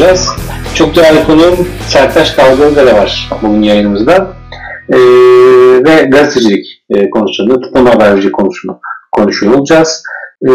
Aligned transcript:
konuşuyor 0.00 0.10
olacağız. 0.10 0.28
Çok 0.74 0.96
değerli 0.96 1.26
konuğum 1.26 1.68
Sertaş 1.88 2.30
Kavgalı'da 2.30 2.86
da 2.86 2.94
var 2.94 3.30
bugün 3.42 3.62
yayınımızda. 3.62 4.36
Ee, 4.92 4.98
ve 5.84 6.02
gazetecilik 6.02 6.66
e, 6.90 7.10
konusunda 7.10 7.54
tutuklama 7.54 7.94
haberciliği 7.94 8.32
konusunu 8.32 8.80
konuşuyor 9.12 9.54
olacağız. 9.54 10.02
Ee, 10.44 10.48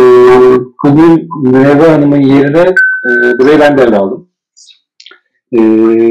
bugün 0.85 1.27
Münevver 1.43 1.89
Hanım'ın 1.89 2.21
yerine 2.21 2.59
e, 3.05 3.39
burayı 3.39 3.59
ben 3.59 3.77
devraldım. 3.77 4.29
Ee, 5.51 5.59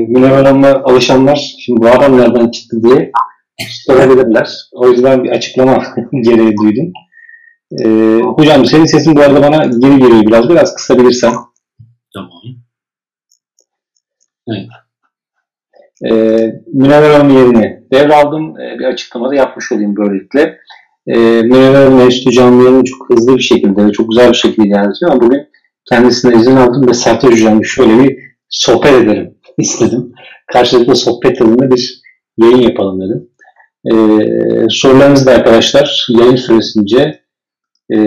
Münevver 0.09 0.45
Hanım'a 0.45 0.69
alışanlar 0.69 1.55
şimdi 1.65 1.83
bu 1.83 1.89
adam 1.89 2.19
nereden 2.19 2.51
çıktı 2.51 2.83
diye 2.83 3.13
sorabilirler. 3.87 4.51
O 4.73 4.89
yüzden 4.89 5.25
bir 5.25 5.31
açıklama 5.31 5.83
gereği 6.23 6.57
duydum. 6.57 6.93
Ee, 7.85 8.21
hocam 8.37 8.67
senin 8.67 8.87
sesin 8.87 9.17
bu 9.17 9.21
arada 9.21 9.43
bana 9.43 9.65
geri 9.65 9.99
geliyor 9.99 10.27
biraz. 10.27 10.49
Biraz 10.49 10.75
kısabilirsen. 10.75 11.35
Tamam. 12.15 12.64
Ee, 16.05 16.63
Münevver 16.73 17.11
Hanım 17.11 17.37
yerine 17.37 17.83
devraldım. 17.93 18.61
Ee, 18.61 18.79
bir 18.79 18.85
açıklamada 18.85 19.35
yapmış 19.35 19.73
olayım 19.73 19.97
böylelikle. 19.97 20.59
Ee, 21.07 21.43
Münevver 21.43 21.85
Hanım 21.85 22.01
Enstitü 22.01 22.31
canlı 22.31 22.65
yayını 22.65 22.85
çok 22.85 23.11
hızlı 23.11 23.37
bir 23.37 23.43
şekilde 23.43 23.93
çok 23.93 24.11
güzel 24.11 24.29
bir 24.29 24.37
şekilde 24.37 24.69
ilerletiyor 24.69 25.11
ama 25.13 25.21
bugün 25.21 25.49
kendisine 25.91 26.37
izin 26.37 26.57
aldım 26.57 26.89
ve 26.89 26.95
Sertaç 26.95 27.31
Hocam'la 27.31 27.65
şöyle 27.65 28.05
bir 28.05 28.19
sohbet 28.49 28.93
edelim 28.93 29.35
istedim. 29.59 30.13
Karşılıklı 30.53 30.97
sohbet 30.97 31.39
tadında 31.39 31.71
bir 31.71 32.03
yayın 32.39 32.61
yapalım 32.61 33.01
dedim. 33.01 33.29
Ee, 33.93 34.67
sorularınızı 34.69 35.27
da 35.27 35.31
arkadaşlar 35.31 36.07
yayın 36.09 36.37
süresince 36.37 37.21
e, 37.95 37.99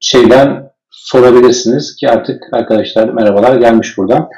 şeyden 0.00 0.70
sorabilirsiniz 0.90 1.96
ki 1.96 2.10
artık 2.10 2.42
arkadaşlar 2.52 3.08
merhabalar 3.08 3.56
gelmiş 3.56 3.98
buradan. 3.98 4.28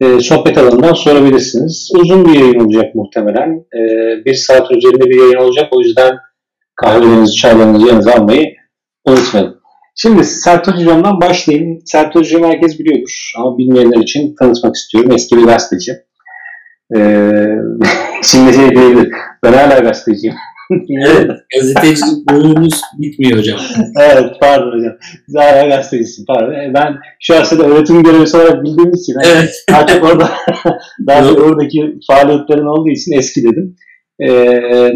E, 0.00 0.20
sohbet 0.20 0.58
alanından 0.58 0.92
sorabilirsiniz. 0.92 1.90
Uzun 1.94 2.24
bir 2.24 2.40
yayın 2.40 2.60
olacak 2.60 2.94
muhtemelen. 2.94 3.64
E, 3.74 3.80
bir 4.24 4.34
saat 4.34 4.70
üzerinde 4.70 5.04
bir 5.04 5.20
yayın 5.20 5.36
olacak. 5.36 5.68
O 5.70 5.80
yüzden 5.80 6.18
kahvelerinizi, 6.76 7.34
çaylarınızı 7.34 7.86
yanınıza 7.86 8.12
almayı 8.12 8.46
unutmayın. 9.06 9.62
Şimdi 9.94 10.24
Sertaç 10.24 10.74
Hocam'dan 10.74 11.20
başlayayım. 11.20 11.78
Sertaç 11.84 12.16
Hocam 12.16 12.44
herkes 12.44 12.78
biliyordur 12.78 13.32
ama 13.38 13.58
bilmeyenler 13.58 13.96
için 13.96 14.34
tanıtmak 14.38 14.74
istiyorum. 14.74 15.12
Eski 15.12 15.36
bir 15.36 15.44
gazeteci. 15.44 15.92
Ee, 16.96 17.46
şimdi 18.22 18.54
şey 18.54 18.70
diyebilir. 18.70 19.08
Ben 19.44 19.52
hala 19.52 19.78
gazeteciyim. 19.78 20.36
Evet, 21.06 21.30
gazetecilik 21.56 22.30
bölümümüz 22.30 22.80
bitmiyor 22.98 23.38
hocam. 23.38 23.58
evet, 24.00 24.30
pardon 24.40 24.78
hocam. 24.78 24.92
Siz 25.26 25.34
hala 25.34 25.68
gazetecisin, 25.68 26.24
pardon. 26.26 26.74
Ben 26.74 26.96
şu 27.20 27.34
aslında 27.34 27.64
öğretim 27.64 28.02
görevlisi 28.02 28.36
olarak 28.36 28.64
bildiğimiz 28.64 29.02
için 29.02 29.14
evet. 29.24 29.50
artık 29.72 30.04
orada 30.04 30.30
daha 31.06 31.28
çok 31.28 31.40
oradaki 31.46 31.98
faaliyetlerin 32.06 32.66
olduğu 32.66 32.90
için 32.90 33.12
eski 33.12 33.42
dedim. 33.42 33.76
Ee, 34.22 34.92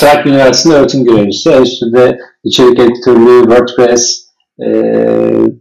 Trakya 0.00 0.32
Üniversitesi'nde 0.32 0.74
öğretim 0.74 1.04
görevlisi. 1.04 1.50
Enstitüde 1.50 2.18
içerik 2.44 2.78
editörlüğü, 2.78 3.42
WordPress, 3.42 4.30
e, 4.62 4.68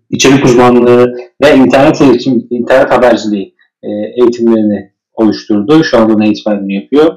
içerik 0.10 0.46
uzmanlığı 0.46 1.14
ve 1.44 1.56
internet 1.56 2.02
eğitim, 2.02 2.48
internet 2.50 2.92
haberciliği 2.92 3.56
e, 3.84 3.90
eğitimlerini 4.22 4.92
oluşturdu. 5.14 5.84
Şu 5.84 5.98
anda 5.98 6.26
eğitmenliğini 6.26 6.76
yapıyor. 6.76 7.14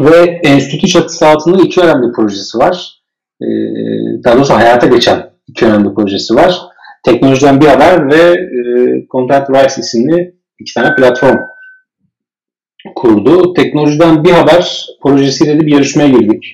Ve 0.00 0.40
enstitü 0.44 0.88
çatısı 0.88 1.26
altında 1.26 1.62
iki 1.62 1.80
önemli 1.80 2.12
projesi 2.12 2.58
var. 2.58 3.00
Ee, 3.42 3.46
daha 4.24 4.36
doğrusu 4.36 4.54
hayata 4.54 4.86
geçen 4.86 5.30
iki 5.48 5.66
önemli 5.66 5.94
projesi 5.94 6.34
var. 6.34 6.60
Teknolojiden 7.04 7.60
bir 7.60 7.66
haber 7.66 8.10
ve 8.10 8.22
e, 8.30 8.60
Content 9.10 9.50
Rights 9.50 9.78
isimli 9.78 10.34
iki 10.58 10.74
tane 10.74 10.94
platform 10.94 11.36
kurdu. 12.96 13.54
Teknolojiden 13.54 14.24
bir 14.24 14.30
haber 14.30 14.86
projesiyle 15.02 15.60
de 15.60 15.66
bir 15.66 15.72
yarışmaya 15.72 16.08
girdik. 16.08 16.44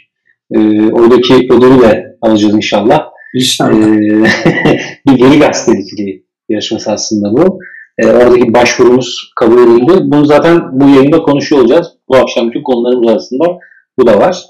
Ee, 0.55 0.93
oradaki 0.93 1.35
ödülü 1.35 1.83
de 1.83 2.17
alacağız 2.23 2.55
inşallah. 2.55 3.05
İnşallah. 3.35 3.73
Ee, 3.73 4.25
bir 5.07 5.25
veri 5.25 5.39
gazeteciliği 5.39 6.27
yarışması 6.49 6.93
aslında 6.93 7.33
bu. 7.33 7.59
E, 7.99 8.07
oradaki 8.07 8.55
başvurumuz 8.55 9.33
kabul 9.37 9.59
edildi. 9.59 9.93
Bunu 10.05 10.25
zaten 10.25 10.81
bu 10.81 10.89
yayında 10.89 11.23
konuşuyor 11.23 11.63
olacağız. 11.63 11.87
Bu 12.09 12.17
akşamki 12.17 12.63
konularımız 12.63 13.09
arasında 13.09 13.59
bu 13.99 14.07
da 14.07 14.19
var. 14.19 14.43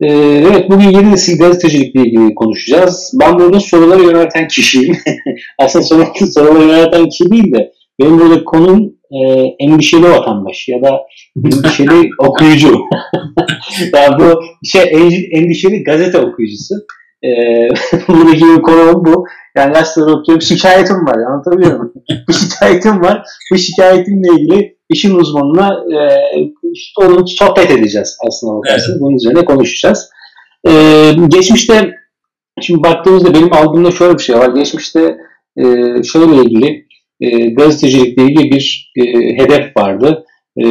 E, 0.00 0.08
evet 0.18 0.70
bugün 0.70 0.90
yeni 0.90 1.12
nesil 1.12 1.38
gazetecilikle 1.38 2.00
ilgili 2.00 2.34
konuşacağız. 2.34 3.12
Ben 3.20 3.38
burada 3.38 3.60
soruları 3.60 4.02
yönelten 4.02 4.48
kişiyim. 4.48 4.96
Aslında 5.58 5.84
soruları, 5.84 6.26
soruları 6.32 6.62
yönelten 6.62 7.08
kişi 7.08 7.30
değil 7.30 7.52
de 7.52 7.72
benim 8.00 8.18
burada 8.18 8.44
konum 8.44 8.92
e, 9.10 9.18
endişeli 9.58 10.02
vatandaş 10.02 10.68
ya 10.68 10.82
da 10.82 11.00
endişeli 11.44 12.10
okuyucu. 12.18 12.68
yani 13.94 14.18
bu 14.18 14.40
şey 14.64 14.82
endişeli 15.32 15.82
gazete 15.82 16.18
okuyucusu. 16.18 16.74
E, 17.26 17.28
buradaki 18.08 18.62
konum 18.62 19.04
bu. 19.04 19.24
Yani 19.56 19.72
gazeteleri 19.72 20.10
okuyorum. 20.10 20.42
Şikayetim 20.42 21.06
var. 21.06 21.18
Anlatabiliyor 21.18 21.78
muyum? 21.78 21.92
bir 22.28 22.34
şikayetim 22.34 23.00
var. 23.00 23.22
Bu 23.52 23.58
şikayetimle 23.58 24.28
ilgili 24.32 24.76
işin 24.88 25.14
uzmanına 25.14 25.74
e, 25.74 25.98
onun 27.00 27.24
sohbet 27.24 27.70
edeceğiz 27.70 28.18
aslında. 28.28 28.60
Evet. 28.70 28.80
Bunun 29.00 29.16
üzerine 29.16 29.44
konuşacağız. 29.44 30.10
E, 30.68 30.72
geçmişte 31.28 31.90
şimdi 32.60 32.82
baktığımızda 32.82 33.34
benim 33.34 33.52
aldığımda 33.52 33.90
şöyle 33.90 34.14
bir 34.14 34.22
şey 34.22 34.36
var. 34.36 34.48
Geçmişte 34.48 35.16
e, 35.56 35.62
şöyle 36.02 36.36
ilgili 36.36 36.86
e, 37.20 37.50
gazetecilikle 37.50 38.22
ilgili 38.22 38.50
bir 38.50 38.92
e, 38.96 39.02
hedef 39.42 39.76
vardı. 39.76 40.24
E, 40.64 40.66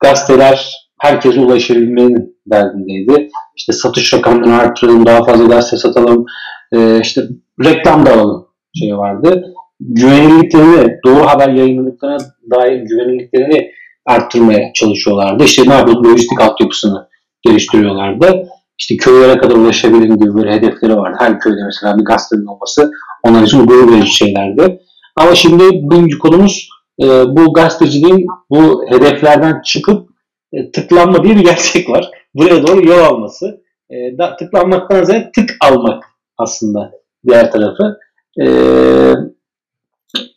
gazeteler 0.00 0.72
herkese 1.00 1.40
ulaşabilmenin 1.40 2.37
derdindeydi. 2.50 3.28
İşte 3.56 3.72
satış 3.72 4.14
rakamlarını 4.14 4.56
arttıralım, 4.56 5.06
daha 5.06 5.24
fazla 5.24 5.44
gazete 5.44 5.76
satalım, 5.76 6.26
e, 6.72 7.00
işte 7.00 7.22
reklam 7.64 8.06
da 8.06 8.12
alalım 8.12 8.46
şey 8.78 8.98
vardı. 8.98 9.44
Güvenilirliklerini, 9.80 10.96
doğru 11.04 11.26
haber 11.26 11.48
yayınladıklarına 11.48 12.18
dair 12.50 12.80
güvenilirliklerini 12.80 13.70
arttırmaya 14.06 14.72
çalışıyorlardı. 14.74 15.44
İşte 15.44 15.68
ne 15.68 15.74
yapıyordu? 15.74 16.08
Lojistik 16.08 16.40
altyapısını 16.40 17.08
geliştiriyorlardı. 17.42 18.48
İşte 18.78 18.96
köylere 18.96 19.38
kadar 19.38 19.54
ulaşabilirim 19.54 20.18
gibi 20.18 20.34
böyle 20.34 20.52
hedefleri 20.52 20.96
vardı. 20.96 21.16
Her 21.20 21.40
köyde 21.40 21.64
mesela 21.64 21.98
bir 21.98 22.04
gazetenin 22.04 22.46
olması 22.46 22.90
onlar 23.22 23.42
için 23.42 23.66
gurur 23.66 23.92
verici 23.92 24.14
şeylerdi. 24.14 24.80
Ama 25.16 25.34
şimdi 25.34 25.64
bugünkü 25.82 26.18
konumuz 26.18 26.68
e, 27.02 27.06
bu 27.06 27.52
gazeteciliğin 27.52 28.26
bu 28.50 28.84
hedeflerden 28.88 29.62
çıkıp 29.64 30.08
e, 30.52 30.70
tıklanma 30.70 31.24
diye 31.24 31.36
bir 31.36 31.44
gerçek 31.44 31.90
var. 31.90 32.10
Buraya 32.38 32.66
doğru 32.66 32.88
yol 32.88 32.98
alması. 32.98 33.60
E, 33.90 34.18
da, 34.18 34.36
tıklanmaktan 34.36 35.04
ziyade 35.04 35.30
tık 35.34 35.50
almak 35.60 36.04
aslında 36.38 36.90
diğer 37.28 37.52
tarafı. 37.52 37.98
E, 38.40 38.44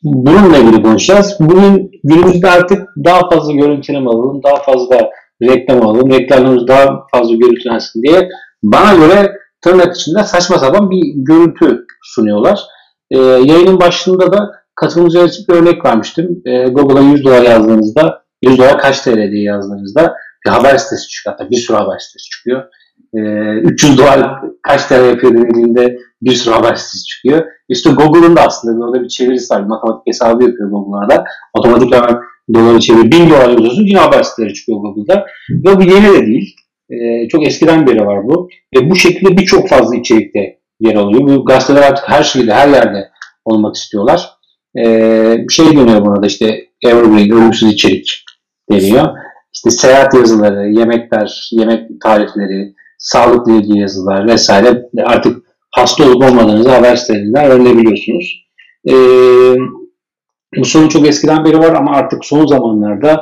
bununla 0.03 0.57
ilgili 0.57 0.83
konuşacağız. 0.83 1.37
Bugün 1.39 1.91
günümüzde 2.03 2.49
artık 2.49 2.87
daha 3.05 3.29
fazla 3.29 3.53
görüntüleme 3.53 4.09
alalım, 4.09 4.43
daha 4.43 4.55
fazla 4.55 5.09
reklam 5.41 5.87
alalım, 5.87 6.11
reklamlarımız 6.11 6.67
daha 6.67 7.05
fazla 7.11 7.35
görüntülensin 7.35 8.03
diye 8.03 8.29
bana 8.63 8.93
göre 8.93 9.31
tırnak 9.61 9.95
içinde 9.95 10.23
saçma 10.23 10.57
sapan 10.57 10.89
bir 10.89 11.01
görüntü 11.15 11.85
sunuyorlar. 12.03 12.59
E, 13.11 13.17
yayının 13.17 13.79
başlığında 13.79 14.33
da 14.33 14.51
katılımcılar 14.75 15.25
için 15.25 15.45
bir 15.49 15.53
örnek 15.53 15.85
vermiştim. 15.85 16.41
E, 16.45 16.67
Google'a 16.67 17.01
100 17.01 17.25
dolar 17.25 17.41
yazdığınızda 17.41 18.23
100 18.43 18.57
dolar 18.57 18.77
kaç 18.77 19.01
TL 19.01 19.31
diye 19.31 19.43
yazdığınızda 19.43 20.15
bir 20.45 20.49
haber 20.49 20.77
sitesi 20.77 21.07
çıkıyor. 21.07 21.35
Hatta 21.37 21.49
bir 21.49 21.57
sürü 21.57 21.77
haber 21.77 21.99
sitesi 21.99 22.29
çıkıyor. 22.29 22.63
E, 23.13 23.19
300 23.59 23.97
dolar 23.97 24.41
kaç 24.63 24.85
TL 24.85 25.09
yapıyor 25.09 25.33
denildiğinde 25.33 25.97
bir 26.21 26.33
sürü 26.33 26.53
haber 26.53 26.75
sitesi 26.75 27.05
çıkıyor. 27.05 27.45
İşte 27.69 27.89
Google'ın 27.89 28.35
da 28.35 28.41
aslında 28.41 28.85
orada 28.85 29.03
bir 29.03 29.07
çevirisi 29.07 29.53
var. 29.53 29.61
Matematik 29.61 30.07
hesabı 30.07 30.43
yapıyor 30.43 30.69
Google'larda. 30.69 31.25
Otomatik 31.53 31.93
hemen 31.93 32.19
doları 32.53 32.79
çeviriyor. 32.79 33.11
1000 33.11 33.29
dolar 33.29 33.49
yazıyorsun 33.49 33.85
yine 33.85 33.99
haber 33.99 34.23
siteleri 34.23 34.53
çıkıyor 34.53 34.79
Google'da. 34.79 35.25
Ve 35.49 35.77
bu 35.77 35.83
yeni 35.83 36.13
de 36.13 36.25
değil. 36.25 36.55
E, 36.89 37.27
çok 37.27 37.47
eskiden 37.47 37.87
beri 37.87 38.05
var 38.05 38.23
bu. 38.23 38.49
Ve 38.75 38.89
bu 38.89 38.95
şekilde 38.95 39.37
birçok 39.37 39.69
fazla 39.69 39.95
içerikte 39.95 40.59
yer 40.79 40.95
alıyor. 40.95 41.21
Bu 41.21 41.45
gazeteler 41.45 41.81
artık 41.81 42.09
her 42.09 42.23
şeyde, 42.23 42.53
her 42.53 42.67
yerde 42.67 43.09
olmak 43.45 43.75
istiyorlar. 43.75 44.29
E, 44.77 44.85
şey 45.49 45.65
dönüyor 45.65 46.05
buna 46.05 46.23
da 46.23 46.27
işte 46.27 46.65
evergreen, 46.85 47.31
ölümsüz 47.31 47.73
içerik 47.73 48.25
deniyor. 48.71 49.07
İşte 49.53 49.69
seyahat 49.69 50.13
yazıları, 50.13 50.69
yemekler, 50.69 51.49
yemek 51.51 52.01
tarifleri, 52.01 52.73
sağlıkla 52.97 53.51
ilgili 53.51 53.79
yazılar 53.79 54.27
vesaire 54.27 54.83
artık 55.05 55.43
hasta 55.71 56.03
olup 56.03 56.23
olmadığınızı 56.23 56.69
haber 56.69 56.95
sitelerinden 56.95 57.51
öğrenebiliyorsunuz. 57.51 58.45
E, 58.89 58.93
bu 60.57 60.65
sorun 60.65 60.87
çok 60.87 61.07
eskiden 61.07 61.45
beri 61.45 61.59
var 61.59 61.73
ama 61.73 61.91
artık 61.91 62.25
son 62.25 62.45
zamanlarda 62.45 63.13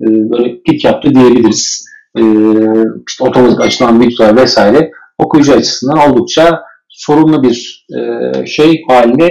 e, 0.00 0.06
böyle 0.06 0.62
pik 0.62 0.84
yaptı 0.84 1.14
diyebiliriz. 1.14 1.88
E, 2.18 2.22
işte 3.08 3.24
otomatik 3.24 3.60
açılan 3.60 3.96
miktar 3.96 4.36
vesaire 4.36 4.90
okuyucu 5.18 5.54
açısından 5.54 6.10
oldukça 6.10 6.62
sorunlu 6.88 7.42
bir 7.42 7.86
e, 7.96 8.46
şey 8.46 8.82
haline 8.88 9.28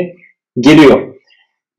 geliyor. 0.59 1.13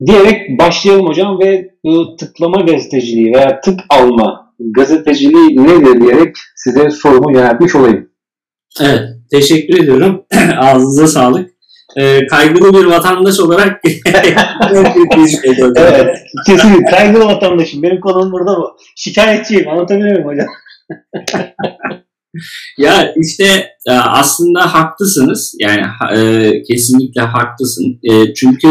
Diyerek 0.05 0.59
başlayalım 0.59 1.07
hocam 1.07 1.39
ve 1.39 1.69
bu 1.83 2.15
tıklama 2.15 2.61
gazeteciliği 2.61 3.33
veya 3.33 3.61
tık 3.61 3.79
alma 3.89 4.48
gazeteciliği 4.59 5.67
nedir 5.67 6.01
diyerek 6.01 6.35
size 6.55 6.89
sorumu 6.89 7.37
yöneltmiş 7.37 7.75
olayım. 7.75 8.09
Evet, 8.81 9.01
teşekkür 9.31 9.83
ediyorum. 9.83 10.25
Ağzınıza 10.57 11.07
sağlık. 11.07 11.49
Ee, 11.97 12.27
kaygılı 12.27 12.73
bir 12.73 12.85
vatandaş 12.85 13.39
olarak 13.39 13.81
evet, 15.75 16.17
kesinlikle 16.45 16.91
kaygılı 16.91 17.25
vatandaşım. 17.25 17.83
Benim 17.83 17.99
konum 17.99 18.31
burada 18.31 18.57
bu. 18.57 18.77
Şikayetçiyim. 18.95 19.69
Anlatabiliyor 19.69 20.23
muyum 20.23 20.29
hocam? 20.29 20.47
ya 22.77 23.13
işte 23.25 23.45
e, 23.87 23.91
aslında 23.91 24.73
haklısınız. 24.73 25.55
Yani 25.59 25.81
e, 26.15 26.51
kesinlikle 26.63 27.21
haklısın. 27.21 27.99
E, 28.03 28.33
çünkü 28.33 28.67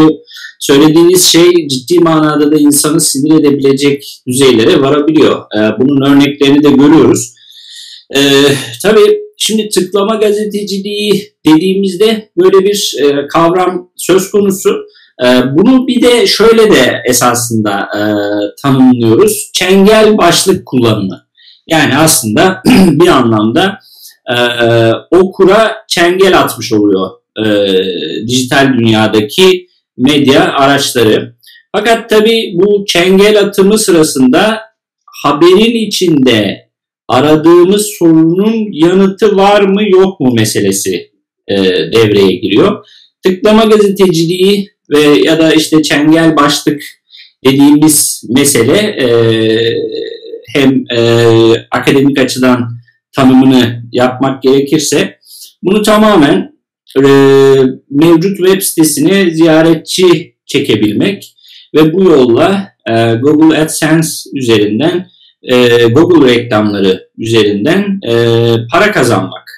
söylediğiniz 0.60 1.24
şey 1.24 1.68
ciddi 1.68 1.98
manada 1.98 2.52
da 2.52 2.56
insanı 2.56 3.00
sinir 3.00 3.40
edebilecek 3.40 4.22
düzeylere 4.28 4.80
varabiliyor. 4.80 5.44
Bunun 5.80 6.10
örneklerini 6.10 6.64
de 6.64 6.70
görüyoruz. 6.70 7.34
Tabii 8.82 9.18
şimdi 9.36 9.68
tıklama 9.68 10.14
gazeteciliği 10.14 11.32
dediğimizde 11.46 12.30
böyle 12.40 12.64
bir 12.64 12.96
kavram 13.28 13.90
söz 13.96 14.30
konusu. 14.30 14.70
Bunu 15.52 15.86
bir 15.86 16.02
de 16.02 16.26
şöyle 16.26 16.70
de 16.70 17.02
esasında 17.06 17.88
tanımlıyoruz. 18.62 19.50
Çengel 19.54 20.18
başlık 20.18 20.66
kullanımı. 20.66 21.27
Yani 21.68 21.96
aslında 21.96 22.62
bir 22.66 23.08
anlamda 23.08 23.78
e, 24.26 24.34
e, 24.34 24.92
o 25.10 25.32
kura 25.32 25.76
çengel 25.88 26.40
atmış 26.40 26.72
oluyor 26.72 27.10
e, 27.44 27.46
dijital 28.26 28.78
dünyadaki 28.78 29.66
medya 29.96 30.52
araçları. 30.52 31.34
Fakat 31.76 32.10
tabii 32.10 32.52
bu 32.54 32.84
çengel 32.86 33.40
atımı 33.40 33.78
sırasında 33.78 34.60
haberin 35.22 35.86
içinde 35.86 36.68
aradığımız 37.08 37.86
sorunun 37.98 38.72
yanıtı 38.72 39.36
var 39.36 39.62
mı 39.62 39.88
yok 39.88 40.20
mu 40.20 40.34
meselesi 40.34 41.10
e, 41.48 41.56
devreye 41.92 42.36
giriyor. 42.36 42.86
Tıklama 43.22 43.64
gazeteciliği 43.64 44.68
ve 44.90 45.00
ya 45.00 45.38
da 45.38 45.52
işte 45.52 45.82
çengel 45.82 46.36
başlık 46.36 46.82
dediğimiz 47.44 48.24
mesele 48.28 48.78
e, 48.78 49.08
hem 50.54 50.84
e, 50.96 51.00
akademik 51.70 52.18
açıdan 52.18 52.68
tanımını 53.16 53.82
yapmak 53.92 54.42
gerekirse 54.42 55.18
bunu 55.62 55.82
tamamen 55.82 56.52
e, 56.96 57.02
mevcut 57.90 58.36
web 58.36 58.62
sitesine 58.62 59.30
ziyaretçi 59.30 60.36
çekebilmek 60.46 61.34
ve 61.74 61.92
bu 61.92 62.04
yolla 62.04 62.68
e, 62.90 63.14
Google 63.14 63.58
AdSense 63.58 64.30
üzerinden 64.34 65.06
e, 65.42 65.86
Google 65.86 66.34
reklamları 66.34 67.08
üzerinden 67.18 68.00
e, 68.08 68.14
para 68.72 68.92
kazanmak 68.92 69.48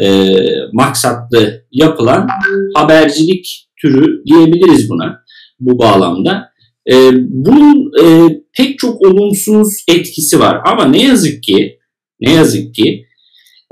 e, 0.00 0.36
maksatlı 0.72 1.64
yapılan 1.72 2.28
habercilik 2.74 3.68
türü 3.80 4.24
diyebiliriz 4.26 4.90
buna 4.90 5.22
bu 5.60 5.78
bağlamda. 5.78 6.51
E, 6.90 6.94
bunun 7.14 7.92
e, 8.04 8.36
pek 8.56 8.78
çok 8.78 9.06
olumsuz 9.06 9.68
etkisi 9.88 10.40
var 10.40 10.60
ama 10.66 10.84
ne 10.84 11.02
yazık 11.02 11.42
ki 11.42 11.78
ne 12.20 12.32
yazık 12.32 12.74
ki 12.74 13.06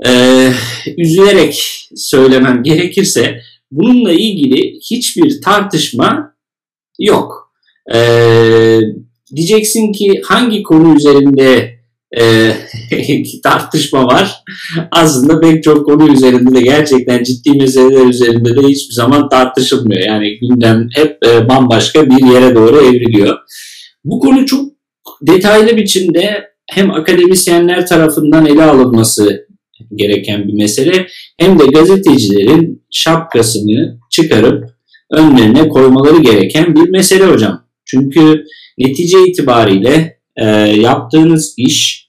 e, 0.05 0.11
üzülerek 0.97 1.87
söylemem 1.95 2.63
gerekirse 2.63 3.41
bununla 3.71 4.11
ilgili 4.11 4.79
hiçbir 4.91 5.41
tartışma 5.41 6.35
yok. 6.99 7.53
E, 7.93 7.99
diyeceksin 9.35 9.91
ki 9.91 10.21
hangi 10.25 10.63
konu 10.63 10.95
üzerinde 10.95 11.80
e, 12.19 12.53
tartışma 13.43 14.05
var. 14.05 14.43
Aslında 14.91 15.39
pek 15.39 15.63
çok 15.63 15.85
konu 15.85 16.13
üzerinde 16.13 16.55
de 16.55 16.61
gerçekten 16.61 17.23
ciddi 17.23 17.51
meseleler 17.51 18.05
üzerinde 18.05 18.55
de 18.55 18.67
hiçbir 18.67 18.93
zaman 18.93 19.29
tartışılmıyor. 19.29 20.01
Yani 20.01 20.39
gündem 20.39 20.87
hep 20.93 21.17
e, 21.25 21.49
bambaşka 21.49 22.09
bir 22.09 22.33
yere 22.33 22.55
doğru 22.55 22.81
evriliyor. 22.81 23.37
Bu 24.05 24.19
konu 24.19 24.45
çok 24.45 24.71
detaylı 25.21 25.77
biçimde 25.77 26.43
hem 26.71 26.91
akademisyenler 26.91 27.87
tarafından 27.87 28.45
ele 28.45 28.63
alınması 28.63 29.47
gereken 29.95 30.47
bir 30.47 30.53
mesele 30.53 31.07
hem 31.37 31.59
de 31.59 31.65
gazetecilerin 31.65 32.83
şapkasını 32.91 33.99
çıkarıp 34.09 34.65
önlerine 35.11 35.69
koymaları 35.69 36.21
gereken 36.21 36.75
bir 36.75 36.89
mesele 36.89 37.25
hocam. 37.25 37.65
Çünkü 37.85 38.45
netice 38.77 39.17
itibariyle 39.27 40.17
e, 40.35 40.45
yaptığınız 40.57 41.53
iş 41.57 42.00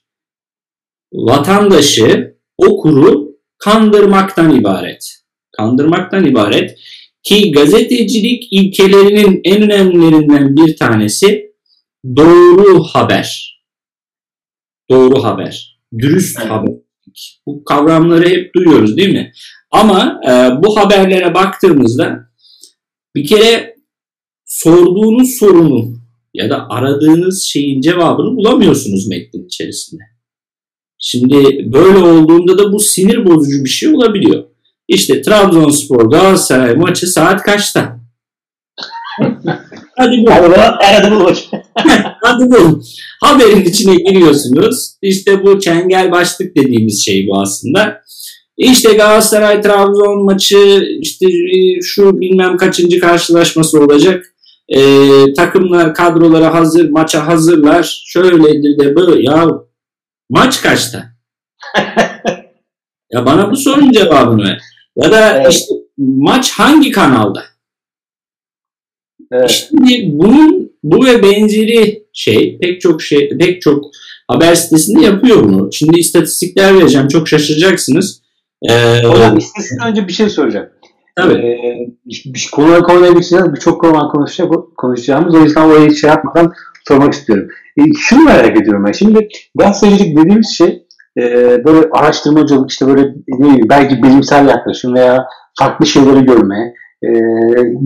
vatandaşı, 1.13 2.37
okuru 2.57 3.33
kandırmaktan 3.57 4.55
ibaret. 4.55 5.23
Kandırmaktan 5.51 6.25
ibaret 6.25 6.79
ki 7.23 7.51
gazetecilik 7.51 8.47
ilkelerinin 8.51 9.41
en 9.43 9.61
önemlilerinden 9.61 10.55
bir 10.55 10.77
tanesi 10.77 11.53
doğru 12.15 12.83
haber. 12.83 13.59
Doğru 14.89 15.23
haber. 15.23 15.79
Dürüst 15.99 16.37
evet. 16.39 16.51
haber. 16.51 16.73
Bu 17.45 17.63
kavramları 17.63 18.29
hep 18.29 18.55
duyuyoruz 18.55 18.97
değil 18.97 19.13
mi? 19.13 19.31
Ama 19.71 20.19
e, 20.27 20.31
bu 20.63 20.77
haberlere 20.77 21.33
baktığımızda 21.33 22.19
bir 23.15 23.27
kere 23.27 23.75
sorduğunuz 24.45 25.37
sorunu 25.37 25.97
ya 26.33 26.49
da 26.49 26.69
aradığınız 26.69 27.43
şeyin 27.43 27.81
cevabını 27.81 28.35
bulamıyorsunuz 28.35 29.07
metnin 29.07 29.45
içerisinde. 29.45 30.12
Şimdi 31.05 31.65
böyle 31.73 31.97
olduğunda 31.97 32.57
da 32.57 32.73
bu 32.73 32.79
sinir 32.79 33.25
bozucu 33.25 33.63
bir 33.63 33.69
şey 33.69 33.95
olabiliyor. 33.95 34.43
İşte 34.87 35.21
Trabzonspor 35.21 36.11
Galatasaray 36.11 36.75
maçı 36.75 37.07
saat 37.07 37.41
kaçta? 37.41 37.99
Hadi 39.97 40.25
bu. 40.25 40.31
Hadi 40.31 41.11
bul 41.11 41.35
Hadi 42.21 42.51
bul. 42.51 42.81
Haberin 43.21 43.65
içine 43.65 43.95
giriyorsunuz. 43.95 44.95
İşte 45.01 45.43
bu 45.43 45.59
çengel 45.59 46.11
başlık 46.11 46.55
dediğimiz 46.55 47.05
şey 47.05 47.27
bu 47.27 47.41
aslında. 47.41 48.01
İşte 48.57 48.93
Galatasaray 48.93 49.61
Trabzon 49.61 50.25
maçı 50.25 50.83
işte 51.01 51.25
e, 51.27 51.81
şu 51.81 52.21
bilmem 52.21 52.57
kaçıncı 52.57 52.99
karşılaşması 52.99 53.79
olacak. 53.79 54.25
Ee, 54.69 55.33
takımlar 55.37 55.93
kadrolara 55.93 56.53
hazır, 56.53 56.89
maça 56.89 57.27
hazırlar. 57.27 58.03
Şöyledir 58.05 58.79
de 58.79 58.95
böyle. 58.95 59.23
Ya 59.23 59.47
maç 60.33 60.61
kaçta? 60.61 61.03
ya 63.11 63.25
bana 63.25 63.51
bu 63.51 63.55
sorunun 63.55 63.91
cevabını 63.91 64.43
ver. 64.43 64.61
Ya 64.95 65.11
da 65.11 65.37
evet. 65.37 65.51
işte 65.53 65.73
maç 65.97 66.51
hangi 66.51 66.91
kanalda? 66.91 67.43
Evet. 69.31 69.49
Şimdi 69.49 70.09
bunun 70.11 70.71
bu 70.83 71.05
ve 71.05 71.23
benzeri 71.23 72.03
şey 72.13 72.57
pek 72.61 72.81
çok 72.81 73.01
şey 73.01 73.37
pek 73.37 73.61
çok 73.61 73.85
haber 74.27 74.55
sitesinde 74.55 75.05
yapıyor 75.05 75.43
bunu. 75.43 75.73
Şimdi 75.73 75.99
istatistikler 75.99 76.77
vereceğim. 76.77 77.07
Çok 77.07 77.27
şaşıracaksınız. 77.27 78.21
Ee, 78.69 79.03
Hocam 79.03 79.37
istatistikten 79.37 79.89
önce 79.89 80.07
bir 80.07 80.13
şey 80.13 80.29
soracağım. 80.29 80.69
Tabii. 81.15 81.33
Ee, 81.33 81.77
bir, 82.05 82.49
konuya 82.51 82.79
konuya 82.79 83.11
geçeceğiz. 83.11 83.53
Birçok 83.53 83.81
konudan 83.81 84.09
konuşacak, 84.09 84.51
konuşacağımız. 84.77 85.35
O 85.35 85.43
yüzden 85.43 85.61
oraya 85.61 85.89
şey 85.89 86.09
yapmadan 86.09 86.53
sormak 86.87 87.13
istiyorum. 87.13 87.47
E, 87.77 87.81
şunu 87.97 88.23
merak 88.23 88.61
ediyorum 88.61 88.83
ben. 88.87 88.91
Şimdi 88.91 89.27
gazetecilik 89.55 90.17
dediğimiz 90.17 90.57
şey 90.57 90.87
e, 91.17 91.23
böyle 91.65 91.89
araştırmacılık 91.91 92.71
işte 92.71 92.87
böyle 92.87 93.01
ne 93.27 93.45
bileyim, 93.45 93.69
belki 93.69 94.03
bilimsel 94.03 94.47
yaklaşım 94.47 94.95
veya 94.95 95.25
farklı 95.59 95.85
şeyleri 95.85 96.25
görme, 96.25 96.73
e, 97.03 97.09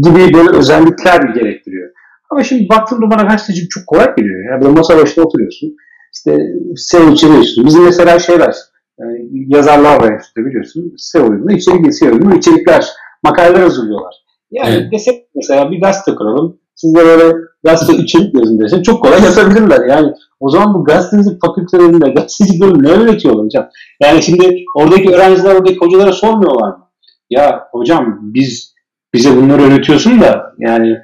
gibi 0.03 0.33
böyle 0.33 0.57
özellikler 0.57 1.21
gerektiriyor. 1.21 1.89
Ama 2.29 2.43
şimdi 2.43 2.69
baktığımda 2.69 3.11
bana 3.11 3.21
gazetecilik 3.21 3.71
çok 3.71 3.87
kolay 3.87 4.15
geliyor. 4.15 4.51
Yani 4.51 4.61
böyle 4.61 4.73
masa 4.73 4.97
başında 4.97 5.25
oturuyorsun. 5.25 5.75
İşte 6.13 6.37
SEO 6.75 7.11
içeriyorsun. 7.11 7.65
Bizim 7.65 7.83
mesela 7.83 8.19
şeyler 8.19 8.55
yani 8.99 9.29
yazarlar 9.31 10.01
var 10.01 10.21
işte 10.21 10.45
biliyorsun. 10.45 10.93
SEO 10.97 11.29
uyumlu, 11.29 11.51
içerik 11.51 11.93
SEO 11.93 12.11
uyumlu 12.11 12.35
içerikler, 12.35 12.87
makaleler 13.23 13.61
hazırlıyorlar. 13.61 14.15
Yani 14.51 14.75
evet. 14.75 14.91
desek 14.91 15.27
mesela 15.35 15.71
bir 15.71 15.81
gazete 15.81 16.15
kuralım. 16.15 16.59
Siz 16.77 16.95
de 16.95 17.05
böyle 17.05 17.33
gazete 17.63 18.03
içerik 18.03 18.35
yazın 18.35 18.59
desen 18.59 18.81
çok 18.81 19.03
kolay 19.03 19.23
yazabilirler. 19.23 19.85
Yani 19.89 20.13
o 20.39 20.49
zaman 20.49 20.73
bu 20.73 20.83
gazetecilik 20.83 21.41
fakültelerinde 21.41 22.09
gazetecilik 22.09 22.61
bölümü 22.61 22.83
ne 22.83 22.91
öğretiyorlar 22.91 23.45
hocam? 23.45 23.69
Yani 24.01 24.23
şimdi 24.23 24.63
oradaki 24.75 25.09
öğrenciler 25.09 25.55
oradaki 25.55 25.77
hocalara 25.77 26.13
sormuyorlar 26.13 26.69
mı? 26.69 26.87
Ya 27.29 27.67
hocam 27.71 28.19
biz 28.21 28.75
bize 29.13 29.35
bunları 29.35 29.61
öğretiyorsun 29.61 30.21
da 30.21 30.53
yani 30.59 30.97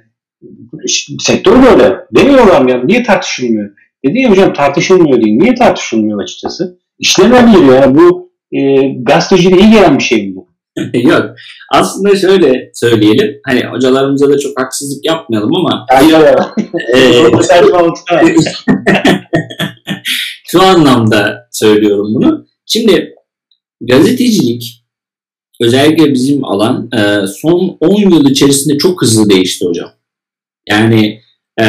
sektör 1.19 1.63
böyle. 1.63 1.97
Demiyorlar 2.15 2.61
mı 2.61 2.71
ya? 2.71 2.83
Niye 2.83 3.03
tartışılmıyor? 3.03 3.69
Dedi 4.05 4.19
ya 4.19 4.29
hocam 4.29 4.53
tartışılmıyor 4.53 5.21
değil. 5.21 5.37
Niye 5.37 5.55
tartışılmıyor 5.55 6.21
açıkçası? 6.21 6.79
İşlenen 6.99 7.51
geliyor. 7.51 7.75
Yani 7.75 7.95
bu 7.95 8.31
e, 8.51 8.89
gazeteciliğe 9.03 9.61
iyi 9.61 9.71
gelen 9.71 9.97
bir 9.97 10.03
şey 10.03 10.35
bu. 10.35 10.52
Yok. 10.93 11.25
Aslında 11.71 12.15
şöyle 12.15 12.71
söyleyelim. 12.73 13.39
Hani 13.45 13.63
hocalarımıza 13.65 14.29
da 14.29 14.37
çok 14.37 14.59
haksızlık 14.59 15.05
yapmayalım 15.05 15.55
ama 15.55 15.85
Hayır. 15.89 16.13
e, 16.13 16.35
Ee, 16.97 17.31
şu 20.47 20.61
anlamda 20.61 21.47
söylüyorum 21.51 22.07
bunu. 22.15 22.45
Şimdi 22.65 23.15
gazetecilik 23.81 24.83
özellikle 25.61 26.13
bizim 26.13 26.45
alan 26.45 26.89
e, 26.93 27.27
son 27.27 27.77
10 27.79 27.95
yıl 27.95 28.29
içerisinde 28.29 28.77
çok 28.77 29.01
hızlı 29.01 29.29
değişti 29.29 29.65
hocam. 29.65 29.89
Yani 30.69 31.19
e, 31.61 31.65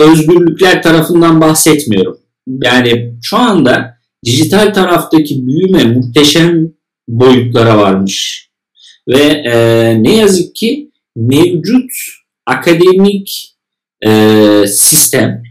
özgürlükler 0.00 0.82
tarafından 0.82 1.40
bahsetmiyorum. 1.40 2.18
Yani 2.64 3.14
şu 3.22 3.36
anda 3.36 3.94
dijital 4.24 4.74
taraftaki 4.74 5.46
büyüme 5.46 5.84
muhteşem 5.84 6.72
boyutlara 7.08 7.78
varmış. 7.78 8.48
Ve 9.08 9.22
e, 9.22 9.54
ne 10.02 10.16
yazık 10.16 10.54
ki 10.54 10.90
mevcut 11.16 11.90
akademik 12.46 13.54
e, 14.06 14.64
sistem 14.66 15.42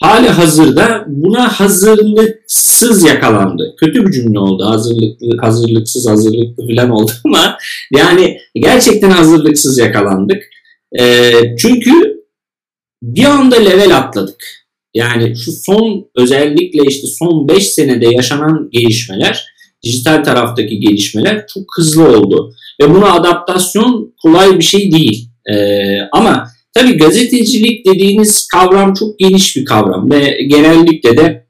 hali 0.00 0.28
hazırda 0.28 1.04
buna 1.06 1.48
hazırlıksız 1.60 3.04
yakalandı. 3.04 3.74
Kötü 3.80 4.06
bir 4.06 4.12
cümle 4.12 4.38
oldu. 4.38 4.64
Hazırlıklı, 4.64 5.36
hazırlıksız, 5.40 6.08
hazırlıklı 6.08 6.66
falan 6.68 6.90
oldu 6.90 7.12
ama 7.24 7.58
yani 7.96 8.38
gerçekten 8.54 9.10
hazırlıksız 9.10 9.78
yakalandık. 9.78 10.42
E, 10.98 11.32
çünkü 11.58 12.16
bir 13.02 13.24
anda 13.24 13.56
level 13.56 13.96
atladık. 13.96 14.66
Yani 14.94 15.36
şu 15.36 15.52
son 15.52 16.10
özellikle 16.16 16.82
işte 16.88 17.06
son 17.06 17.48
5 17.48 17.68
senede 17.68 18.06
yaşanan 18.06 18.68
gelişmeler, 18.72 19.46
dijital 19.86 20.24
taraftaki 20.24 20.80
gelişmeler 20.80 21.46
çok 21.54 21.64
hızlı 21.76 22.08
oldu. 22.08 22.54
Ve 22.82 22.94
buna 22.94 23.12
adaptasyon 23.12 24.14
kolay 24.22 24.58
bir 24.58 24.64
şey 24.64 24.92
değil. 24.92 25.28
Ee, 25.52 26.00
ama 26.12 26.48
tabii 26.74 26.96
gazetecilik 26.96 27.86
dediğiniz 27.86 28.48
kavram 28.48 28.94
çok 28.94 29.18
geniş 29.18 29.56
bir 29.56 29.64
kavram 29.64 30.10
ve 30.10 30.38
genellikle 30.46 31.16
de 31.16 31.46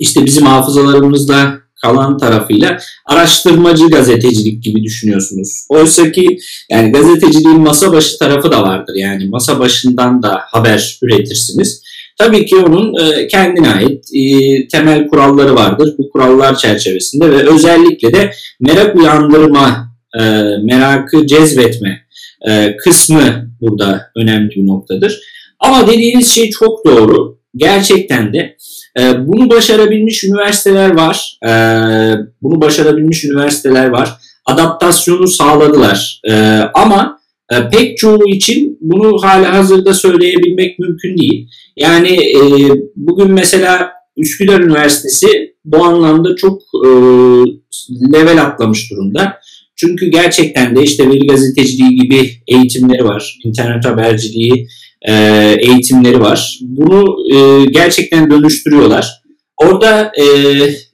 işte 0.00 0.24
bizim 0.24 0.46
hafızalarımızda 0.46 1.64
kalan 1.82 2.18
tarafıyla 2.18 2.78
araştırmacı 3.06 3.90
gazetecilik 3.90 4.62
gibi 4.62 4.82
düşünüyorsunuz. 4.82 5.66
Oysa 5.68 6.12
ki 6.12 6.38
yani 6.70 6.92
gazeteciliğin 6.92 7.60
masa 7.60 7.92
başı 7.92 8.18
tarafı 8.18 8.52
da 8.52 8.62
vardır. 8.62 8.94
Yani 8.94 9.28
masa 9.28 9.58
başından 9.58 10.22
da 10.22 10.40
haber 10.46 10.98
üretirsiniz. 11.02 11.82
Tabii 12.18 12.46
ki 12.46 12.56
onun 12.56 12.94
e, 13.04 13.28
kendine 13.28 13.70
ait 13.70 14.04
e, 14.14 14.68
temel 14.68 15.08
kuralları 15.08 15.54
vardır. 15.54 15.94
Bu 15.98 16.10
kurallar 16.10 16.56
çerçevesinde 16.56 17.30
ve 17.30 17.48
özellikle 17.48 18.12
de 18.12 18.30
merak 18.60 18.96
uyandırma, 18.96 19.88
e, 20.18 20.22
merakı 20.62 21.26
cezbetme 21.26 22.04
kısmı 22.84 23.50
burada 23.60 24.10
önemli 24.16 24.50
bir 24.50 24.66
noktadır. 24.66 25.20
Ama 25.60 25.86
dediğiniz 25.86 26.34
şey 26.34 26.50
çok 26.50 26.86
doğru. 26.86 27.38
Gerçekten 27.56 28.32
de 28.34 28.56
bunu 29.18 29.50
başarabilmiş 29.50 30.24
üniversiteler 30.24 30.90
var. 30.90 31.38
Bunu 32.42 32.60
başarabilmiş 32.60 33.24
üniversiteler 33.24 33.88
var. 33.88 34.10
Adaptasyonu 34.46 35.26
sağladılar. 35.28 36.20
Ama 36.74 37.13
pek 37.72 37.98
çoğu 37.98 38.28
için 38.28 38.78
bunu 38.80 39.22
hala 39.22 39.54
hazırda 39.58 39.94
söyleyebilmek 39.94 40.78
mümkün 40.78 41.18
değil. 41.18 41.48
Yani 41.76 42.08
e, 42.08 42.40
bugün 42.96 43.30
mesela 43.30 43.92
Üsküdar 44.16 44.60
Üniversitesi 44.60 45.54
bu 45.64 45.84
anlamda 45.84 46.36
çok 46.36 46.62
e, 46.86 46.88
level 48.12 48.42
atlamış 48.42 48.90
durumda. 48.90 49.38
Çünkü 49.76 50.06
gerçekten 50.06 50.76
de 50.76 50.82
işte 50.82 51.08
veri 51.08 51.26
gazeteciliği 51.26 51.96
gibi 51.96 52.30
eğitimleri 52.48 53.04
var. 53.04 53.38
internet 53.44 53.84
haberciliği 53.84 54.66
e, 55.08 55.12
eğitimleri 55.58 56.20
var. 56.20 56.58
Bunu 56.62 57.16
e, 57.34 57.64
gerçekten 57.64 58.30
dönüştürüyorlar. 58.30 59.22
Orada 59.56 60.12
e, 60.20 60.24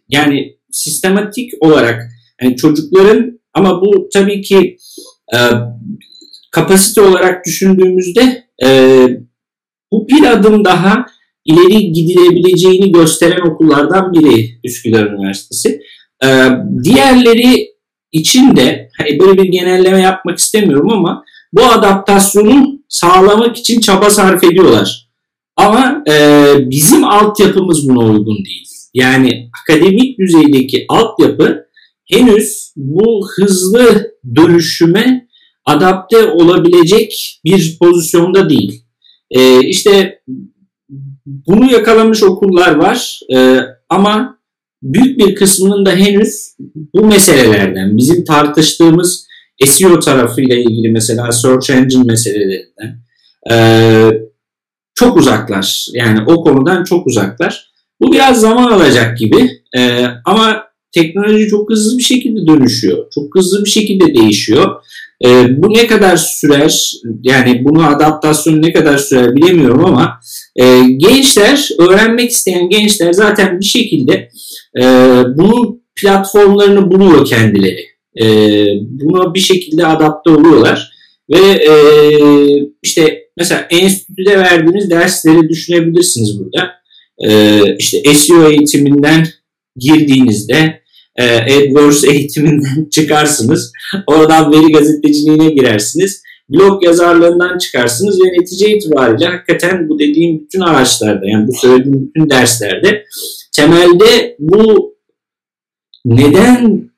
yani 0.09 0.57
sistematik 0.71 1.51
olarak 1.61 2.03
yani 2.43 2.57
çocukların 2.57 3.41
ama 3.55 3.81
bu 3.81 4.09
tabii 4.13 4.43
ki 4.43 4.77
e, 5.35 5.39
kapasite 6.51 7.01
olarak 7.01 7.47
düşündüğümüzde 7.47 8.45
e, 8.65 8.69
bu 9.93 10.09
bir 10.09 10.25
adım 10.25 10.65
daha 10.65 11.07
ileri 11.45 11.93
gidilebileceğini 11.93 12.93
gösteren 12.93 13.41
okullardan 13.41 14.13
biri 14.13 14.61
Üsküdar 14.65 15.07
Üniversitesi. 15.07 15.81
Ee, 16.25 16.49
diğerleri 16.85 17.69
için 18.13 18.57
de 18.57 18.91
hani 18.99 19.21
böyle 19.21 19.43
bir 19.43 19.49
genelleme 19.49 20.01
yapmak 20.01 20.39
istemiyorum 20.39 20.91
ama 20.93 21.25
bu 21.53 21.65
adaptasyonu 21.65 22.81
sağlamak 22.89 23.57
için 23.57 23.81
çaba 23.81 24.11
sarf 24.11 24.45
ediyorlar. 24.45 25.11
Ama 25.57 26.05
e, 26.11 26.55
bizim 26.71 27.05
altyapımız 27.05 27.89
buna 27.89 28.05
uygun 28.05 28.37
değil. 28.37 28.67
Yani 28.95 29.51
akademik 29.63 30.19
düzeydeki 30.19 30.85
altyapı 30.89 31.65
henüz 32.11 32.73
bu 32.77 33.29
hızlı 33.37 34.11
dönüşüme 34.37 35.29
adapte 35.65 36.27
olabilecek 36.27 37.41
bir 37.45 37.79
pozisyonda 37.79 38.51
değil. 38.51 38.85
E, 39.31 39.61
işte 39.61 40.23
bunu 41.27 41.73
yakalamış 41.73 42.23
okullar 42.23 42.75
var 42.75 43.21
e, 43.35 43.59
ama 43.89 44.39
büyük 44.83 45.19
bir 45.19 45.35
kısmının 45.35 45.87
da 45.87 45.91
henüz 45.91 46.57
bu 46.95 47.07
meselelerden, 47.07 47.97
bizim 47.97 48.25
tartıştığımız 48.25 49.27
SEO 49.67 50.01
tarafıyla 50.01 50.57
ilgili 50.57 50.89
mesela 50.89 51.33
search 51.33 51.71
engine 51.71 52.05
meselelerinden 52.05 53.01
e, 53.51 53.55
çok 54.95 55.17
uzaklar. 55.17 55.87
Yani 55.93 56.21
o 56.27 56.45
konudan 56.45 56.85
çok 56.85 57.07
uzaklar. 57.07 57.71
Bu 58.01 58.13
biraz 58.13 58.41
zaman 58.41 58.73
alacak 58.73 59.19
gibi 59.19 59.51
e, 59.77 60.05
ama 60.25 60.65
teknoloji 60.93 61.49
çok 61.49 61.71
hızlı 61.71 61.99
bir 61.99 62.03
şekilde 62.03 62.47
dönüşüyor. 62.47 63.07
Çok 63.15 63.35
hızlı 63.35 63.65
bir 63.65 63.71
şekilde 63.71 64.15
değişiyor. 64.15 64.83
E, 65.25 65.29
bu 65.63 65.75
ne 65.75 65.87
kadar 65.87 66.17
sürer 66.17 66.93
yani 67.23 67.65
bunu 67.65 67.87
adaptasyon 67.87 68.63
ne 68.63 68.73
kadar 68.73 68.99
sürer 68.99 69.37
bilemiyorum 69.37 69.85
ama 69.85 70.21
e, 70.57 70.83
gençler 70.97 71.69
öğrenmek 71.79 72.31
isteyen 72.31 72.69
gençler 72.69 73.13
zaten 73.13 73.61
bir 73.61 73.65
şekilde 73.65 74.29
e, 74.81 74.85
bunun 75.37 75.83
platformlarını 75.97 76.91
buluyor 76.91 77.27
kendileri. 77.27 77.87
E, 78.21 78.27
buna 78.81 79.35
bir 79.35 79.41
şekilde 79.41 79.87
adapte 79.87 80.31
oluyorlar 80.31 80.93
ve 81.31 81.39
e, 81.39 81.73
işte 82.83 83.23
mesela 83.37 83.67
enstitüde 83.71 84.39
verdiğiniz 84.39 84.91
dersleri 84.91 85.49
düşünebilirsiniz 85.49 86.41
burada. 86.41 86.71
E, 87.29 87.61
işte 87.79 88.15
SEO 88.15 88.51
eğitiminden 88.51 89.27
girdiğinizde 89.77 90.80
AdWords 91.23 92.05
eğitiminden 92.05 92.89
çıkarsınız. 92.91 93.73
Oradan 94.07 94.53
veri 94.53 94.73
gazeteciliğine 94.73 95.51
girersiniz. 95.51 96.23
Blog 96.49 96.85
yazarlığından 96.85 97.59
çıkarsınız 97.59 98.21
ve 98.21 98.41
netice 98.41 98.77
itibariyle 98.77 99.25
hakikaten 99.25 99.89
bu 99.89 99.99
dediğim 99.99 100.41
bütün 100.41 100.61
araçlarda 100.61 101.29
yani 101.29 101.49
bu 101.49 101.53
söylediğim 101.53 102.07
bütün 102.07 102.31
derslerde 102.31 103.05
temelde 103.57 104.37
bu 104.39 104.95
neden 106.05 106.91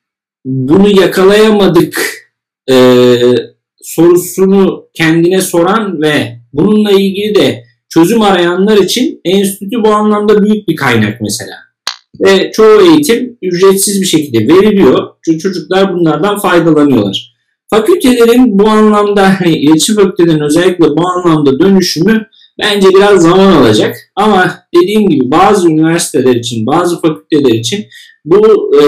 bunu 0.45 1.01
yakalayamadık 1.01 2.23
e, 2.71 3.17
sorusunu 3.81 4.87
kendine 4.93 5.41
soran 5.41 6.01
ve 6.01 6.39
bununla 6.53 6.91
ilgili 6.91 7.35
de 7.35 7.63
çözüm 7.89 8.21
arayanlar 8.21 8.77
için 8.77 9.21
enstitü 9.25 9.83
bu 9.83 9.89
anlamda 9.89 10.43
büyük 10.43 10.67
bir 10.67 10.75
kaynak 10.75 11.21
mesela. 11.21 11.62
Ve 12.21 12.51
çoğu 12.51 12.81
eğitim 12.81 13.37
ücretsiz 13.41 14.01
bir 14.01 14.05
şekilde 14.05 14.53
veriliyor. 14.53 15.09
Çünkü 15.25 15.39
çocuklar 15.39 15.93
bunlardan 15.93 16.39
faydalanıyorlar. 16.39 17.33
Fakültelerin 17.69 18.59
bu 18.59 18.69
anlamda, 18.69 19.39
hani 19.39 19.57
iletişim 19.57 19.95
fakültelerin 19.95 20.39
özellikle 20.39 20.85
bu 20.85 21.07
anlamda 21.07 21.59
dönüşümü 21.59 22.27
bence 22.59 22.89
biraz 22.89 23.21
zaman 23.21 23.51
alacak. 23.51 23.95
Ama 24.15 24.55
dediğim 24.75 25.09
gibi 25.09 25.31
bazı 25.31 25.69
üniversiteler 25.69 26.35
için, 26.35 26.65
bazı 26.65 27.01
fakülteler 27.01 27.53
için 27.53 27.85
bu 28.25 28.71
e, 28.75 28.83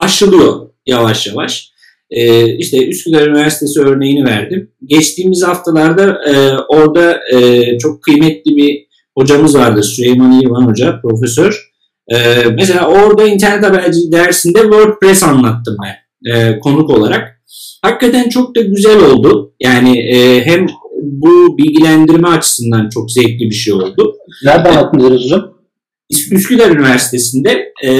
aşılıyor 0.00 0.68
yavaş 0.86 1.26
yavaş. 1.26 1.74
E, 2.10 2.48
işte 2.56 2.88
Üsküdar 2.88 3.26
Üniversitesi 3.26 3.80
örneğini 3.80 4.24
verdim. 4.24 4.70
Geçtiğimiz 4.86 5.42
haftalarda 5.42 6.24
e, 6.28 6.58
orada 6.68 7.20
e, 7.32 7.78
çok 7.78 8.02
kıymetli 8.02 8.56
bir 8.56 8.86
hocamız 9.18 9.54
vardı. 9.54 9.82
Süleyman 9.82 10.40
İvan 10.40 10.66
Hoca, 10.66 11.00
profesör. 11.02 11.73
Ee, 12.12 12.44
mesela 12.58 12.88
orada 12.88 13.26
internet 13.26 13.64
haberciliği 13.64 14.12
dersinde 14.12 14.58
WordPress 14.58 15.22
anlattım 15.22 15.76
ben 15.84 15.96
e, 16.32 16.58
konuk 16.58 16.90
olarak. 16.90 17.40
Hakikaten 17.82 18.28
çok 18.28 18.56
da 18.56 18.60
güzel 18.60 18.98
oldu. 19.04 19.54
Yani 19.60 19.98
e, 19.98 20.46
hem 20.46 20.66
bu 21.02 21.58
bilgilendirme 21.58 22.28
açısından 22.28 22.88
çok 22.88 23.10
zevkli 23.10 23.50
bir 23.50 23.54
şey 23.54 23.74
oldu. 23.74 24.16
Nerede 24.44 24.68
anlattınız 24.68 25.24
hocam? 25.24 25.54
Üsküdar 26.30 26.70
Üniversitesi'nde 26.70 27.72
e, 27.84 27.90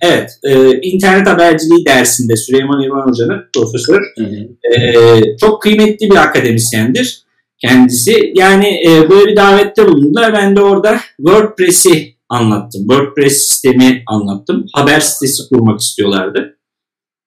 evet 0.00 0.30
e, 0.42 0.80
internet 0.80 1.28
haberciliği 1.28 1.86
dersinde 1.86 2.36
Süleyman 2.36 2.82
İrvan 2.82 3.08
Hoca'nın 3.08 3.42
profesör 3.54 4.00
e, 4.20 5.36
çok 5.40 5.62
kıymetli 5.62 6.10
bir 6.10 6.16
akademisyendir 6.16 7.24
kendisi. 7.58 8.32
Yani 8.34 8.80
e, 8.88 9.10
böyle 9.10 9.30
bir 9.30 9.36
davette 9.36 9.88
bulundular. 9.88 10.32
Ben 10.32 10.56
de 10.56 10.60
orada 10.60 11.00
WordPress'i 11.16 12.13
anlattım. 12.34 12.86
WordPress 12.88 13.36
sistemi 13.36 14.02
anlattım. 14.06 14.66
Haber 14.74 15.00
sitesi 15.00 15.48
kurmak 15.48 15.80
istiyorlardı. 15.80 16.58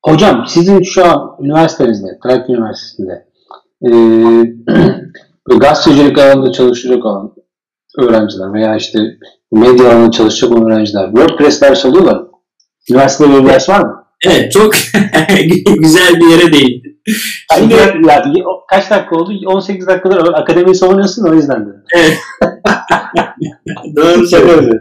Hocam 0.05 0.45
sizin 0.47 0.81
şu 0.81 1.05
an 1.05 1.35
üniversitenizde, 1.41 2.07
Trakya 2.23 2.55
Üniversitesi'nde 2.55 3.27
e, 3.85 3.89
gazetecilik 5.57 6.17
alanında 6.17 6.51
çalışacak 6.51 7.05
olan 7.05 7.33
öğrenciler 7.99 8.53
veya 8.53 8.75
işte 8.75 8.99
medya 9.51 9.89
alanında 9.89 10.11
çalışacak 10.11 10.51
olan 10.51 10.71
öğrenciler 10.71 11.05
WordPress 11.05 11.61
ders 11.61 11.85
alıyorlar 11.85 12.19
mı? 12.19 12.27
Üniversitede 12.91 13.33
böyle 13.33 13.47
ders 13.47 13.69
var 13.69 13.81
mı? 13.81 14.03
Evet 14.25 14.51
çok 14.51 14.73
güzel 15.79 16.19
bir 16.19 16.29
yere 16.29 16.53
değindi. 16.53 16.86
Şimdi, 17.57 17.73
yani, 17.73 18.43
kaç 18.69 18.89
dakika 18.89 19.15
oldu? 19.15 19.33
18 19.45 19.87
dakikadır 19.87 20.33
akademiyi 20.33 20.75
savunuyorsun 20.75 21.29
o 21.29 21.35
yüzden 21.35 21.65
de. 21.65 21.69
Evet. 21.95 22.17
Doğru 23.95 24.27
söylüyorsun. 24.27 24.79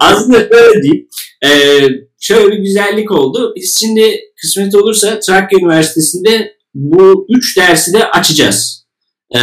Aslında 0.00 0.38
öyle 0.38 0.82
diyeyim. 0.82 1.08
Ee, 1.44 1.88
şöyle 2.20 2.52
bir 2.52 2.58
güzellik 2.58 3.10
oldu. 3.10 3.52
Biz 3.56 3.80
şimdi 3.80 4.20
kısmet 4.40 4.74
olursa 4.74 5.20
Trakya 5.20 5.58
Üniversitesi'nde 5.58 6.52
bu 6.74 7.26
üç 7.36 7.56
dersi 7.56 7.92
de 7.92 8.10
açacağız. 8.10 8.86
Ee, 9.34 9.38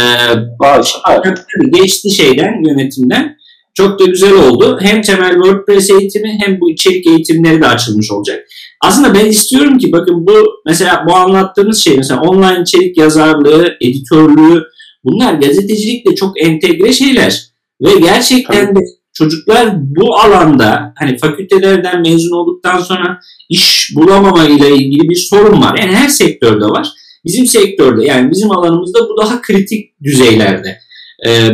geçti 1.70 2.10
şeyden, 2.10 2.68
yönetimden. 2.68 3.36
Çok 3.74 4.00
da 4.00 4.04
güzel 4.04 4.32
oldu. 4.32 4.78
Hem 4.80 5.02
temel 5.02 5.34
WordPress 5.34 5.90
eğitimi 5.90 6.38
hem 6.44 6.60
bu 6.60 6.70
içerik 6.70 7.06
eğitimleri 7.06 7.60
de 7.62 7.66
açılmış 7.66 8.10
olacak. 8.10 8.46
Aslında 8.84 9.14
ben 9.14 9.26
istiyorum 9.26 9.78
ki 9.78 9.92
bakın 9.92 10.26
bu 10.26 10.62
mesela 10.66 11.04
bu 11.08 11.14
anlattığımız 11.14 11.78
şey 11.78 11.96
mesela 11.96 12.20
online 12.20 12.62
içerik 12.62 12.98
yazarlığı, 12.98 13.76
editörlüğü 13.80 14.62
bunlar 15.04 15.34
gazetecilikle 15.34 16.14
çok 16.14 16.42
entegre 16.42 16.92
şeyler. 16.92 17.42
Ve 17.80 17.98
gerçekten 17.98 18.76
de 18.76 18.80
çocuklar 19.12 19.68
bu 19.74 20.16
alanda 20.16 20.92
hani 20.98 21.18
fakültelerden 21.18 22.00
mezun 22.00 22.36
olduktan 22.36 22.80
sonra 22.80 23.20
iş 23.48 23.90
bulamama 23.96 24.44
ile 24.44 24.76
ilgili 24.76 25.08
bir 25.08 25.16
sorun 25.16 25.62
var. 25.62 25.78
Yani 25.78 25.96
her 25.96 26.08
sektörde 26.08 26.64
var. 26.64 26.88
Bizim 27.24 27.46
sektörde 27.46 28.04
yani 28.04 28.30
bizim 28.30 28.50
alanımızda 28.50 29.08
bu 29.08 29.16
daha 29.22 29.42
kritik 29.42 30.02
düzeylerde. 30.02 30.78
Ee, 31.26 31.50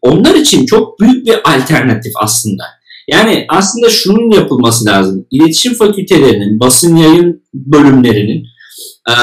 onlar 0.00 0.34
için 0.34 0.66
çok 0.66 1.00
büyük 1.00 1.26
bir 1.26 1.54
alternatif 1.54 2.12
aslında. 2.16 2.64
Yani 3.08 3.46
aslında 3.48 3.90
şunun 3.90 4.30
yapılması 4.30 4.86
lazım. 4.86 5.26
İletişim 5.30 5.74
fakültelerinin, 5.74 6.60
basın 6.60 6.96
yayın 6.96 7.42
bölümlerinin 7.54 8.44
e, 9.10 9.14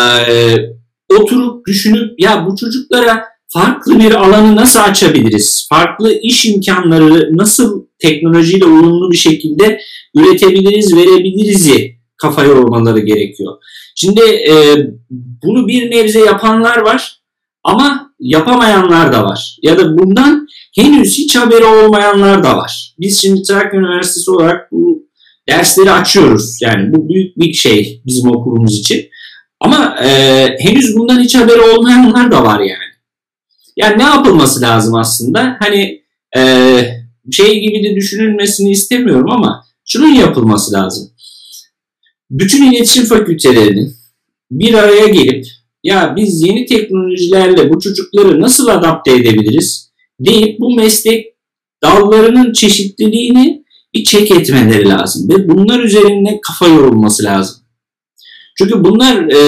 oturup 1.09 1.67
düşünüp 1.67 2.19
ya 2.19 2.47
bu 2.47 2.55
çocuklara 2.55 3.23
farklı 3.47 3.99
bir 3.99 4.11
alanı 4.11 4.55
nasıl 4.55 4.79
açabiliriz? 4.79 5.67
Farklı 5.69 6.13
iş 6.13 6.45
imkanları 6.45 7.37
nasıl 7.37 7.85
teknolojiyle 7.99 8.65
uyumlu 8.65 9.11
bir 9.11 9.17
şekilde 9.17 9.79
üretebiliriz, 10.15 10.95
verebiliriz'i 10.95 11.95
kafaya 12.17 12.47
yormaları 12.47 12.99
gerekiyor. 12.99 13.57
Şimdi 13.95 14.21
e, 14.21 14.77
bunu 15.43 15.67
bir 15.67 15.91
nebze 15.91 16.19
yapanlar 16.19 16.77
var 16.77 17.21
ama 17.63 18.08
yapamayanlar 18.19 19.13
da 19.13 19.23
var. 19.23 19.57
Ya 19.61 19.77
da 19.77 19.97
bundan 19.97 20.47
henüz 20.75 21.17
hiç 21.17 21.35
haberi 21.35 21.65
olmayanlar 21.65 22.43
da 22.43 22.57
var. 22.57 22.93
Biz 22.99 23.21
şimdi 23.21 23.41
Trakya 23.43 23.79
Üniversitesi 23.79 24.31
olarak 24.31 24.71
bu 24.71 25.03
dersleri 25.49 25.91
açıyoruz. 25.91 26.57
Yani 26.61 26.93
bu 26.93 27.09
büyük 27.09 27.37
bir 27.37 27.53
şey 27.53 28.01
bizim 28.05 28.29
okulumuz 28.29 28.79
için. 28.79 29.09
Ama 29.59 29.95
e, 30.03 30.09
henüz 30.59 30.97
bundan 30.97 31.19
hiç 31.19 31.35
haberi 31.35 31.61
olmayanlar 31.61 32.31
da 32.31 32.43
var 32.43 32.59
yani. 32.59 32.89
Yani 33.77 33.97
ne 33.97 34.03
yapılması 34.03 34.61
lazım 34.61 34.95
aslında? 34.95 35.57
Hani 35.59 36.01
e, 36.37 36.41
şey 37.31 37.59
gibi 37.59 37.83
de 37.83 37.95
düşünülmesini 37.95 38.71
istemiyorum 38.71 39.31
ama 39.31 39.65
şunun 39.85 40.13
yapılması 40.13 40.73
lazım. 40.73 41.11
Bütün 42.29 42.71
iletişim 42.71 43.05
fakültelerinin 43.05 43.95
bir 44.51 44.73
araya 44.73 45.07
gelip 45.07 45.45
ya 45.83 46.13
biz 46.15 46.43
yeni 46.43 46.65
teknolojilerle 46.65 47.69
bu 47.69 47.79
çocukları 47.79 48.41
nasıl 48.41 48.67
adapte 48.67 49.11
edebiliriz 49.11 49.91
deyip 50.19 50.59
bu 50.59 50.75
meslek 50.75 51.25
dallarının 51.83 52.53
çeşitliliğini 52.53 53.63
bir 53.93 54.03
çek 54.03 54.31
etmeleri 54.31 54.89
lazım 54.89 55.29
ve 55.29 55.49
bunlar 55.49 55.79
üzerinde 55.79 56.39
kafa 56.47 56.67
yorulması 56.67 57.23
lazım. 57.23 57.57
Çünkü 58.57 58.83
bunlar 58.83 59.15
e, 59.15 59.39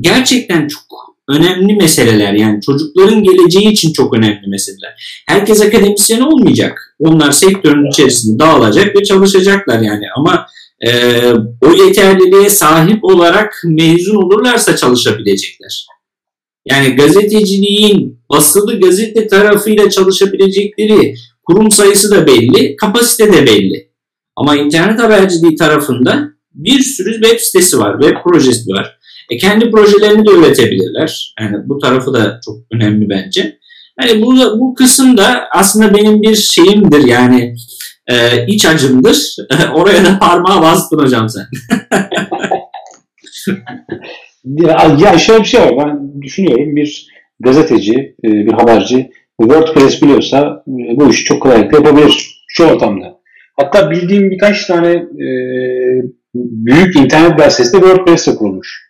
gerçekten 0.00 0.68
çok 0.68 1.16
önemli 1.28 1.74
meseleler 1.74 2.32
yani 2.32 2.60
çocukların 2.60 3.22
geleceği 3.22 3.68
için 3.68 3.92
çok 3.92 4.14
önemli 4.14 4.46
meseleler. 4.48 5.22
Herkes 5.28 5.60
akademisyen 5.60 6.20
olmayacak. 6.20 6.96
Onlar 6.98 7.32
sektörün 7.32 7.90
içerisinde 7.90 8.38
dağılacak 8.38 8.96
ve 8.96 9.04
çalışacaklar 9.04 9.80
yani 9.80 10.04
ama 10.16 10.46
e, 10.80 11.22
o 11.62 11.72
yeterliliğe 11.72 12.50
sahip 12.50 13.04
olarak 13.04 13.62
mezun 13.64 14.16
olurlarsa 14.16 14.76
çalışabilecekler. 14.76 15.86
Yani 16.66 16.96
gazeteciliğin 16.96 18.20
basılı 18.30 18.80
gazete 18.80 19.28
tarafıyla 19.28 19.90
çalışabilecekleri 19.90 21.14
kurum 21.46 21.70
sayısı 21.70 22.10
da 22.10 22.26
belli, 22.26 22.76
kapasite 22.76 23.32
de 23.32 23.46
belli. 23.46 23.90
Ama 24.36 24.56
internet 24.56 24.98
haberciliği 24.98 25.56
tarafında 25.56 26.28
bir 26.54 26.80
sürü 26.80 27.12
web 27.12 27.40
sitesi 27.40 27.78
var, 27.78 28.00
web 28.00 28.16
projesi 28.24 28.70
var. 28.70 28.98
E 29.30 29.36
kendi 29.36 29.70
projelerini 29.70 30.26
de 30.26 30.30
üretebilirler. 30.30 31.34
Yani 31.40 31.56
bu 31.64 31.78
tarafı 31.78 32.12
da 32.12 32.40
çok 32.44 32.56
önemli 32.72 33.10
bence. 33.10 33.58
Yani 34.00 34.22
bu, 34.22 34.60
bu 34.60 34.74
kısım 34.74 35.16
da 35.16 35.48
aslında 35.52 35.94
benim 35.94 36.22
bir 36.22 36.34
şeyimdir 36.34 37.04
yani 37.06 37.54
e, 38.08 38.46
iç 38.46 38.66
acımdır. 38.66 39.36
Oraya 39.74 40.04
da 40.04 40.18
parmağı 40.18 40.62
bastın 40.62 40.98
hocam 40.98 41.28
sen. 41.28 41.46
ya, 44.44 44.96
ya 44.98 45.18
şöyle 45.18 45.40
bir 45.40 45.48
şey 45.48 45.60
var. 45.60 45.78
Ben 45.78 46.22
düşünüyorum 46.22 46.76
bir 46.76 47.08
gazeteci, 47.40 48.16
e, 48.24 48.28
bir 48.28 48.52
haberci 48.52 49.10
WordPress 49.40 50.02
biliyorsa 50.02 50.64
e, 50.68 50.96
bu 50.96 51.10
işi 51.10 51.24
çok 51.24 51.42
kolaylıkla 51.42 51.78
yapabilir 51.78 52.42
şu 52.48 52.64
ortamda. 52.64 53.16
Hatta 53.56 53.90
bildiğim 53.90 54.30
birkaç 54.30 54.66
tane 54.66 54.90
e, 54.92 55.28
büyük 56.34 56.96
internet 56.96 57.30
web 57.30 57.50
sitesi 57.50 57.72
de 57.72 57.80
WordPress'e 57.80 58.34
kurulmuş. 58.34 58.86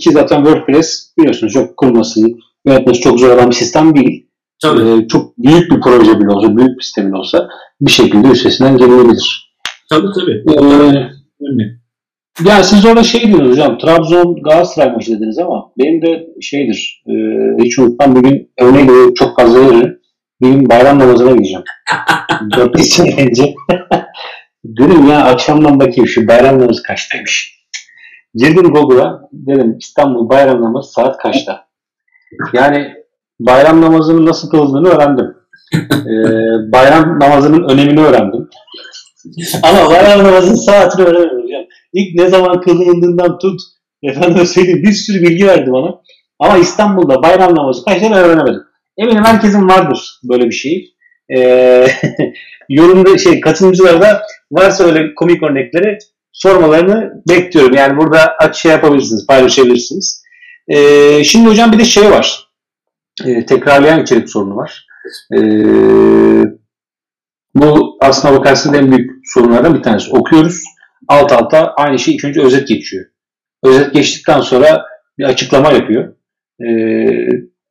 Ki 0.00 0.10
zaten 0.12 0.44
WordPress 0.44 1.12
biliyorsunuz 1.18 1.52
çok 1.52 1.76
kurulması, 1.76 2.20
yönetmesi 2.66 3.00
çok 3.00 3.20
zor 3.20 3.28
olan 3.28 3.50
bir 3.50 3.54
sistem 3.54 3.96
değil. 3.96 4.26
Tabii. 4.62 5.04
E, 5.04 5.08
çok 5.08 5.38
büyük 5.38 5.70
bir 5.70 5.80
proje 5.80 6.20
bile 6.20 6.30
olsa, 6.30 6.56
büyük 6.56 6.78
bir 6.78 6.82
sistem 6.82 7.08
bile 7.08 7.16
olsa 7.16 7.48
bir 7.82 7.90
şekilde 7.90 8.28
üstesinden 8.28 8.76
gelebilir. 8.76 9.52
Tabii 9.90 10.08
tabii. 10.14 10.44
Ee, 10.48 11.10
yani 12.44 12.64
siz 12.64 12.86
orada 12.86 13.02
şey 13.02 13.20
diyorsunuz 13.20 13.50
hocam, 13.52 13.78
Trabzon 13.78 14.42
Galatasaray 14.42 14.92
maçı 14.92 15.12
dediniz 15.12 15.38
ama 15.38 15.72
benim 15.78 16.02
de 16.02 16.26
şeydir, 16.40 17.04
e, 17.06 17.12
hiç 17.64 17.78
unutmam 17.78 18.16
bugün 18.16 18.50
örneğin 18.60 18.86
göre 18.86 19.14
çok 19.14 19.36
fazla 19.40 19.60
veririm. 19.60 19.98
Benim 20.42 20.68
bayram 20.68 20.98
namazına 20.98 21.32
gideceğim. 21.32 21.64
4 22.56 22.80
sene 22.80 23.26
önce. 23.26 23.54
Dedim 24.64 25.06
ya 25.06 25.24
akşamdan 25.24 25.80
bakayım 25.80 26.06
şu 26.06 26.28
bayram 26.28 26.60
namazı 26.60 26.82
kaçtaymış. 26.82 27.62
Girdim 28.34 28.72
Google'a 28.72 29.20
dedim 29.32 29.76
İstanbul 29.78 30.28
bayram 30.28 30.62
namazı 30.62 30.92
saat 30.92 31.16
kaçta? 31.18 31.64
Yani 32.52 32.94
bayram 33.40 33.80
namazının 33.80 34.26
nasıl 34.26 34.50
kılıldığını 34.50 34.88
öğrendim. 34.88 35.41
Ee, 35.74 36.72
bayram 36.72 37.20
namazının 37.20 37.68
önemini 37.68 38.00
öğrendim. 38.00 38.48
Ama 39.62 39.90
bayram 39.90 40.24
namazının 40.24 40.54
saatini 40.54 41.04
öğrenemedim. 41.06 41.48
Yani 41.48 41.68
ilk 41.92 42.14
ne 42.14 42.28
zaman 42.28 42.60
kılındığından 42.60 43.38
tut, 43.38 43.60
efendim 44.02 44.46
söyleyeyim 44.46 44.82
bir 44.82 44.92
sürü 44.92 45.22
bilgi 45.22 45.46
verdi 45.46 45.72
bana. 45.72 45.94
Ama 46.38 46.58
İstanbul'da 46.58 47.22
bayram 47.22 47.54
namazı 47.54 47.84
kaç 47.84 48.00
tane 48.00 48.14
öğrenemedim. 48.14 48.62
Eminim 48.98 49.24
herkesin 49.24 49.68
vardır 49.68 50.20
böyle 50.24 50.44
bir 50.44 50.52
şey. 50.52 50.94
Ee, 51.36 51.86
yorumda 52.68 53.18
şey 53.18 53.40
katılımcılarda 53.40 54.22
varsa 54.52 54.84
öyle 54.84 55.14
komik 55.14 55.42
örnekleri 55.42 55.98
sormalarını 56.32 57.22
bekliyorum. 57.28 57.74
Yani 57.74 57.96
burada 57.96 58.34
aç 58.38 58.56
şey 58.56 58.70
yapabilirsiniz, 58.70 59.26
paylaşabilirsiniz. 59.26 60.22
Ee, 60.68 61.24
şimdi 61.24 61.48
hocam 61.48 61.72
bir 61.72 61.78
de 61.78 61.84
şey 61.84 62.10
var 62.10 62.52
e, 63.24 63.46
tekrarlayan 63.46 64.02
içerik 64.02 64.30
sorunu 64.30 64.56
var. 64.56 64.86
E, 65.34 65.38
bu 67.54 67.98
aslına 68.00 68.38
bakarsanız 68.38 68.78
en 68.78 68.92
büyük 68.92 69.10
sorunlardan 69.24 69.74
bir 69.74 69.82
tanesi. 69.82 70.10
Okuyoruz. 70.10 70.62
Alt 71.08 71.32
alta 71.32 71.74
aynı 71.76 71.98
şey 71.98 72.14
ilk 72.14 72.24
önce 72.24 72.42
özet 72.42 72.68
geçiyor. 72.68 73.04
Özet 73.64 73.94
geçtikten 73.94 74.40
sonra 74.40 74.84
bir 75.18 75.24
açıklama 75.24 75.72
yapıyor. 75.72 76.14
E, 76.60 76.68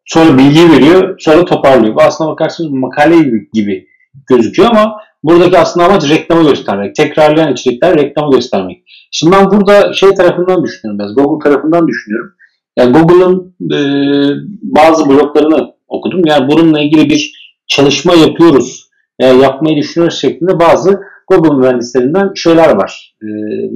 sonra 0.05 0.37
bilgi 0.37 0.71
veriyor. 0.71 1.15
Sonra 1.19 1.45
toparlıyor. 1.45 1.95
Bu 1.95 2.01
aslına 2.01 2.29
bakarsanız 2.29 2.71
makale 2.71 3.17
gibi, 3.53 3.87
gözüküyor 4.29 4.69
ama 4.69 4.97
buradaki 5.23 5.57
aslında 5.57 5.85
amaç 5.85 6.09
reklamı 6.09 6.49
göstermek. 6.49 6.95
Tekrarlayan 6.95 7.53
içerikler 7.53 7.97
reklamı 7.97 8.31
göstermek. 8.31 8.83
Şimdi 9.11 9.35
ben 9.35 9.51
burada 9.51 9.93
şey 9.93 10.13
tarafından 10.13 10.63
düşünüyorum 10.63 10.99
biraz. 10.99 11.15
Google 11.15 11.49
tarafından 11.49 11.87
düşünüyorum. 11.87 12.33
Yani 12.77 12.93
Google'ın 12.93 13.55
e, 13.73 13.79
bazı 14.61 15.09
bloglarını 15.09 15.73
okudum. 15.91 16.21
Yani 16.25 16.47
bununla 16.51 16.81
ilgili 16.81 17.09
bir 17.09 17.31
çalışma 17.67 18.13
yapıyoruz 18.13 18.89
veya 19.21 19.33
yapmayı 19.33 19.77
düşünüyoruz 19.77 20.19
şeklinde 20.19 20.59
bazı 20.59 21.01
Google 21.27 21.57
mühendislerinden 21.57 22.33
şeyler 22.35 22.75
var. 22.75 23.15
E, 23.21 23.27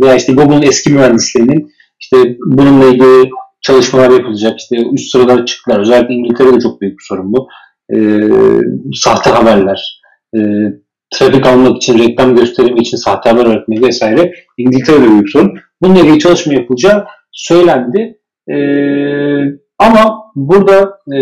veya 0.01 0.15
işte 0.15 0.33
Google'ın 0.33 0.61
eski 0.61 0.93
mühendislerinin 0.93 1.71
işte 1.99 2.37
bununla 2.45 2.85
ilgili 2.85 3.29
çalışmalar 3.61 4.09
yapılacak. 4.09 4.59
İşte 4.59 4.77
üst 4.93 5.11
sıralara 5.11 5.45
çıktılar. 5.45 5.79
Özellikle 5.79 6.13
İngiltere'de 6.13 6.59
çok 6.59 6.81
büyük 6.81 6.99
bir 6.99 7.03
sorun 7.03 7.33
bu. 7.33 7.47
E, 7.95 7.97
sahte 8.93 9.29
haberler, 9.29 10.01
e, 10.35 10.39
trafik 11.13 11.47
almak 11.47 11.77
için, 11.77 11.99
reklam 11.99 12.35
gösterimi 12.35 12.79
için 12.79 12.97
sahte 12.97 13.29
haber 13.29 13.45
öğretmek 13.45 13.81
vesaire 13.81 14.33
İngiltere'de 14.57 15.09
büyük 15.09 15.29
sorun. 15.29 15.53
Bununla 15.81 15.99
ilgili 15.99 16.19
çalışma 16.19 16.53
yapılacağı 16.53 17.05
söylendi. 17.31 18.19
E, 18.49 18.55
ama 19.79 20.24
burada 20.35 20.99
e, 21.15 21.21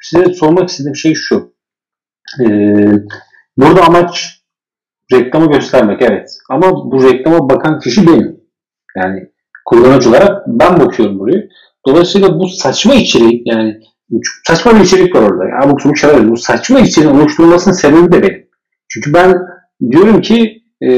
size 0.00 0.34
sormak 0.34 0.68
istediğim 0.68 0.96
şey 0.96 1.14
şu. 1.14 1.54
E, 2.40 2.46
burada 3.56 3.82
amaç 3.82 4.40
reklamı 5.12 5.52
göstermek 5.52 6.02
evet. 6.02 6.30
Ama 6.50 6.72
bu 6.72 7.04
reklama 7.04 7.50
bakan 7.50 7.78
kişi 7.78 8.06
benim. 8.06 8.40
Yani 8.96 9.30
kullanıcı 9.64 10.10
olarak 10.10 10.46
ben 10.46 10.80
bakıyorum 10.80 11.18
burayı. 11.18 11.48
Dolayısıyla 11.86 12.38
bu 12.38 12.48
saçma 12.48 12.94
içerik 12.94 13.46
yani 13.46 13.80
saçma 14.46 14.74
bir 14.74 14.80
içerik 14.80 15.14
var 15.14 15.22
orada. 15.22 15.48
Yani 15.48 15.72
bu 15.84 15.96
şeyler 15.96 16.30
bu 16.30 16.36
saçma 16.36 16.80
içeriğin 16.80 17.14
oluşturulmasının 17.14 17.74
sebebi 17.74 18.12
de 18.12 18.22
benim. 18.22 18.46
Çünkü 18.88 19.14
ben 19.14 19.34
diyorum 19.90 20.20
ki 20.20 20.62
e, 20.82 20.88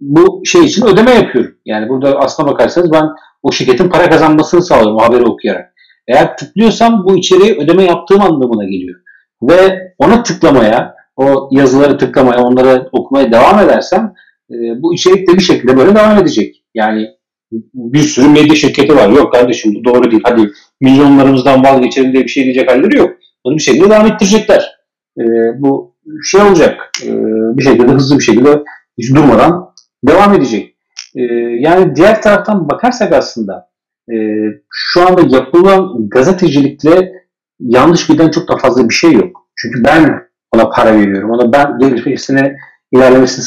bu 0.00 0.42
şey 0.44 0.64
için 0.64 0.86
ödeme 0.86 1.10
yapıyorum. 1.10 1.54
Yani 1.64 1.88
burada 1.88 2.18
aslına 2.18 2.48
bakarsanız 2.48 2.92
ben 2.92 3.04
o 3.42 3.52
şirketin 3.52 3.88
para 3.88 4.10
kazanmasını 4.10 4.62
sağlıyorum 4.62 4.98
haberi 4.98 5.24
okuyarak. 5.24 5.73
Eğer 6.08 6.36
tıklıyorsam 6.36 7.04
bu 7.04 7.18
içeriği 7.18 7.54
ödeme 7.54 7.84
yaptığım 7.84 8.20
anlamına 8.20 8.64
geliyor. 8.64 9.00
Ve 9.42 9.92
ona 9.98 10.22
tıklamaya, 10.22 10.94
o 11.16 11.48
yazıları 11.52 11.98
tıklamaya, 11.98 12.42
onları 12.42 12.88
okumaya 12.92 13.32
devam 13.32 13.58
edersem 13.58 14.12
e, 14.50 14.54
bu 14.82 14.94
içerik 14.94 15.28
de 15.28 15.32
bir 15.34 15.42
şekilde 15.42 15.76
böyle 15.76 15.94
devam 15.94 16.18
edecek. 16.18 16.64
Yani 16.74 17.08
bir 17.74 17.98
sürü 17.98 18.28
medya 18.28 18.54
şirketi 18.54 18.96
var. 18.96 19.08
Yok 19.08 19.32
kardeşim 19.32 19.74
bu 19.74 19.84
doğru 19.84 20.10
değil. 20.10 20.22
Hadi 20.24 20.50
milyonlarımızdan 20.80 21.64
vazgeçelim 21.64 22.12
diye 22.12 22.24
bir 22.24 22.28
şey 22.28 22.44
diyecek 22.44 22.70
halleri 22.70 22.98
yok. 22.98 23.10
Bunu 23.44 23.54
bir 23.54 23.62
şekilde 23.62 23.90
devam 23.90 24.06
ettirecekler. 24.06 24.76
E, 25.18 25.22
bu 25.58 25.94
şey 26.24 26.42
olacak. 26.42 26.90
E, 27.04 27.10
bir 27.58 27.62
şekilde 27.62 27.92
hızlı 27.92 28.18
bir 28.18 28.24
şekilde 28.24 28.62
hiç 28.98 29.10
durmadan 29.10 29.70
devam 30.08 30.34
edecek. 30.34 30.74
Yani 31.58 31.96
diğer 31.96 32.22
taraftan 32.22 32.68
bakarsak 32.68 33.12
aslında 33.12 33.68
e, 34.12 34.16
şu 34.70 35.08
anda 35.08 35.36
yapılan 35.36 36.08
gazetecilikle 36.08 37.12
yanlış 37.60 38.06
giden 38.06 38.30
çok 38.30 38.48
da 38.48 38.56
fazla 38.56 38.88
bir 38.88 38.94
şey 38.94 39.12
yok. 39.12 39.48
Çünkü 39.56 39.84
ben 39.84 40.28
ona 40.52 40.70
para 40.70 40.98
veriyorum. 40.98 41.30
Ona 41.30 41.52
ben 41.52 41.78
gelişmesine 41.78 42.56
ilerlemesini 42.92 43.44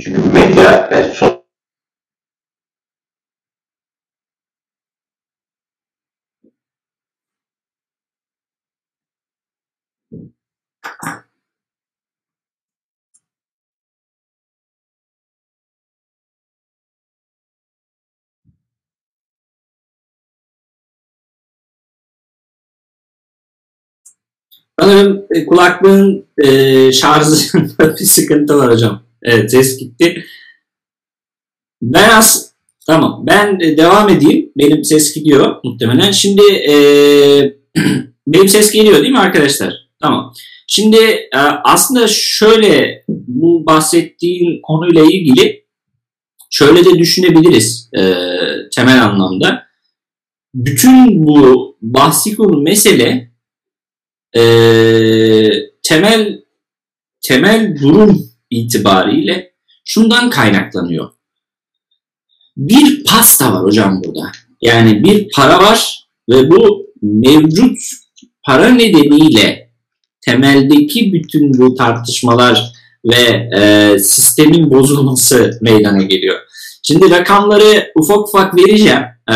Çünkü 0.00 0.20
medya 0.32 0.90
ve 0.90 1.04
Sanırım 24.80 25.24
e, 25.34 25.46
kulaklığın 25.46 26.26
e, 26.44 26.92
şarjında 26.92 27.96
bir 28.00 28.04
sıkıntı 28.04 28.58
var 28.58 28.72
hocam. 28.72 29.02
Evet 29.22 29.50
ses 29.50 29.78
gitti. 29.78 30.24
Ben 31.82 32.10
as 32.10 32.50
tamam 32.86 33.24
ben 33.26 33.58
e, 33.60 33.76
devam 33.76 34.08
edeyim. 34.08 34.52
Benim 34.58 34.84
ses 34.84 35.14
gidiyor 35.14 35.56
muhtemelen. 35.64 36.10
Şimdi 36.10 36.42
e, 36.52 36.74
benim 38.26 38.48
ses 38.48 38.72
geliyor 38.72 39.00
değil 39.00 39.12
mi 39.12 39.18
arkadaşlar? 39.18 39.74
Tamam. 40.02 40.32
Şimdi 40.66 40.96
e, 41.34 41.38
aslında 41.64 42.06
şöyle 42.08 43.04
bu 43.08 43.66
bahsettiğim 43.66 44.60
konuyla 44.62 45.04
ilgili 45.04 45.64
şöyle 46.50 46.84
de 46.84 46.98
düşünebiliriz 46.98 47.90
e, 47.98 48.14
temel 48.74 49.04
anlamda. 49.04 49.64
Bütün 50.54 51.26
bu 51.26 51.76
bahsi 51.82 52.36
konu 52.36 52.62
mesele 52.62 53.33
e, 54.36 54.42
temel 55.82 56.40
temel 57.22 57.76
durum 57.82 58.30
itibariyle 58.50 59.52
şundan 59.84 60.30
kaynaklanıyor. 60.30 61.10
Bir 62.56 63.04
pasta 63.04 63.52
var 63.52 63.62
hocam 63.62 64.02
burada. 64.04 64.32
Yani 64.60 65.04
bir 65.04 65.28
para 65.34 65.58
var 65.58 66.06
ve 66.30 66.50
bu 66.50 66.86
mevcut 67.02 67.78
para 68.46 68.68
nedeniyle 68.68 69.70
temeldeki 70.20 71.12
bütün 71.12 71.58
bu 71.58 71.74
tartışmalar 71.74 72.72
ve 73.04 73.50
e, 73.56 73.98
sistemin 73.98 74.70
bozulması 74.70 75.58
meydana 75.62 76.02
geliyor. 76.02 76.38
Şimdi 76.82 77.10
rakamları 77.10 77.92
ufak 77.96 78.28
ufak 78.28 78.56
vereceğim. 78.56 79.02
E, 79.30 79.34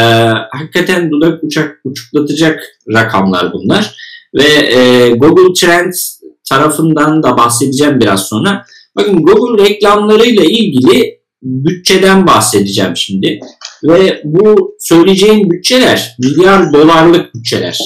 hakikaten 0.50 1.10
dudak 1.10 1.44
uçak 1.44 1.80
uçuklatacak 1.84 2.62
rakamlar 2.92 3.52
bunlar. 3.52 3.94
Ve 4.34 4.44
e, 4.44 5.10
Google 5.10 5.52
Trends 5.60 6.20
tarafından 6.48 7.22
da 7.22 7.36
bahsedeceğim 7.36 8.00
biraz 8.00 8.26
sonra. 8.26 8.64
Bakın 8.96 9.22
Google 9.22 9.64
reklamlarıyla 9.64 10.44
ilgili 10.44 11.18
bütçeden 11.42 12.26
bahsedeceğim 12.26 12.96
şimdi. 12.96 13.40
Ve 13.84 14.20
bu 14.24 14.76
söyleyeceğim 14.80 15.50
bütçeler 15.50 16.16
milyar 16.18 16.72
dolarlık 16.72 17.34
bütçeler. 17.34 17.78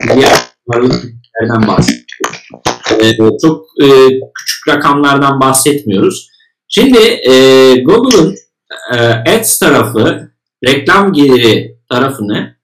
Milyar 0.00 0.32
dolarlık 0.66 0.92
bütçelerden 0.92 1.68
bahsediyorum. 1.68 2.02
Ee, 3.00 3.38
çok 3.42 3.66
e, 3.82 3.86
küçük 4.34 4.68
rakamlardan 4.68 5.40
bahsetmiyoruz. 5.40 6.28
Şimdi 6.68 6.98
e, 6.98 7.32
Google'ın 7.82 8.36
e, 8.94 8.96
Ads 9.36 9.58
tarafı, 9.58 10.30
reklam 10.66 11.12
geliri 11.12 11.76
tarafını 11.90 12.56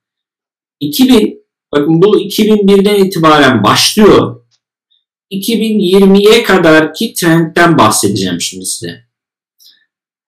2000 0.81 1.38
Bakın 1.73 2.03
bu 2.03 2.21
2001'den 2.21 3.05
itibaren 3.05 3.65
başlıyor. 3.65 4.41
2020'ye 5.31 6.43
kadar 6.43 6.95
ki 6.95 7.15
trendten 7.15 7.79
bahsedeceğim 7.79 8.41
şimdi 8.41 8.67
size. 8.67 9.05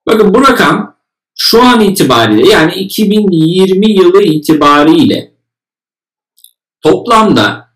Bakın 0.06 0.34
bu 0.34 0.42
rakam 0.42 0.96
şu 1.34 1.62
an 1.62 1.80
itibariyle 1.80 2.48
yani 2.48 2.74
2020 2.74 3.90
yılı 3.90 4.22
itibariyle 4.22 5.34
toplamda 6.80 7.70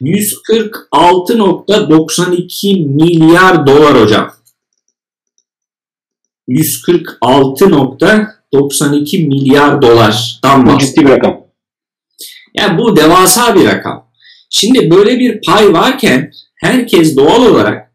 146.92 0.00 2.86
milyar 2.86 3.66
dolar 3.66 4.02
hocam. 4.02 4.34
146.92 6.48 9.26
milyar 9.26 9.82
dolardan 9.82 10.66
bahsediyor. 10.66 10.80
Ciddi 10.80 11.04
bir 11.04 11.10
rakam. 11.10 11.43
Yani 12.56 12.78
bu 12.78 12.96
devasa 12.96 13.54
bir 13.54 13.64
rakam. 13.64 14.10
Şimdi 14.50 14.90
böyle 14.90 15.18
bir 15.18 15.40
pay 15.40 15.72
varken 15.72 16.30
herkes 16.56 17.16
doğal 17.16 17.46
olarak 17.46 17.92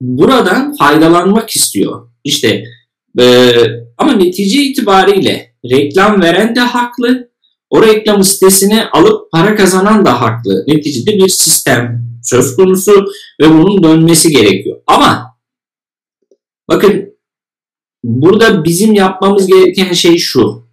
buradan 0.00 0.76
faydalanmak 0.76 1.50
istiyor. 1.50 2.08
İşte 2.24 2.64
e, 3.20 3.52
ama 3.98 4.12
netice 4.12 4.62
itibariyle 4.62 5.54
reklam 5.70 6.22
veren 6.22 6.56
de 6.56 6.60
haklı. 6.60 7.30
O 7.70 7.82
reklam 7.82 8.24
sitesini 8.24 8.84
alıp 8.84 9.32
para 9.32 9.54
kazanan 9.54 10.04
da 10.04 10.20
haklı. 10.20 10.64
Neticede 10.66 11.10
bir 11.10 11.28
sistem 11.28 12.06
söz 12.22 12.56
konusu 12.56 13.06
ve 13.42 13.50
bunun 13.50 13.82
dönmesi 13.82 14.30
gerekiyor. 14.30 14.80
Ama 14.86 15.36
bakın 16.68 17.14
burada 18.04 18.64
bizim 18.64 18.94
yapmamız 18.94 19.46
gereken 19.46 19.92
şey 19.92 20.18
şu. 20.18 20.65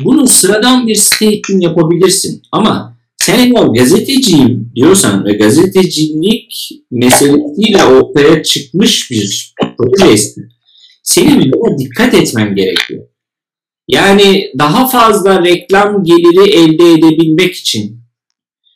Bunu 0.00 0.28
sıradan 0.28 0.86
bir 0.86 0.94
site 0.94 1.32
için 1.32 1.60
yapabilirsin 1.60 2.42
ama 2.52 2.96
sen 3.16 3.38
eğer 3.38 3.66
gazeteciyim 3.66 4.72
diyorsan 4.74 5.24
ve 5.24 5.32
gazetecilik 5.32 6.70
meselesiyle 6.90 7.84
ortaya 7.84 8.42
çıkmış 8.42 9.10
bir 9.10 9.54
projeysen 9.78 10.44
senin 11.02 11.52
buna 11.52 11.78
dikkat 11.78 12.14
etmen 12.14 12.54
gerekiyor. 12.54 13.04
Yani 13.88 14.52
daha 14.58 14.88
fazla 14.88 15.44
reklam 15.44 16.04
geliri 16.04 16.50
elde 16.50 16.92
edebilmek 16.92 17.54
için 17.54 18.02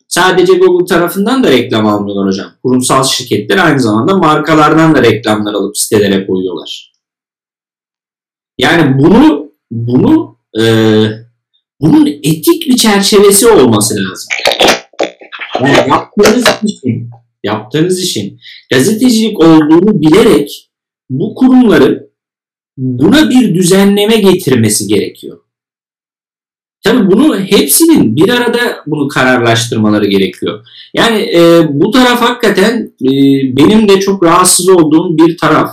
Sadece 0.08 0.52
Google 0.52 0.86
tarafından 0.86 1.44
da 1.44 1.50
reklam 1.50 1.86
almıyorlar 1.86 2.26
hocam. 2.26 2.46
Kurumsal 2.62 3.04
şirketler 3.04 3.58
aynı 3.58 3.80
zamanda 3.80 4.16
markalardan 4.16 4.94
da 4.94 5.02
reklamlar 5.02 5.54
alıp 5.54 5.78
sitelere 5.78 6.26
koyuyorlar. 6.26 6.92
Yani 8.58 8.98
bunu 9.02 9.50
bunu 9.70 10.35
e, 10.60 10.64
bunun 11.80 12.06
etik 12.06 12.68
bir 12.68 12.76
çerçevesi 12.76 13.48
olması 13.48 13.94
lazım. 13.94 14.28
Yani 15.60 15.88
yaptığınız 15.88 16.44
işin, 16.64 17.10
yaptığınız 17.44 18.02
işin 18.02 18.40
gazetecilik 18.72 19.40
olduğunu 19.40 20.00
bilerek 20.00 20.70
bu 21.10 21.34
kurumların 21.34 22.10
buna 22.76 23.30
bir 23.30 23.54
düzenleme 23.54 24.16
getirmesi 24.16 24.86
gerekiyor. 24.86 25.38
Tabii 26.84 27.10
bunu 27.10 27.38
hepsinin 27.40 28.16
bir 28.16 28.28
arada 28.28 28.76
bunu 28.86 29.08
kararlaştırmaları 29.08 30.06
gerekiyor. 30.06 30.66
Yani 30.94 31.18
e, 31.18 31.68
bu 31.70 31.90
taraf 31.90 32.20
hakikaten 32.20 32.92
e, 33.02 33.10
benim 33.56 33.88
de 33.88 34.00
çok 34.00 34.22
rahatsız 34.22 34.68
olduğum 34.68 35.18
bir 35.18 35.38
taraf. 35.38 35.70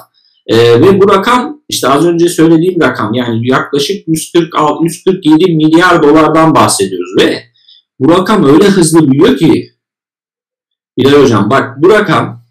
E, 0.47 0.81
ve 0.81 1.01
bu 1.01 1.09
rakam 1.09 1.52
işte 1.69 1.87
az 1.87 2.05
önce 2.05 2.29
söylediğim 2.29 2.81
rakam 2.81 3.13
yani 3.13 3.47
yaklaşık 3.49 4.07
146, 4.07 4.83
147 4.83 5.55
milyar 5.55 6.03
dolardan 6.03 6.55
bahsediyoruz 6.55 7.13
ve 7.21 7.43
bu 7.99 8.11
rakam 8.11 8.43
öyle 8.43 8.65
hızlı 8.65 9.11
büyüyor 9.11 9.37
ki 9.37 9.73
Bilal 10.97 11.21
Hocam 11.21 11.49
bak 11.49 11.81
bu 11.81 11.89
rakam 11.89 12.43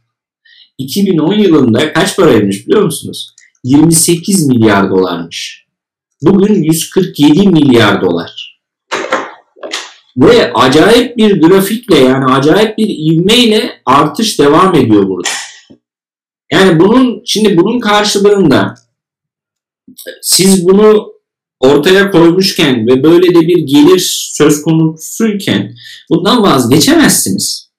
2010 0.78 1.34
yılında 1.34 1.92
kaç 1.92 2.16
paraymış 2.16 2.66
biliyor 2.66 2.82
musunuz? 2.82 3.34
28 3.64 4.46
milyar 4.46 4.90
dolarmış. 4.90 5.66
Bugün 6.22 6.62
147 6.62 7.48
milyar 7.48 8.02
dolar. 8.02 8.60
Ve 10.16 10.52
acayip 10.52 11.16
bir 11.16 11.40
grafikle 11.40 11.98
yani 11.98 12.24
acayip 12.24 12.78
bir 12.78 12.88
ivmeyle 12.88 13.70
artış 13.86 14.38
devam 14.38 14.74
ediyor 14.74 15.08
burada. 15.08 15.28
Yani 16.52 16.80
bunun 16.80 17.22
şimdi 17.26 17.56
bunun 17.56 17.80
karşılığında 17.80 18.74
siz 20.22 20.64
bunu 20.64 21.12
ortaya 21.60 22.10
koymuşken 22.10 22.86
ve 22.86 23.02
böyle 23.02 23.34
de 23.34 23.40
bir 23.40 23.58
gelir 23.58 24.30
söz 24.34 24.62
konusuyken 24.62 25.74
bundan 26.10 26.42
vazgeçemezsiniz. 26.42 27.72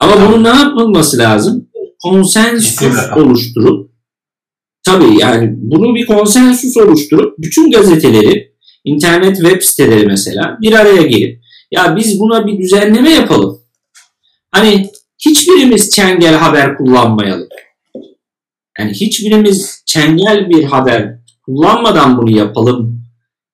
Ama 0.00 0.28
bunun 0.28 0.44
ne 0.44 0.48
yapılması 0.48 1.18
lazım? 1.18 1.68
Konsensüs 2.02 2.98
oluşturup 3.16 3.92
tabii 4.84 5.18
yani 5.18 5.50
bunu 5.56 5.94
bir 5.94 6.06
konsensüs 6.06 6.76
oluşturup 6.76 7.38
bütün 7.38 7.70
gazeteleri 7.70 8.52
internet 8.84 9.36
web 9.36 9.62
siteleri 9.62 10.06
mesela 10.06 10.58
bir 10.62 10.72
araya 10.72 11.02
gelip 11.02 11.42
ya 11.70 11.96
biz 11.96 12.20
buna 12.20 12.46
bir 12.46 12.58
düzenleme 12.58 13.10
yapalım. 13.10 13.62
Hani 14.50 14.90
hiçbirimiz 15.26 15.90
çengel 15.90 16.34
haber 16.34 16.76
kullanmayalım. 16.76 17.48
Yani 18.78 18.92
hiçbirimiz 18.92 19.82
çengel 19.86 20.48
bir 20.50 20.64
haber 20.64 21.21
kullanmadan 21.46 22.18
bunu 22.18 22.36
yapalım 22.36 23.02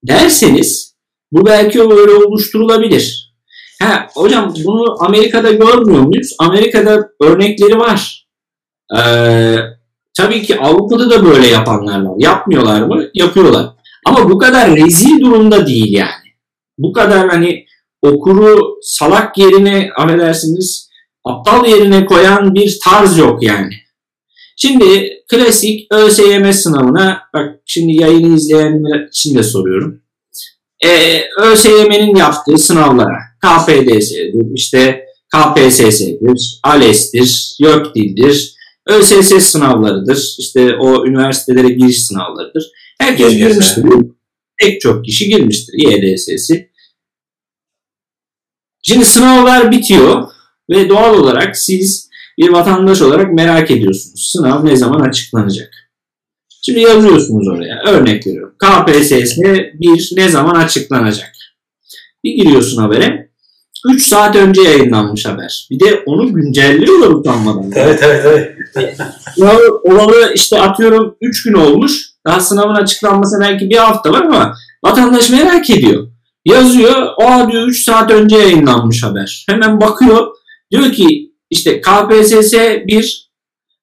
derseniz 0.03 0.95
bu 1.33 1.47
belki 1.47 1.83
öyle 1.83 2.13
oluşturulabilir. 2.13 3.35
Ha, 3.83 4.07
hocam 4.15 4.55
bunu 4.65 5.05
Amerika'da 5.05 5.53
görmüyor 5.53 6.03
muyuz? 6.03 6.37
Amerika'da 6.39 7.09
örnekleri 7.21 7.79
var. 7.79 8.27
Ee, 8.99 9.57
tabii 10.17 10.43
ki 10.43 10.61
Avrupa'da 10.61 11.11
da 11.11 11.25
böyle 11.25 11.47
yapanlar 11.47 12.03
var. 12.03 12.15
Yapmıyorlar 12.19 12.83
mı? 12.83 13.05
Yapıyorlar. 13.15 13.67
Ama 14.07 14.31
bu 14.31 14.39
kadar 14.39 14.77
rezil 14.77 15.21
durumda 15.21 15.67
değil 15.67 15.93
yani. 15.93 16.29
Bu 16.79 16.93
kadar 16.93 17.29
hani 17.29 17.67
okuru 18.03 18.79
salak 18.83 19.39
yerine 19.39 19.91
affedersiniz 19.97 20.91
aptal 21.25 21.67
yerine 21.67 22.07
koyan 22.07 22.55
bir 22.55 22.79
tarz 22.85 23.19
yok 23.19 23.43
yani. 23.43 23.75
Şimdi 24.57 25.18
klasik 25.29 25.93
ÖSYM 25.93 26.53
sınavına 26.53 27.23
bak 27.35 27.61
şimdi 27.67 27.93
yayını 27.93 28.37
izleyenler 28.37 29.09
için 29.09 29.39
de 29.39 29.43
soruyorum. 29.43 30.03
Ee, 30.85 31.23
ÖSYM'nin 31.41 32.17
yaptığı 32.17 32.59
sınavlara 32.59 33.19
KPDS'dir, 33.45 34.55
işte 34.55 35.05
KPSS'dir, 35.35 36.61
ALES'tir, 36.63 37.57
YÖKDİL'dir, 37.61 38.55
ÖSS 38.87 39.45
sınavlarıdır, 39.45 40.37
işte 40.39 40.77
o 40.77 41.07
üniversitelere 41.07 41.69
giriş 41.69 42.07
sınavlarıdır. 42.07 42.71
Herkes 43.01 43.33
YDS. 43.33 43.39
girmiştir. 43.39 43.85
Pek 44.61 44.81
çok 44.81 45.05
kişi 45.05 45.29
girmiştir 45.29 45.75
YDS'si. 45.79 46.71
Şimdi 48.83 49.05
sınavlar 49.05 49.73
bitiyor 49.73 50.27
ve 50.71 50.89
doğal 50.89 51.15
olarak 51.15 51.57
siz 51.57 52.08
bir 52.39 52.49
vatandaş 52.49 53.03
olarak 53.03 53.33
merak 53.33 53.71
ediyorsunuz. 53.71 54.33
Sınav 54.33 54.65
ne 54.65 54.77
zaman 54.77 55.01
açıklanacak? 55.01 55.71
Şimdi 56.63 56.81
yazıyorsunuz 56.81 57.49
oraya. 57.49 57.83
Örnek 57.87 58.27
veriyorum. 58.27 58.55
KPSS 58.59 59.39
bir 59.75 60.13
ne 60.17 60.29
zaman 60.29 60.55
açıklanacak? 60.55 61.33
Bir 62.25 62.35
giriyorsun 62.35 62.83
habere. 62.83 63.29
3 63.87 64.07
saat 64.07 64.37
önce 64.37 64.63
yayınlanmış 64.63 65.27
haber. 65.27 65.69
Bir 65.71 65.81
de 65.81 66.03
onu 66.07 66.33
güncelliyorlar 66.35 67.09
utanmadan. 67.09 67.73
Evet 67.75 68.01
evet 68.03 68.57
evet. 68.75 68.97
Sınav 69.35 69.59
olalı 69.83 70.33
işte 70.35 70.61
atıyorum 70.61 71.17
3 71.21 71.43
gün 71.43 71.53
olmuş. 71.53 72.09
Daha 72.27 72.41
sınavın 72.41 72.75
açıklanması 72.75 73.41
belki 73.41 73.71
bir 73.71 73.77
hafta 73.77 74.13
var 74.13 74.23
ama 74.23 74.55
vatandaş 74.85 75.31
merak 75.31 75.71
ediyor. 75.71 76.09
Yazıyor. 76.45 77.07
O 77.17 77.53
diyor 77.53 77.69
3 77.69 77.85
saat 77.85 78.11
önce 78.11 78.37
yayınlanmış 78.37 79.03
haber. 79.03 79.45
Hemen 79.49 79.81
bakıyor. 79.81 80.27
Diyor 80.71 80.93
ki 80.93 81.28
işte 81.51 81.81
KPSS 81.81 82.53
bir 82.87 83.31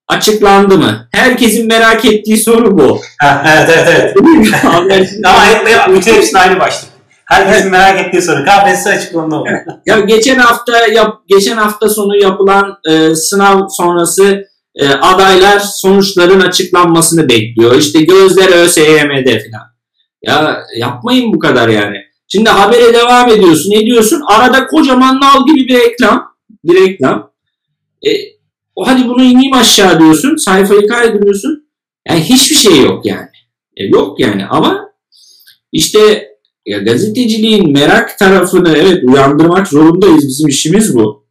açıklandı 0.08 0.78
mı? 0.78 1.08
Herkesin 1.12 1.68
merak 1.68 2.06
ettiği 2.06 2.38
soru 2.38 2.78
bu. 2.78 3.02
Ha, 3.22 3.44
evet 3.56 3.70
evet 3.74 3.88
evet. 3.88 5.10
Daha 5.24 5.94
bütün 5.94 6.14
hepsinin 6.14 6.42
aynı 6.42 6.60
başlık. 6.60 6.90
Herkesin 7.26 7.72
merak 7.72 8.00
ettiği 8.00 8.22
soru. 8.22 8.46
KPSS 8.46 8.88
açıklandı 8.88 9.36
mı? 9.36 9.46
ya 9.86 10.00
geçen 10.00 10.40
hafta 10.40 10.88
yap, 10.88 11.22
geçen 11.28 11.58
hafta 11.58 11.90
sonu 11.90 12.18
yapılan 12.18 12.78
e, 12.90 13.16
sınav 13.16 13.68
sonrası 13.70 14.46
e, 14.76 14.88
adaylar 14.88 15.60
sonuçların 15.60 16.40
açıklanmasını 16.40 17.30
bekliyor. 17.30 17.76
İşte 17.76 18.02
gözler 18.02 18.64
ÖSYM'de 18.64 19.40
falan. 19.40 19.66
Ya 20.22 20.64
yapmayın 20.78 21.34
bu 21.34 21.40
kadar 21.40 21.70
yani. 21.70 21.98
Şimdi 22.28 22.50
habere 22.50 22.94
devam 22.94 23.30
ediyorsun, 23.30 23.72
ne 23.72 23.82
diyorsun? 23.86 24.22
Arada 24.28 24.68
kocaman 24.68 25.22
nal 25.22 25.46
gibi 25.46 25.68
bir 25.68 25.80
reklam. 25.80 26.24
Bir 26.64 26.76
reklam. 26.76 27.32
E, 28.06 28.10
o 28.76 28.88
hadi 28.88 29.08
bunu 29.08 29.24
ineyim 29.24 29.54
aşağı 29.54 30.00
diyorsun. 30.00 30.36
Sayfayı 30.36 30.88
kaydırıyorsun. 30.88 31.70
Yani 32.08 32.22
hiçbir 32.22 32.56
şey 32.56 32.82
yok 32.82 33.06
yani. 33.06 33.30
E, 33.78 33.86
yok 33.86 34.20
yani 34.20 34.46
ama 34.46 34.92
işte 35.72 36.30
ya 36.66 36.78
gazeteciliğin 36.78 37.72
merak 37.72 38.20
tarafını 38.20 38.78
evet 38.78 39.04
uyandırmak 39.04 39.68
zorundayız. 39.68 40.28
Bizim 40.28 40.48
işimiz 40.48 40.96
bu. 40.96 41.28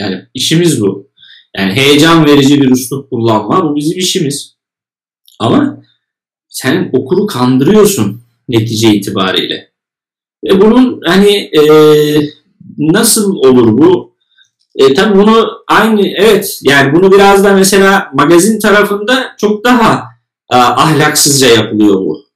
Yani 0.00 0.26
işimiz 0.34 0.80
bu. 0.80 1.10
Yani 1.56 1.72
heyecan 1.72 2.26
verici 2.26 2.62
bir 2.62 2.70
üslup 2.70 3.10
kullanma 3.10 3.64
bu 3.64 3.76
bizim 3.76 3.98
işimiz. 3.98 4.56
Ama 5.38 5.82
sen 6.48 6.90
okuru 6.92 7.26
kandırıyorsun 7.26 8.22
netice 8.48 8.94
itibariyle. 8.94 9.72
Ve 10.44 10.60
bunun 10.60 11.00
hani 11.04 11.30
e, 11.36 11.62
nasıl 12.78 13.36
olur 13.36 13.78
bu? 13.78 14.15
E, 14.76 14.94
tabii 14.94 15.18
bunu 15.18 15.48
aynı 15.68 16.08
evet 16.08 16.60
yani 16.62 16.94
bunu 16.94 17.12
biraz 17.12 17.44
da 17.44 17.52
mesela 17.52 18.10
magazin 18.14 18.60
tarafında 18.60 19.34
çok 19.38 19.64
daha 19.64 20.04
a, 20.48 20.58
ahlaksızca 20.58 21.48
yapılıyor 21.48 21.94
bu. 21.94 22.26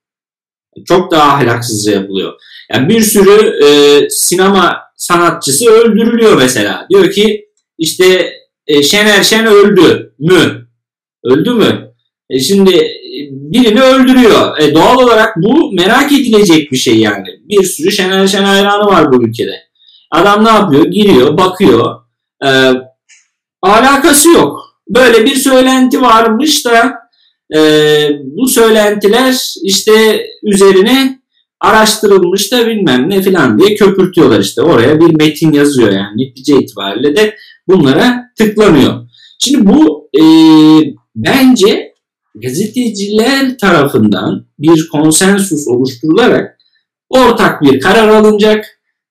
Çok 0.85 1.11
daha 1.11 1.33
ahlaksızca 1.33 1.93
yapılıyor. 1.93 2.33
Yani 2.73 2.89
bir 2.89 3.01
sürü 3.01 3.65
e, 3.65 4.11
sinema 4.11 4.79
sanatçısı 4.97 5.71
öldürülüyor 5.71 6.37
mesela. 6.37 6.87
Diyor 6.91 7.11
ki 7.11 7.45
işte 7.79 8.33
e, 8.67 8.83
Şener 8.83 9.23
Şen 9.23 9.47
öldü 9.47 10.15
mü? 10.19 10.67
Öldü 11.25 11.51
mü? 11.51 11.91
E, 12.31 12.41
şimdi 12.41 12.91
birini 13.31 13.83
öldürüyor. 13.83 14.59
E, 14.59 14.75
doğal 14.75 14.99
olarak 14.99 15.37
bu 15.37 15.73
merak 15.73 16.13
edilecek 16.13 16.73
bir 16.73 16.77
şey 16.77 16.99
yani. 16.99 17.27
Bir 17.49 17.63
sürü 17.63 17.91
Şener 17.91 18.27
Şen 18.27 18.45
hayranı 18.45 18.87
var 18.87 19.13
bu 19.13 19.25
ülkede. 19.25 19.63
Adam 20.11 20.45
ne 20.45 20.49
yapıyor? 20.49 20.85
Giriyor, 20.85 21.39
bakıyor. 21.39 22.00
E, 22.45 22.73
alakası 23.63 24.29
yok. 24.29 24.61
Böyle 24.89 25.25
bir 25.25 25.35
söylenti 25.35 26.03
varmış 26.03 26.65
da 26.65 26.93
e, 27.55 27.61
bu 28.25 28.49
söylentiler 28.49 29.55
işte 29.63 30.27
üzerine 30.43 31.21
araştırılmış 31.61 32.53
da 32.53 32.67
bilmem 32.67 33.11
ne 33.11 33.23
filan 33.23 33.59
diye 33.59 33.75
köpürtüyorlar 33.75 34.41
işte. 34.41 34.63
Oraya 34.63 35.01
bir 35.01 35.15
metin 35.15 35.53
yazıyor 35.53 35.91
yani 35.91 36.17
netice 36.17 36.57
itibariyle 36.57 37.17
de 37.17 37.35
bunlara 37.69 38.25
tıklanıyor. 38.39 39.09
Şimdi 39.39 39.67
bu 39.67 40.09
e, 40.21 40.23
bence 41.17 41.95
gazeteciler 42.35 43.59
tarafından 43.59 44.47
bir 44.59 44.89
konsensus 44.89 45.69
oluşturularak 45.69 46.59
ortak 47.09 47.63
bir 47.63 47.81
karar 47.81 48.09
alınacak. 48.09 48.67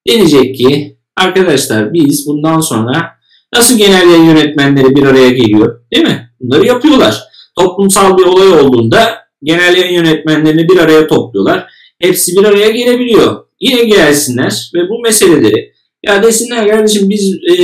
Denecek 0.07 0.55
ki 0.55 0.97
arkadaşlar 1.17 1.93
biz 1.93 2.27
bundan 2.27 2.59
sonra 2.59 3.18
nasıl 3.55 3.77
genel 3.77 4.09
yayın 4.09 4.25
yönetmenleri 4.25 4.95
bir 4.95 5.03
araya 5.03 5.29
geliyor 5.29 5.81
değil 5.93 6.03
mi? 6.03 6.29
Bunları 6.39 6.65
yapıyorlar. 6.65 7.23
Toplumsal 7.59 8.17
bir 8.17 8.25
olay 8.25 8.47
olduğunda 8.47 9.17
genel 9.43 9.77
yayın 9.77 9.93
yönetmenlerini 9.93 10.69
bir 10.69 10.77
araya 10.77 11.07
topluyorlar. 11.07 11.67
Hepsi 11.99 12.37
bir 12.37 12.45
araya 12.45 12.69
gelebiliyor. 12.69 13.45
Yine 13.59 13.83
gelsinler 13.83 14.71
ve 14.75 14.89
bu 14.89 15.01
meseleleri 15.01 15.73
ya 16.03 16.23
desinler 16.23 16.69
kardeşim 16.69 17.09
biz 17.09 17.33
e, 17.33 17.55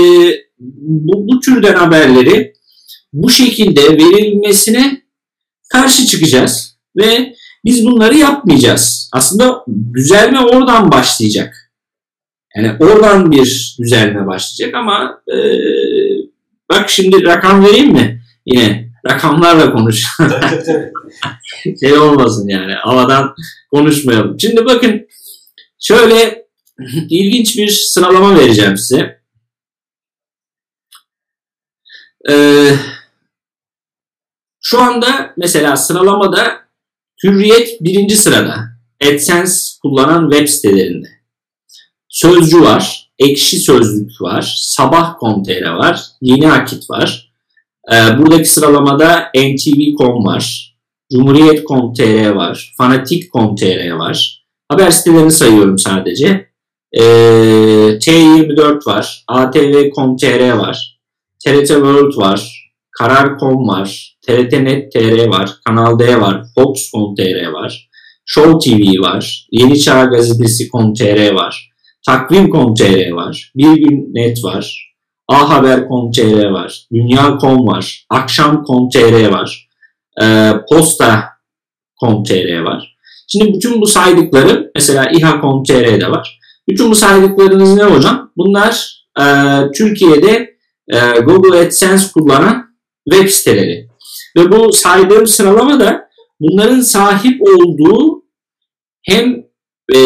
bu, 0.59 1.27
bu 1.27 1.39
türden 1.39 1.73
haberleri 1.73 2.53
bu 3.13 3.29
şekilde 3.29 3.81
verilmesine 3.81 5.01
karşı 5.69 6.05
çıkacağız 6.05 6.77
ve 6.97 7.35
biz 7.65 7.85
bunları 7.85 8.17
yapmayacağız. 8.17 9.09
Aslında 9.13 9.65
düzelme 9.93 10.39
oradan 10.39 10.91
başlayacak. 10.91 11.64
Yani 12.55 12.75
oradan 12.79 13.31
bir 13.31 13.75
düzelme 13.81 14.27
başlayacak 14.27 14.75
ama 14.75 15.21
e, 15.27 15.37
bak 16.71 16.89
şimdi 16.89 17.23
rakam 17.25 17.65
vereyim 17.65 17.91
mi? 17.91 18.21
Yine 18.45 18.89
rakamlarla 19.09 19.73
konuş. 19.73 20.05
şey 21.79 21.97
olmasın 21.97 22.47
yani 22.47 22.73
havadan 22.73 23.35
konuşmayalım. 23.71 24.39
Şimdi 24.39 24.65
bakın 24.65 25.07
şöyle 25.79 26.45
ilginç 27.09 27.57
bir 27.57 27.69
sıralama 27.69 28.39
vereceğim 28.39 28.77
size. 28.77 29.21
Ee, 32.29 32.71
şu 34.61 34.81
anda 34.81 35.33
mesela 35.37 35.77
sıralamada 35.77 36.65
Hürriyet 37.23 37.81
birinci 37.81 38.15
sırada. 38.17 38.55
AdSense 39.03 39.79
kullanan 39.81 40.29
web 40.29 40.47
sitelerinde. 40.47 41.14
Sözcü 42.15 42.61
var, 42.61 43.09
Ekşi 43.19 43.59
Sözlük 43.59 44.21
var, 44.21 44.55
Sabah.com.tr 44.57 45.69
var, 45.69 45.99
Yeni 46.21 46.51
Akit 46.51 46.89
var. 46.89 47.31
Ee, 47.93 48.17
buradaki 48.17 48.49
sıralamada 48.49 49.31
NTV.com 49.35 50.25
var, 50.25 50.75
Cumhuriyet.com.tr 51.11 52.29
var, 52.29 52.73
Fanatik.com.tr 52.77 53.91
var. 53.91 54.45
Haber 54.69 54.91
sitelerini 54.91 55.31
sayıyorum 55.31 55.77
sadece. 55.79 56.49
Ee, 56.93 57.01
T24 57.01 58.85
var, 58.87 59.23
ATV.com.tr 59.27 60.51
var, 60.51 60.99
TRT 61.45 61.67
World 61.67 62.17
var, 62.17 62.69
Karar.com 62.91 63.67
var, 63.67 64.17
TRT.net.tr 64.27 65.27
var, 65.27 65.49
Kanal 65.65 65.99
D 65.99 66.21
var, 66.21 66.43
Fox.com.tr 66.55 67.47
var, 67.47 67.89
Show 68.25 68.59
TV 68.59 69.01
var, 69.01 69.47
Yeni 69.51 69.79
Çağ 69.79 70.05
Gazetesi.com.tr 70.05 71.33
var, 71.33 71.74
Takvim.com.tr 72.05 73.11
var, 73.11 73.51
Bir 73.55 73.77
Gün 73.77 74.09
Net 74.13 74.43
var, 74.43 74.95
A 75.27 75.49
Haber.com.tr 75.49 76.49
var, 76.49 76.87
Dünya.com 76.93 77.67
var, 77.67 78.05
Akşam.com.tr 78.09 79.29
var, 79.29 79.69
e, 80.21 80.53
Posta.com.tr 80.69 82.59
var. 82.59 82.95
Şimdi 83.27 83.53
bütün 83.53 83.81
bu 83.81 83.85
saydıkları 83.85 84.71
mesela 84.75 85.11
İHA.com.tr'de 85.11 86.11
var. 86.11 86.39
Bütün 86.69 86.91
bu 86.91 86.95
saydıklarınız 86.95 87.75
ne 87.75 87.83
hocam? 87.83 88.31
Bunlar 88.37 89.05
e, 89.19 89.25
Türkiye'de 89.75 90.55
e, 90.93 91.19
Google 91.19 91.59
AdSense 91.59 92.11
kullanan 92.13 92.65
web 93.11 93.29
siteleri. 93.29 93.87
Ve 94.37 94.51
bu 94.51 94.73
saydığım 94.73 95.27
sıralama 95.27 95.79
da 95.79 96.09
bunların 96.39 96.81
sahip 96.81 97.41
olduğu 97.41 98.23
hem 99.03 99.44
e, 99.93 99.99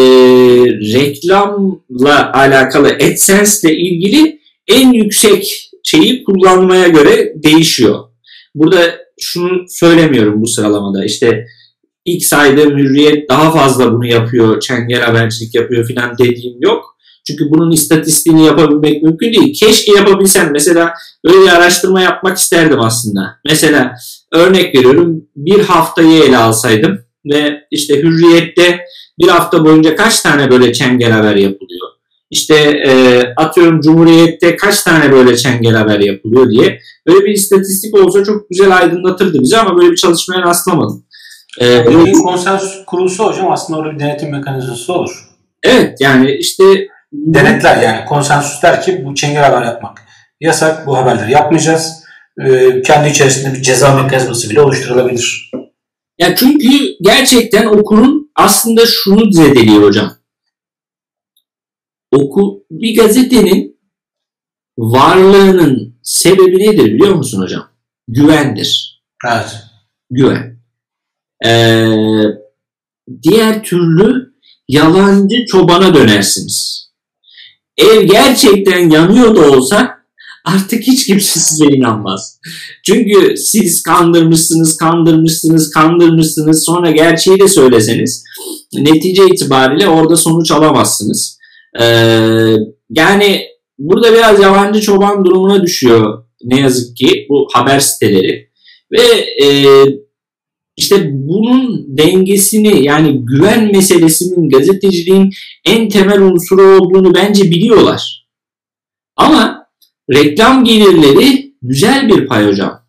reklamla 0.94 2.32
alakalı 2.32 2.88
AdSense 2.88 3.68
ile 3.68 3.78
ilgili 3.78 4.40
en 4.68 4.92
yüksek 4.92 5.70
şeyi 5.84 6.24
kullanmaya 6.24 6.88
göre 6.88 7.32
değişiyor. 7.42 7.98
Burada 8.54 8.98
şunu 9.20 9.64
söylemiyorum 9.68 10.42
bu 10.42 10.46
sıralamada 10.46 11.04
işte 11.04 11.46
ilk 12.04 12.24
saydığım 12.24 12.78
hürriyet 12.78 13.30
daha 13.30 13.52
fazla 13.52 13.92
bunu 13.92 14.06
yapıyor, 14.06 14.60
çengel 14.60 15.00
habercilik 15.00 15.54
yapıyor 15.54 15.86
filan 15.86 16.18
dediğim 16.18 16.62
yok. 16.62 16.96
Çünkü 17.26 17.50
bunun 17.50 17.70
istatistiğini 17.70 18.46
yapabilmek 18.46 19.02
mümkün 19.02 19.32
değil. 19.32 19.54
Keşke 19.60 19.92
yapabilsem. 19.92 20.52
Mesela 20.52 20.94
böyle 21.24 21.42
bir 21.42 21.48
araştırma 21.48 22.00
yapmak 22.00 22.38
isterdim 22.38 22.80
aslında. 22.80 23.20
Mesela 23.48 23.94
örnek 24.32 24.74
veriyorum 24.74 25.24
bir 25.36 25.60
haftayı 25.60 26.22
ele 26.22 26.36
alsaydım 26.36 26.98
ve 27.32 27.60
işte 27.70 28.02
Hürriyet'te 28.02 28.80
bir 29.20 29.28
hafta 29.28 29.64
boyunca 29.64 29.96
kaç 29.96 30.20
tane 30.20 30.50
böyle 30.50 30.72
çengel 30.72 31.10
haber 31.10 31.36
yapılıyor? 31.36 31.88
İşte 32.30 32.54
e, 32.86 33.22
atıyorum 33.36 33.80
Cumhuriyet'te 33.80 34.56
kaç 34.56 34.82
tane 34.82 35.12
böyle 35.12 35.36
çengel 35.36 35.74
haber 35.74 36.00
yapılıyor 36.00 36.50
diye. 36.50 36.80
Böyle 37.06 37.24
bir 37.26 37.32
istatistik 37.32 37.98
olsa 37.98 38.24
çok 38.24 38.48
güzel 38.50 38.76
aydınlatırdı 38.76 39.40
bizi 39.40 39.58
ama 39.58 39.78
böyle 39.78 39.90
bir 39.90 39.96
çalışmaya 39.96 40.42
rastlamadım. 40.42 41.04
Ee, 41.60 41.86
bir 41.86 42.12
konsensüs 42.12 42.84
kurulsa 42.86 43.24
hocam 43.24 43.52
aslında 43.52 43.78
orada 43.78 43.94
bir 43.94 44.00
denetim 44.00 44.30
mekanizması 44.30 44.92
olur. 44.92 45.10
Evet 45.62 46.00
yani 46.00 46.30
işte 46.30 46.64
denetler 47.12 47.82
yani 47.82 48.04
konsensüs 48.04 48.62
der 48.62 48.82
ki 48.82 49.02
bu 49.04 49.14
çengel 49.14 49.44
haber 49.44 49.66
yapmak 49.66 50.02
yasak 50.40 50.86
bu 50.86 50.96
haberleri 50.96 51.32
yapmayacağız. 51.32 52.04
Ee, 52.44 52.82
kendi 52.82 53.08
içerisinde 53.08 53.54
bir 53.54 53.62
ceza 53.62 54.02
mekanizması 54.02 54.50
bile 54.50 54.60
oluşturulabilir. 54.60 55.50
Ya 56.18 56.36
çünkü 56.36 56.68
gerçekten 57.02 57.66
okurun 57.66 58.19
aslında 58.40 58.86
şunu 58.86 59.32
zedeliyor 59.32 59.82
hocam. 59.82 60.16
Oku 62.12 62.64
bir 62.70 62.96
gazetenin 62.96 63.80
varlığının 64.78 66.00
sebebi 66.02 66.58
nedir 66.58 66.84
biliyor 66.84 67.14
musun 67.14 67.42
hocam? 67.42 67.70
Güvendir. 68.08 69.02
Evet. 69.26 69.56
Güven. 70.10 70.60
Ee, 71.46 72.24
diğer 73.22 73.62
türlü 73.62 74.34
yalancı 74.68 75.46
çobana 75.46 75.94
dönersiniz. 75.94 76.90
Ev 77.76 78.02
gerçekten 78.02 78.90
yanıyor 78.90 79.36
da 79.36 79.50
olsa 79.50 79.99
artık 80.54 80.82
hiç 80.82 81.06
kimse 81.06 81.40
size 81.40 81.64
inanmaz. 81.64 82.40
Çünkü 82.86 83.36
siz 83.36 83.82
kandırmışsınız, 83.82 84.76
kandırmışsınız, 84.76 85.70
kandırmışsınız 85.70 86.64
sonra 86.64 86.90
gerçeği 86.90 87.40
de 87.40 87.48
söyleseniz 87.48 88.24
netice 88.74 89.26
itibariyle 89.26 89.88
orada 89.88 90.16
sonuç 90.16 90.50
alamazsınız. 90.50 91.38
Ee, 91.80 91.84
yani 92.90 93.42
burada 93.78 94.12
biraz 94.12 94.40
yalancı 94.40 94.80
çoban 94.80 95.24
durumuna 95.24 95.62
düşüyor 95.62 96.24
ne 96.44 96.60
yazık 96.60 96.96
ki 96.96 97.26
bu 97.28 97.48
haber 97.52 97.80
siteleri. 97.80 98.50
Ve 98.92 99.02
e, 99.44 99.46
işte 100.76 101.10
bunun 101.12 101.84
dengesini 101.98 102.84
yani 102.84 103.20
güven 103.24 103.72
meselesinin 103.72 104.48
gazeteciliğin 104.48 105.30
en 105.64 105.88
temel 105.88 106.22
unsuru 106.22 106.62
olduğunu 106.62 107.14
bence 107.14 107.44
biliyorlar. 107.44 108.26
Ama 109.16 109.59
reklam 110.12 110.64
gelirleri 110.64 111.54
güzel 111.62 112.08
bir 112.08 112.26
pay 112.26 112.46
hocam. 112.46 112.82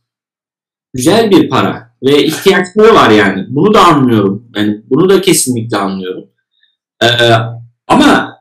Güzel 0.93 1.31
bir 1.31 1.49
para 1.49 1.95
ve 2.03 2.23
ihtiyaçları 2.23 2.95
var 2.95 3.09
yani. 3.09 3.45
Bunu 3.49 3.73
da 3.73 3.85
anlıyorum. 3.85 4.45
Yani 4.55 4.81
bunu 4.89 5.09
da 5.09 5.21
kesinlikle 5.21 5.77
anlıyorum. 5.77 6.23
Ee, 7.03 7.07
ama 7.87 8.37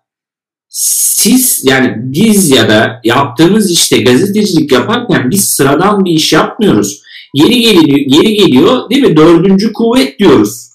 siz 0.69 1.65
yani 1.65 1.95
biz 1.97 2.51
ya 2.51 2.69
da 2.69 3.01
yaptığımız 3.05 3.71
işte 3.71 4.03
gazetecilik 4.03 4.73
yaparken 4.73 5.31
biz 5.31 5.49
sıradan 5.49 6.05
bir 6.05 6.11
iş 6.11 6.33
yapmıyoruz 6.33 7.03
Yeri 7.35 7.61
geliyor, 7.61 7.99
yeri 7.99 8.35
geliyor 8.35 8.91
değil 8.91 9.03
mi? 9.03 9.17
Dördüncü 9.17 9.73
kuvvet 9.73 10.19
diyoruz. 10.19 10.71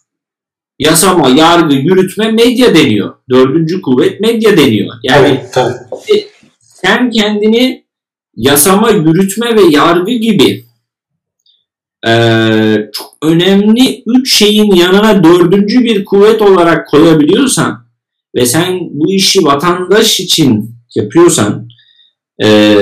Yasama, 0.80 1.30
yargı, 1.30 1.76
yürütme, 1.76 2.32
medya 2.32 2.76
deniyor. 2.76 3.16
Dördüncü 3.30 3.82
kuvvet 3.82 4.20
medya 4.20 4.58
deniyor. 4.58 4.94
Yani 5.04 5.42
tabii, 5.54 5.74
tabii. 5.90 6.28
sen 6.60 7.10
kendini 7.10 7.85
yasama, 8.36 8.92
yürütme 8.92 9.56
ve 9.56 9.62
yargı 9.62 10.12
gibi 10.12 10.66
e, 12.08 12.12
çok 12.94 13.18
önemli 13.24 14.04
üç 14.06 14.38
şeyin 14.38 14.76
yanına 14.76 15.24
dördüncü 15.24 15.84
bir 15.84 16.06
kuvvet 16.06 16.42
olarak 16.42 16.88
koyabiliyorsan 16.88 17.86
ve 18.36 18.46
sen 18.46 18.80
bu 18.92 19.12
işi 19.12 19.46
vatandaş 19.46 20.20
için 20.20 20.76
yapıyorsan 20.96 21.68
e, 22.44 22.78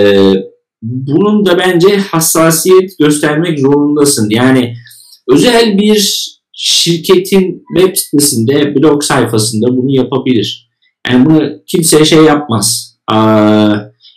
bunun 0.82 1.46
da 1.46 1.58
bence 1.58 1.98
hassasiyet 1.98 3.00
göstermek 3.00 3.60
zorundasın. 3.60 4.30
Yani 4.30 4.76
özel 5.28 5.78
bir 5.78 6.30
şirketin 6.54 7.64
web 7.78 7.96
sitesinde, 7.96 8.76
blog 8.76 9.04
sayfasında 9.04 9.68
bunu 9.68 9.96
yapabilir. 9.96 10.70
Yani 11.08 11.26
bunu 11.26 11.52
kimse 11.68 12.06
şey 12.06 12.24
yapmaz. 12.24 12.98
Aa, 13.08 13.76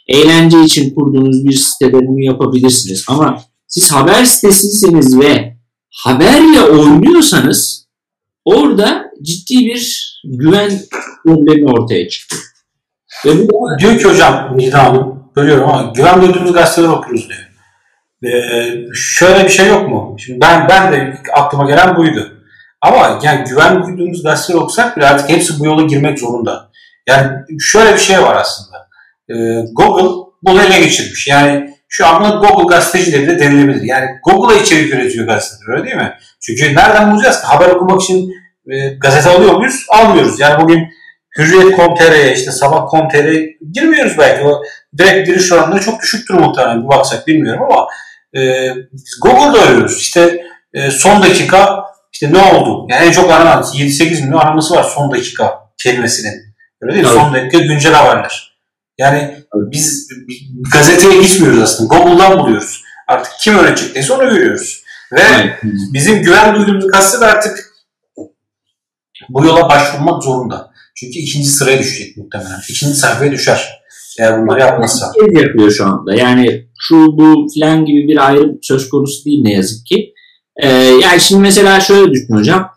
eğlence 0.09 0.63
için 0.63 0.95
kurduğunuz 0.95 1.45
bir 1.45 1.53
sitede 1.53 2.07
bunu 2.07 2.21
yapabilirsiniz. 2.21 3.05
Ama 3.09 3.43
siz 3.67 3.93
haber 3.93 4.25
sitesiyseniz 4.25 5.21
ve 5.21 5.57
haberle 5.91 6.61
oynuyorsanız 6.61 7.87
orada 8.45 9.11
ciddi 9.23 9.67
bir 9.67 10.13
güven 10.25 10.81
problemi 11.25 11.71
ortaya 11.71 12.09
çıkıyor. 12.09 12.43
Ve 13.25 13.49
bu 13.49 13.69
diyor 13.81 13.99
ki 13.99 14.05
hocam 14.05 14.53
Nida 14.57 14.85
Hanım, 14.85 15.25
bölüyorum 15.37 15.69
ama 15.69 15.93
güven 15.97 16.23
duyduğumuz 16.23 16.53
gazeteleri 16.53 16.91
okuyoruz 16.91 17.29
diyor. 17.29 17.41
Ee, 18.25 18.85
şöyle 18.95 19.45
bir 19.45 19.49
şey 19.49 19.69
yok 19.69 19.89
mu? 19.89 20.17
Şimdi 20.19 20.41
ben 20.41 20.69
ben 20.69 20.93
de 20.93 21.19
aklıma 21.33 21.65
gelen 21.71 21.97
buydu. 21.97 22.33
Ama 22.81 23.21
yani 23.23 23.45
güven 23.49 23.85
duyduğumuz 23.85 24.23
gazeteleri 24.23 24.63
okusak 24.63 24.97
bile 24.97 25.07
artık 25.07 25.29
hepsi 25.29 25.61
bu 25.61 25.67
yola 25.67 25.83
girmek 25.83 26.19
zorunda. 26.19 26.71
Yani 27.07 27.31
şöyle 27.61 27.95
bir 27.95 27.99
şey 27.99 28.23
var 28.23 28.37
aslında. 28.37 28.76
Ee, 29.31 29.35
Google 29.73 30.33
bunu 30.43 30.63
ele 30.63 30.81
geçirmiş. 30.81 31.27
Yani 31.29 31.77
şu 31.89 32.07
anda 32.07 32.29
Google 32.29 32.77
gazetecileri 32.77 33.29
de 33.29 33.39
denilebilir. 33.39 33.83
Yani 33.83 34.07
Google'a 34.25 34.61
içerik 34.61 34.95
üretiyor 34.95 35.27
gazeteler 35.27 35.77
öyle 35.77 35.85
değil 35.85 35.97
mi? 35.97 36.13
Çünkü 36.41 36.75
nereden 36.75 37.13
bulacağız 37.13 37.41
ki? 37.41 37.47
Haber 37.47 37.69
okumak 37.69 38.03
için 38.03 38.33
e, 38.71 38.89
gazete 38.89 39.31
alıyor 39.31 39.55
muyuz? 39.57 39.87
Almıyoruz. 39.89 40.41
Yani 40.41 40.63
bugün 40.63 40.89
Hürriyet.com.tr'ye 41.39 42.35
işte 42.35 42.51
Sabah.com.tr'ye 42.51 43.57
girmiyoruz 43.73 44.19
belki. 44.19 44.45
O 44.45 44.63
direkt 44.99 45.29
giriş 45.29 45.53
oranları 45.53 45.81
çok 45.81 46.03
düşüktür 46.03 46.35
muhtemelen 46.35 46.83
bir 46.85 46.89
baksak 46.89 47.27
bilmiyorum 47.27 47.63
ama 47.63 47.87
e, 48.35 48.69
Google'da 49.23 49.63
arıyoruz. 49.63 49.99
İşte 50.01 50.43
e, 50.75 50.91
son 50.91 51.23
dakika 51.23 51.85
işte 52.13 52.33
ne 52.33 52.39
oldu? 52.39 52.87
Yani 52.91 53.07
en 53.07 53.13
çok 53.13 53.31
aranan 53.31 53.63
7-8 53.63 54.25
milyon 54.25 54.39
araması 54.39 54.75
var 54.75 54.83
son 54.83 55.13
dakika 55.13 55.59
kelimesinin. 55.83 56.35
Öyle 56.81 56.95
değil 56.95 57.07
mi? 57.07 57.13
Son 57.13 57.35
dakika 57.35 57.59
güncel 57.59 57.93
haberler. 57.95 58.56
Yani 58.99 59.37
biz 59.53 60.09
gazeteye 60.73 61.23
gitmiyoruz 61.23 61.63
aslında. 61.63 61.95
Google'dan 61.95 62.39
buluyoruz. 62.39 62.83
Artık 63.09 63.33
kim 63.41 63.59
öne 63.59 63.77
çıktıysa 63.77 64.15
onu 64.15 64.31
görüyoruz. 64.31 64.83
Ve 65.13 65.21
evet. 65.21 65.59
bizim 65.93 66.23
güven 66.23 66.55
duyduğumuz 66.55 66.89
gazete 66.89 67.27
artık 67.27 67.73
bu 69.29 69.45
yola 69.45 69.69
başvurmak 69.69 70.23
zorunda. 70.23 70.71
Çünkü 70.95 71.19
ikinci 71.19 71.49
sıraya 71.49 71.79
düşecek 71.79 72.17
muhtemelen. 72.17 72.61
İkinci 72.69 72.95
sayfaya 72.95 73.33
düşer. 73.33 73.83
Eğer 74.19 74.43
bunları 74.43 74.61
yapmazsa. 74.61 75.13
Şey 75.15 75.43
yapıyor 75.43 75.71
şu 75.71 75.87
anda. 75.87 76.15
Yani 76.15 76.67
şu 76.79 76.97
bu 76.97 77.47
filan 77.55 77.85
gibi 77.85 78.09
bir 78.09 78.27
ayrım 78.27 78.59
söz 78.63 78.89
konusu 78.89 79.25
değil 79.25 79.43
ne 79.43 79.53
yazık 79.53 79.87
ki. 79.87 80.15
Ee, 80.63 80.69
yani 80.73 81.21
şimdi 81.21 81.43
mesela 81.43 81.81
şöyle 81.81 82.11
düşün 82.11 82.35
hocam. 82.35 82.71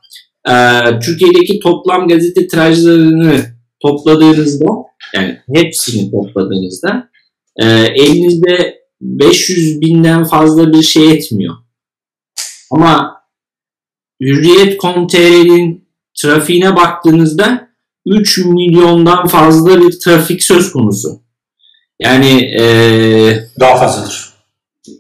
Ee, 0.49 0.81
Türkiye'deki 1.03 1.59
toplam 1.59 2.07
gazete 2.07 2.47
tirajlarını 2.47 3.58
topladığınızda 3.79 4.65
yani 5.15 5.39
hepsini 5.53 6.11
topladığınızda 6.11 7.09
e, 7.61 7.65
elinizde 7.69 8.79
500 9.01 9.81
binden 9.81 10.23
fazla 10.23 10.73
bir 10.73 10.83
şey 10.83 11.11
etmiyor. 11.11 11.55
Ama 12.71 13.19
Hürriyet.com.tr'nin 14.21 15.89
trafiğine 16.21 16.75
baktığınızda 16.75 17.69
3 18.05 18.37
milyondan 18.37 19.27
fazla 19.27 19.81
bir 19.81 19.99
trafik 19.99 20.43
söz 20.43 20.71
konusu. 20.71 21.21
Yani 21.99 22.41
e, 22.59 22.63
daha 23.59 23.77
fazladır. 23.77 24.29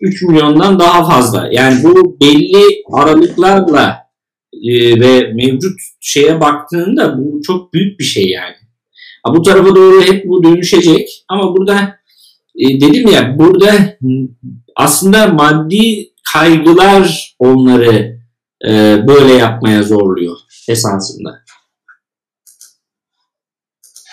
3 0.01 0.21
milyondan 0.21 0.79
daha 0.79 1.05
fazla. 1.05 1.49
Yani 1.51 1.83
bu 1.83 2.17
belli 2.21 2.63
aralıklarla 2.93 3.97
e, 4.53 4.99
ve 4.99 5.33
mevcut 5.33 5.79
şeye 6.01 6.41
baktığında 6.41 7.17
bu 7.17 7.41
çok 7.41 7.73
büyük 7.73 7.99
bir 7.99 8.03
şey 8.03 8.29
yani. 8.29 8.55
Ha, 9.29 9.35
bu 9.35 9.41
tarafa 9.41 9.75
doğru 9.75 10.01
hep 10.01 10.25
bu 10.29 10.43
dönüşecek 10.43 11.25
ama 11.27 11.55
burada 11.57 11.99
e, 12.55 12.81
dedim 12.81 13.07
ya 13.07 13.35
burada 13.39 13.97
aslında 14.75 15.27
maddi 15.27 16.09
kaygılar 16.33 17.35
onları 17.39 18.19
e, 18.67 19.03
böyle 19.07 19.33
yapmaya 19.33 19.83
zorluyor 19.83 20.37
esasında. 20.67 21.43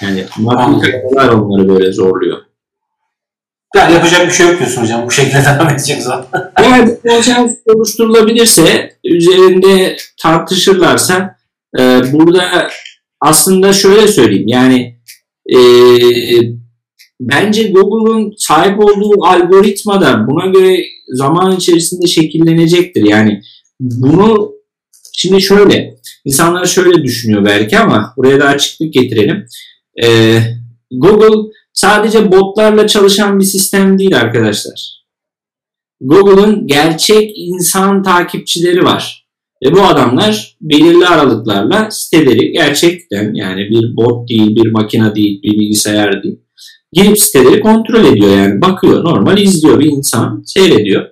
Yani 0.02 0.24
maddi 0.38 0.80
kaygılar 0.80 1.28
onları 1.28 1.68
böyle 1.68 1.92
zorluyor. 1.92 2.38
Yani 3.76 3.94
yapacak 3.94 4.26
bir 4.26 4.32
şey 4.32 4.46
yok 4.46 4.58
diyorsun 4.58 4.82
hocam. 4.82 5.06
Bu 5.06 5.10
şekilde 5.10 5.44
devam 5.44 5.68
edecek 5.68 6.02
zaten. 6.02 6.52
Eğer 6.62 6.86
bir 6.86 6.96
konsens 7.08 7.52
oluşturulabilirse, 7.66 8.92
üzerinde 9.04 9.96
tartışırlarsa 10.22 11.36
e, 11.78 12.12
burada 12.12 12.68
aslında 13.20 13.72
şöyle 13.72 14.08
söyleyeyim. 14.08 14.48
Yani 14.48 14.95
e, 15.54 15.58
bence 17.20 17.68
Google'un 17.68 18.34
sahip 18.36 18.80
olduğu 18.80 19.24
algoritma 19.24 20.00
da 20.00 20.26
buna 20.26 20.46
göre 20.46 20.84
zaman 21.08 21.56
içerisinde 21.56 22.06
şekillenecektir. 22.06 23.02
Yani 23.02 23.40
bunu 23.80 24.52
şimdi 25.12 25.42
şöyle 25.42 25.96
insanlar 26.24 26.64
şöyle 26.64 27.02
düşünüyor 27.02 27.44
belki 27.44 27.78
ama 27.78 28.14
buraya 28.16 28.40
da 28.40 28.46
açıklık 28.46 28.92
getirelim. 28.92 29.46
E, 30.02 30.38
Google 30.90 31.52
sadece 31.72 32.32
botlarla 32.32 32.86
çalışan 32.86 33.38
bir 33.38 33.44
sistem 33.44 33.98
değil 33.98 34.16
arkadaşlar. 34.16 34.96
Google'ın 36.00 36.66
gerçek 36.66 37.32
insan 37.36 38.02
takipçileri 38.02 38.84
var. 38.84 39.25
Ve 39.64 39.72
bu 39.72 39.82
adamlar 39.82 40.56
belirli 40.60 41.06
aralıklarla 41.06 41.90
siteleri 41.90 42.52
gerçekten 42.52 43.34
yani 43.34 43.60
bir 43.70 43.96
bot 43.96 44.28
değil, 44.28 44.56
bir 44.56 44.70
makine 44.70 45.14
değil, 45.14 45.42
bir 45.42 45.52
bilgisayar 45.52 46.22
değil. 46.22 46.40
Girip 46.92 47.18
siteleri 47.18 47.60
kontrol 47.60 48.04
ediyor 48.04 48.36
yani 48.36 48.60
bakıyor 48.60 49.04
normal 49.04 49.38
izliyor 49.38 49.80
bir 49.80 49.86
insan 49.86 50.42
seyrediyor. 50.46 51.06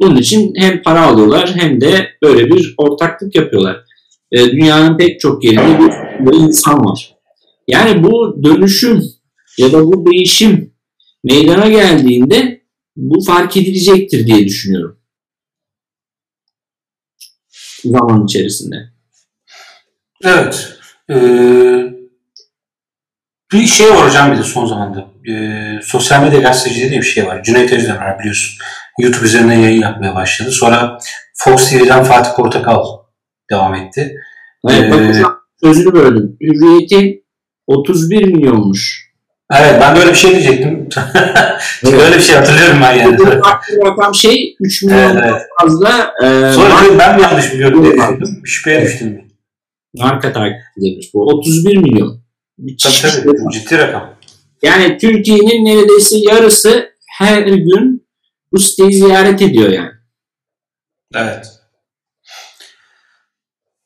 Bunun 0.00 0.16
için 0.16 0.52
hem 0.56 0.82
para 0.82 1.06
alıyorlar 1.06 1.54
hem 1.56 1.80
de 1.80 2.08
böyle 2.22 2.46
bir 2.46 2.74
ortaklık 2.76 3.34
yapıyorlar. 3.34 3.84
E, 4.32 4.50
dünyanın 4.50 4.96
pek 4.96 5.20
çok 5.20 5.44
yerinde 5.44 5.78
bir, 5.78 6.26
bir 6.26 6.36
insan 6.36 6.84
var. 6.84 7.14
Yani 7.68 8.04
bu 8.04 8.44
dönüşüm 8.44 9.02
ya 9.58 9.72
da 9.72 9.84
bu 9.84 10.06
değişim 10.12 10.70
meydana 11.24 11.68
geldiğinde 11.68 12.60
bu 12.96 13.20
fark 13.20 13.56
edilecektir 13.56 14.26
diye 14.26 14.44
düşünüyorum. 14.44 14.96
Zaman 17.84 18.24
içerisinde. 18.24 18.76
Evet. 20.24 20.78
Ee, 21.10 21.84
bir 23.52 23.66
şey 23.66 23.90
var 23.90 24.06
hocam 24.06 24.32
bir 24.32 24.38
de 24.38 24.42
son 24.42 24.66
zamanda. 24.66 25.06
Ee, 25.30 25.80
sosyal 25.82 26.22
medya 26.22 26.40
gazeteciliği 26.40 26.90
diye 26.90 27.00
bir 27.00 27.06
şey 27.06 27.26
var. 27.26 27.42
Cüneyt 27.42 27.72
Özdemir 27.72 28.18
biliyorsun. 28.18 28.58
YouTube 28.98 29.26
üzerinden 29.26 29.58
yayın 29.58 29.82
yapmaya 29.82 30.14
başladı. 30.14 30.50
Sonra 30.50 30.98
Fox 31.34 31.70
TV'den 31.70 32.04
Fatih 32.04 32.30
Portakal 32.36 32.84
devam 33.50 33.74
etti. 33.74 34.16
Evet, 34.68 34.94
ee, 34.94 35.22
sözünü 35.62 35.94
böldüm. 35.94 36.36
Hürriyet'in 36.40 37.24
31 37.66 38.24
milyonmuş. 38.24 39.03
Evet 39.52 39.80
ben 39.80 39.96
böyle 39.96 40.10
bir 40.10 40.16
şey 40.16 40.30
diyecektim. 40.30 40.88
böyle 41.84 42.16
bir 42.16 42.22
şey 42.22 42.36
hatırlıyorum 42.36 42.78
ben 42.82 42.92
yani. 42.92 43.18
Bu 43.18 43.86
rakam 43.86 44.14
şey 44.14 44.56
3 44.60 44.82
milyon 44.82 45.16
evet, 45.16 45.42
fazla. 45.60 46.14
E, 46.22 46.52
Sonra 46.52 46.68
marka, 46.68 46.98
ben 46.98 47.16
mi 47.16 47.22
yanlış 47.22 47.52
biliyorum 47.52 47.84
diye 47.84 47.92
düşündüm. 47.92 48.42
Şüpheye 48.44 48.82
düştüm. 48.82 49.24
Marka 49.94 50.32
takipçilerimiz 50.32 51.10
bu. 51.14 51.22
31 51.26 51.76
milyon. 51.76 52.24
Tabii 52.82 53.12
tabii. 53.24 53.52
Ciddi 53.52 53.78
rakam. 53.78 54.14
Yani 54.62 54.98
Türkiye'nin 54.98 55.64
neredeyse 55.64 56.16
yarısı 56.18 56.90
her 57.18 57.42
gün 57.42 58.06
bu 58.52 58.58
siteyi 58.58 58.92
ziyaret 58.92 59.42
ediyor 59.42 59.68
yani. 59.68 59.90
Evet. 61.14 61.53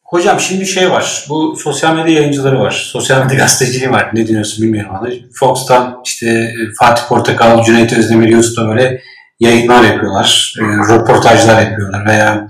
Hocam 0.09 0.41
şimdi 0.41 0.67
şey 0.67 0.91
var. 0.91 1.25
Bu 1.29 1.57
sosyal 1.57 1.97
medya 1.97 2.15
yayıncıları 2.15 2.61
var. 2.61 2.89
Sosyal 2.93 3.25
medya 3.25 3.39
gazeteciliği 3.39 3.91
var. 3.91 4.11
Ne 4.15 4.27
diyorsun 4.27 4.65
bilmiyorum 4.65 4.95
ama. 4.95 5.09
Fox'tan 5.35 6.01
işte 6.05 6.27
e, 6.27 6.53
Fatih 6.79 7.03
Portakal, 7.09 7.65
Cüneyt 7.65 7.93
Özdemir, 7.93 8.29
YouTube'da 8.29 8.69
böyle 8.69 9.03
yayınlar 9.41 9.85
yapıyorlar. 9.85 10.55
E, 10.61 10.63
röportajlar 10.65 11.63
yapıyorlar 11.63 12.07
veya 12.07 12.49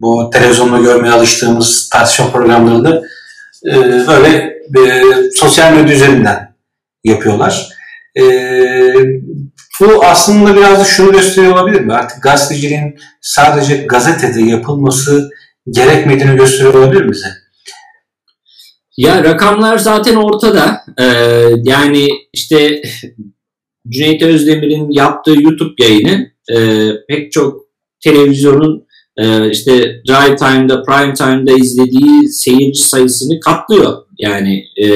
bu 0.00 0.30
televizyonda 0.32 0.78
görmeye 0.78 1.12
alıştığımız 1.12 1.88
tartışma 1.88 2.30
programlarında 2.30 3.02
e, 3.72 3.76
böyle 4.06 4.36
e, 4.78 5.02
sosyal 5.34 5.72
medya 5.72 5.94
üzerinden 5.94 6.54
yapıyorlar. 7.04 7.68
E, 8.20 8.22
bu 9.80 10.04
aslında 10.04 10.56
biraz 10.56 10.80
da 10.80 10.84
şunu 10.84 11.12
gösteriyor 11.12 11.52
olabilir 11.52 11.80
mi? 11.80 11.94
Artık 11.94 12.22
gazeteciliğin 12.22 12.98
sadece 13.20 13.76
gazetede 13.76 14.42
yapılması 14.42 15.30
gerekmediğini 15.70 16.36
gösteriyor 16.36 16.74
olabilir 16.74 17.10
bize? 17.10 17.26
Ya 18.96 19.24
rakamlar 19.24 19.78
zaten 19.78 20.16
ortada. 20.16 20.80
Ee, 21.00 21.04
yani 21.64 22.08
işte 22.32 22.82
Cüneyt 23.88 24.22
Özdemir'in 24.22 24.90
yaptığı 24.90 25.42
YouTube 25.42 25.84
yayını 25.84 26.30
e, 26.52 26.88
pek 27.08 27.32
çok 27.32 27.60
televizyonun 28.00 28.86
e, 29.16 29.50
işte 29.50 30.02
drive 30.08 30.36
time'da, 30.36 30.82
prime 30.82 31.14
time'da 31.14 31.52
izlediği 31.52 32.28
seyirci 32.28 32.82
sayısını 32.82 33.40
katlıyor. 33.40 33.96
Yani 34.18 34.64
e, 34.76 34.88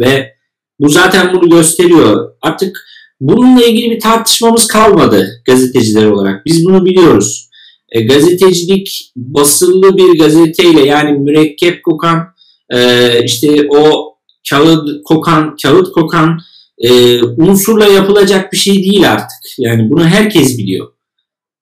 ve 0.00 0.32
bu 0.80 0.88
zaten 0.88 1.34
bunu 1.34 1.50
gösteriyor. 1.50 2.30
Artık 2.42 2.84
bununla 3.20 3.64
ilgili 3.64 3.90
bir 3.90 4.00
tartışmamız 4.00 4.66
kalmadı 4.66 5.42
gazeteciler 5.46 6.06
olarak. 6.06 6.46
Biz 6.46 6.64
bunu 6.64 6.84
biliyoruz 6.84 7.46
e, 7.92 8.00
gazetecilik 8.00 9.12
basılı 9.16 9.96
bir 9.96 10.18
gazeteyle 10.18 10.86
yani 10.86 11.18
mürekkep 11.18 11.84
kokan 11.84 12.26
e, 12.70 13.10
işte 13.24 13.68
o 13.70 14.14
kağıt 14.50 14.88
kokan 15.04 15.56
kağıt 15.62 15.92
kokan 15.92 16.38
e, 16.78 17.22
unsurla 17.22 17.86
yapılacak 17.86 18.52
bir 18.52 18.58
şey 18.58 18.74
değil 18.74 19.12
artık. 19.12 19.38
Yani 19.58 19.90
bunu 19.90 20.04
herkes 20.04 20.58
biliyor. 20.58 20.92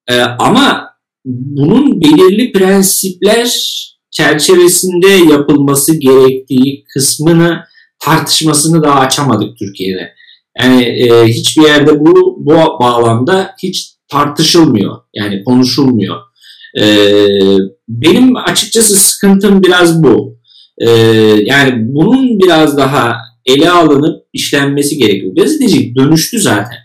E, 0.08 0.20
ama 0.20 0.90
bunun 1.24 2.00
belirli 2.00 2.52
prensipler 2.52 3.74
çerçevesinde 4.10 5.08
yapılması 5.08 6.00
gerektiği 6.00 6.84
kısmını 6.94 7.64
tartışmasını 7.98 8.82
daha 8.82 9.00
açamadık 9.00 9.58
Türkiye'de. 9.58 10.14
Yani 10.60 10.82
e, 10.82 11.24
hiçbir 11.24 11.62
yerde 11.62 12.00
bu 12.00 12.36
bu 12.38 12.54
bağlamda 12.54 13.54
hiç 13.62 13.93
tartışılmıyor. 14.08 14.96
Yani 15.14 15.44
konuşulmuyor. 15.44 16.16
E, 16.80 16.86
benim 17.88 18.36
açıkçası 18.36 18.96
sıkıntım 18.96 19.62
biraz 19.62 20.02
bu. 20.02 20.38
E, 20.78 20.90
yani 21.44 21.72
bunun 21.78 22.38
biraz 22.38 22.76
daha 22.76 23.16
ele 23.46 23.70
alınıp 23.70 24.26
işlenmesi 24.32 24.96
gerekiyor. 24.96 25.34
Gazetecilik 25.36 25.96
dönüştü 25.96 26.40
zaten. 26.40 26.78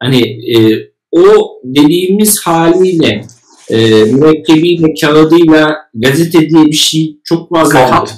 Hani 0.00 0.22
e, 0.56 0.88
o 1.10 1.60
dediğimiz 1.64 2.40
haliyle 2.40 3.24
e, 3.70 4.04
mürekkebiyle, 4.04 4.94
kağıdıyla 5.00 5.76
gazete 5.94 6.50
diye 6.50 6.64
bir 6.66 6.72
şey 6.72 7.16
çok 7.24 7.50
fazla 7.50 7.86
kalmadı. 7.86 8.10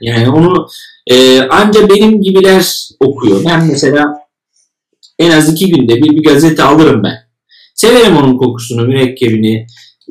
Yani 0.00 0.30
onu 0.30 0.66
e, 1.06 1.40
anca 1.40 1.88
benim 1.88 2.22
gibiler 2.22 2.88
okuyor. 3.00 3.44
Ben 3.44 3.66
mesela 3.66 4.14
en 5.18 5.30
az 5.30 5.52
iki 5.52 5.70
günde 5.70 5.96
bir, 5.96 6.10
bir 6.10 6.24
gazete 6.24 6.62
alırım 6.62 7.02
ben. 7.04 7.23
Severim 7.74 8.16
onun 8.16 8.36
kokusunu, 8.36 8.86
mürekkebini, 8.86 9.66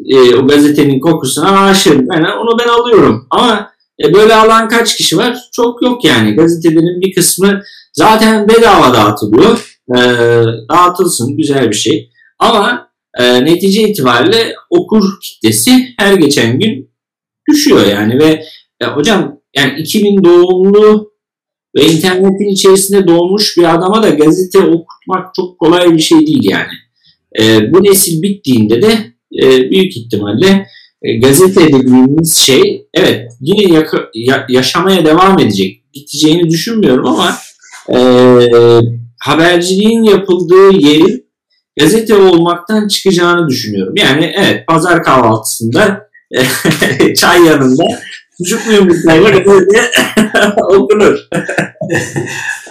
e, 0.05 0.35
o 0.35 0.47
gazetenin 0.47 0.99
kokusuna 0.99 1.65
aşığım. 1.65 2.07
Yani 2.13 2.27
onu 2.27 2.59
ben 2.59 2.67
alıyorum. 2.67 3.27
Ama 3.31 3.71
e, 4.03 4.13
böyle 4.13 4.35
alan 4.35 4.67
kaç 4.67 4.97
kişi 4.97 5.17
var? 5.17 5.37
Çok 5.53 5.81
yok 5.81 6.05
yani. 6.05 6.35
Gazetelerin 6.35 7.01
bir 7.01 7.15
kısmı 7.15 7.61
zaten 7.93 8.47
bedava 8.47 8.93
dağıtılıyor. 8.93 9.77
E, 9.95 9.99
dağıtılsın 10.71 11.37
güzel 11.37 11.69
bir 11.69 11.75
şey. 11.75 12.09
Ama 12.39 12.87
e, 13.19 13.45
netice 13.45 13.81
itibariyle 13.81 14.55
okur 14.69 15.03
kitlesi 15.21 15.71
her 15.97 16.13
geçen 16.13 16.59
gün 16.59 16.93
düşüyor 17.49 17.87
yani 17.87 18.19
ve 18.19 18.43
e, 18.81 18.85
hocam 18.85 19.39
yani 19.55 19.79
2000 19.79 20.23
doğumlu 20.23 21.13
ve 21.75 21.85
internetin 21.85 22.53
içerisinde 22.53 23.07
doğmuş 23.07 23.57
bir 23.57 23.73
adama 23.75 24.03
da 24.03 24.09
gazete 24.09 24.59
okutmak 24.59 25.35
çok 25.35 25.59
kolay 25.59 25.93
bir 25.93 25.99
şey 25.99 26.19
değil 26.19 26.43
yani. 26.43 26.71
E, 27.39 27.73
bu 27.73 27.83
nesil 27.83 28.21
bittiğinde 28.21 28.81
de 28.81 28.91
e, 29.43 29.71
büyük 29.71 29.97
ihtimalle 29.97 30.67
e, 31.01 31.17
gazete 31.17 31.67
dediğimiz 31.67 32.37
şey 32.37 32.87
evet 32.93 33.31
yine 33.41 33.73
yaka, 33.73 33.97
ya, 34.13 34.45
yaşamaya 34.49 35.05
devam 35.05 35.39
edecek. 35.39 35.83
Biteceğini 35.95 36.49
düşünmüyorum 36.49 37.05
ama 37.05 37.37
e, 37.95 37.99
haberciliğin 39.19 40.03
yapıldığı 40.03 40.71
yerin 40.79 41.25
gazete 41.79 42.15
olmaktan 42.15 42.87
çıkacağını 42.87 43.49
düşünüyorum. 43.49 43.93
Yani 43.97 44.33
evet 44.37 44.67
pazar 44.67 45.03
kahvaltısında 45.03 46.09
çay 47.17 47.45
yanında 47.45 47.83
sucuklu 48.37 48.73
yumurtayla 48.73 49.29
gazete 49.29 49.91
okunur. 50.69 51.17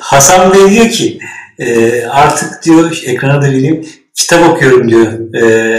Hasan 0.00 0.54
Bey 0.54 0.70
diyor 0.70 0.90
ki 0.90 1.18
e, 1.58 2.00
artık 2.04 2.64
diyor 2.64 3.02
ekrana 3.06 3.42
da 3.42 3.46
vereyim 3.46 3.86
kitap 4.14 4.50
okuyorum 4.50 4.88
diyor. 4.88 5.12
E, 5.42 5.78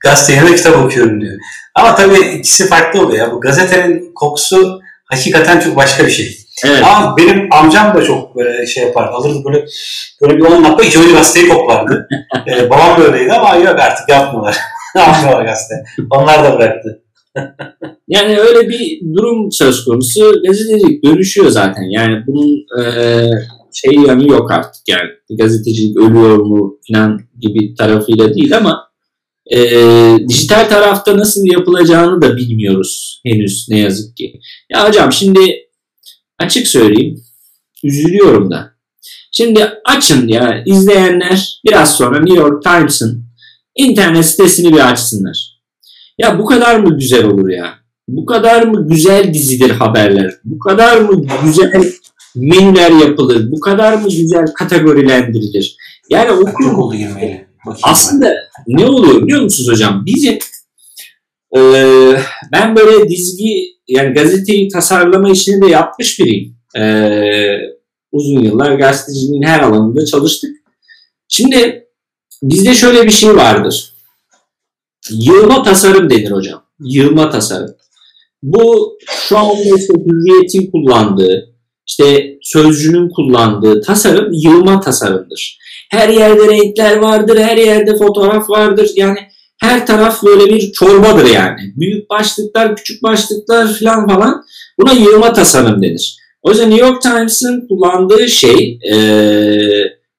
gazete 0.00 0.32
yerine 0.32 0.56
kitap 0.56 0.84
okuyorum 0.84 1.20
diyor. 1.20 1.38
Ama 1.74 1.94
tabii 1.94 2.18
ikisi 2.18 2.68
farklı 2.68 3.00
oluyor. 3.00 3.26
Ya. 3.26 3.32
Bu 3.32 3.40
gazetenin 3.40 4.12
kokusu 4.14 4.80
hakikaten 5.04 5.60
çok 5.60 5.76
başka 5.76 6.06
bir 6.06 6.10
şey. 6.10 6.36
Evet. 6.64 6.82
Ama 6.84 7.16
benim 7.16 7.48
amcam 7.52 7.94
da 7.94 8.04
çok 8.04 8.36
böyle 8.36 8.66
şey 8.66 8.84
yapardı. 8.84 9.10
Alırdı 9.10 9.44
böyle 9.44 9.66
böyle 10.22 10.36
bir 10.36 10.42
10 10.42 10.64
dakika 10.64 10.82
iki 10.82 11.12
gazeteyi 11.12 11.48
koklardı. 11.48 12.08
ee, 12.48 12.70
babam 12.70 12.98
böyleydi 12.98 13.32
ama 13.32 13.54
yok 13.56 13.80
artık 13.80 14.08
yapmıyorlar. 14.08 14.56
Almıyorlar 14.96 15.44
gazete. 15.44 15.74
Onlar 16.10 16.44
da 16.44 16.58
bıraktı. 16.58 17.02
yani 18.08 18.38
öyle 18.38 18.68
bir 18.68 19.00
durum 19.14 19.52
söz 19.52 19.84
konusu. 19.84 20.42
Gazetecilik 20.46 21.04
dönüşüyor 21.04 21.48
zaten. 21.48 21.82
Yani 21.82 22.22
bunun 22.26 22.66
e, 22.80 22.82
şey 23.76 23.94
yanı 23.94 24.28
yok 24.28 24.50
artık 24.50 24.82
yani. 24.88 25.38
Gazetecilik 25.38 25.96
ölüyor 25.96 26.36
mu 26.36 26.78
falan 26.88 27.20
gibi 27.40 27.74
tarafıyla 27.74 28.34
değil 28.34 28.56
ama 28.56 28.86
e, 29.52 29.58
dijital 30.28 30.68
tarafta 30.68 31.16
nasıl 31.16 31.44
yapılacağını 31.44 32.22
da 32.22 32.36
bilmiyoruz 32.36 33.20
henüz 33.26 33.66
ne 33.70 33.78
yazık 33.78 34.16
ki. 34.16 34.40
Ya 34.70 34.88
hocam 34.88 35.12
şimdi 35.12 35.40
açık 36.38 36.66
söyleyeyim 36.66 37.22
üzülüyorum 37.84 38.50
da. 38.50 38.76
Şimdi 39.32 39.72
açın 39.84 40.28
ya 40.28 40.62
izleyenler 40.66 41.60
biraz 41.66 41.96
sonra 41.96 42.20
New 42.20 42.40
York 42.40 42.62
Times'ın 42.62 43.24
internet 43.76 44.26
sitesini 44.26 44.72
bir 44.72 44.90
açsınlar. 44.90 45.60
Ya 46.18 46.38
bu 46.38 46.44
kadar 46.44 46.78
mı 46.80 46.98
güzel 46.98 47.24
olur 47.24 47.48
ya? 47.48 47.74
Bu 48.08 48.26
kadar 48.26 48.62
mı 48.62 48.88
güzel 48.88 49.34
dizidir 49.34 49.70
haberler? 49.70 50.32
Bu 50.44 50.58
kadar 50.58 51.00
mı 51.00 51.26
güzel 51.44 51.92
menüler 52.36 52.90
yapılır? 52.90 53.50
Bu 53.50 53.60
kadar 53.60 53.94
mı 53.94 54.08
güzel 54.08 54.46
kategorilendirilir? 54.54 55.76
Yani 56.10 56.30
okur 56.30 56.72
oldu 56.72 56.96
girmeyeli. 56.96 57.46
Aslında 57.82 58.34
ne 58.66 58.86
oluyor 58.86 59.22
biliyor 59.22 59.42
musunuz 59.42 59.70
hocam? 59.70 60.02
Bizim 60.06 60.38
e, 61.56 61.60
ben 62.52 62.76
böyle 62.76 63.08
dizgi 63.08 63.76
yani 63.88 64.14
gazeteyi 64.14 64.68
tasarlama 64.68 65.30
işini 65.30 65.62
de 65.62 65.66
yapmış 65.66 66.20
biriyim. 66.20 66.56
Ee, 66.78 67.58
uzun 68.12 68.42
yıllar 68.42 68.72
gazeteciliğin 68.72 69.42
her 69.42 69.60
alanında 69.60 70.04
çalıştık. 70.06 70.50
Şimdi 71.28 71.86
bizde 72.42 72.74
şöyle 72.74 73.04
bir 73.04 73.10
şey 73.10 73.36
vardır. 73.36 73.94
Yığma 75.10 75.62
tasarım 75.62 76.10
denir 76.10 76.30
hocam. 76.30 76.62
Yığma 76.80 77.30
tasarım. 77.30 77.74
Bu 78.42 78.98
şu 79.06 79.38
anda 79.38 79.62
işte 79.62 79.94
hürriyetin 80.06 80.70
kullandığı, 80.70 81.55
işte 81.86 82.38
sözcünün 82.42 83.08
kullandığı 83.08 83.80
tasarım 83.80 84.32
yığma 84.32 84.80
tasarımdır. 84.80 85.58
Her 85.90 86.08
yerde 86.08 86.48
renkler 86.48 86.96
vardır, 86.96 87.38
her 87.38 87.56
yerde 87.56 87.96
fotoğraf 87.96 88.50
vardır. 88.50 88.90
Yani 88.96 89.18
her 89.60 89.86
taraf 89.86 90.22
böyle 90.22 90.54
bir 90.54 90.72
çorbadır 90.72 91.26
yani. 91.26 91.60
Büyük 91.76 92.10
başlıklar, 92.10 92.76
küçük 92.76 93.02
başlıklar 93.02 93.74
falan 93.78 94.08
falan. 94.08 94.44
Buna 94.80 94.92
yığma 94.92 95.32
tasarım 95.32 95.82
denir. 95.82 96.16
O 96.42 96.50
yüzden 96.50 96.70
New 96.70 96.86
York 96.86 97.02
Times'ın 97.02 97.68
kullandığı 97.68 98.28
şey 98.28 98.78
e, 98.92 98.96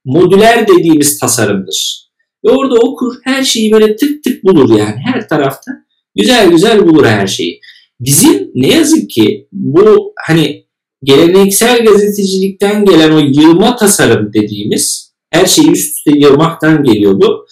modüler 0.05 0.67
dediğimiz 0.67 1.19
tasarımdır. 1.19 2.07
Ve 2.45 2.49
orada 2.49 2.75
okur 2.75 3.15
her 3.23 3.43
şeyi 3.43 3.71
böyle 3.71 3.95
tık 3.95 4.23
tık 4.23 4.43
bulur 4.43 4.79
yani 4.79 4.95
her 5.05 5.29
tarafta. 5.29 5.71
Güzel 6.15 6.49
güzel 6.49 6.87
bulur 6.87 7.05
her 7.05 7.27
şeyi. 7.27 7.59
Bizim 7.99 8.51
ne 8.55 8.67
yazık 8.67 9.09
ki 9.09 9.47
bu 9.51 10.13
hani 10.27 10.66
geleneksel 11.07 11.85
gazetecilikten 11.85 12.85
gelen 12.85 13.11
o 13.11 13.19
yığma 13.19 13.75
tasarım 13.75 14.33
dediğimiz 14.33 15.13
her 15.31 15.45
şeyi 15.45 15.71
üst 15.71 15.97
üste 15.97 16.11
yığmaktan 16.19 16.83
geliyor 16.83 17.13
bu 17.21 17.45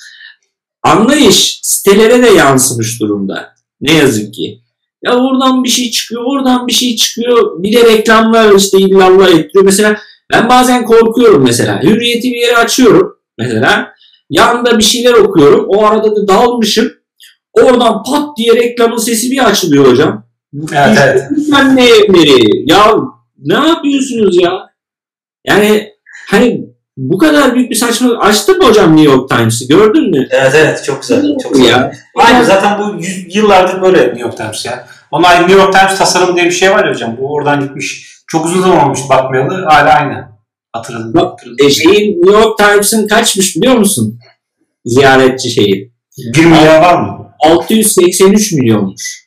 anlayış 0.83 1.59
sitelere 1.63 2.23
de 2.23 2.29
yansımış 2.29 3.01
durumda. 3.01 3.55
Ne 3.81 3.93
yazık 3.93 4.33
ki. 4.33 4.61
Ya 5.03 5.17
oradan 5.17 5.63
bir 5.63 5.69
şey 5.69 5.91
çıkıyor, 5.91 6.23
oradan 6.25 6.67
bir 6.67 6.73
şey 6.73 6.95
çıkıyor. 6.95 7.63
Bir 7.63 7.73
de 7.73 7.83
reklamlar 7.83 8.55
işte 8.55 8.77
illallah 8.77 9.27
ettiriyor. 9.27 9.65
Mesela 9.65 9.97
ben 10.33 10.49
bazen 10.49 10.85
korkuyorum 10.85 11.43
mesela. 11.43 11.83
Hürriyeti 11.83 12.31
bir 12.31 12.41
yere 12.41 12.57
açıyorum 12.57 13.17
mesela. 13.37 13.93
Yanında 14.29 14.77
bir 14.77 14.83
şeyler 14.83 15.13
okuyorum. 15.13 15.65
O 15.67 15.85
arada 15.85 16.15
da 16.15 16.27
dalmışım. 16.27 16.91
Oradan 17.53 18.03
pat 18.03 18.37
diye 18.37 18.55
reklamın 18.55 18.97
sesi 18.97 19.31
bir 19.31 19.45
açılıyor 19.45 19.91
hocam. 19.91 20.25
Evet, 20.73 20.97
evet. 20.99 21.23
Ne 21.73 21.87
evleri? 21.87 22.71
Ya 22.71 22.95
ne 23.37 23.67
yapıyorsunuz 23.67 24.41
ya? 24.41 24.51
Yani 25.47 25.93
hani 26.27 26.65
bu 26.97 27.17
kadar 27.17 27.55
büyük 27.55 27.69
bir 27.69 27.75
saçmalık. 27.75 28.23
Açtın 28.23 28.57
mı 28.57 28.63
hocam 28.65 28.97
New 28.97 29.11
York 29.11 29.29
Times'ı? 29.29 29.67
Gördün 29.67 30.09
mü? 30.09 30.27
Evet 30.31 30.53
evet 30.55 30.83
çok 30.85 31.01
güzel. 31.01 31.37
Çok 31.43 31.53
güzel. 31.53 31.69
Ya. 31.69 31.91
Aynı 32.15 32.45
zaten 32.45 32.79
bu 32.79 33.01
yüz, 33.01 33.35
yıllardır 33.35 33.81
böyle 33.81 33.99
New 33.99 34.21
York 34.21 34.37
Times 34.37 34.65
ya. 34.65 34.87
Onlar 35.11 35.41
New 35.41 35.61
York 35.61 35.73
Times 35.73 35.97
tasarım 35.97 36.35
diye 36.35 36.45
bir 36.45 36.51
şey 36.51 36.71
var 36.71 36.85
ya 36.85 36.91
hocam. 36.91 37.17
Bu 37.17 37.33
oradan 37.33 37.61
gitmiş. 37.61 38.15
Çok 38.27 38.45
uzun 38.45 38.61
zaman 38.61 38.83
olmuş 38.83 38.99
bakmayalı. 39.09 39.65
Hala 39.65 39.93
aynı. 39.93 40.27
Hatırladım. 40.73 41.13
Bak, 41.13 41.39
e, 41.65 41.69
şeyin 41.69 42.21
New 42.21 42.39
York 42.39 42.57
Times'ın 42.57 43.07
kaçmış 43.07 43.55
biliyor 43.55 43.75
musun? 43.75 44.19
Ziyaretçi 44.85 45.49
şeyi. 45.49 45.95
1 46.17 46.45
milyon 46.45 46.81
var 46.81 47.01
mı? 47.01 47.31
683 47.39 48.51
milyonmuş. 48.51 49.25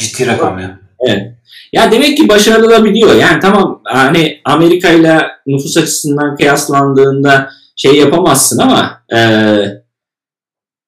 Ciddi 0.00 0.26
rakam 0.26 0.58
ya. 0.58 0.80
Evet. 1.08 1.35
Ya 1.72 1.92
demek 1.92 2.16
ki 2.16 2.28
başarılabiliyor. 2.28 3.14
Yani 3.14 3.40
tamam 3.40 3.80
hani 3.84 4.40
Amerika 4.44 4.90
ile 4.90 5.22
nüfus 5.46 5.76
açısından 5.76 6.36
kıyaslandığında 6.36 7.50
şey 7.76 7.96
yapamazsın 7.96 8.58
ama 8.58 9.02
e, 9.14 9.18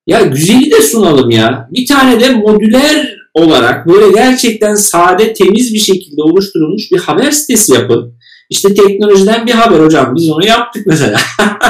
ya 0.07 0.21
güzeli 0.21 0.71
de 0.71 0.83
sunalım 0.83 1.31
ya. 1.31 1.69
Bir 1.73 1.87
tane 1.87 2.21
de 2.21 2.31
modüler 2.31 3.19
olarak 3.35 3.87
böyle 3.87 4.13
gerçekten 4.13 4.75
sade, 4.75 5.33
temiz 5.33 5.75
bir 5.75 5.79
şekilde 5.79 6.23
oluşturulmuş 6.23 6.93
bir 6.93 6.99
haber 6.99 7.31
sitesi 7.31 7.75
yapın. 7.75 8.19
İşte 8.51 8.75
teknolojiden 8.75 9.47
bir 9.47 9.53
haber 9.53 9.81
hocam. 9.81 10.15
Biz 10.15 10.31
onu 10.31 10.47
yaptık 10.47 10.87
mesela. 10.87 11.21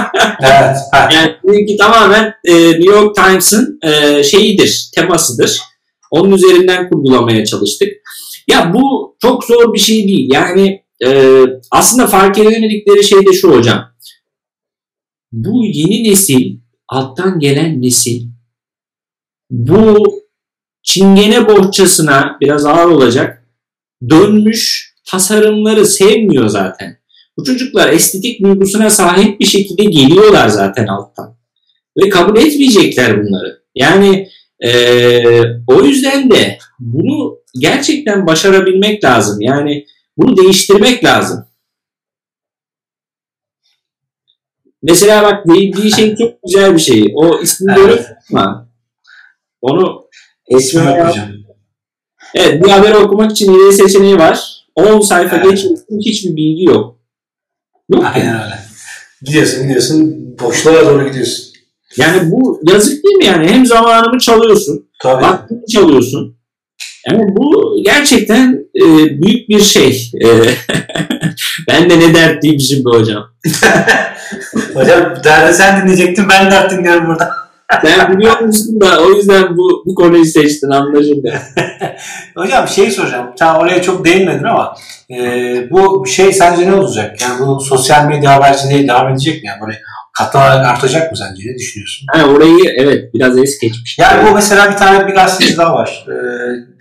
evet. 0.40 0.76
yani 0.92 1.34
bununki 1.42 1.76
tamamen 1.76 2.34
e, 2.44 2.54
New 2.54 2.92
York 2.94 3.16
Times'ın 3.16 3.78
e, 3.82 4.22
şeyidir, 4.24 4.90
temasıdır. 4.94 5.60
Onun 6.10 6.32
üzerinden 6.32 6.88
kurgulamaya 6.88 7.44
çalıştık. 7.44 7.88
Ya 8.48 8.74
bu 8.74 9.16
çok 9.22 9.44
zor 9.44 9.74
bir 9.74 9.78
şey 9.78 10.08
değil. 10.08 10.30
Yani 10.32 10.84
e, 11.06 11.40
aslında 11.70 12.06
fark 12.06 12.38
edemedikleri 12.38 13.04
şey 13.04 13.26
de 13.26 13.32
şu 13.32 13.50
hocam. 13.50 13.84
Bu 15.32 15.64
yeni 15.64 16.10
nesil, 16.10 16.56
alttan 16.88 17.38
gelen 17.38 17.82
nesil 17.82 18.28
bu 19.50 20.04
çingene 20.82 21.48
bohçasına 21.48 22.36
biraz 22.40 22.66
ağır 22.66 22.90
olacak 22.90 23.44
dönmüş 24.10 24.94
tasarımları 25.04 25.86
sevmiyor 25.86 26.48
zaten. 26.48 26.98
Bu 27.36 27.44
çocuklar 27.44 27.92
estetik 27.92 28.42
duygusuna 28.42 28.90
sahip 28.90 29.40
bir 29.40 29.44
şekilde 29.44 29.84
geliyorlar 29.84 30.48
zaten 30.48 30.86
alttan. 30.86 31.36
Ve 31.98 32.08
kabul 32.08 32.36
etmeyecekler 32.36 33.24
bunları. 33.24 33.62
Yani 33.74 34.28
e, 34.64 34.70
o 35.66 35.82
yüzden 35.82 36.30
de 36.30 36.58
bunu 36.80 37.38
gerçekten 37.54 38.26
başarabilmek 38.26 39.04
lazım. 39.04 39.40
Yani 39.40 39.86
bunu 40.16 40.36
değiştirmek 40.36 41.04
lazım. 41.04 41.44
Mesela 44.82 45.22
bak 45.22 45.46
dediği 45.46 45.92
şey 45.92 46.16
çok 46.16 46.42
güzel 46.42 46.74
bir 46.74 46.80
şey. 46.80 47.12
O 47.14 47.38
ismini 47.40 47.78
evet. 47.80 48.06
ama 48.30 48.68
onu 49.60 50.08
esme 50.48 51.12
Evet 52.34 52.64
bir 52.64 52.70
haber 52.70 52.94
okumak 52.94 53.30
için 53.32 53.52
ileri 53.52 53.72
seçeneği 53.72 54.18
var. 54.18 54.64
10 54.74 55.00
sayfa 55.00 55.36
evet. 55.36 55.50
geçiyorsun 55.50 55.98
hiçbir 56.00 56.36
bilgi 56.36 56.64
yok. 56.64 56.98
Yok 57.92 58.04
Aynen 58.14 58.44
öyle. 58.44 58.58
Gidiyorsun 59.22 59.62
gidiyorsun 59.62 60.14
boşluğa 60.40 60.86
doğru 60.86 61.08
gidiyorsun. 61.08 61.54
Yani 61.96 62.30
bu 62.30 62.60
yazık 62.72 63.04
değil 63.04 63.16
mi 63.16 63.24
yani? 63.24 63.48
Hem 63.48 63.66
zamanımı 63.66 64.18
çalıyorsun, 64.18 64.88
Tabii. 65.02 65.22
vaktimi 65.22 65.66
çalıyorsun. 65.66 66.37
Yani 67.10 67.36
bu 67.36 67.76
gerçekten 67.84 68.58
e, 68.76 68.84
büyük 69.22 69.48
bir 69.48 69.60
şey. 69.60 70.10
E, 70.24 70.28
ben 71.68 71.90
de 71.90 72.00
ne 72.00 72.14
dertliymişim 72.14 72.84
be 72.84 72.98
hocam. 72.98 73.24
hocam 74.74 75.14
derdi 75.24 75.54
sen 75.54 75.82
dinleyecektin 75.82 76.28
ben 76.28 76.50
dert 76.50 76.70
dinliyorum 76.70 77.06
burada. 77.06 77.30
Sen 77.82 78.18
biliyor 78.18 78.40
musun 78.40 78.80
da 78.80 79.00
o 79.00 79.10
yüzden 79.10 79.56
bu, 79.56 79.82
bu 79.86 79.94
konuyu 79.94 80.24
seçtin 80.24 80.70
anlaşıldı. 80.70 81.40
hocam 82.36 82.68
şey 82.68 82.90
soracağım. 82.90 83.30
Sen 83.38 83.54
oraya 83.54 83.82
çok 83.82 84.04
değinmedin 84.04 84.44
ama 84.44 84.74
e, 85.10 85.16
bu 85.70 86.06
şey 86.06 86.32
sence 86.32 86.70
ne 86.70 86.74
olacak? 86.74 87.22
Yani 87.22 87.46
bu 87.46 87.60
sosyal 87.60 88.04
medya 88.04 88.34
haberciliği 88.34 88.88
devam 88.88 89.08
edecek 89.08 89.42
mi? 89.42 89.46
Yani 89.46 89.60
böyle 89.60 89.80
katlanarak 90.18 90.66
artacak 90.66 91.12
mı 91.12 91.18
sence? 91.18 91.42
Ne 91.50 91.54
düşünüyorsun? 91.54 92.06
Ha, 92.12 92.26
orayı 92.26 92.74
evet 92.76 93.14
biraz 93.14 93.38
es 93.38 93.58
geçmiş. 93.58 93.98
Yani 93.98 94.28
bu 94.28 94.34
mesela 94.34 94.70
bir 94.70 94.76
tane 94.76 95.08
bir 95.08 95.14
gazeteci 95.14 95.56
daha 95.56 95.74
var. 95.74 96.06
E, 96.08 96.14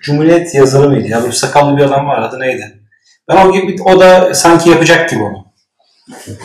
Cumhuriyet 0.02 0.56
yazarı 0.56 0.90
mıydı? 0.90 1.08
Ya 1.08 1.22
sakallı 1.32 1.78
bir 1.78 1.84
adam 1.84 2.08
var. 2.08 2.22
Adı 2.22 2.40
neydi? 2.40 2.82
Ben 3.30 3.46
o 3.48 3.54
gibi 3.54 3.84
o 3.84 4.00
da 4.00 4.34
sanki 4.34 4.70
yapacak 4.70 5.10
gibi 5.10 5.24
onu. 5.24 5.46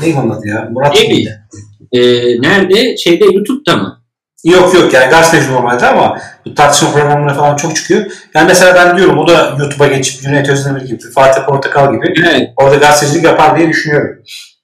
Neydi 0.01 0.19
onun 0.19 0.31
adı 0.31 0.49
ya? 0.49 0.69
Murat 0.71 1.09
mıydı? 1.09 1.49
Ee, 1.93 2.01
nerede? 2.41 2.97
Şeyde 2.97 3.25
YouTube'da 3.25 3.77
mı? 3.77 4.03
Yok 4.45 4.75
yok 4.75 4.93
yani 4.93 5.11
gazeteci 5.11 5.53
normalde 5.53 5.87
ama 5.87 6.19
bu 6.47 6.55
tartışma 6.55 6.93
programlarına 6.93 7.35
falan 7.35 7.57
çok 7.57 7.77
çıkıyor. 7.77 8.13
Yani 8.35 8.47
mesela 8.47 8.75
ben 8.75 8.97
diyorum 8.97 9.19
o 9.19 9.29
da 9.29 9.57
YouTube'a 9.59 9.87
geçip 9.87 10.23
Cüneyt 10.23 10.49
Özdemir 10.49 10.81
gibi, 10.81 11.11
Fatih 11.15 11.43
Portakal 11.43 11.93
gibi 11.93 12.15
evet. 12.31 12.51
orada 12.57 12.77
gazetecilik 12.77 13.25
yapar 13.25 13.59
diye 13.59 13.69
düşünüyorum. 13.69 14.19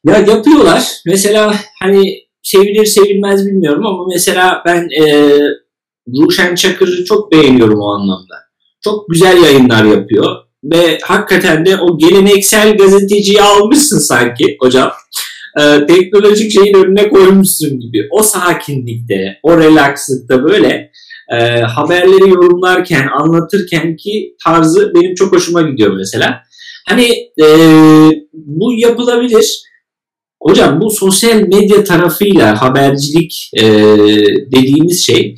Ya 0.05 0.19
yapıyorlar. 0.19 0.89
Mesela 1.07 1.55
hani 1.83 2.19
sevilir 2.43 2.87
sevilmez 2.87 3.47
bilmiyorum 3.47 3.87
ama 3.87 4.07
mesela 4.15 4.63
ben 4.67 4.89
e, 5.03 5.33
Ruşen 6.09 6.55
Çakır'ı 6.55 7.05
çok 7.05 7.33
beğeniyorum 7.33 7.81
o 7.81 7.87
anlamda. 7.95 8.35
Çok 8.85 9.09
güzel 9.09 9.43
yayınlar 9.45 9.85
yapıyor 9.85 10.37
ve 10.65 10.99
hakikaten 11.03 11.67
de 11.67 11.77
o 11.77 11.99
geleneksel 11.99 12.77
gazeteciyi 12.77 13.43
almışsın 13.43 13.99
sanki 13.99 14.57
hocam. 14.61 14.93
Ee, 15.61 15.87
teknolojik 15.87 16.53
şeyin 16.53 16.75
önüne 16.75 17.09
koymuşsun 17.09 17.81
gibi. 17.81 18.09
O 18.11 18.23
sakinlikte, 18.23 19.39
o 19.43 19.59
relakslıkta 19.59 20.45
böyle 20.45 20.91
e, 21.33 21.61
haberleri 21.61 22.31
yorumlarken, 22.31 23.09
anlatırken 23.09 23.97
ki 23.97 24.37
tarzı 24.45 24.93
benim 24.95 25.15
çok 25.15 25.33
hoşuma 25.33 25.63
gidiyor 25.63 25.97
mesela. 25.97 26.43
Hani 26.89 27.05
e, 27.43 27.47
bu 28.33 28.73
yapılabilir. 28.75 29.68
Hocam 30.43 30.81
bu 30.81 30.91
sosyal 30.91 31.41
medya 31.41 31.85
tarafıyla 31.85 32.63
habercilik 32.63 33.51
e, 33.57 33.65
dediğimiz 34.53 35.07
şey 35.07 35.37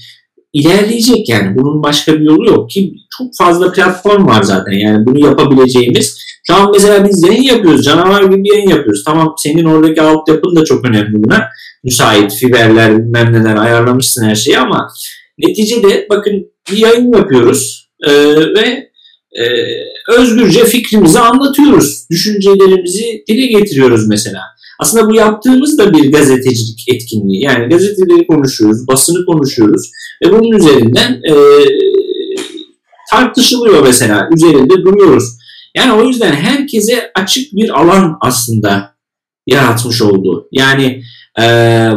ilerleyecek 0.53 1.28
yani. 1.28 1.59
Bunun 1.59 1.82
başka 1.82 2.14
bir 2.14 2.24
yolu 2.24 2.46
yok 2.46 2.70
ki 2.70 2.94
çok 3.18 3.36
fazla 3.38 3.72
platform 3.72 4.26
var 4.26 4.42
zaten 4.42 4.72
yani 4.72 5.07
bunu 5.07 5.26
yapabileceğimiz. 5.26 6.18
Şu 6.46 6.55
an 6.55 6.70
mesela 6.72 7.09
biz 7.09 7.22
yayın 7.22 7.42
yapıyoruz. 7.42 7.84
Canavar 7.84 8.22
gibi 8.22 8.44
bir 8.44 8.55
yayın 8.55 8.68
yapıyoruz. 8.68 9.05
Tamam 9.05 9.34
senin 9.38 9.64
oradaki 9.64 10.03
altyapın 10.03 10.57
da 10.57 10.64
çok 10.64 10.84
önemli 10.84 11.22
buna. 11.24 11.48
Müsait 11.84 12.34
fiberler 12.34 12.98
bilmem 12.98 13.32
neler 13.32 13.57
ayarlamışsın 13.57 14.24
her 14.24 14.34
şeyi 14.34 14.59
ama 14.59 14.88
neticede 15.38 16.07
bakın 16.11 16.53
bir 16.70 16.76
yayın 16.76 17.12
yapıyoruz 17.12 17.90
ee, 18.07 18.36
ve 18.36 18.90
e, 19.32 19.44
özgürce 20.09 20.64
fikrimizi 20.64 21.18
anlatıyoruz. 21.18 22.07
Düşüncelerimizi 22.11 23.24
dile 23.28 23.46
getiriyoruz 23.46 24.09
mesela. 24.09 24.40
Aslında 24.81 25.09
bu 25.09 25.14
yaptığımız 25.14 25.78
da 25.78 25.93
bir 25.93 26.12
gazetecilik 26.12 26.85
etkinliği. 26.89 27.43
Yani 27.43 27.68
gazeteleri 27.68 28.26
konuşuyoruz, 28.26 28.89
basını 28.89 29.26
konuşuyoruz 29.26 29.91
ve 30.24 30.33
bunun 30.33 30.57
üzerinden 30.57 31.12
e, 31.12 31.35
tartışılıyor 33.11 33.83
mesela. 33.83 34.28
Üzerinde 34.37 34.74
duruyoruz. 34.74 35.24
Yani 35.76 35.93
o 35.93 36.05
yüzden 36.05 36.33
herkese 36.33 37.11
açık 37.14 37.53
bir 37.53 37.81
alan 37.81 38.18
aslında 38.20 38.95
yaratmış 39.47 40.03
oldu. 40.03 40.49
Yani 40.53 41.03
e, 41.39 41.45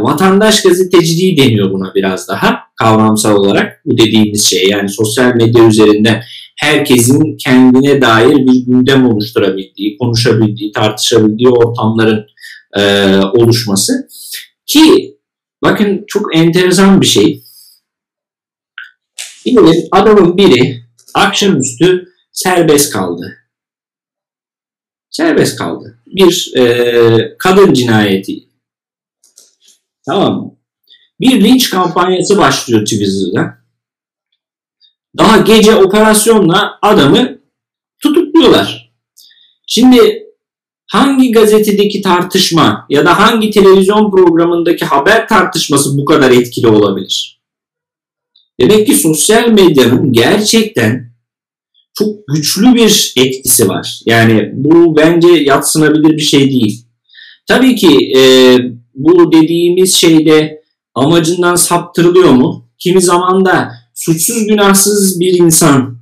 vatandaş 0.02 0.64
gazeteciliği 0.64 1.38
deniyor 1.38 1.72
buna 1.72 1.92
biraz 1.96 2.28
daha 2.28 2.60
kavramsal 2.76 3.36
olarak 3.36 3.82
bu 3.86 3.98
dediğimiz 3.98 4.46
şey. 4.46 4.70
Yani 4.70 4.90
sosyal 4.90 5.36
medya 5.36 5.68
üzerinden 5.68 6.24
herkesin 6.60 7.38
kendine 7.38 8.02
dair 8.02 8.38
bir 8.38 8.66
gündem 8.66 9.08
oluşturabildiği, 9.08 9.98
konuşabildiği, 9.98 10.72
tartışabildiği 10.72 11.50
ortamların 11.50 12.26
e, 12.78 13.16
oluşması. 13.18 14.08
Ki 14.66 15.18
bakın 15.62 16.04
çok 16.08 16.36
enteresan 16.36 17.02
bir 17.02 17.06
şey. 17.06 17.44
Diyelim 19.46 19.88
adamın 19.92 20.38
biri 20.38 20.84
akşamüstü 21.14 22.14
serbest 22.32 22.94
kaldı. 22.94 23.38
Serbest 25.10 25.58
kaldı. 25.58 26.00
Bir 26.08 26.54
e, 26.58 27.38
kadın 27.38 27.74
cinayeti. 27.74 28.48
Tamam 30.06 30.42
mı? 30.42 30.56
Bir 31.20 31.44
linç 31.44 31.70
kampanyası 31.70 32.38
başlıyor 32.38 32.82
Twitter'da. 32.86 33.58
Daha 35.18 35.38
gece 35.38 35.76
operasyonla 35.76 36.80
adamı 36.82 37.40
tutukluyorlar. 38.00 38.94
Şimdi 39.68 40.23
hangi 40.94 41.32
gazetedeki 41.32 42.02
tartışma 42.02 42.86
ya 42.90 43.06
da 43.06 43.20
hangi 43.20 43.52
televizyon 43.52 44.12
programındaki 44.12 44.86
haber 44.86 45.28
tartışması 45.28 45.98
bu 45.98 46.06
kadar 46.06 46.32
etkili 46.32 46.68
olabilir? 46.68 47.42
Demek 48.60 48.88
ki 48.88 48.96
sosyal 48.96 49.48
medyanın 49.48 50.14
gerçekten 50.14 51.14
çok 51.94 52.28
güçlü 52.28 52.74
bir 52.76 53.14
etkisi 53.18 53.70
var. 53.70 54.02
Yani 54.06 54.52
bu 54.54 54.98
bence 54.98 55.28
yatsınabilir 55.28 56.18
bir 56.18 56.22
şey 56.22 56.52
değil. 56.52 56.86
Tabii 57.48 57.76
ki 57.76 58.12
e, 58.18 58.22
bu 58.96 59.32
dediğimiz 59.32 59.96
şeyde 59.96 60.62
amacından 60.96 61.56
saptırılıyor 61.56 62.32
mu? 62.32 62.70
Kimi 62.80 63.02
zaman 63.02 63.46
da 63.46 63.72
suçsuz 63.94 64.48
günahsız 64.48 65.20
bir 65.20 65.34
insan 65.34 65.98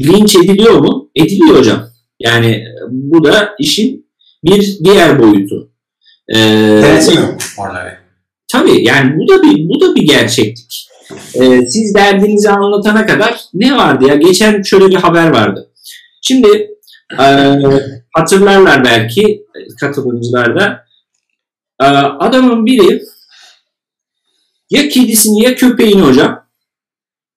linç 0.00 0.36
ediliyor 0.36 0.78
mu? 0.78 1.10
Ediliyor 1.16 1.58
hocam. 1.58 1.88
Yani 2.20 2.64
bu 2.90 3.24
da 3.24 3.54
işin 3.58 4.01
bir 4.44 4.78
diğer 4.84 5.22
boyutu. 5.22 5.70
Ee, 6.28 6.38
Denetimi 6.82 7.38
Tabii 8.52 8.84
yani 8.84 9.16
bu 9.16 9.28
da 9.28 9.42
bir 9.42 9.68
bu 9.68 9.80
da 9.80 9.94
bir 9.94 10.02
gerçeklik. 10.02 10.88
Ee, 11.34 11.66
siz 11.66 11.94
derdinizi 11.94 12.50
anlatana 12.50 13.06
kadar 13.06 13.40
ne 13.54 13.76
vardı 13.76 14.06
ya? 14.08 14.14
Geçen 14.14 14.62
şöyle 14.62 14.88
bir 14.88 14.94
haber 14.94 15.28
vardı. 15.28 15.70
Şimdi 16.22 16.70
e, 17.20 17.24
hatırlarlar 18.16 18.84
belki 18.84 19.46
katılımcılar 19.80 20.60
da 20.60 20.84
e, 21.80 21.84
adamın 22.18 22.66
biri 22.66 23.02
ya 24.70 24.88
kedisini 24.88 25.44
ya 25.44 25.54
köpeğini 25.54 26.02
hocam 26.02 26.46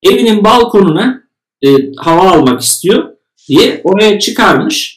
evinin 0.03 0.43
balkonuna 0.43 1.23
e, 1.65 1.69
hava 1.97 2.31
almak 2.31 2.61
istiyor 2.61 3.09
diye 3.47 3.81
oraya 3.83 4.19
çıkarmış. 4.19 4.94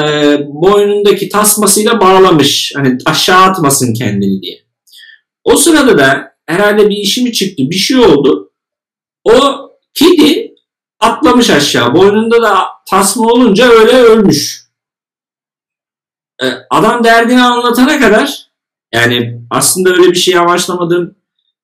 E, 0.00 0.38
boynundaki 0.48 1.28
tasmasıyla 1.28 2.00
bağlamış. 2.00 2.72
Hani 2.76 2.98
aşağı 3.06 3.42
atmasın 3.42 3.94
kendini 3.94 4.42
diye. 4.42 4.58
O 5.44 5.56
sırada 5.56 5.98
da 5.98 6.32
herhalde 6.46 6.88
bir 6.90 6.96
işi 6.96 7.22
mi 7.22 7.32
çıktı 7.32 7.70
bir 7.70 7.76
şey 7.76 7.96
oldu. 7.98 8.52
O 9.24 9.32
kedi 9.94 10.54
atlamış 11.00 11.50
aşağı. 11.50 11.94
Boynunda 11.94 12.42
da 12.42 12.68
tasma 12.86 13.26
olunca 13.26 13.68
öyle 13.68 13.92
ölmüş. 13.92 14.68
E, 16.42 16.46
adam 16.70 17.04
derdini 17.04 17.42
anlatana 17.42 18.00
kadar 18.00 18.48
yani 18.94 19.40
aslında 19.50 19.90
öyle 19.90 20.10
bir 20.10 20.18
şey 20.18 20.38
amaçlamadığım 20.38 21.14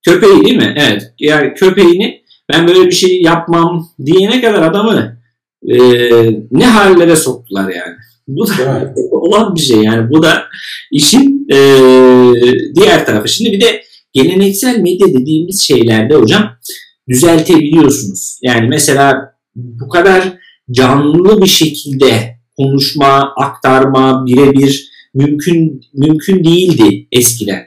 köpeği 0.04 0.44
değil 0.44 0.56
mi? 0.56 0.74
Evet. 0.78 1.12
Yani 1.18 1.54
köpeğini 1.54 2.24
ben 2.52 2.68
böyle 2.68 2.86
bir 2.86 2.94
şey 2.94 3.22
yapmam 3.22 3.88
diyene 4.06 4.40
kadar 4.40 4.62
adamı 4.62 5.16
e, 5.68 5.78
ne 6.50 6.66
hallere 6.66 7.16
soktular 7.16 7.68
yani. 7.68 7.96
Bu 8.28 8.48
da 8.48 8.94
olan 9.10 9.54
bir 9.54 9.60
şey 9.60 9.82
yani. 9.82 10.10
Bu 10.10 10.22
da 10.22 10.44
işin 10.92 11.46
e, 11.52 11.58
diğer 12.74 13.06
tarafı. 13.06 13.28
Şimdi 13.28 13.52
bir 13.52 13.60
de 13.60 13.82
geleneksel 14.12 14.78
medya 14.78 15.08
dediğimiz 15.08 15.62
şeylerde 15.62 16.14
hocam 16.14 16.56
düzeltebiliyorsunuz. 17.08 18.38
Yani 18.42 18.68
mesela 18.68 19.34
bu 19.56 19.88
kadar 19.88 20.38
canlı 20.70 21.42
bir 21.42 21.46
şekilde 21.46 22.38
konuşma, 22.56 23.32
aktarma, 23.36 24.26
birebir 24.26 24.90
mümkün 25.14 25.80
mümkün 25.94 26.44
değildi 26.44 27.06
eskiden. 27.12 27.62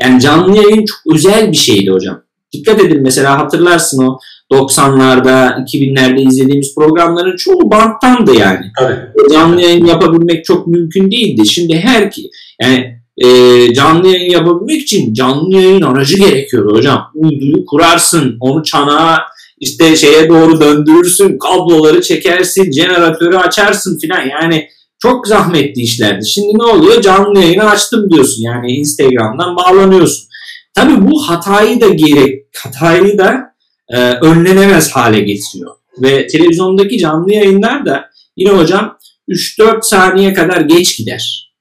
Yani 0.00 0.20
canlı 0.20 0.56
yayın 0.56 0.84
çok 0.84 1.14
özel 1.14 1.52
bir 1.52 1.56
şeydi 1.56 1.90
hocam. 1.90 2.22
Dikkat 2.52 2.80
edin 2.80 3.02
mesela 3.02 3.38
hatırlarsın 3.38 4.02
o 4.02 4.18
90'larda, 4.52 5.64
2000'lerde 5.64 6.28
izlediğimiz 6.28 6.74
programların 6.74 7.36
çoğu 7.36 7.70
banttandı 7.70 8.34
yani. 8.38 8.66
Tabii. 8.78 8.96
Canlı 9.32 9.60
yayın 9.60 9.86
yapabilmek 9.86 10.44
çok 10.44 10.66
mümkün 10.66 11.10
değildi. 11.10 11.46
Şimdi 11.46 11.76
her 11.76 12.10
ki 12.10 12.30
yani 12.62 13.02
e, 13.18 13.28
canlı 13.74 14.08
yayın 14.08 14.30
yapabilmek 14.30 14.82
için 14.82 15.14
canlı 15.14 15.56
yayın 15.56 15.82
aracı 15.82 16.16
gerekiyordu 16.16 16.76
hocam. 16.76 17.10
Uyduyu 17.14 17.66
kurarsın, 17.66 18.36
onu 18.40 18.62
çanağa 18.62 19.18
işte 19.58 19.96
şeye 19.96 20.28
doğru 20.28 20.60
döndürürsün, 20.60 21.38
kabloları 21.38 22.02
çekersin, 22.02 22.72
jeneratörü 22.72 23.36
açarsın 23.36 23.98
filan. 23.98 24.28
Yani 24.28 24.68
çok 24.98 25.26
zahmetli 25.26 25.82
işlerdi. 25.82 26.26
Şimdi 26.26 26.58
ne 26.58 26.62
oluyor? 26.62 27.02
Canlı 27.02 27.40
yayını 27.40 27.70
açtım 27.70 28.10
diyorsun. 28.10 28.42
Yani 28.42 28.72
Instagram'dan 28.72 29.56
bağlanıyorsun. 29.56 30.28
Tabii 30.74 31.10
bu 31.10 31.28
hatayı 31.28 31.80
da 31.80 31.88
gerek, 31.88 32.44
hatayı 32.64 33.18
da 33.18 33.51
e, 33.92 33.96
önlenemez 34.12 34.90
hale 34.90 35.20
getiriyor. 35.20 35.74
Ve 36.02 36.26
televizyondaki 36.26 36.98
canlı 36.98 37.32
yayınlar 37.32 37.86
da 37.86 38.04
yine 38.36 38.50
hocam 38.50 38.98
3-4 39.28 39.78
saniye 39.82 40.34
kadar 40.34 40.60
geç 40.60 40.96
gider. 40.98 41.52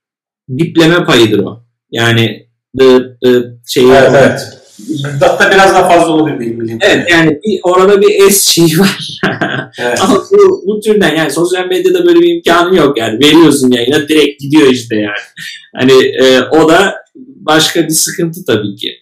Bipleme 0.49 1.05
payıdır 1.05 1.39
o. 1.39 1.63
Yani 1.91 2.47
dı, 2.79 3.17
dı, 3.23 3.61
şey 3.67 3.83
Evet 3.83 4.11
evet. 4.15 4.57
Hatta 5.21 5.51
biraz 5.51 5.73
daha 5.73 5.89
fazla 5.89 6.11
olabilir 6.11 6.39
benim 6.39 6.59
bildiğim. 6.59 6.79
Evet 6.81 7.11
yani 7.11 7.29
bir, 7.31 7.59
orada 7.63 8.01
bir 8.01 8.27
es 8.27 8.43
şeyi 8.43 8.79
var. 8.79 9.19
Evet. 9.79 9.99
Ama 10.01 10.23
bu, 10.31 10.63
bu 10.67 10.79
türden 10.79 11.15
yani 11.15 11.31
sosyal 11.31 11.65
medyada 11.65 12.05
böyle 12.05 12.19
bir 12.19 12.35
imkanı 12.35 12.75
yok 12.75 12.97
yani. 12.97 13.19
Veriyorsun 13.19 13.71
yayına 13.71 14.07
direkt 14.07 14.41
gidiyor 14.41 14.67
işte 14.71 14.95
yani. 14.95 15.47
Hani 15.75 16.03
e, 16.03 16.41
o 16.41 16.69
da 16.69 16.95
başka 17.15 17.83
bir 17.83 17.93
sıkıntı 17.93 18.45
tabii 18.45 18.75
ki. 18.75 19.00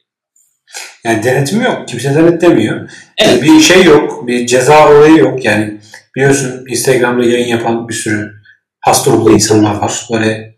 Yani 1.04 1.24
denetim 1.24 1.62
yok. 1.62 1.88
Kimse 1.88 2.16
denetlemiyor. 2.16 2.90
Evet. 3.18 3.44
Bir 3.44 3.60
şey 3.60 3.84
yok. 3.84 4.28
Bir 4.28 4.48
ceza 4.48 4.90
olayı 4.90 5.18
yok. 5.18 5.46
Yani 5.46 5.80
biliyorsun 6.16 6.66
Instagram'da 6.68 7.24
yayın 7.24 7.48
yapan 7.48 7.90
bir 7.90 7.94
sürü 7.94 8.32
hasta 8.80 9.12
ruhlu 9.12 9.32
insanlar 9.32 9.76
var. 9.76 10.08
Böyle 10.12 10.56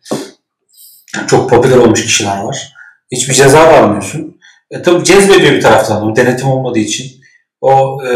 çok 1.28 1.50
popüler 1.50 1.78
olmuş 1.78 2.04
kişiler 2.04 2.38
var. 2.42 2.74
Hiçbir 3.12 3.34
ceza 3.34 3.60
almıyorsun. 3.60 4.38
E, 4.72 4.82
tabii 4.82 5.04
cezbediyor 5.04 5.52
bir 5.52 5.62
taraftan. 5.62 6.04
O 6.04 6.16
denetim 6.16 6.48
olmadığı 6.48 6.80
için. 6.80 7.22
O 7.62 8.00
e, 8.04 8.12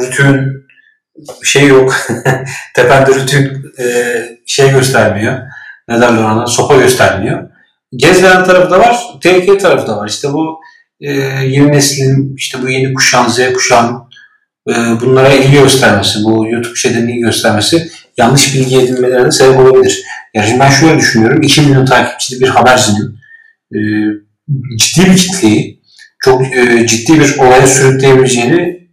rütün 0.00 0.66
şey 1.44 1.66
yok. 1.66 1.96
Tepende 2.74 3.14
rütün 3.14 3.72
e, 3.78 4.14
şey 4.46 4.70
göstermiyor. 4.70 5.38
Ne 5.88 6.00
derler 6.00 6.22
ona? 6.22 6.46
Sopa 6.46 6.76
göstermiyor. 6.76 7.48
Cezbeden 7.96 8.44
tarafı 8.44 8.70
da 8.70 8.78
var. 8.78 8.96
Tehlikeli 9.22 9.58
tarafı 9.58 9.86
da 9.86 9.96
var. 9.96 10.08
İşte 10.08 10.32
bu 10.32 10.60
e, 11.02 11.10
yeni 11.46 11.72
neslin, 11.72 12.34
işte 12.36 12.62
bu 12.62 12.68
yeni 12.68 12.94
kuşağın, 12.94 13.28
Z 13.28 13.52
kuşağın 13.52 13.96
e, 14.68 14.72
bunlara 15.00 15.32
ilgi 15.32 15.52
göstermesi, 15.52 16.24
bu 16.24 16.46
YouTube 16.50 16.76
şeyden 16.76 17.08
ilgi 17.08 17.20
göstermesi 17.20 17.90
yanlış 18.16 18.54
bilgi 18.54 18.78
edinmelerine 18.78 19.30
sebep 19.30 19.58
olabilir. 19.58 20.02
Yani 20.34 20.46
şimdi 20.46 20.60
ben 20.60 20.70
şöyle 20.70 20.98
düşünüyorum. 20.98 21.42
2 21.42 21.60
milyon 21.60 21.86
takipçili 21.86 22.40
bir 22.40 22.48
habercinin 22.48 23.18
e, 23.74 23.78
ciddi 24.78 25.10
bir 25.10 25.16
kitleyi 25.16 25.82
çok 26.24 26.56
e, 26.56 26.86
ciddi 26.86 27.20
bir 27.20 27.38
olaya 27.38 27.66
sürükleyebileceğini 27.66 28.88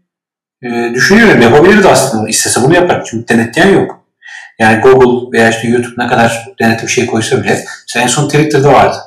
e, 0.63 0.93
düşünüyorum. 0.93 1.41
Yapabilirdi 1.41 1.87
aslında. 1.87 2.29
İstese 2.29 2.61
bunu 2.63 2.75
yapar. 2.75 3.07
Çünkü 3.09 3.27
denetleyen 3.27 3.73
yok. 3.73 4.05
Yani 4.59 4.81
Google 4.81 5.37
veya 5.37 5.49
işte 5.49 5.67
YouTube 5.67 6.03
ne 6.03 6.07
kadar 6.07 6.45
denetim 6.61 6.89
şey 6.89 7.05
koysa 7.05 7.43
bile 7.43 7.65
mesela 7.87 8.03
en 8.03 8.07
son 8.07 8.29
Twitter'da 8.29 8.73
vardı. 8.73 8.97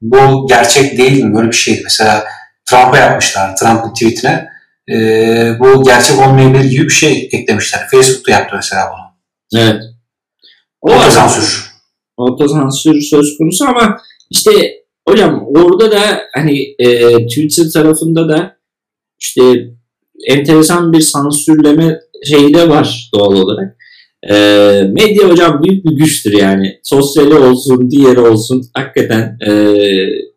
Bu 0.00 0.46
gerçek 0.48 0.98
değil 0.98 1.24
mi? 1.24 1.34
Böyle 1.34 1.48
bir 1.48 1.56
şeydi. 1.56 1.80
Mesela 1.84 2.24
Trump'a 2.70 2.98
yapmışlar. 2.98 3.56
Trump'ın 3.56 3.92
tweetine 3.92 4.48
e, 4.90 4.96
bu 5.60 5.84
gerçek 5.84 6.18
olmayabilir 6.18 6.70
gibi 6.70 6.84
bir 6.84 6.90
şey 6.90 7.28
eklemişler. 7.32 7.80
Facebook'ta 7.90 8.32
yaptı 8.32 8.56
mesela 8.56 8.82
bunu. 8.92 9.08
Evet. 9.62 9.82
O 10.80 10.90
O 10.90 10.96
var. 10.96 11.06
da 11.06 11.10
sansür. 11.10 11.70
otosansür 12.16 13.00
söz 13.00 13.38
konusu 13.38 13.64
ama 13.68 14.00
işte 14.30 14.50
hocam 15.08 15.44
orada 15.46 15.90
da 15.90 16.00
hani 16.34 16.74
e, 16.78 17.16
Twitter 17.26 17.70
tarafında 17.72 18.28
da 18.28 18.56
işte 19.20 19.42
enteresan 20.28 20.92
bir 20.92 21.00
sansürleme 21.00 22.00
şeyi 22.24 22.54
de 22.54 22.68
var 22.68 23.10
doğal 23.14 23.32
olarak. 23.32 23.76
E, 24.30 24.34
medya 24.92 25.28
hocam 25.28 25.62
büyük 25.62 25.84
bir 25.84 25.96
güçtür 25.96 26.32
yani. 26.32 26.80
Sosyali 26.82 27.34
olsun, 27.34 27.90
diğeri 27.90 28.20
olsun 28.20 28.62
hakikaten 28.74 29.38
e, 29.46 29.50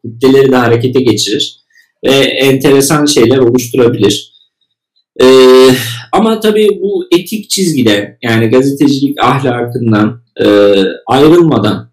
kitleleri 0.03 0.51
de 0.51 0.55
harekete 0.55 1.01
geçirir 1.01 1.61
ve 2.06 2.16
enteresan 2.20 3.06
şeyler 3.06 3.38
oluşturabilir. 3.38 4.32
E, 5.22 5.26
ama 6.12 6.39
tabii 6.39 6.68
bu 6.82 7.06
etik 7.12 7.49
çizgide 7.49 8.18
yani 8.24 8.47
gazetecilik 8.47 9.24
ahlakından 9.24 10.22
e, 10.41 10.45
ayrılmadan 11.08 11.91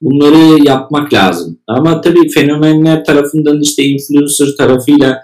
bunları 0.00 0.68
yapmak 0.68 1.14
lazım. 1.14 1.58
Ama 1.66 2.00
tabii 2.00 2.28
fenomenler 2.28 3.04
tarafından 3.04 3.62
işte 3.62 3.82
influencer 3.82 4.56
tarafıyla 4.58 5.22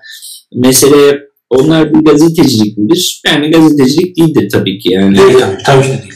mesele 0.54 1.20
onlar 1.50 1.94
bir 1.94 2.04
gazetecilik 2.04 2.78
midir? 2.78 3.22
Yani 3.26 3.50
gazetecilik 3.50 4.16
değildir 4.16 4.48
tabii 4.52 4.78
ki 4.78 4.92
yani. 4.92 5.18
Değil 5.18 5.38
tabii. 5.66 5.82
Ki 5.82 5.88
de 5.88 6.02
değil. 6.02 6.12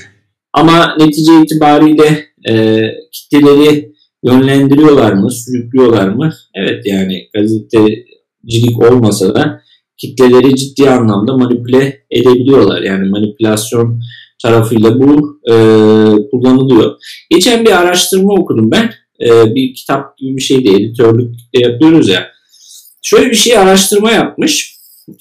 Ama 0.52 0.96
netice 0.98 1.42
itibariyle 1.42 2.26
e, 2.48 2.82
kitleleri 3.12 3.95
yönlendiriyorlar 4.26 5.12
mı, 5.12 5.30
sürüklüyorlar 5.30 6.08
mı? 6.08 6.32
Evet 6.54 6.86
yani 6.86 7.28
gazetecilik 7.34 8.78
olmasa 8.90 9.34
da 9.34 9.60
kitleleri 9.96 10.56
ciddi 10.56 10.90
anlamda 10.90 11.36
manipüle 11.36 12.04
edebiliyorlar. 12.10 12.82
Yani 12.82 13.08
manipülasyon 13.08 14.00
tarafıyla 14.42 15.00
bu 15.00 15.40
e, 15.50 15.54
kullanılıyor. 16.30 16.96
Geçen 17.30 17.64
bir 17.64 17.80
araştırma 17.80 18.34
okudum 18.34 18.70
ben. 18.70 18.92
E, 19.26 19.54
bir 19.54 19.74
kitap 19.74 20.18
gibi 20.18 20.36
bir 20.36 20.42
şeydi. 20.42 20.68
Editörlük 20.68 21.34
de 21.54 21.58
yapıyoruz 21.60 22.08
ya. 22.08 22.28
Şöyle 23.02 23.30
bir 23.30 23.36
şey 23.36 23.58
araştırma 23.58 24.10
yapmış. 24.10 24.76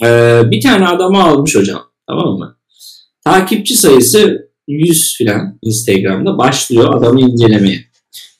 E, 0.05 0.41
bir 0.51 0.61
tane 0.61 0.87
adamı 0.87 1.23
almış 1.23 1.55
hocam. 1.55 1.81
Tamam 2.07 2.37
mı? 2.37 2.57
Takipçi 3.23 3.75
sayısı 3.75 4.49
100 4.67 5.15
filan 5.17 5.59
Instagram'da 5.61 6.37
başlıyor 6.37 6.93
adamı 6.97 7.21
incelemeye. 7.21 7.85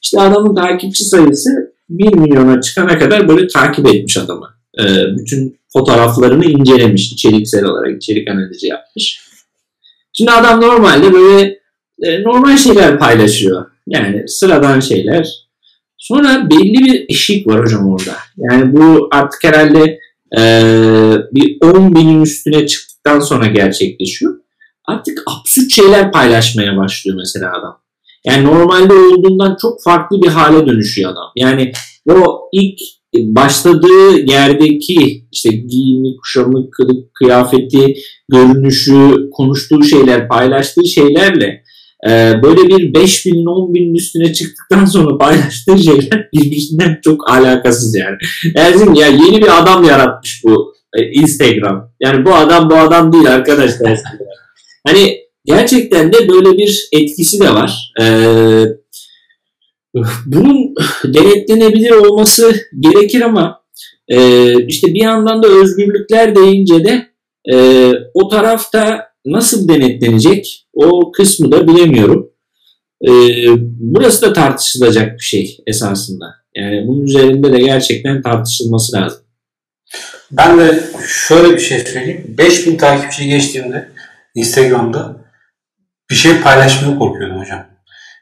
İşte 0.05 0.21
adamın 0.21 0.55
takipçi 0.55 1.03
sayısı 1.03 1.49
1 1.89 2.13
milyona 2.13 2.61
çıkana 2.61 2.99
kadar 2.99 3.27
böyle 3.27 3.47
takip 3.47 3.87
etmiş 3.87 4.17
adamı. 4.17 4.49
E, 4.79 4.83
bütün 5.17 5.59
fotoğraflarını 5.73 6.45
incelemiş 6.45 7.11
içeriksel 7.11 7.65
olarak 7.65 7.95
içerik 7.95 8.29
analizi 8.29 8.67
yapmış. 8.67 9.21
Şimdi 10.13 10.31
adam 10.31 10.61
normalde 10.61 11.13
böyle 11.13 11.59
e, 12.03 12.23
normal 12.23 12.57
şeyler 12.57 12.99
paylaşıyor. 12.99 13.65
Yani 13.87 14.27
sıradan 14.27 14.79
şeyler. 14.79 15.29
Sonra 15.97 16.49
belli 16.49 16.85
bir 16.85 17.05
eşik 17.09 17.47
var 17.47 17.61
hocam 17.61 17.93
orada. 17.93 18.15
Yani 18.37 18.75
bu 18.75 19.09
artık 19.11 19.43
herhalde 19.43 19.99
e, 20.37 20.41
bir 21.31 21.57
10 21.61 21.95
binin 21.95 22.21
üstüne 22.21 22.67
çıktıktan 22.67 23.19
sonra 23.19 23.47
gerçekleşiyor. 23.47 24.35
Artık 24.87 25.23
absürt 25.27 25.71
şeyler 25.71 26.11
paylaşmaya 26.11 26.77
başlıyor 26.77 27.17
mesela 27.17 27.59
adam. 27.59 27.84
Yani 28.25 28.45
normalde 28.45 28.93
olduğundan 28.93 29.57
çok 29.61 29.83
farklı 29.83 30.21
bir 30.21 30.27
hale 30.27 30.67
dönüşüyor 30.67 31.11
adam. 31.11 31.31
Yani 31.35 31.71
o 32.09 32.49
ilk 32.53 32.79
başladığı 33.15 34.19
yerdeki 34.31 35.25
işte 35.31 35.49
giyimi, 35.49 36.17
kuşamı, 36.17 36.71
kılık, 36.71 37.13
kıyafeti, 37.13 37.95
görünüşü, 38.31 39.29
konuştuğu 39.31 39.83
şeyler, 39.83 40.27
paylaştığı 40.27 40.87
şeylerle 40.87 41.63
e, 42.07 42.33
böyle 42.43 42.69
bir 42.69 42.93
5 42.93 43.25
binin 43.25 43.45
10 43.45 43.73
binin 43.73 43.95
üstüne 43.95 44.33
çıktıktan 44.33 44.85
sonra 44.85 45.17
paylaştığı 45.19 45.77
şeyler 45.77 46.29
birbirinden 46.33 46.99
çok 47.03 47.29
alakasız 47.29 47.95
yani. 47.95 48.17
Yani 48.55 48.99
ya 48.99 49.07
yeni 49.07 49.41
bir 49.41 49.61
adam 49.61 49.83
yaratmış 49.83 50.41
bu 50.43 50.75
e, 50.93 51.11
Instagram. 51.11 51.91
Yani 51.99 52.25
bu 52.25 52.33
adam 52.33 52.69
bu 52.69 52.75
adam 52.75 53.13
değil 53.13 53.33
arkadaşlar. 53.33 53.99
hani 54.87 55.24
gerçekten 55.45 56.13
de 56.13 56.29
böyle 56.29 56.57
bir 56.57 56.89
etkisi 56.91 57.39
de 57.39 57.49
var. 57.49 57.93
Ee, 58.01 58.65
bunun 60.25 60.75
denetlenebilir 61.03 61.91
olması 61.91 62.55
gerekir 62.79 63.21
ama 63.21 63.61
e, 64.07 64.53
işte 64.65 64.93
bir 64.93 65.01
yandan 65.01 65.43
da 65.43 65.47
özgürlükler 65.47 66.35
deyince 66.35 66.85
de 66.85 67.07
e, 67.53 67.91
o 68.13 68.29
tarafta 68.29 69.07
nasıl 69.25 69.67
denetlenecek 69.67 70.67
o 70.73 71.11
kısmı 71.11 71.51
da 71.51 71.67
bilemiyorum. 71.67 72.29
E, 73.07 73.11
burası 73.79 74.21
da 74.21 74.33
tartışılacak 74.33 75.13
bir 75.13 75.23
şey 75.23 75.57
esasında. 75.67 76.25
Yani 76.55 76.87
bunun 76.87 77.03
üzerinde 77.03 77.53
de 77.53 77.59
gerçekten 77.59 78.21
tartışılması 78.21 78.97
lazım. 78.97 79.19
Ben 80.31 80.59
de 80.59 80.83
şöyle 81.27 81.53
bir 81.53 81.59
şey 81.59 81.79
söyleyeyim. 81.79 82.35
5000 82.37 82.75
takipçi 82.75 83.27
geçtiğimde 83.27 83.89
Instagram'da 84.35 85.24
bir 86.09 86.15
şey 86.15 86.41
paylaşmaya 86.41 86.99
korkuyordum 86.99 87.39
hocam. 87.39 87.65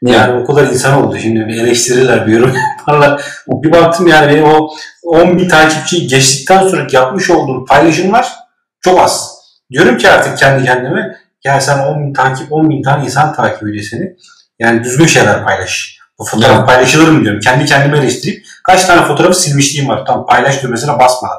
Yani 0.01 0.41
o 0.41 0.45
kadar 0.45 0.63
insan 0.63 1.03
oldu 1.03 1.17
şimdi 1.21 1.47
bir 1.47 1.61
eleştirirler 1.61 2.27
bir 2.27 2.33
yorum 2.33 2.53
yaparlar. 2.79 3.21
Bir 3.47 3.71
baktım 3.71 4.07
yani 4.07 4.33
benim 4.33 4.43
o 4.43 4.69
10 5.03 5.37
bin 5.37 5.49
takipçiyi 5.49 6.07
geçtikten 6.07 6.67
sonra 6.67 6.87
yapmış 6.91 7.29
olduğum 7.29 7.65
paylaşımlar 7.65 8.33
çok 8.81 8.99
az. 8.99 9.33
Diyorum 9.71 9.97
ki 9.97 10.09
artık 10.09 10.37
kendi 10.37 10.65
kendime 10.65 11.17
ya 11.45 11.61
sen 11.61 11.79
10 11.79 11.99
bin 11.99 12.13
takip 12.13 12.51
10 12.51 12.69
bin 12.69 12.83
tane 12.83 13.05
insan 13.05 13.33
takip 13.33 13.63
ediyor 13.63 13.83
seni. 13.91 14.15
Yani 14.59 14.83
düzgün 14.83 15.05
şeyler 15.05 15.43
paylaş. 15.43 15.99
Bu 16.19 16.25
fotoğraf 16.25 16.57
evet. 16.57 16.67
paylaşılır 16.67 17.07
mı 17.07 17.23
diyorum. 17.23 17.39
Kendi 17.39 17.65
kendime 17.65 17.97
eleştirip 17.97 18.45
kaç 18.63 18.85
tane 18.85 19.07
fotoğrafı 19.07 19.41
silmişliğim 19.41 19.89
var. 19.89 20.05
Tam 20.05 20.25
paylaş 20.25 20.63
mesela 20.63 20.99
basmadan. 20.99 21.37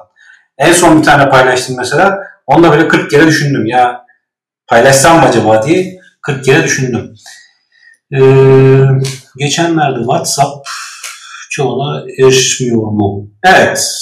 En 0.59 0.73
son 0.73 0.99
bir 0.99 1.05
tane 1.05 1.29
paylaştım 1.29 1.77
mesela. 1.79 2.19
Onda 2.47 2.73
böyle 2.73 2.89
40 2.89 3.11
kere 3.11 3.27
düşündüm 3.27 3.67
ya 3.67 4.05
paylaşsam 4.67 5.17
mı 5.17 5.27
acaba 5.27 5.63
diye 5.63 5.94
40 6.25 6.45
kere 6.45 6.65
düşündüm. 6.65 7.15
Ee, 8.15 8.21
geçenlerde 9.39 9.99
WhatsApp 9.99 10.69
çoğuna 11.51 12.05
erişmiyor 12.23 12.83
mu? 12.83 13.31
Evet. 13.45 14.01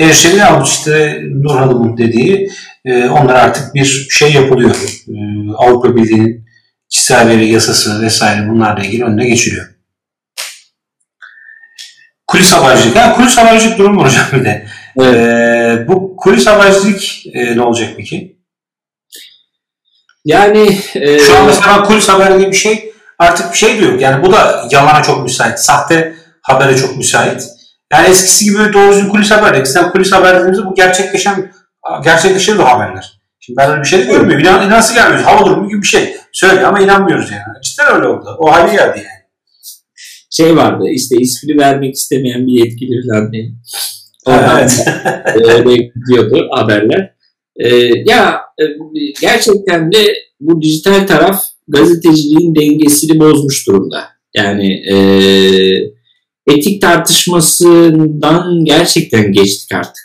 Erişebiliyor 0.00 0.46
ama 0.46 0.64
işte 0.64 1.20
Nur 1.22 1.56
Hanım'ın 1.56 1.96
dediği 1.96 2.50
e, 2.84 3.04
onlar 3.04 3.34
artık 3.34 3.74
bir 3.74 4.08
şey 4.10 4.32
yapılıyor. 4.32 4.74
E, 5.08 5.16
Avrupa 5.56 5.96
Birliği'nin 5.96 6.46
kişisel 6.88 7.28
veri 7.28 7.52
yasası 7.52 8.02
vesaire 8.02 8.48
bunlarla 8.48 8.84
ilgili 8.84 9.04
önüne 9.04 9.28
geçiliyor. 9.28 9.66
Kulis 12.26 12.52
habercilik. 12.52 12.96
Ha, 12.96 13.14
kulis 13.16 13.38
habercilik 13.38 13.78
durum 13.78 13.96
var 13.96 14.06
hocam 14.06 14.24
bir 14.32 14.44
de. 14.44 14.66
Evet. 15.00 15.16
E, 15.16 15.88
bu 15.88 16.16
kulis 16.16 16.46
habercilik 16.46 17.26
e, 17.34 17.56
ne 17.56 17.62
olacak 17.62 17.90
peki? 17.96 18.35
Yani 20.26 20.78
e... 20.94 21.18
şu 21.18 21.36
an 21.38 21.46
mesela 21.46 21.82
kulis 21.82 22.08
haber 22.08 22.38
diye 22.38 22.50
bir 22.50 22.56
şey 22.56 22.92
artık 23.18 23.52
bir 23.52 23.58
şey 23.58 23.78
diyor. 23.78 23.98
Yani 23.98 24.24
bu 24.24 24.32
da 24.32 24.68
yalana 24.70 25.02
çok 25.02 25.22
müsait. 25.22 25.58
Sahte 25.58 26.14
habere 26.42 26.76
çok 26.76 26.96
müsait. 26.96 27.44
Yani 27.92 28.08
eskisi 28.08 28.44
gibi 28.44 28.72
doğru 28.72 28.92
düzgün 28.92 29.08
kulis 29.08 29.30
haber. 29.30 29.64
Sen 29.64 29.90
kulis 29.90 30.12
haber 30.12 30.34
dediğimizde 30.34 30.66
bu 30.66 30.74
gerçekleşen 30.74 31.52
gerçekleşen 32.04 32.58
de 32.58 32.62
haberler. 32.62 33.20
Şimdi 33.40 33.56
ben 33.56 33.70
öyle 33.70 33.80
bir 33.80 33.86
şey 33.86 33.98
de 33.98 34.04
görmüyorum. 34.04 34.38
İnan, 34.38 34.66
inansız 34.66 34.94
gelmiyoruz. 34.94 35.26
Hava 35.26 35.46
durumu 35.46 35.68
gibi 35.68 35.82
bir 35.82 35.86
şey. 35.86 36.16
Söyle 36.32 36.66
ama 36.66 36.80
inanmıyoruz 36.80 37.30
yani. 37.30 37.62
Cidden 37.62 37.94
öyle 37.94 38.06
oldu. 38.06 38.36
O 38.38 38.52
hali 38.52 38.72
geldi 38.72 38.96
yani. 38.96 39.26
Şey 40.30 40.56
vardı 40.56 40.84
işte 40.90 41.16
ismini 41.16 41.60
vermek 41.60 41.94
istemeyen 41.94 42.46
bir 42.46 42.52
yetkili 42.52 43.08
falan 43.08 43.32
diye. 43.32 43.50
Evet. 44.26 44.88
öyle 45.44 45.76
gidiyordu 45.76 46.48
haberler. 46.52 47.14
Ee, 47.56 47.68
ya 48.06 48.45
gerçekten 49.20 49.92
de 49.92 50.14
bu 50.40 50.62
dijital 50.62 51.06
taraf 51.06 51.42
gazeteciliğin 51.68 52.54
dengesini 52.54 53.20
bozmuş 53.20 53.66
durumda. 53.66 54.08
Yani 54.34 54.72
e, 54.72 54.96
etik 56.46 56.82
tartışmasından 56.82 58.64
gerçekten 58.64 59.32
geçtik 59.32 59.72
artık. 59.72 60.04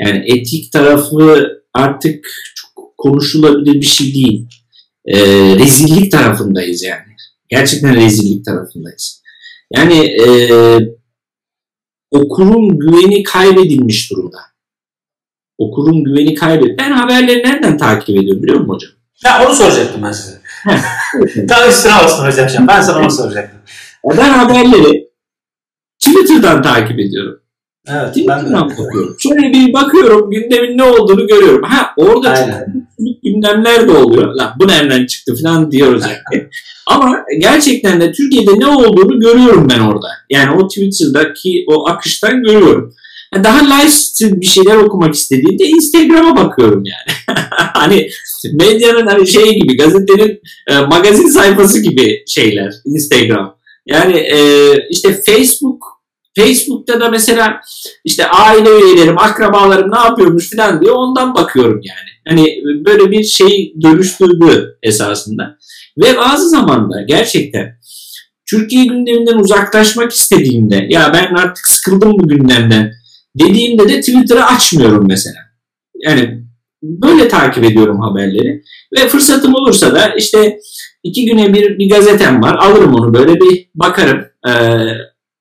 Yani 0.00 0.24
etik 0.26 0.72
tarafı 0.72 1.48
artık 1.74 2.28
çok 2.54 2.98
konuşulabilir 2.98 3.74
bir 3.74 3.86
şey 3.86 4.14
değil. 4.14 4.46
E, 5.06 5.18
rezillik 5.58 6.12
tarafındayız 6.12 6.82
yani. 6.82 7.16
Gerçekten 7.48 7.96
rezillik 7.96 8.44
tarafındayız. 8.44 9.22
Yani 9.76 9.98
e, 9.98 10.26
okurun 12.10 12.78
güveni 12.78 13.22
kaybedilmiş 13.22 14.10
durumda. 14.10 14.38
Okurun 15.58 16.04
güveni 16.04 16.34
kaybedilmiş. 16.34 16.78
Ben 16.78 16.92
haberleri 16.92 17.42
nereden 17.42 17.78
takip 17.78 18.16
ediyorum 18.16 18.42
biliyor 18.42 18.60
musun 18.60 18.74
hocam? 18.74 18.90
Ya 19.24 19.46
onu 19.46 19.54
soracaktım 19.54 20.02
ben 20.02 20.12
size. 20.12 20.36
Tam 21.48 21.68
üstüne 21.68 21.92
basın 22.04 22.44
hocam. 22.44 22.68
Ben 22.68 22.80
sana 22.80 22.98
onu 22.98 23.10
soracaktım. 23.10 23.58
Ben 24.18 24.30
haberleri 24.30 25.06
Twitter'dan 25.98 26.62
takip 26.62 27.00
ediyorum. 27.00 27.40
Evet, 27.88 28.08
Twitter'dan 28.08 28.70
bakıyorum. 28.70 29.16
Şöyle 29.18 29.52
bir 29.52 29.72
bakıyorum 29.72 30.30
gündemin 30.30 30.78
ne 30.78 30.82
olduğunu 30.82 31.26
görüyorum. 31.26 31.62
Ha 31.62 31.92
orada 31.96 32.30
Aynen. 32.30 32.88
gündemler 33.24 33.88
de 33.88 33.92
oluyor. 33.92 34.34
Lan 34.34 34.52
bu 34.60 34.68
nereden 34.68 35.06
çıktı 35.06 35.34
falan 35.42 35.70
diyoruz 35.70 36.02
yani. 36.02 36.46
Ama 36.86 37.24
gerçekten 37.40 38.00
de 38.00 38.12
Türkiye'de 38.12 38.58
ne 38.58 38.66
olduğunu 38.66 39.20
görüyorum 39.20 39.68
ben 39.70 39.80
orada. 39.80 40.06
Yani 40.30 40.60
o 40.60 40.68
Twitter'daki 40.68 41.64
o 41.68 41.88
akıştan 41.88 42.42
görüyorum. 42.42 42.94
Daha 43.34 43.58
live 43.58 44.40
bir 44.40 44.46
şeyler 44.46 44.76
okumak 44.76 45.14
istediğimde 45.14 45.64
Instagram'a 45.64 46.36
bakıyorum 46.36 46.82
yani. 46.84 47.38
hani 47.74 48.08
medyanın 48.52 49.06
hani 49.06 49.26
şey 49.26 49.54
gibi 49.54 49.76
gazetenin 49.76 50.40
e, 50.66 50.78
magazin 50.78 51.28
sayfası 51.28 51.82
gibi 51.82 52.24
şeyler 52.26 52.72
Instagram. 52.84 53.56
Yani 53.86 54.16
e, 54.16 54.38
işte 54.90 55.22
Facebook 55.26 55.96
Facebook'ta 56.38 57.00
da 57.00 57.08
mesela 57.08 57.60
işte 58.04 58.26
aile 58.26 58.70
üyelerim, 58.70 59.18
akrabalarım 59.18 59.92
ne 59.92 59.98
yapıyormuş 59.98 60.50
falan 60.50 60.80
diye 60.80 60.90
ondan 60.90 61.34
bakıyorum 61.34 61.80
yani. 61.84 62.10
Hani 62.28 62.62
böyle 62.86 63.10
bir 63.10 63.24
şey 63.24 63.74
dönüştürdü 63.82 64.78
esasında. 64.82 65.58
Ve 65.98 66.16
bazı 66.16 66.48
zamanda 66.48 67.02
gerçekten 67.02 67.78
Türkiye 68.50 68.84
gündeminden 68.84 69.38
uzaklaşmak 69.38 70.12
istediğimde 70.12 70.86
ya 70.90 71.12
ben 71.14 71.34
artık 71.34 71.68
sıkıldım 71.68 72.12
bu 72.18 72.28
gündemden 72.28 72.92
dediğimde 73.38 73.88
de 73.88 74.00
Twitter'ı 74.00 74.44
açmıyorum 74.44 75.04
mesela. 75.08 75.36
Yani 75.94 76.44
böyle 76.82 77.28
takip 77.28 77.64
ediyorum 77.64 78.00
haberleri. 78.00 78.62
Ve 78.96 79.08
fırsatım 79.08 79.54
olursa 79.54 79.94
da 79.94 80.14
işte 80.14 80.58
iki 81.02 81.24
güne 81.24 81.54
bir 81.54 81.78
bir 81.78 81.90
gazetem 81.90 82.42
var. 82.42 82.54
Alırım 82.54 82.94
onu 82.94 83.14
böyle 83.14 83.40
bir 83.40 83.68
bakarım. 83.74 84.24
Ee, 84.48 84.52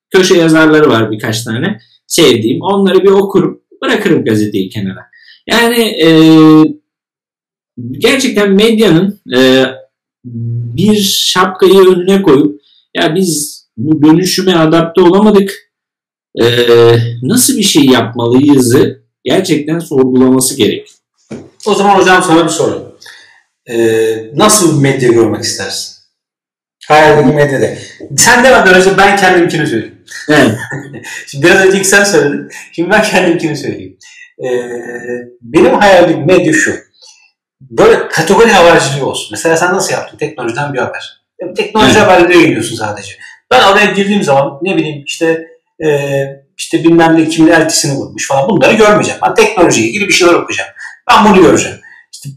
köşe 0.09 0.37
yazarları 0.37 0.89
var 0.89 1.11
birkaç 1.11 1.43
tane. 1.43 1.79
Sevdiğim. 2.07 2.61
Onları 2.61 3.03
bir 3.03 3.09
okurum. 3.09 3.61
Bırakırım 3.81 4.25
gazeteyi 4.25 4.69
kenara. 4.69 5.05
Yani 5.47 5.83
e, 5.83 6.09
gerçekten 7.91 8.51
medyanın 8.51 9.19
e, 9.35 9.65
bir 10.25 10.95
şapkayı 11.01 11.79
önüne 11.79 12.21
koyup 12.21 12.61
ya 12.95 13.15
biz 13.15 13.61
bu 13.77 14.03
dönüşüme 14.03 14.53
adapte 14.53 15.01
olamadık 15.01 15.64
e, 16.41 16.45
nasıl 17.23 17.57
bir 17.57 17.63
şey 17.63 17.85
yapmalıyızı 17.85 19.01
gerçekten 19.23 19.79
sorgulaması 19.79 20.57
gerek. 20.57 20.87
O 21.67 21.75
zaman 21.75 21.95
hocam 21.95 22.23
sana 22.23 22.43
bir 22.43 22.49
soru. 22.49 22.97
Ee, 23.69 24.17
nasıl 24.35 24.77
bir 24.77 24.81
medya 24.81 25.11
görmek 25.11 25.43
istersin? 25.43 25.95
Hayaldeki 26.87 27.35
medyada. 27.35 27.67
Sen 28.17 28.43
demeden 28.43 28.73
önce 28.73 28.97
ben 28.97 29.17
kendimkini 29.17 29.67
söyleyeyim. 29.67 30.03
Evet. 30.29 30.51
Şimdi 31.27 31.45
biraz 31.45 31.65
önce 31.65 31.77
ilk 31.77 31.85
sen 31.85 32.03
söyledin. 32.03 32.49
Şimdi 32.71 32.89
ben 32.89 33.03
kendimkini 33.03 33.57
söyleyeyim. 33.57 33.97
Ee, 34.45 34.69
benim 35.41 35.73
hayalim 35.73 36.25
medya 36.25 36.53
şu. 36.53 36.75
Böyle 37.61 38.07
kategori 38.07 38.51
haberciliği 38.51 39.03
olsun. 39.03 39.27
Mesela 39.31 39.57
sen 39.57 39.73
nasıl 39.73 39.93
yaptın? 39.93 40.17
Teknolojiden 40.17 40.73
bir 40.73 40.79
haber. 40.79 41.25
Teknoloji 41.57 41.91
evet. 41.91 42.01
haberleri 42.01 42.37
yayınlıyorsun 42.37 42.75
sadece. 42.75 43.11
Ben 43.51 43.63
oraya 43.63 43.85
girdiğim 43.85 44.23
zaman 44.23 44.59
ne 44.61 44.77
bileyim 44.77 45.03
işte 45.05 45.47
e, 45.83 45.89
işte 46.57 46.83
bilmem 46.83 47.17
ne 47.17 47.29
kimin 47.29 47.51
eltisini 47.51 47.97
vurmuş 47.97 48.27
falan 48.27 48.49
bunları 48.49 48.73
görmeyeceğim. 48.73 49.19
Ben 49.25 49.33
teknolojiye 49.33 49.87
ilgili 49.87 50.07
bir 50.07 50.13
şeyler 50.13 50.33
okuyacağım. 50.33 50.69
Ben 51.09 51.25
bunu 51.25 51.41
göreceğim. 51.41 51.77
İşte 52.13 52.29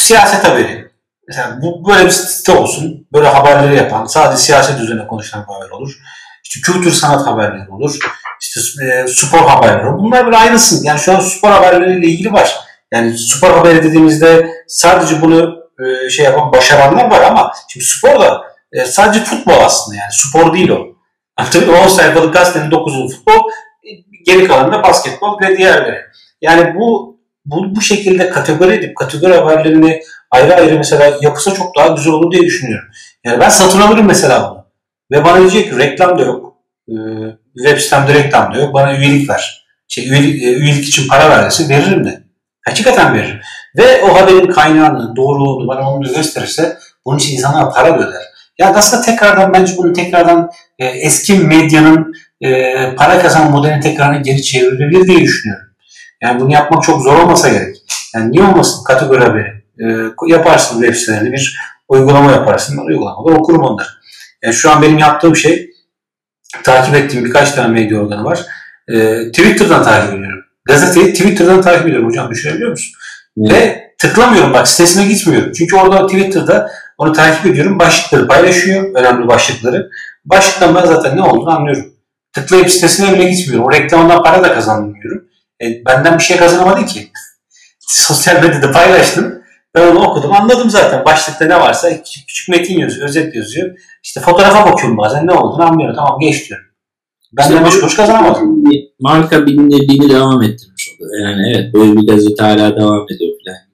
siyaset 0.00 0.44
haberi. 0.44 0.86
Mesela 1.28 1.58
bu 1.62 1.88
böyle 1.88 2.04
bir 2.04 2.10
site 2.10 2.52
olsun. 2.52 3.06
Böyle 3.12 3.28
haberleri 3.28 3.76
yapan, 3.76 4.04
sadece 4.04 4.42
siyaset 4.42 4.80
üzerine 4.80 5.06
konuşan 5.06 5.42
haber 5.42 5.70
olur. 5.70 5.92
İşte 6.44 6.60
kültür 6.60 6.92
sanat 6.92 7.26
haberleri 7.26 7.70
olur. 7.70 7.98
İşte 8.40 8.60
e, 8.84 9.06
spor 9.08 9.48
haberleri. 9.48 9.98
Bunlar 9.98 10.26
böyle 10.26 10.36
aynısın. 10.36 10.84
Yani 10.84 11.00
şu 11.00 11.16
an 11.16 11.20
spor 11.20 11.50
haberleriyle 11.50 12.06
ilgili 12.06 12.32
var. 12.32 12.56
Yani 12.92 13.18
spor 13.18 13.50
haberi 13.50 13.82
dediğimizde 13.82 14.50
sadece 14.68 15.22
bunu 15.22 15.56
e, 15.84 16.10
şey 16.10 16.24
yapan 16.24 16.52
başaranlar 16.52 17.10
var 17.10 17.20
ama 17.20 17.52
şimdi 17.68 17.86
spor 17.86 18.20
da 18.20 18.42
e, 18.72 18.84
sadece 18.84 19.24
futbol 19.24 19.60
aslında 19.60 19.96
yani 19.96 20.12
spor 20.12 20.54
değil 20.54 20.68
o. 20.68 20.95
Tabii 21.36 21.70
10 21.70 21.88
sayfalık 21.88 22.34
gazetenin 22.34 22.70
9'u 22.70 23.08
futbol, 23.08 23.50
geri 24.26 24.48
kalan 24.48 24.72
da 24.72 24.82
basketbol 24.82 25.40
ve 25.40 25.56
diğerleri. 25.56 26.00
Yani 26.40 26.74
bu 26.74 27.16
bu, 27.46 27.76
bu 27.76 27.80
şekilde 27.80 28.28
kategori 28.30 28.74
edip 28.74 28.96
kategori 28.96 29.34
haberlerini 29.34 30.02
ayrı 30.30 30.54
ayrı 30.54 30.76
mesela 30.76 31.18
yapısa 31.20 31.54
çok 31.54 31.76
daha 31.76 31.88
güzel 31.88 32.12
olur 32.12 32.32
diye 32.32 32.42
düşünüyorum. 32.42 32.88
Yani 33.24 33.40
ben 33.40 33.48
satın 33.48 33.80
alırım 33.80 34.06
mesela 34.06 34.50
bunu. 34.50 34.66
Ve 35.10 35.24
bana 35.24 35.38
diyecek 35.40 35.70
ki 35.70 35.78
reklam 35.78 36.18
da 36.18 36.22
yok. 36.22 36.56
Ee, 36.88 36.92
web 37.56 37.78
sitemde 37.78 38.14
reklam 38.14 38.54
da 38.54 38.58
yok. 38.58 38.74
Bana 38.74 38.96
üyelik 38.96 39.30
ver. 39.30 39.66
Şey, 39.88 40.08
üyelik, 40.08 40.42
e, 40.42 40.46
üyelik 40.46 40.88
için 40.88 41.08
para 41.08 41.30
vermesi 41.30 41.68
veririm 41.68 42.04
de. 42.04 42.22
Hakikaten 42.64 43.14
veririm. 43.14 43.40
Ve 43.76 44.02
o 44.02 44.14
haberin 44.14 44.50
kaynağını, 44.50 45.16
doğruluğunu 45.16 45.68
bana 45.68 45.90
onu 45.90 46.14
gösterirse 46.14 46.78
bunun 47.04 47.18
için 47.18 47.36
insanlar 47.36 47.72
para 47.72 47.96
öder. 47.96 48.22
Ya 48.58 48.74
aslında 48.74 49.02
tekrardan 49.02 49.52
bence 49.54 49.76
bunu 49.76 49.92
tekrardan 49.92 50.50
e, 50.78 50.86
eski 50.86 51.38
medyanın 51.38 52.12
e, 52.40 52.74
para 52.96 53.22
kazan 53.22 53.50
modelini 53.50 53.80
tekrardan 53.80 54.22
geri 54.22 54.42
çevrilebilir 54.42 55.06
diye 55.06 55.20
düşünüyorum. 55.20 55.66
Yani 56.22 56.40
bunu 56.40 56.52
yapmak 56.52 56.82
çok 56.82 57.02
zor 57.02 57.18
olmasa 57.18 57.48
gerek. 57.48 57.76
Yani 58.14 58.32
niye 58.32 58.44
olmasın 58.44 58.84
kategori 58.84 59.24
haberi? 59.24 59.64
E, 59.80 59.86
yaparsın 60.26 60.80
web 60.80 60.94
sitelerinde 60.94 61.32
bir 61.32 61.58
uygulama 61.88 62.32
yaparsın. 62.32 62.78
Ben 62.78 62.82
uygulamada 62.82 63.38
okurum 63.38 63.62
onları. 63.62 63.88
Yani 64.42 64.54
şu 64.54 64.70
an 64.70 64.82
benim 64.82 64.98
yaptığım 64.98 65.36
şey 65.36 65.70
takip 66.64 66.94
ettiğim 66.94 67.24
birkaç 67.24 67.52
tane 67.52 67.68
medya 67.68 68.00
organı 68.00 68.24
var. 68.24 68.46
E, 68.88 69.16
Twitter'dan 69.30 69.84
takip 69.84 70.14
ediyorum. 70.14 70.44
Gazeteyi 70.64 71.12
Twitter'dan 71.12 71.62
takip 71.62 71.86
ediyorum 71.86 72.08
hocam 72.08 72.30
düşünebiliyor 72.30 72.70
musun? 72.70 72.92
Evet. 73.40 73.52
Ve 73.52 73.90
tıklamıyorum 73.98 74.52
bak 74.52 74.68
sitesine 74.68 75.06
gitmiyorum. 75.06 75.52
Çünkü 75.58 75.76
orada 75.76 76.06
Twitter'da 76.06 76.70
onu 76.98 77.12
takip 77.12 77.46
ediyorum. 77.46 77.78
Başlıkları 77.78 78.28
paylaşıyor. 78.28 78.94
Önemli 78.94 79.28
başlıkları. 79.28 79.90
Başlıktan 80.24 80.74
ben 80.74 80.86
zaten 80.86 81.16
ne 81.16 81.22
olduğunu 81.22 81.50
anlıyorum. 81.50 81.92
Tıklayıp 82.32 82.70
sitesine 82.70 83.12
bile 83.12 83.30
gitmiyorum. 83.30 83.66
O 83.66 83.72
reklamdan 83.72 84.22
para 84.22 84.42
da 84.42 84.54
kazanmıyorum. 84.54 85.24
E, 85.62 85.84
benden 85.86 86.18
bir 86.18 86.22
şey 86.22 86.36
kazanamadı 86.36 86.86
ki. 86.86 87.10
Sosyal 87.80 88.42
medyada 88.42 88.72
paylaştım. 88.72 89.42
Ben 89.74 89.86
onu 89.86 90.00
okudum. 90.00 90.32
Anladım 90.32 90.70
zaten. 90.70 91.04
Başlıkta 91.04 91.44
ne 91.44 91.60
varsa 91.60 92.02
küçük, 92.02 92.28
küçük 92.28 92.48
metin 92.48 92.78
yazıyor. 92.78 93.08
Özet 93.08 93.34
yazıyor. 93.34 93.78
İşte 94.02 94.20
fotoğrafa 94.20 94.72
bakıyorum 94.72 94.98
bazen. 94.98 95.26
Ne 95.26 95.32
olduğunu 95.32 95.62
anlıyorum. 95.62 95.96
Tamam 95.96 96.18
geç 96.20 96.48
diyorum. 96.48 96.66
Ben 97.32 97.52
de 97.52 97.64
beş 97.64 97.80
kuruş 97.80 97.96
kazanamadım. 97.96 98.64
Marka 99.00 99.46
bilinirliğini 99.46 100.10
devam 100.10 100.42
ettirmiş 100.42 100.88
oldu. 100.88 101.08
Yani 101.22 101.52
evet 101.54 101.74
böyle 101.74 101.96
bir 101.96 102.06
gazete 102.06 102.44
hala 102.44 102.76
devam 102.76 103.06
ediyor 103.10 103.32
falan. 103.44 103.65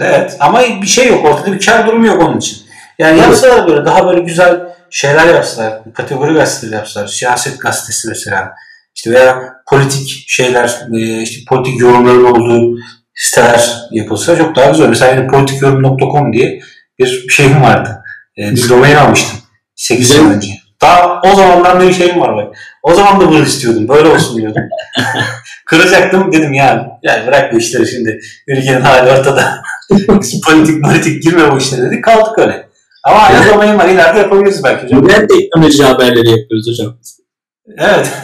Evet 0.00 0.36
ama 0.40 0.62
bir 0.82 0.86
şey 0.86 1.08
yok 1.08 1.24
ortada 1.24 1.52
bir 1.52 1.66
kar 1.66 1.86
durumu 1.86 2.06
yok 2.06 2.22
onun 2.22 2.38
için. 2.38 2.58
Yani 2.98 3.18
yapsalar 3.20 3.68
böyle 3.68 3.84
daha 3.84 4.06
böyle 4.06 4.20
güzel 4.20 4.60
şeyler 4.90 5.34
yapsalar, 5.34 5.92
kategori 5.94 6.34
gazeteleri 6.34 6.76
yapsalar, 6.76 7.06
siyaset 7.06 7.60
gazetesi 7.60 8.08
mesela 8.08 8.54
işte 8.94 9.10
veya 9.10 9.52
politik 9.70 10.24
şeyler, 10.28 10.80
e, 10.94 11.22
işte 11.22 11.40
politik 11.48 11.80
yorumların 11.80 12.24
olduğu 12.24 12.78
siteler 13.14 13.70
yapılsa 13.90 14.36
çok 14.36 14.56
daha 14.56 14.70
güzel. 14.70 14.88
Mesela 14.88 15.14
yani 15.14 15.26
politikyorum.com 15.26 16.32
diye 16.32 16.60
bir 16.98 17.28
şeyim 17.28 17.62
vardı. 17.62 18.02
E, 18.38 18.50
bir 18.50 18.68
domain 18.68 18.96
almıştım 18.96 19.38
8 19.74 20.08
sene 20.08 20.34
önce. 20.34 20.48
Daha 20.82 21.20
o 21.20 21.34
zamandan 21.34 21.80
bir 21.80 21.92
şeyim 21.92 22.20
var 22.20 22.36
bak. 22.36 22.56
O 22.82 22.94
zaman 22.94 23.20
da 23.20 23.28
bunu 23.28 23.42
istiyordum. 23.42 23.88
Böyle 23.88 24.08
olsun 24.08 24.38
diyordum. 24.38 24.62
Kıracaktım 25.66 26.32
dedim 26.32 26.52
ya. 26.52 26.98
Yani 27.02 27.26
bırak 27.26 27.52
bu 27.52 27.58
işleri 27.58 27.88
şimdi. 27.88 28.20
Ülkenin 28.48 28.80
hali 28.80 29.10
ortada. 29.10 29.62
politik 30.06 30.44
politik 30.84 31.22
girme 31.22 31.52
bu 31.52 31.58
işlere 31.58 31.82
dedik. 31.82 32.04
Kaldık 32.04 32.38
öyle. 32.38 32.68
Ama 33.04 33.18
aynı 33.18 33.52
domain 33.52 33.78
var. 33.78 33.88
İleride 33.88 34.18
yapabiliriz 34.18 34.64
belki 34.64 34.84
hocam. 34.84 35.04
Neden 35.04 35.26
teknoloji 35.26 35.84
haberleri 35.84 36.30
yapıyoruz 36.30 36.68
hocam? 36.68 36.98
Evet. 37.78 38.12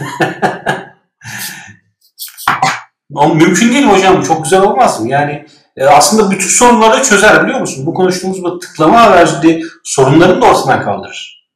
Ama 3.15 3.35
mümkün 3.35 3.73
değil 3.73 3.85
mi 3.85 3.93
hocam? 3.93 4.23
Çok 4.23 4.45
güzel 4.45 4.63
olmaz 4.63 5.01
mı? 5.01 5.09
Yani 5.09 5.47
e, 5.77 5.85
aslında 5.85 6.31
bütün 6.31 6.49
sorunları 6.49 7.03
çözer 7.03 7.45
biliyor 7.45 7.61
musun? 7.61 7.87
Bu 7.87 7.95
konuştuğumuz 7.95 8.43
bu 8.43 8.59
tıklama 8.59 9.03
haberciliği 9.03 9.65
sorunların 9.85 10.43
da 10.43 10.47
ortadan 10.47 10.83
kaldırır. 10.83 11.49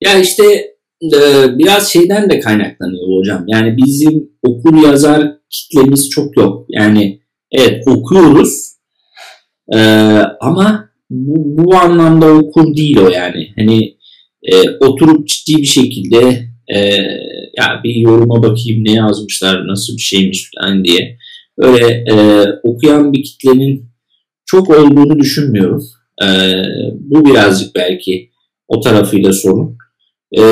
Ya 0.00 0.18
işte 0.18 0.44
e, 1.14 1.18
biraz 1.58 1.88
şeyden 1.88 2.30
de 2.30 2.40
kaynaklanıyor 2.40 3.18
hocam. 3.18 3.44
Yani 3.46 3.76
bizim 3.76 4.30
okur 4.42 4.82
yazar 4.82 5.22
kitlemiz 5.50 6.10
çok 6.10 6.36
yok. 6.36 6.66
Yani 6.68 7.20
evet 7.52 7.88
okuyoruz 7.88 8.67
e, 9.74 9.78
ama 10.40 10.88
bu, 11.10 11.64
bu 11.64 11.76
anlamda 11.76 12.26
okur 12.26 12.76
değil 12.76 12.98
o 12.98 13.08
yani. 13.08 13.52
Hani 13.56 13.96
e, 14.42 14.70
oturup 14.70 15.28
ciddi 15.28 15.56
bir 15.56 15.66
şekilde 15.66 16.48
e, 16.74 16.78
ya 17.58 17.80
bir 17.84 17.94
yoruma 17.94 18.42
bakayım 18.42 18.84
ne 18.84 18.92
yazmışlar 18.92 19.68
nasıl 19.68 19.96
bir 19.96 20.02
şeymiş 20.02 20.50
falan 20.54 20.84
diye 20.84 21.18
öyle 21.58 22.04
e, 22.10 22.46
okuyan 22.62 23.12
bir 23.12 23.22
kitlenin 23.22 23.90
çok 24.46 24.70
olduğunu 24.70 25.18
düşünmüyorum. 25.18 25.84
E, 26.22 26.26
bu 26.94 27.24
birazcık 27.24 27.74
belki 27.74 28.30
o 28.68 28.80
tarafıyla 28.80 29.32
sorun. 29.32 29.78
E, 30.38 30.42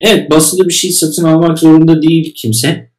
evet 0.00 0.30
basılı 0.30 0.68
bir 0.68 0.72
şey 0.72 0.92
satın 0.92 1.24
almak 1.24 1.58
zorunda 1.58 2.02
değil 2.02 2.34
kimse. 2.36 2.90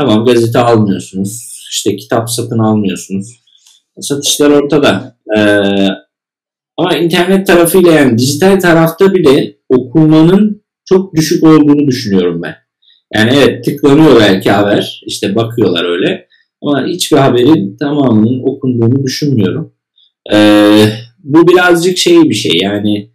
Tamam 0.00 0.26
gazete 0.26 0.58
almıyorsunuz. 0.58 1.52
işte 1.70 1.96
kitap 1.96 2.30
satın 2.30 2.58
almıyorsunuz. 2.58 3.41
Satışlar 4.00 4.50
ortada. 4.50 5.16
E, 5.36 5.40
ama 6.76 6.96
internet 6.96 7.46
tarafıyla 7.46 7.92
yani 7.92 8.18
dijital 8.18 8.60
tarafta 8.60 9.14
bile 9.14 9.56
okumanın 9.68 10.62
çok 10.84 11.14
düşük 11.14 11.44
olduğunu 11.44 11.86
düşünüyorum 11.86 12.42
ben. 12.42 12.54
Yani 13.14 13.30
evet 13.36 13.64
tıklanıyor 13.64 14.20
belki 14.20 14.50
haber. 14.50 15.02
işte 15.06 15.34
bakıyorlar 15.34 15.84
öyle. 15.84 16.26
Ama 16.62 16.86
hiçbir 16.86 17.16
haberin 17.16 17.76
tamamının 17.76 18.42
okunduğunu 18.42 19.04
düşünmüyorum. 19.04 19.74
Ee, 20.32 20.86
bu 21.18 21.48
birazcık 21.48 21.98
şey 21.98 22.22
bir 22.22 22.34
şey 22.34 22.52
yani 22.62 23.10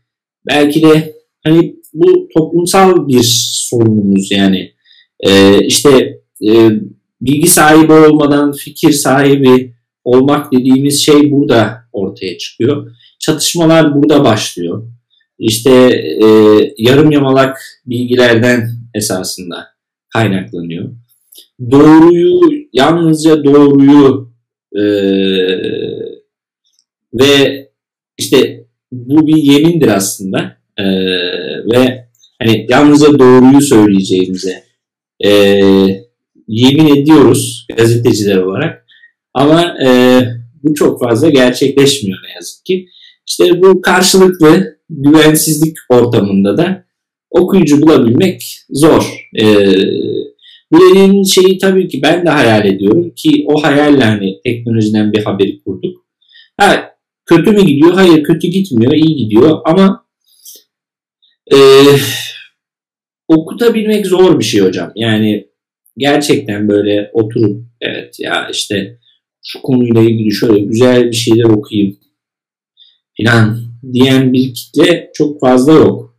belki 0.48 0.82
de 0.82 1.14
hani 1.44 1.76
bu 1.94 2.28
toplumsal 2.38 3.08
bir 3.08 3.24
sorunumuz 3.70 4.32
yani 4.32 4.72
ee, 5.20 5.66
işte 5.66 6.20
e, 6.48 6.70
bilgi 7.22 7.48
sahibi 7.48 7.94
olmadan 7.94 8.52
fikir 8.52 8.92
sahibi 8.92 9.74
olmak 10.08 10.52
dediğimiz 10.52 11.06
şey 11.06 11.32
burada 11.32 11.78
ortaya 11.92 12.38
çıkıyor. 12.38 12.92
Çatışmalar 13.20 13.96
burada 13.96 14.24
başlıyor. 14.24 14.88
İşte 15.40 15.72
e, 16.24 16.28
yarım 16.78 17.12
yamalak 17.12 17.58
bilgilerden 17.86 18.70
esasında 18.94 19.68
kaynaklanıyor. 20.14 20.90
Doğruyu, 21.72 22.42
yalnızca 22.74 23.44
doğruyu 23.44 24.34
e, 24.76 24.84
ve 27.14 27.68
işte 28.18 28.66
bu 28.92 29.28
bir 29.28 29.38
yemindir 29.38 29.88
aslında 29.88 30.58
e, 30.78 30.86
ve 31.74 32.08
hani 32.42 32.68
yalnızca 32.70 33.20
doğruyu 33.20 33.62
söyleyeceğimize 33.62 34.64
e, 35.26 35.30
yemin 36.48 36.96
ediyoruz 36.96 37.68
gazeteciler 37.78 38.38
olarak 38.38 38.87
ama 39.34 39.76
e, 39.86 40.22
bu 40.64 40.74
çok 40.74 41.04
fazla 41.04 41.30
gerçekleşmiyor 41.30 42.20
ne 42.28 42.34
yazık 42.36 42.66
ki. 42.66 42.90
İşte 43.28 43.62
bu 43.62 43.82
karşılıklı 43.82 44.78
güvensizlik 44.90 45.78
ortamında 45.90 46.58
da 46.58 46.86
okuyucu 47.30 47.82
bulabilmek 47.82 48.60
zor. 48.70 49.28
Ee, 49.42 49.74
bu 50.72 50.80
dediğim 50.90 51.26
şeyi 51.26 51.58
tabii 51.58 51.88
ki 51.88 52.02
ben 52.02 52.26
de 52.26 52.30
hayal 52.30 52.66
ediyorum 52.66 53.14
ki 53.16 53.46
o 53.48 53.64
hayalle 53.64 54.04
hani 54.04 54.40
teknolojiden 54.44 55.14
bir 55.14 55.24
haberi 55.24 55.64
kurduk. 55.64 56.06
Ha, 56.58 56.94
kötü 57.26 57.52
mü 57.52 57.66
gidiyor? 57.66 57.94
Hayır 57.94 58.24
kötü 58.24 58.48
gitmiyor, 58.48 58.94
iyi 58.94 59.16
gidiyor 59.16 59.62
ama 59.66 60.06
e, 61.54 61.58
okutabilmek 63.28 64.08
zor 64.08 64.40
bir 64.40 64.44
şey 64.46 64.62
hocam. 64.62 64.92
Yani 64.96 65.48
gerçekten 65.98 66.70
böyle 66.70 67.10
oturup 67.14 67.66
evet 67.82 68.20
ya 68.20 68.50
işte 68.52 69.00
şu 69.48 69.62
konuyla 69.62 70.02
ilgili 70.02 70.32
şöyle 70.32 70.60
güzel 70.60 71.08
bir 71.08 71.16
şeyler 71.16 71.44
okuyayım 71.44 71.98
filan 73.18 73.58
diyen 73.94 74.34
bir 74.34 74.54
kitle 74.54 75.12
çok 75.14 75.40
fazla 75.40 75.72
yok. 75.72 76.16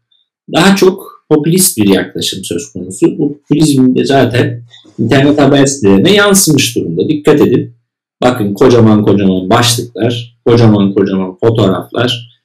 Daha 0.54 0.76
çok 0.76 1.24
popülist 1.30 1.78
bir 1.78 1.88
yaklaşım 1.88 2.44
söz 2.44 2.72
konusu. 2.72 3.18
Bu 3.18 3.32
popülizm 3.32 3.94
de 3.94 4.04
zaten 4.04 4.62
internet 4.98 5.40
haber 5.40 5.66
sitelerine 5.66 6.12
yansımış 6.12 6.76
durumda. 6.76 7.08
Dikkat 7.08 7.40
edin. 7.40 7.74
Bakın 8.22 8.54
kocaman 8.54 9.02
kocaman 9.02 9.50
başlıklar, 9.50 10.40
kocaman 10.46 10.94
kocaman 10.94 11.36
fotoğraflar, 11.38 12.40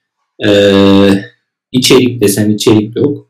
ee, 0.45 1.09
içerik 1.71 2.21
desen 2.21 2.49
içerik 2.49 2.95
yok. 2.95 3.29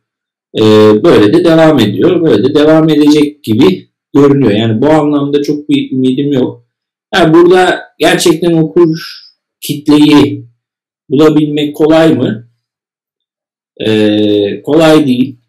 Ee, 0.60 0.62
böyle 1.04 1.34
de 1.34 1.46
devam 1.46 1.80
ediyor. 1.80 2.22
Böyle 2.22 2.44
de 2.44 2.56
devam 2.56 2.90
edecek 2.90 3.44
gibi 3.44 3.88
görünüyor. 4.16 4.52
Yani 4.52 4.82
bu 4.82 4.90
anlamda 4.90 5.44
çok 5.44 5.70
bir 5.70 5.92
ümidim 5.92 6.34
yok. 6.34 6.63
Yani 7.14 7.34
burada 7.34 7.82
gerçekten 8.00 8.54
okur 8.54 9.00
kitleyi 9.62 10.48
bulabilmek 11.10 11.76
kolay 11.76 12.14
mı? 12.14 12.48
Ee, 13.86 14.62
kolay 14.62 15.08
değil. 15.08 15.40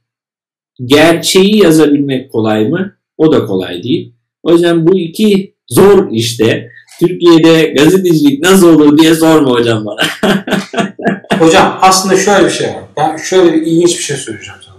Gerçeği 0.84 1.62
yazabilmek 1.62 2.32
kolay 2.32 2.68
mı? 2.68 2.96
O 3.16 3.32
da 3.32 3.46
kolay 3.46 3.82
değil. 3.82 4.14
O 4.42 4.52
yüzden 4.52 4.86
bu 4.86 4.98
iki 4.98 5.54
zor 5.68 6.08
işte. 6.12 6.70
Türkiye'de 7.00 7.66
gazetecilik 7.66 8.42
nasıl 8.42 8.74
olur 8.74 8.98
diye 8.98 9.14
sorma 9.14 9.50
hocam 9.50 9.86
bana. 9.86 10.00
hocam 11.38 11.78
aslında 11.80 12.16
şöyle 12.16 12.44
bir 12.44 12.50
şey 12.50 12.68
var. 12.68 12.84
Ben 12.96 13.16
şöyle 13.16 13.52
bir 13.52 13.62
ilginç 13.62 13.98
bir 13.98 14.02
şey 14.02 14.16
söyleyeceğim 14.16 14.60
sana. 14.66 14.76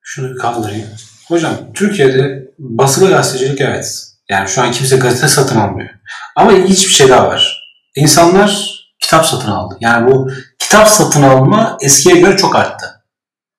Şunu 0.00 0.36
kaldırayım. 0.36 0.86
Hocam 1.28 1.54
Türkiye'de 1.74 2.50
basılı 2.58 3.08
gazetecilik 3.08 3.60
evet. 3.60 4.07
Yani 4.30 4.48
şu 4.48 4.62
an 4.62 4.72
kimse 4.72 4.96
gazete 4.96 5.28
satın 5.28 5.60
almıyor. 5.60 5.90
Ama 6.36 6.52
ilginç 6.52 6.86
bir 6.86 6.92
şey 6.92 7.08
daha 7.08 7.28
var. 7.28 7.70
İnsanlar 7.96 8.78
kitap 9.00 9.26
satın 9.26 9.50
aldı. 9.50 9.76
Yani 9.80 10.12
bu 10.12 10.30
kitap 10.58 10.88
satın 10.88 11.22
alma 11.22 11.78
eskiye 11.80 12.20
göre 12.20 12.36
çok 12.36 12.56
arttı. 12.56 12.86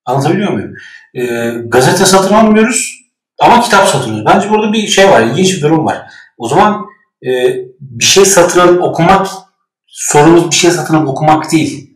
Anlatabiliyor 0.05 0.51
muyum? 0.51 0.73
Ee, 1.15 1.53
gazete 1.65 2.05
satın 2.05 2.33
almıyoruz 2.33 2.99
ama 3.39 3.61
kitap 3.61 3.87
satın 3.87 4.09
alıyoruz. 4.09 4.25
Bence 4.25 4.49
burada 4.49 4.73
bir 4.73 4.87
şey 4.87 5.09
var, 5.09 5.21
ilginç 5.21 5.55
bir 5.55 5.61
durum 5.61 5.85
var. 5.85 6.01
O 6.37 6.47
zaman 6.47 6.85
e, 7.25 7.29
bir 7.79 8.05
şey 8.05 8.25
satın 8.25 8.59
alıp 8.59 8.83
okumak, 8.83 9.27
sorumuz 9.87 10.51
bir 10.51 10.55
şey 10.55 10.71
satın 10.71 10.93
alıp 10.95 11.07
okumak 11.07 11.51
değil. 11.51 11.89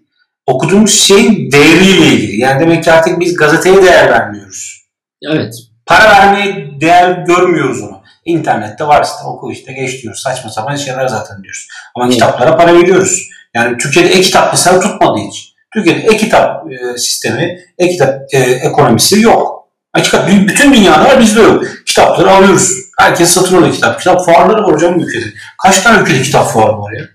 Okuduğumuz 0.47 0.93
şeyin 0.93 1.51
değeriyle 1.51 2.07
ilgili. 2.07 2.39
Yani 2.39 2.59
demek 2.59 2.84
ki 2.84 2.91
artık 2.91 3.19
biz 3.19 3.36
gazeteye 3.36 3.84
değer 3.84 4.11
vermiyoruz. 4.11 4.88
Evet. 5.32 5.53
Para 5.86 6.09
vermeye 6.09 6.82
değer 6.82 7.11
görmüyoruz 7.11 7.82
onu. 7.82 8.03
İnternette 8.26 8.88
var 8.88 9.03
işte 9.03 9.26
oku 9.26 9.51
işte 9.51 9.74
geç 9.74 10.03
diyoruz. 10.03 10.21
Saçma 10.21 10.49
sapan 10.49 10.76
şeyler 10.76 11.07
zaten 11.07 11.43
diyoruz. 11.43 11.67
Ama 11.95 12.05
evet. 12.05 12.13
kitaplara 12.13 12.57
para 12.57 12.74
veriyoruz. 12.74 13.30
Yani 13.53 13.78
Türkiye'de 13.78 14.09
e-kitap 14.09 14.53
mesela 14.53 14.80
tutmadı 14.80 15.19
hiç. 15.28 15.53
Türkiye'de 15.74 15.99
e-kitap 15.99 16.71
e, 16.71 16.97
sistemi, 16.97 17.59
e-kitap 17.78 18.34
e, 18.34 18.39
ekonomisi 18.39 19.21
yok. 19.21 19.67
Açık 19.93 20.28
bütün 20.28 20.74
dünyada 20.74 21.05
var 21.05 21.19
bizde 21.19 21.41
yok. 21.41 21.63
Kitapları 21.86 22.32
alıyoruz. 22.32 22.71
Herkes 22.99 23.30
satın 23.30 23.57
alıyor 23.57 23.74
kitap. 23.74 23.99
Kitap 23.99 24.26
fuarları 24.26 24.63
var 24.63 24.74
hocam 24.74 24.99
ülkede. 24.99 25.26
Kaç 25.63 25.80
tane 25.80 26.01
ülkede 26.01 26.21
kitap 26.21 26.47
fuarı 26.47 26.78
var 26.78 26.91
ya? 26.91 27.05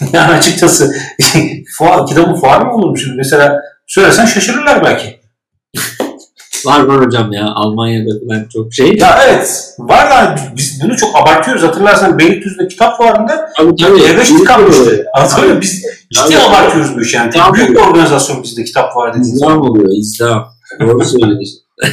yani 0.12 0.34
açıkçası 0.34 0.96
fuar, 1.78 2.06
kitabın 2.06 2.40
fuarı 2.40 2.64
mı 2.64 2.74
olur 2.74 2.98
şimdi? 2.98 3.16
Mesela 3.16 3.60
söylesen 3.86 4.26
şaşırırlar 4.26 4.84
belki. 4.84 5.20
Var 6.66 6.80
var 6.80 7.06
hocam 7.06 7.32
ya. 7.32 7.46
Almanya'da 7.54 8.10
falan 8.26 8.48
çok 8.52 8.74
şey. 8.74 8.96
Ya 8.96 9.18
evet. 9.26 9.74
Var 9.78 10.10
da 10.10 10.36
biz 10.56 10.82
bunu 10.82 10.96
çok 10.96 11.16
abartıyoruz. 11.16 11.62
Hatırlarsan 11.62 12.18
Beylikdüzü'nde 12.18 12.68
kitap 12.68 12.96
fuarında 12.96 13.48
tabii, 13.56 13.76
tabii. 13.76 13.98
E5 13.98 14.38
çıkarmıştı. 14.38 15.06
Anlatabiliyor 15.14 15.60
Biz 15.60 15.82
ciddi 16.12 16.38
abartıyoruz 16.38 16.96
bu 16.96 17.00
işi 17.00 17.16
yani. 17.16 17.28
İzdam 17.28 17.54
Büyük 17.54 17.70
bir 17.70 17.76
organizasyon 17.76 18.42
bizde 18.42 18.64
kitap 18.64 18.92
fuarı 18.92 19.10
dediğiniz 19.10 19.32
İzdam 19.32 19.60
oluyor. 19.60 19.88
İzdam. 19.98 20.48
Doğru 20.80 21.04
söylüyorsun. 21.04 21.58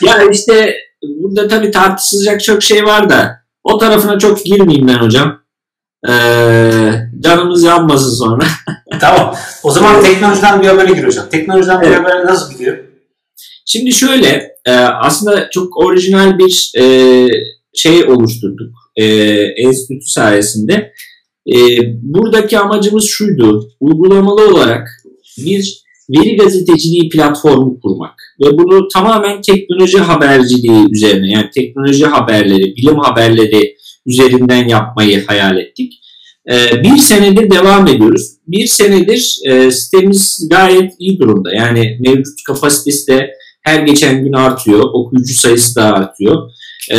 ya 0.00 0.22
işte 0.32 0.74
burada 1.02 1.48
tabii 1.48 1.70
tartışılacak 1.70 2.42
çok 2.42 2.62
şey 2.62 2.84
var 2.84 3.10
da 3.10 3.44
o 3.64 3.78
tarafına 3.78 4.18
çok 4.18 4.44
girmeyeyim 4.44 4.88
ben 4.88 4.98
hocam. 4.98 5.44
Ee, 6.08 6.92
canımız 7.20 7.62
yanmasın 7.62 8.10
sonra. 8.10 8.44
tamam. 9.00 9.34
O 9.62 9.70
zaman 9.70 10.02
teknolojiden 10.02 10.62
bir 10.62 10.66
habere 10.66 10.92
gir 10.92 11.06
hocam. 11.06 11.26
Teknolojiden 11.30 11.80
bir 11.80 11.86
evet. 11.86 11.98
habere 11.98 12.26
nasıl 12.26 12.52
gidiyor? 12.52 12.78
Şimdi 13.64 13.92
şöyle 13.92 14.54
e, 14.64 14.70
aslında 14.72 15.50
çok 15.50 15.76
orijinal 15.76 16.38
bir 16.38 16.72
e, 16.78 17.26
şey 17.74 18.04
oluşturduk 18.04 18.74
e, 18.96 19.04
enstitü 19.56 20.06
sayesinde. 20.06 20.92
Buradaki 22.02 22.58
amacımız 22.58 23.04
şuydu. 23.04 23.70
Uygulamalı 23.80 24.54
olarak 24.54 24.88
bir 25.38 25.84
veri 26.10 26.36
gazeteciliği 26.36 27.08
platformu 27.08 27.80
kurmak 27.80 28.14
ve 28.40 28.58
bunu 28.58 28.88
tamamen 28.88 29.42
teknoloji 29.42 29.98
haberciliği 29.98 30.86
üzerine 30.90 31.30
yani 31.30 31.50
teknoloji 31.54 32.06
haberleri, 32.06 32.76
bilim 32.76 32.98
haberleri 32.98 33.76
üzerinden 34.06 34.68
yapmayı 34.68 35.26
hayal 35.26 35.56
ettik. 35.58 35.92
Bir 36.84 36.96
senedir 36.96 37.50
devam 37.50 37.86
ediyoruz. 37.86 38.30
Bir 38.46 38.66
senedir 38.66 39.40
sitemiz 39.70 40.48
gayet 40.50 40.92
iyi 40.98 41.18
durumda. 41.18 41.54
Yani 41.54 41.98
mevcut 42.00 42.42
kapasitesi 42.46 43.06
de 43.06 43.30
her 43.64 43.80
geçen 43.80 44.24
gün 44.24 44.32
artıyor. 44.32 44.80
Okuyucu 44.92 45.34
sayısı 45.34 45.76
da 45.76 45.84
artıyor. 45.84 46.50
Ee, 46.90 46.98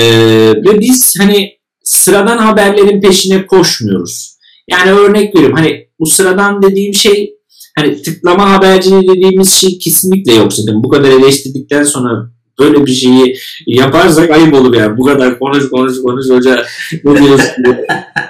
ve 0.55 0.79
biz 0.79 1.15
hani 1.19 1.51
sıradan 1.83 2.37
haberlerin 2.37 3.01
peşine 3.01 3.45
koşmuyoruz. 3.45 4.35
Yani 4.71 4.91
örnek 4.91 5.35
veriyorum 5.35 5.57
hani 5.57 5.87
bu 5.99 6.05
sıradan 6.05 6.61
dediğim 6.61 6.93
şey 6.93 7.35
hani 7.77 8.01
tıklama 8.01 8.51
haberciliği 8.51 9.07
dediğimiz 9.07 9.49
şey 9.49 9.79
kesinlikle 9.79 10.33
yok 10.33 10.53
zaten. 10.53 10.83
Bu 10.83 10.89
kadar 10.89 11.09
eleştirdikten 11.09 11.83
sonra 11.83 12.31
böyle 12.59 12.85
bir 12.85 12.91
şeyi 12.91 13.37
yaparsak 13.67 14.31
ayıp 14.31 14.53
olur 14.53 14.75
yani. 14.75 14.97
Bu 14.97 15.05
kadar 15.05 15.39
konuş 15.39 15.69
konuş 15.69 16.01
konuş 16.01 16.29
hoca 16.29 16.65
ne 17.03 17.17
diyorsun 17.23 17.65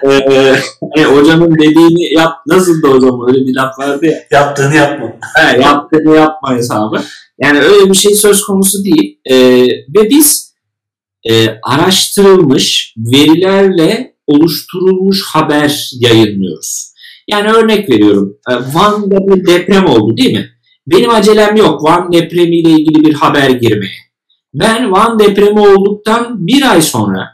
ee, 0.03 0.55
hani 0.95 1.05
hocanın 1.05 1.55
dediğini 1.55 2.13
yap. 2.13 2.33
Nasıl 2.47 2.83
da 2.83 2.87
o 2.87 2.99
zaman 2.99 3.29
öyle 3.29 3.47
bir 3.47 3.55
laf 3.55 3.79
vardı 3.79 4.05
ya. 4.05 4.17
Yaptığını 4.31 4.75
yapma. 4.75 5.07
He, 5.35 5.61
yaptığını 5.61 6.15
yapma 6.15 6.55
hesabı. 6.55 7.01
Yani 7.41 7.59
öyle 7.59 7.89
bir 7.89 7.97
şey 7.97 8.15
söz 8.15 8.43
konusu 8.43 8.83
değil. 8.83 9.19
E, 9.25 9.35
ve 9.67 10.09
biz 10.09 10.55
e, 11.29 11.59
araştırılmış 11.63 12.93
verilerle 12.97 14.15
oluşturulmuş 14.27 15.23
haber 15.25 15.91
yayınlıyoruz. 15.99 16.93
Yani 17.27 17.51
örnek 17.51 17.89
veriyorum. 17.89 18.37
E, 18.49 18.53
Van'da 18.53 19.17
bir 19.17 19.47
deprem 19.47 19.85
oldu 19.85 20.17
değil 20.17 20.33
mi? 20.33 20.49
Benim 20.87 21.09
acelem 21.09 21.55
yok 21.55 21.83
Van 21.83 22.13
depremiyle 22.13 22.69
ilgili 22.69 23.05
bir 23.05 23.13
haber 23.13 23.49
girmeye. 23.49 24.05
Ben 24.53 24.91
Van 24.91 25.19
depremi 25.19 25.59
olduktan 25.59 26.47
bir 26.47 26.71
ay 26.71 26.81
sonra 26.81 27.27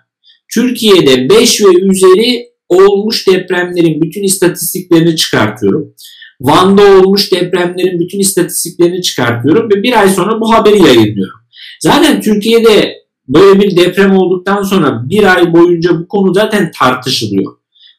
Türkiye'de 0.53 1.29
5 1.29 1.61
ve 1.61 1.79
üzeri 1.81 2.51
olmuş 2.69 3.27
depremlerin 3.27 4.01
bütün 4.01 4.23
istatistiklerini 4.23 5.15
çıkartıyorum. 5.15 5.93
Van'da 6.41 6.81
olmuş 6.81 7.31
depremlerin 7.31 7.99
bütün 7.99 8.19
istatistiklerini 8.19 9.01
çıkartıyorum 9.01 9.69
ve 9.71 9.83
bir 9.83 9.99
ay 9.99 10.09
sonra 10.09 10.41
bu 10.41 10.53
haberi 10.53 10.83
yayınlıyorum. 10.83 11.39
Zaten 11.79 12.21
Türkiye'de 12.21 12.93
böyle 13.27 13.59
bir 13.59 13.77
deprem 13.77 14.17
olduktan 14.17 14.63
sonra 14.63 15.01
bir 15.09 15.35
ay 15.35 15.53
boyunca 15.53 15.99
bu 15.99 16.07
konu 16.07 16.33
zaten 16.33 16.71
tartışılıyor. 16.79 17.53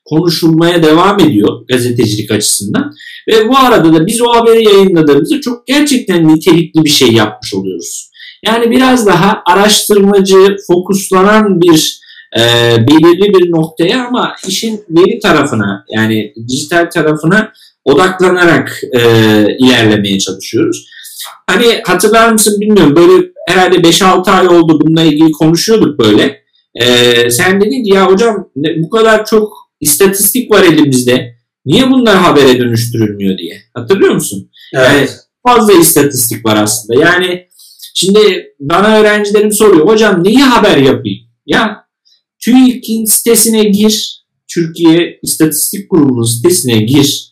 Konuşulmaya 0.04 0.82
devam 0.82 1.20
ediyor 1.20 1.66
gazetecilik 1.68 2.30
açısından. 2.30 2.92
Ve 3.28 3.48
bu 3.48 3.58
arada 3.58 3.94
da 3.94 4.06
biz 4.06 4.22
o 4.22 4.34
haberi 4.34 4.64
yayınladığımızda 4.64 5.40
çok 5.40 5.66
gerçekten 5.66 6.28
nitelikli 6.28 6.84
bir 6.84 6.90
şey 6.90 7.12
yapmış 7.12 7.54
oluyoruz. 7.54 8.10
Yani 8.46 8.70
biraz 8.70 9.06
daha 9.06 9.42
araştırmacı, 9.46 10.56
fokuslanan 10.66 11.60
bir 11.60 12.00
e, 12.36 12.40
belirli 12.88 13.34
bir 13.34 13.50
noktaya 13.50 14.06
ama 14.06 14.34
işin 14.48 14.84
veri 14.90 15.20
tarafına 15.20 15.84
yani 15.88 16.34
dijital 16.48 16.90
tarafına 16.90 17.52
odaklanarak 17.84 18.80
e, 18.92 19.00
ilerlemeye 19.58 20.18
çalışıyoruz. 20.18 20.86
Hani 21.46 21.82
hatırlar 21.86 22.32
mısın 22.32 22.60
bilmiyorum 22.60 22.96
böyle 22.96 23.28
herhalde 23.48 23.76
5-6 23.76 24.30
ay 24.30 24.48
oldu 24.48 24.80
bununla 24.80 25.02
ilgili 25.02 25.32
konuşuyorduk 25.32 25.98
böyle. 25.98 26.42
E, 26.74 26.86
sen 27.30 27.60
dedin 27.60 27.84
ki 27.84 27.90
ya 27.94 28.06
hocam 28.06 28.48
bu 28.56 28.90
kadar 28.90 29.24
çok 29.24 29.52
istatistik 29.80 30.50
var 30.50 30.62
elimizde. 30.62 31.34
Niye 31.66 31.90
bunlar 31.90 32.16
habere 32.16 32.58
dönüştürülmüyor 32.58 33.38
diye. 33.38 33.62
Hatırlıyor 33.74 34.14
musun? 34.14 34.50
Evet. 34.74 34.90
Yani 34.90 35.08
fazla 35.46 35.72
istatistik 35.72 36.46
var 36.46 36.56
aslında. 36.56 37.00
Yani 37.00 37.48
şimdi 37.94 38.46
bana 38.60 38.98
öğrencilerim 38.98 39.52
soruyor. 39.52 39.88
Hocam 39.88 40.24
neyi 40.24 40.42
haber 40.42 40.76
yapayım? 40.76 41.18
Ya 41.46 41.84
TÜİK'in 42.44 43.04
sitesine 43.04 43.64
gir. 43.64 44.22
Türkiye 44.54 45.18
İstatistik 45.22 45.90
Kurumu'nun 45.90 46.22
sitesine 46.22 46.78
gir 46.78 47.31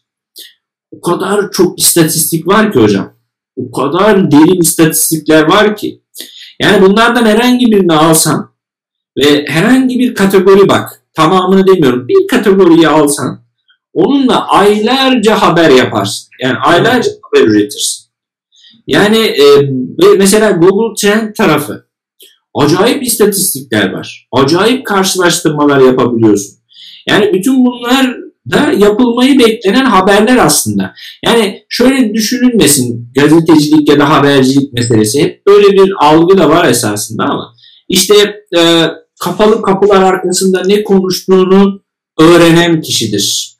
o 0.90 1.00
kadar 1.00 1.50
çok 1.50 1.78
istatistik 1.78 2.46
var 2.46 2.72
ki 2.72 2.80
hocam. 2.80 3.12
O 3.56 3.70
kadar 3.70 4.30
derin 4.30 4.60
istatistikler 4.60 5.42
var 5.42 5.76
ki. 5.76 6.02
Yani 6.62 6.82
bunlardan 6.82 7.26
herhangi 7.26 7.66
birini 7.66 7.92
alsan 7.92 8.50
ve 9.18 9.46
herhangi 9.48 9.98
bir 9.98 10.14
kategori 10.14 10.68
bak. 10.68 11.02
Tamamını 11.14 11.66
demiyorum. 11.66 12.08
Bir 12.08 12.28
kategoriyi 12.28 12.88
alsan 12.88 13.44
onunla 13.92 14.48
aylarca 14.48 15.42
haber 15.42 15.70
yaparsın. 15.70 16.28
Yani 16.42 16.58
aylarca 16.58 17.10
haber 17.22 17.46
üretirsin. 17.46 18.10
Yani 18.86 19.18
e, 19.18 19.44
mesela 20.18 20.50
Google 20.50 20.94
Trend 21.00 21.34
tarafı 21.34 21.86
acayip 22.54 23.02
istatistikler 23.02 23.92
var. 23.92 24.28
Acayip 24.32 24.86
karşılaştırmalar 24.86 25.80
yapabiliyorsun. 25.80 26.58
Yani 27.08 27.32
bütün 27.34 27.64
bunlar 27.64 28.16
da 28.52 28.72
yapılmayı 28.72 29.38
beklenen 29.38 29.84
haberler 29.84 30.36
aslında. 30.36 30.94
Yani 31.24 31.64
şöyle 31.68 32.14
düşünülmesin 32.14 33.12
gazetecilik 33.14 33.88
ya 33.88 33.98
da 33.98 34.10
habercilik 34.10 34.72
meselesi. 34.72 35.22
Hep 35.22 35.46
böyle 35.46 35.72
bir 35.72 35.92
algı 36.00 36.38
da 36.38 36.48
var 36.48 36.68
esasında 36.68 37.24
ama 37.24 37.54
işte 37.88 38.14
e, 38.58 38.86
kapalı 39.20 39.62
kapılar 39.62 40.02
arkasında 40.02 40.62
ne 40.66 40.84
konuştuğunu 40.84 41.82
öğrenen 42.18 42.80
kişidir. 42.80 43.56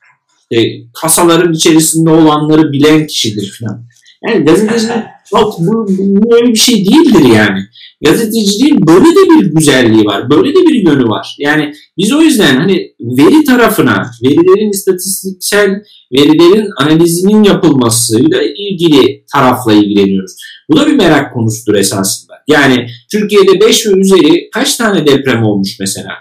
E, 0.51 0.57
kasaların 0.93 1.53
içerisinde 1.53 2.09
olanları 2.09 2.71
bilen 2.71 3.07
kişidir 3.07 3.59
falan. 3.59 3.85
Yani 4.27 4.45
gazetecilik 4.45 4.95
bu, 5.31 5.55
bu, 5.59 5.85
bu 5.87 6.35
öyle 6.35 6.47
bir 6.47 6.59
şey 6.59 6.75
değildir 6.75 7.25
yani. 7.35 7.59
Gazeteciliğin 8.05 8.87
böyle 8.87 9.05
de 9.05 9.29
bir 9.29 9.45
güzelliği 9.45 10.05
var. 10.05 10.29
Böyle 10.29 10.49
de 10.49 10.59
bir 10.59 10.87
yönü 10.87 11.03
var. 11.03 11.35
Yani 11.39 11.73
biz 11.97 12.13
o 12.13 12.21
yüzden 12.21 12.55
hani 12.55 12.91
veri 12.99 13.43
tarafına, 13.43 14.11
verilerin 14.23 14.69
istatistiksel 14.69 15.81
verilerin 16.13 16.69
analizinin 16.77 17.43
yapılmasıyla 17.43 18.41
ilgili 18.41 19.25
tarafla 19.33 19.73
ilgileniyoruz. 19.73 20.35
Bu 20.69 20.77
da 20.77 20.87
bir 20.87 20.95
merak 20.95 21.33
konusudur 21.33 21.75
esasında. 21.75 22.33
Yani 22.47 22.87
Türkiye'de 23.11 23.61
5 23.61 23.87
ve 23.87 23.91
üzeri 23.91 24.49
kaç 24.49 24.75
tane 24.75 25.07
deprem 25.07 25.43
olmuş 25.43 25.79
mesela? 25.79 26.11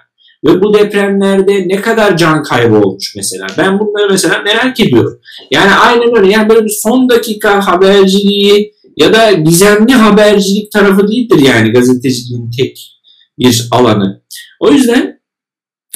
Ve 0.45 0.63
bu 0.63 0.75
depremlerde 0.75 1.69
ne 1.69 1.81
kadar 1.81 2.17
can 2.17 2.43
kaybı 2.43 2.77
olmuş 2.77 3.15
mesela? 3.17 3.47
Ben 3.59 3.79
bunları 3.79 4.11
mesela 4.11 4.43
merak 4.43 4.81
ediyorum. 4.81 5.21
Yani 5.51 5.71
aynen 5.71 6.19
öyle. 6.19 6.33
Yani 6.33 6.49
böyle 6.49 6.65
bir 6.65 6.81
son 6.83 7.09
dakika 7.09 7.67
haberciliği 7.67 8.73
ya 8.97 9.13
da 9.13 9.33
gizemli 9.33 9.93
habercilik 9.93 10.73
tarafı 10.73 11.09
değildir 11.09 11.39
yani 11.39 11.73
gazeteciliğin 11.73 12.51
tek 12.51 13.01
bir 13.39 13.69
alanı. 13.71 14.23
O 14.61 14.73
yüzden 14.73 15.21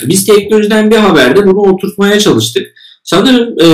biz 0.03 0.27
teknolojiden 0.27 0.91
bir 0.91 0.97
haberde 0.97 1.47
bunu 1.47 1.61
oturtmaya 1.61 2.21
çalıştık. 2.21 2.67
Sanırım 3.05 3.61
e, 3.61 3.69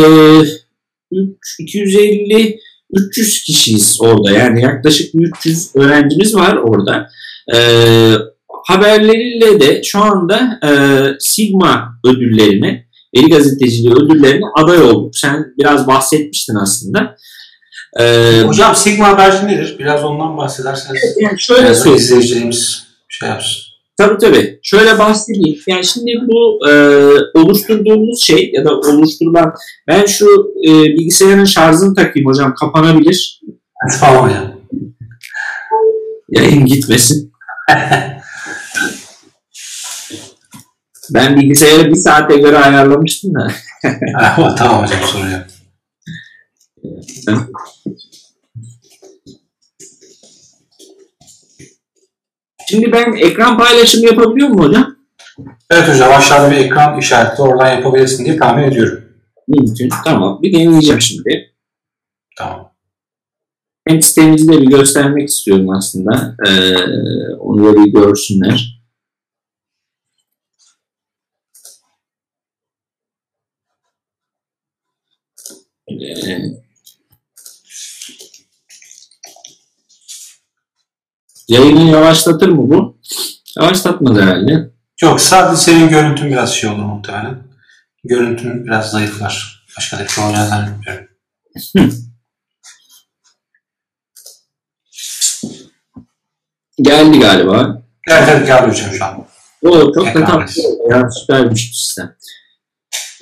250 1.59 2.59
300 2.93 3.43
kişiyiz 3.43 3.99
orada. 4.01 4.31
Yani 4.31 4.63
yaklaşık 4.63 5.15
300 5.15 5.77
öğrencimiz 5.77 6.35
var 6.35 6.57
orada. 6.57 7.09
E, 7.55 7.59
haberleriyle 8.65 9.61
de 9.61 9.83
şu 9.85 9.99
anda 9.99 10.61
e, 10.65 10.71
Sigma 11.19 11.89
ödüllerine, 12.05 12.87
veri 13.17 13.29
gazeteciliği 13.29 13.95
ödüllerine 13.95 14.45
aday 14.57 14.83
olduk. 14.83 15.17
Sen 15.17 15.47
biraz 15.59 15.87
bahsetmiştin 15.87 16.55
aslında. 16.55 17.17
Ee, 17.99 18.43
Hocam 18.47 18.77
Sigma 18.77 19.09
haberci 19.09 19.47
nedir? 19.47 19.77
Biraz 19.79 20.05
ondan 20.05 20.37
bahsederseniz. 20.37 21.01
Evet, 21.05 21.17
yani 21.21 21.41
şöyle 21.41 21.75
söyleyeyim. 21.75 21.97
izleyicilerimiz 21.97 22.87
şey 23.09 23.29
yapsın. 23.29 23.71
Tabii 23.99 24.19
tabii. 24.19 24.61
Şöyle 24.63 24.99
bahsedeyim. 24.99 25.61
Yani 25.67 25.85
şimdi 25.85 26.11
bu 26.23 26.69
e, 26.69 26.73
oluşturduğumuz 27.35 28.23
şey 28.23 28.51
ya 28.53 28.65
da 28.65 28.75
oluşturulan 28.75 29.55
ben 29.89 30.07
şu 30.07 30.27
e, 30.69 30.71
bilgisayarın 30.85 31.45
şarjını 31.45 31.95
takayım 31.95 32.29
hocam 32.29 32.55
kapanabilir. 32.55 33.41
Tamam 34.01 34.29
hocam. 34.29 34.53
Yayın 36.29 36.67
gitmesin. 36.67 37.33
ben 41.11 41.37
bilgisayarı 41.37 41.91
bir 41.91 41.97
saate 41.97 42.37
göre 42.37 42.59
ayarlamıştım 42.59 43.35
da. 43.35 43.53
tamam 44.59 44.83
hocam 44.83 45.01
sorun 45.13 45.31
yok. 47.31 47.51
Şimdi 52.69 52.93
ben 52.93 53.13
ekran 53.13 53.59
paylaşımı 53.59 54.07
yapabiliyor 54.07 54.49
muyum 54.49 54.69
hocam? 54.69 54.97
Evet 55.71 55.89
hocam 55.89 56.13
aşağıda 56.13 56.51
bir 56.51 56.57
ekran 56.57 56.99
işareti 56.99 57.43
oradan 57.43 57.71
yapabilirsin 57.71 58.25
diye 58.25 58.37
tahmin 58.37 58.63
ediyorum. 58.63 59.05
Mümkün. 59.49 59.89
Tamam. 60.05 60.43
Bir 60.43 60.53
deneyeceğim 60.53 61.01
şimdi. 61.01 61.55
Tamam. 62.39 62.73
Hem 63.89 64.03
sitemizi 64.03 64.49
de 64.49 64.61
bir 64.61 64.67
göstermek 64.67 65.29
istiyorum 65.29 65.71
aslında. 65.71 66.37
Ee, 66.47 66.75
onu 67.35 67.65
da 67.65 67.85
bir 67.85 67.93
görsünler. 67.93 68.81
Ee, 75.91 76.70
Yayını 81.51 81.91
yavaşlatır 81.91 82.49
mı 82.49 82.71
bu? 82.71 82.99
Yavaşlatmaz 83.61 84.17
herhalde. 84.19 84.71
Yok 85.03 85.21
sadece 85.21 85.63
senin 85.63 85.89
görüntün 85.89 86.31
biraz 86.31 86.55
şey 86.55 86.71
olur 86.71 86.85
muhtemelen. 86.85 87.39
Görüntün 88.05 88.67
biraz 88.67 88.91
zayıflar. 88.91 89.65
Başka 89.77 89.99
da 89.99 90.05
bir 90.05 90.09
şey 90.09 90.25
olacağını 90.25 90.49
zannetmiyorum. 90.49 91.07
Geldi 96.83 97.19
galiba. 97.19 97.83
Evet 98.09 98.29
evet 98.31 98.47
geldi 98.47 98.69
hocam 98.71 98.91
şu 98.93 99.05
an. 99.05 99.27
O 99.63 99.93
çok 99.95 100.15
da 100.15 100.25
tam 100.25 100.47
ya, 100.91 101.11
süpermiş 101.11 101.71
sistem. 101.79 102.17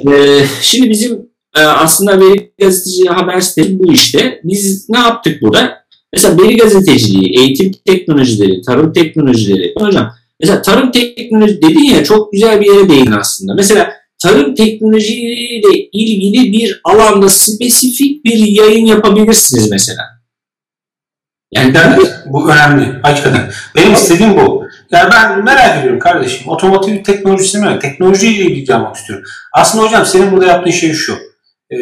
Ee, 0.08 0.46
şimdi 0.62 0.90
bizim 0.90 1.28
e, 1.56 1.60
aslında 1.60 2.20
veri 2.20 2.52
gazeteci 2.58 3.08
haber 3.08 3.40
sitesi 3.40 3.78
bu 3.78 3.92
işte. 3.92 4.40
Biz 4.44 4.88
ne 4.88 4.98
yaptık 4.98 5.42
burada? 5.42 5.77
Mesela 6.12 6.42
veri 6.42 6.56
gazeteciliği, 6.56 7.38
eğitim 7.38 7.72
teknolojileri, 7.86 8.62
tarım 8.62 8.92
teknolojileri. 8.92 9.74
Hocam 9.78 10.14
mesela 10.40 10.62
tarım 10.62 10.90
teknoloji 10.90 11.62
dedin 11.62 11.84
ya 11.84 12.04
çok 12.04 12.32
güzel 12.32 12.60
bir 12.60 12.66
yere 12.66 12.88
değin 12.88 13.12
aslında. 13.12 13.54
Mesela 13.54 13.92
tarım 14.22 14.54
teknolojiyle 14.54 15.88
ilgili 15.92 16.52
bir 16.52 16.80
alanda 16.84 17.28
spesifik 17.28 18.24
bir 18.24 18.38
yayın 18.38 18.86
yapabilirsiniz 18.86 19.70
mesela. 19.70 20.02
Yani 21.52 21.76
evet, 21.76 22.14
bu 22.26 22.50
önemli. 22.50 22.98
Hakikaten. 23.02 23.50
Benim 23.76 23.92
istediğim 23.92 24.36
bu. 24.36 24.64
Yani 24.90 25.10
ben 25.12 25.44
merak 25.44 25.78
ediyorum 25.78 25.98
kardeşim. 25.98 26.48
Otomotiv 26.48 27.02
teknolojisi 27.02 27.58
mi? 27.58 27.78
Teknolojiyle 27.82 28.44
ilgili 28.44 28.70
yapmak 28.70 28.96
istiyorum. 28.96 29.24
Aslında 29.52 29.84
hocam 29.84 30.06
senin 30.06 30.32
burada 30.32 30.46
yaptığın 30.46 30.70
şey 30.70 30.92
şu. 30.92 31.18
Ee, 31.72 31.76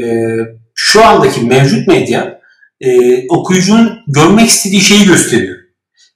şu 0.74 1.04
andaki 1.04 1.40
mevcut 1.40 1.88
medya 1.88 2.40
e, 2.80 2.88
okuyucunun 3.28 3.98
görmek 4.08 4.48
istediği 4.48 4.80
şeyi 4.80 5.06
gösteriyor. 5.06 5.56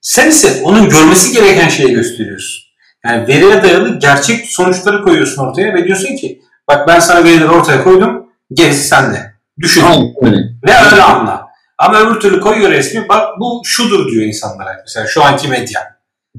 Sen 0.00 0.28
ise 0.28 0.60
onun 0.62 0.88
görmesi 0.88 1.32
gereken 1.32 1.68
şeyi 1.68 1.92
gösteriyorsun. 1.94 2.62
Yani 3.04 3.28
veriye 3.28 3.62
dayalı 3.62 3.98
gerçek 3.98 4.46
sonuçları 4.46 5.02
koyuyorsun 5.02 5.46
ortaya 5.46 5.74
ve 5.74 5.84
diyorsun 5.84 6.16
ki 6.16 6.40
bak 6.68 6.88
ben 6.88 7.00
sana 7.00 7.24
verileri 7.24 7.48
ortaya 7.48 7.84
koydum 7.84 8.26
gerisi 8.52 8.88
sende. 8.88 9.34
Düşün. 9.60 9.82
Aynen. 9.82 10.60
Ve 10.66 10.90
öyle 10.92 11.02
anla. 11.02 11.46
Ama 11.78 12.00
öbür 12.00 12.20
türlü 12.20 12.40
koyuyor 12.40 12.70
resmi 12.70 13.08
bak 13.08 13.40
bu 13.40 13.62
şudur 13.64 14.10
diyor 14.12 14.24
insanlara. 14.26 14.76
Mesela 14.86 15.06
şu 15.06 15.24
anki 15.24 15.48
medya. 15.48 15.80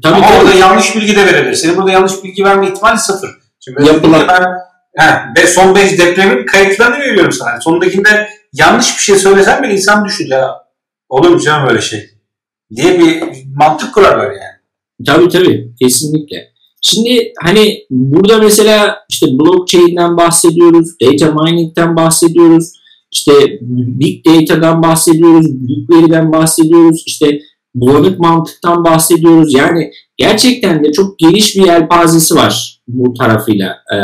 Tabii 0.03 0.15
Ama 0.15 0.27
tabii. 0.27 0.37
orada 0.37 0.53
yanlış 0.53 0.95
bilgi 0.95 1.15
de 1.15 1.25
verebilir. 1.25 1.55
Senin 1.55 1.77
burada 1.77 1.91
yanlış 1.91 2.23
bilgi 2.23 2.43
verme 2.45 2.67
ihtimali 2.67 2.99
sıfır. 2.99 3.29
Şimdi 3.59 3.87
Yapılan. 3.87 4.27
ben 4.27 4.45
he, 5.35 5.47
son 5.47 5.75
5 5.75 5.97
depremin 5.99 6.45
kayıtlarını 6.45 6.99
veriyorum 6.99 7.31
sana. 7.31 7.61
Sondakinde 7.61 8.29
yanlış 8.53 8.97
bir 8.97 9.01
şey 9.01 9.15
söylesem 9.15 9.63
bir 9.63 9.69
insan 9.69 10.05
düşünce 10.05 10.37
olur 11.09 11.29
mu 11.29 11.39
canım 11.39 11.69
öyle 11.69 11.81
şey 11.81 12.09
diye 12.75 12.99
bir 12.99 13.23
mantık 13.55 13.93
kurar 13.93 14.17
böyle 14.17 14.39
yani. 14.39 14.61
Tabii 15.05 15.29
tabii 15.29 15.75
kesinlikle. 15.81 16.51
Şimdi 16.81 17.33
hani 17.41 17.85
burada 17.89 18.37
mesela 18.37 18.97
işte 19.09 19.25
blockchain'den 19.25 20.17
bahsediyoruz, 20.17 20.87
data 21.01 21.31
mining'den 21.31 21.95
bahsediyoruz, 21.95 22.71
işte 23.11 23.31
big 23.61 24.25
data'dan 24.25 24.83
bahsediyoruz, 24.83 25.45
büyük 25.49 25.89
veriden 25.89 26.31
bahsediyoruz, 26.31 27.03
işte 27.05 27.39
bulanık 27.75 28.19
mantıktan 28.19 28.83
bahsediyoruz. 28.83 29.53
Yani 29.53 29.91
gerçekten 30.17 30.83
de 30.83 30.91
çok 30.91 31.19
geniş 31.19 31.55
bir 31.55 31.65
yelpazesi 31.65 32.35
var 32.35 32.81
bu 32.87 33.13
tarafıyla 33.13 33.77
e, 33.93 33.97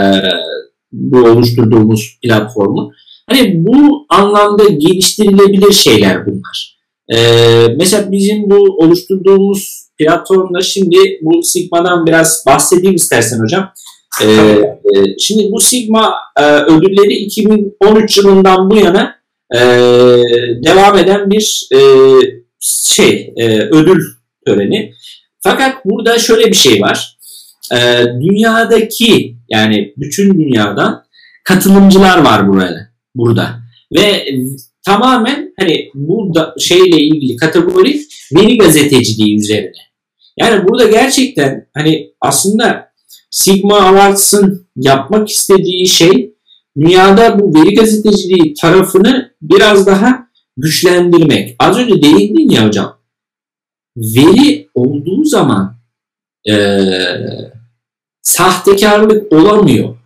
bu 0.91 1.17
oluşturduğumuz 1.17 2.19
platformun. 2.21 2.93
Hani 3.29 3.65
bu 3.65 4.05
anlamda 4.09 4.63
geliştirilebilir 4.63 5.71
şeyler 5.71 6.25
bunlar. 6.25 6.77
Ee, 7.13 7.67
mesela 7.77 8.11
bizim 8.11 8.49
bu 8.49 8.55
oluşturduğumuz 8.55 9.87
platformda 9.97 10.61
şimdi 10.61 10.97
bu 11.21 11.43
Sigma'dan 11.43 12.05
biraz 12.05 12.43
bahsedeyim 12.47 12.95
istersen 12.95 13.39
hocam. 13.39 13.73
Ee, 14.23 14.25
e, 14.25 15.17
şimdi 15.19 15.51
bu 15.51 15.59
Sigma 15.59 16.15
e, 16.39 16.43
ödülleri 16.43 17.13
2013 17.13 18.17
yılından 18.17 18.69
bu 18.69 18.75
yana 18.75 19.15
e, 19.55 19.59
devam 20.65 20.97
eden 20.97 21.29
bir 21.29 21.69
e, 21.73 21.79
şey 22.61 23.33
e, 23.37 23.59
ödül 23.59 24.03
töreni. 24.45 24.93
Fakat 25.39 25.85
burada 25.85 26.19
şöyle 26.19 26.47
bir 26.47 26.55
şey 26.55 26.81
var. 26.81 27.17
E, 27.73 27.77
dünyadaki 28.21 29.35
yani 29.49 29.93
bütün 29.97 30.33
dünyadan 30.33 31.03
katılımcılar 31.43 32.17
var 32.17 32.47
buraya 32.47 32.86
burada. 33.17 33.59
Ve 33.97 34.27
tamamen 34.85 35.53
hani 35.59 35.89
bu 35.93 36.35
da 36.35 36.55
şeyle 36.59 36.97
ilgili 36.97 37.35
kategori 37.35 38.01
veri 38.35 38.57
gazeteciliği 38.57 39.37
üzerine. 39.37 39.71
Yani 40.39 40.67
burada 40.67 40.85
gerçekten 40.89 41.67
hani 41.73 42.11
aslında 42.21 42.87
Sigma 43.31 43.79
Awards'ın 43.79 44.67
yapmak 44.75 45.29
istediği 45.29 45.87
şey 45.87 46.33
dünyada 46.77 47.39
bu 47.39 47.59
veri 47.59 47.75
gazeteciliği 47.75 48.53
tarafını 48.53 49.31
biraz 49.41 49.87
daha 49.87 50.27
güçlendirmek. 50.57 51.55
Az 51.59 51.77
önce 51.77 52.01
değindin 52.01 52.49
ya 52.49 52.67
hocam. 52.67 52.97
Veri 53.97 54.69
olduğu 54.73 55.23
zaman 55.23 55.77
e, 56.49 56.79
sahtekarlık 58.21 59.33
olamıyor. 59.33 59.96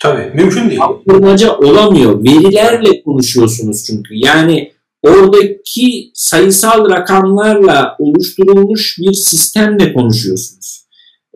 Tabii 0.00 0.30
mümkün 0.34 0.70
değil. 0.70 0.80
Yaptırmaca 0.80 1.56
olamıyor. 1.56 2.24
Verilerle 2.24 3.02
konuşuyorsunuz 3.02 3.84
çünkü. 3.86 4.14
Yani 4.14 4.72
oradaki 5.02 6.10
sayısal 6.14 6.90
rakamlarla 6.90 7.96
oluşturulmuş 7.98 8.98
bir 8.98 9.12
sistemle 9.12 9.92
konuşuyorsunuz. 9.92 10.86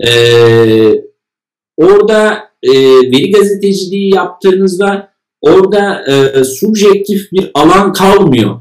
Ee, 0.06 0.92
orada 1.76 2.38
e, 2.62 2.72
veri 3.10 3.30
gazeteciliği 3.30 4.14
yaptığınızda 4.14 5.14
orada 5.40 6.04
e, 6.06 6.44
subjektif 6.44 7.32
bir 7.32 7.50
alan 7.54 7.92
kalmıyor. 7.92 8.60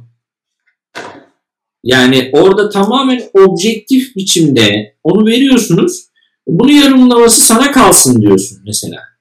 Yani 1.84 2.30
orada 2.34 2.69
tamamen 2.69 3.21
objektif 3.34 4.15
biçimde 4.15 4.95
onu 5.03 5.25
veriyorsunuz. 5.25 6.05
Bunu 6.47 6.71
yorumlaması 6.73 7.41
sana 7.41 7.71
kalsın 7.71 8.21
diyorsun 8.21 8.59
mesela. 8.65 9.12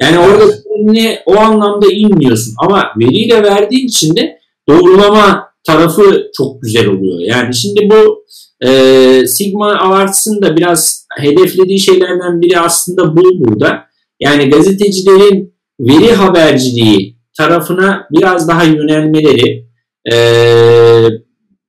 Yani 0.00 0.18
orada 0.18 0.44
ne 0.78 1.22
o 1.26 1.36
anlamda 1.36 1.86
inmiyorsun. 1.92 2.54
Ama 2.58 2.86
veriyle 3.00 3.42
verdiğin 3.42 3.86
için 3.86 4.16
de 4.16 4.38
doğrulama 4.68 5.48
tarafı 5.66 6.30
çok 6.36 6.62
güzel 6.62 6.86
oluyor. 6.86 7.18
Yani 7.20 7.54
şimdi 7.54 7.90
bu 7.90 8.24
e, 8.66 9.26
Sigma 9.26 9.72
Awards'ın 9.72 10.42
da 10.42 10.56
biraz 10.56 11.06
hedeflediği 11.18 11.78
şeylerden 11.78 12.40
biri 12.40 12.60
aslında 12.60 13.16
bu 13.16 13.22
burada. 13.44 13.84
Yani 14.20 14.50
gazetecilerin 14.50 15.54
veri 15.80 16.12
haberciliği 16.12 17.18
tarafına 17.36 18.06
biraz 18.10 18.48
daha 18.48 18.64
yönelmeleri 18.64 19.66
e, 20.12 20.16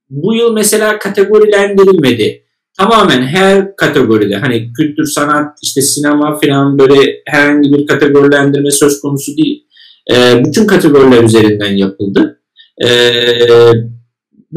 bu 0.10 0.34
yıl 0.34 0.53
mesela 0.53 0.99
kategorilendirilmedi. 0.99 2.43
Tamamen 2.80 3.22
her 3.22 3.76
kategoride 3.76 4.35
hani 4.35 4.73
kültür, 4.73 5.06
sanat, 5.06 5.57
işte 5.64 5.81
sinema 5.81 6.39
falan 6.39 6.80
böyle 6.80 7.22
herhangi 7.26 7.73
bir 7.73 7.88
kategorilendirme 7.88 8.72
söz 8.72 9.01
konusu 9.01 9.38
değil. 9.38 9.65
E, 10.11 10.45
bütün 10.45 10.68
kategoriler 10.68 11.23
üzerinden 11.23 11.77
yapıldı. 11.77 12.41
E, 12.84 12.89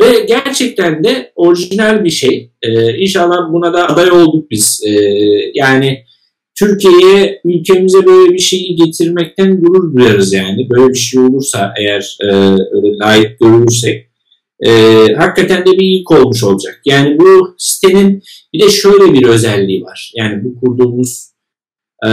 ve 0.01 0.27
gerçekten 0.29 1.05
de 1.05 1.33
orijinal 1.37 2.05
bir 2.05 2.11
şey. 2.11 2.53
E, 2.63 2.99
inşallah 2.99 3.53
buna 3.53 3.73
da 3.73 3.89
aday 3.89 4.11
olduk 4.11 4.51
biz. 4.51 4.83
E, 4.87 4.91
yani 5.55 6.05
Türkiye'ye 6.59 7.41
ülkemize 7.45 8.07
böyle 8.07 8.33
bir 8.33 8.39
şeyi 8.39 8.77
getirmekten 8.77 9.61
gurur 9.61 9.97
duyarız 9.97 10.33
yani. 10.33 10.71
Böyle 10.71 10.89
bir 10.89 10.99
şey 10.99 11.21
olursa 11.21 11.75
eğer 11.79 12.17
e, 12.21 12.27
öyle 12.47 12.99
layık 12.99 13.41
görülürsek 13.41 14.12
e, 14.63 14.71
hakikaten 15.15 15.67
de 15.67 15.71
bir 15.73 16.01
ilk 16.01 16.11
olmuş 16.11 16.45
olacak. 16.45 16.81
Yani 16.85 17.19
bu 17.19 17.55
sitenin 17.59 18.23
bir 18.53 18.61
de 18.61 18.71
şöyle 18.71 19.13
bir 19.13 19.27
özelliği 19.27 19.83
var. 19.83 20.13
Yani 20.17 20.45
bu 20.45 20.61
kurduğumuz 20.61 21.33
e, 22.05 22.11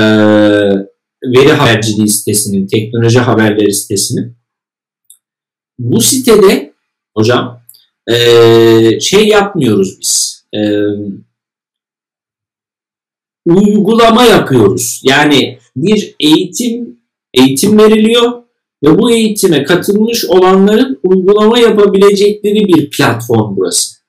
veri 1.24 1.52
haberciliği 1.52 2.08
sitesinin, 2.08 2.68
teknoloji 2.68 3.20
haberleri 3.20 3.74
sitesinin 3.74 4.38
bu 5.80 6.02
sitede 6.02 6.74
hocam 7.18 7.62
e, 8.12 9.00
şey 9.00 9.28
yapmıyoruz 9.28 10.00
biz. 10.02 10.46
E, 10.56 10.60
uygulama 13.46 14.24
yapıyoruz. 14.24 15.02
Yani 15.04 15.60
bir 15.76 16.16
eğitim 16.20 17.00
eğitim 17.34 17.78
veriliyor 17.78 18.39
ve 18.84 18.98
bu 18.98 19.12
eğitime 19.12 19.64
katılmış 19.64 20.26
olanların 20.26 21.00
uygulama 21.04 21.60
yapabilecekleri 21.60 22.68
bir 22.68 22.90
platform 22.90 23.58
burası. 23.58 24.00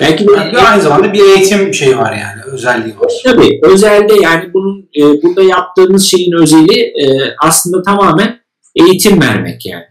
Belki 0.00 0.28
de 0.28 0.32
yani 0.32 0.58
aynı 0.58 0.82
zamanda 0.82 1.12
bir 1.12 1.20
eğitim 1.20 1.74
şeyi 1.74 1.98
var 1.98 2.12
yani 2.12 2.52
özelliği 2.52 2.98
var. 2.98 3.12
Tabii 3.24 3.60
özelde 3.62 4.14
yani 4.22 4.54
bunun 4.54 4.88
e, 4.96 5.02
burada 5.22 5.42
yaptığımız 5.42 6.04
şeyin 6.04 6.32
özeli 6.32 6.80
e, 6.80 7.34
aslında 7.38 7.82
tamamen 7.82 8.40
eğitim 8.76 9.22
vermek 9.22 9.66
yani. 9.66 9.84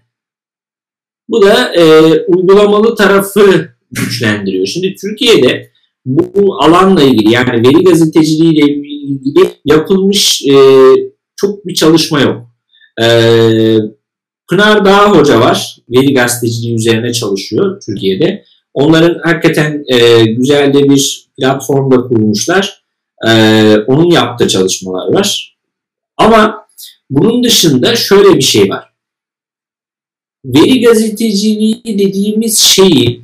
Bu 1.29 1.41
da 1.41 1.75
e, 1.75 2.01
uygulamalı 2.27 2.95
tarafı 2.95 3.69
güçlendiriyor. 3.91 4.65
Şimdi 4.65 4.95
Türkiye'de 4.95 5.71
bu 6.05 6.63
alanla 6.63 7.03
ilgili 7.03 7.33
yani 7.33 7.67
veri 7.67 7.83
gazeteciliği 7.83 8.53
ile 8.53 8.73
ilgili 8.73 9.49
yapılmış 9.65 10.41
e, 10.47 10.55
çok 11.35 11.65
bir 11.65 11.73
çalışma 11.73 12.21
yok. 12.21 12.47
E, 13.01 13.07
Pınar 14.49 14.85
Dağ 14.85 15.11
Hoca 15.11 15.39
var. 15.39 15.77
Veri 15.89 16.13
gazeteciliği 16.13 16.75
üzerine 16.75 17.13
çalışıyor 17.13 17.81
Türkiye'de. 17.81 18.45
Onların 18.73 19.19
hakikaten 19.23 19.83
e, 19.87 20.25
güzel 20.25 20.73
de 20.73 20.89
bir 20.89 21.27
platformda 21.37 21.97
kurmuşlar. 21.97 22.83
E, 23.27 23.31
onun 23.87 24.11
yaptığı 24.11 24.47
çalışmalar 24.47 25.13
var. 25.13 25.57
Ama 26.17 26.67
bunun 27.09 27.43
dışında 27.43 27.95
şöyle 27.95 28.35
bir 28.35 28.41
şey 28.41 28.69
var. 28.69 28.93
Veri 30.45 30.81
gazeteciliği 30.81 31.83
dediğimiz 31.85 32.57
şeyi 32.57 33.21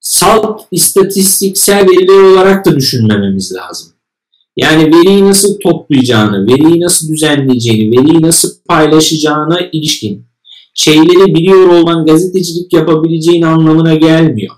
salt 0.00 0.62
istatistiksel 0.70 1.86
veriler 1.88 2.22
olarak 2.22 2.66
da 2.66 2.76
düşünmememiz 2.76 3.54
lazım. 3.54 3.92
Yani 4.58 4.86
veriyi 4.86 5.24
nasıl 5.24 5.60
toplayacağını, 5.60 6.46
veriyi 6.46 6.80
nasıl 6.80 7.08
düzenleyeceğini, 7.08 7.98
veriyi 7.98 8.22
nasıl 8.22 8.48
paylaşacağına 8.68 9.58
ilişkin 9.72 10.26
şeyleri 10.74 11.34
biliyor 11.34 11.68
olman 11.68 12.06
gazetecilik 12.06 12.72
yapabileceğin 12.72 13.42
anlamına 13.42 13.94
gelmiyor. 13.94 14.54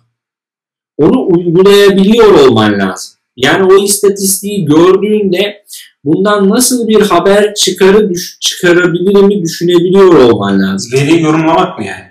Onu 0.99 1.27
uygulayabiliyor 1.29 2.35
olman 2.35 2.79
lazım. 2.79 3.15
Yani 3.37 3.73
o 3.73 3.85
istatistiği 3.85 4.65
gördüğünde 4.65 5.65
bundan 6.05 6.49
nasıl 6.49 6.89
bir 6.89 7.01
haber 7.01 7.55
çıkarı 7.55 8.11
düş, 8.11 8.39
çıkarabilirimi 8.41 9.43
düşünebiliyor 9.43 10.15
olman 10.15 10.63
lazım. 10.63 10.93
Veriyi 11.01 11.23
yorumlamak 11.23 11.79
mı 11.79 11.85
yani? 11.85 12.05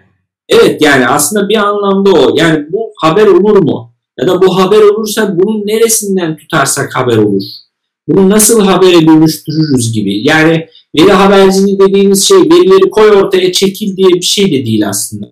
Evet 0.49 0.82
yani 0.82 1.07
aslında 1.07 1.49
bir 1.49 1.56
anlamda 1.56 2.11
o. 2.11 2.34
Yani 2.36 2.66
bu 2.72 2.91
haber 3.02 3.28
olur 3.28 3.57
mu? 3.57 3.94
Ya 4.20 4.28
da 4.28 4.41
bu 4.41 4.57
haber 4.57 4.82
olursa 4.82 5.38
bunun 5.40 5.68
neresinden 5.68 6.38
tutarsak 6.38 6.95
haber 6.95 7.18
olur? 7.18 7.44
Bunu 8.10 8.30
nasıl 8.30 8.61
habere 8.61 9.07
dönüştürürüz 9.07 9.94
gibi. 9.94 10.27
Yani 10.27 10.68
veri 10.98 11.11
haberciliği 11.11 11.80
dediğimiz 11.80 12.27
şey 12.27 12.38
verileri 12.38 12.90
koy 12.90 13.10
ortaya 13.10 13.52
çekil 13.52 13.98
diye 13.98 14.10
bir 14.10 14.22
şey 14.22 14.45
de 14.45 14.65
değil 14.65 14.90
aslında. 14.90 15.27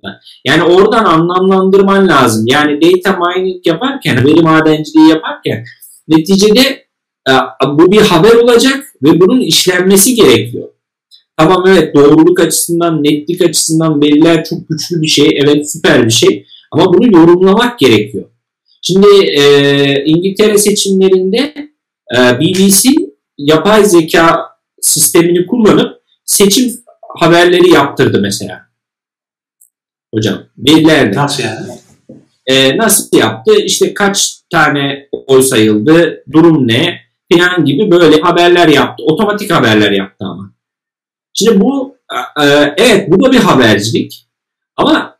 Yani 0.46 0.64
oradan 0.64 1.06
anlamlandırman 1.06 2.08
lazım. 2.08 2.46
Yani 2.48 2.82
data 2.82 3.20
mining 3.20 3.68
yaparken, 3.68 4.26
veri 4.26 4.42
madenciliği 4.42 5.10
yaparken 5.10 5.66
neticede 6.08 6.86
e, 7.30 7.34
bu 7.68 7.92
bir 7.92 8.02
haber 8.02 8.36
olacak 8.36 8.84
ve 9.04 9.20
bunun 9.22 9.42
işlenmesi 9.42 10.16
gerekiyor. 10.16 10.70
Tamam 11.38 11.64
evet 11.68 11.96
doğruluk 11.96 12.40
açısından, 12.40 13.04
netlik 13.04 13.42
açısından 13.42 14.02
veriler 14.02 14.44
çok 14.44 14.70
güçlü 14.70 15.02
bir 15.02 15.08
şey. 15.08 15.40
Evet 15.44 15.72
süper 15.72 16.06
bir 16.06 16.12
şey. 16.12 16.46
Ama 16.72 16.94
bunu 16.94 17.18
yorumlamak 17.18 17.80
gerekiyor. 17.80 18.26
Şimdi 18.82 19.08
e, 19.26 20.04
İngiltere 20.06 20.58
seçimlerinde 20.58 21.54
BBC 22.14 22.90
yapay 23.38 23.86
zeka 23.86 24.42
sistemini 24.82 25.46
kullanıp 25.46 26.02
seçim 26.26 26.84
haberleri 27.18 27.70
yaptırdı 27.70 28.22
mesela. 28.22 28.68
Hocam 30.14 30.44
verilerle. 30.58 31.16
Nasıl 31.16 31.44
yani? 31.44 31.68
E, 32.46 32.78
nasıl 32.78 33.18
yaptı? 33.18 33.52
İşte 33.64 33.94
kaç 33.94 34.42
tane 34.52 35.10
oy 35.28 35.42
sayıldı, 35.42 36.24
durum 36.32 36.68
ne 36.68 37.00
falan 37.34 37.66
gibi 37.66 37.92
böyle 37.92 38.22
haberler 38.22 38.68
yaptı. 38.68 39.04
Otomatik 39.04 39.52
haberler 39.52 39.92
yaptı 39.92 40.26
ama. 40.26 40.54
Şimdi 41.34 41.62
bu 41.62 41.98
e, 42.42 42.46
evet 42.78 43.12
bu 43.12 43.26
da 43.26 43.32
bir 43.32 43.40
habercilik 43.40 44.28
ama 44.76 45.20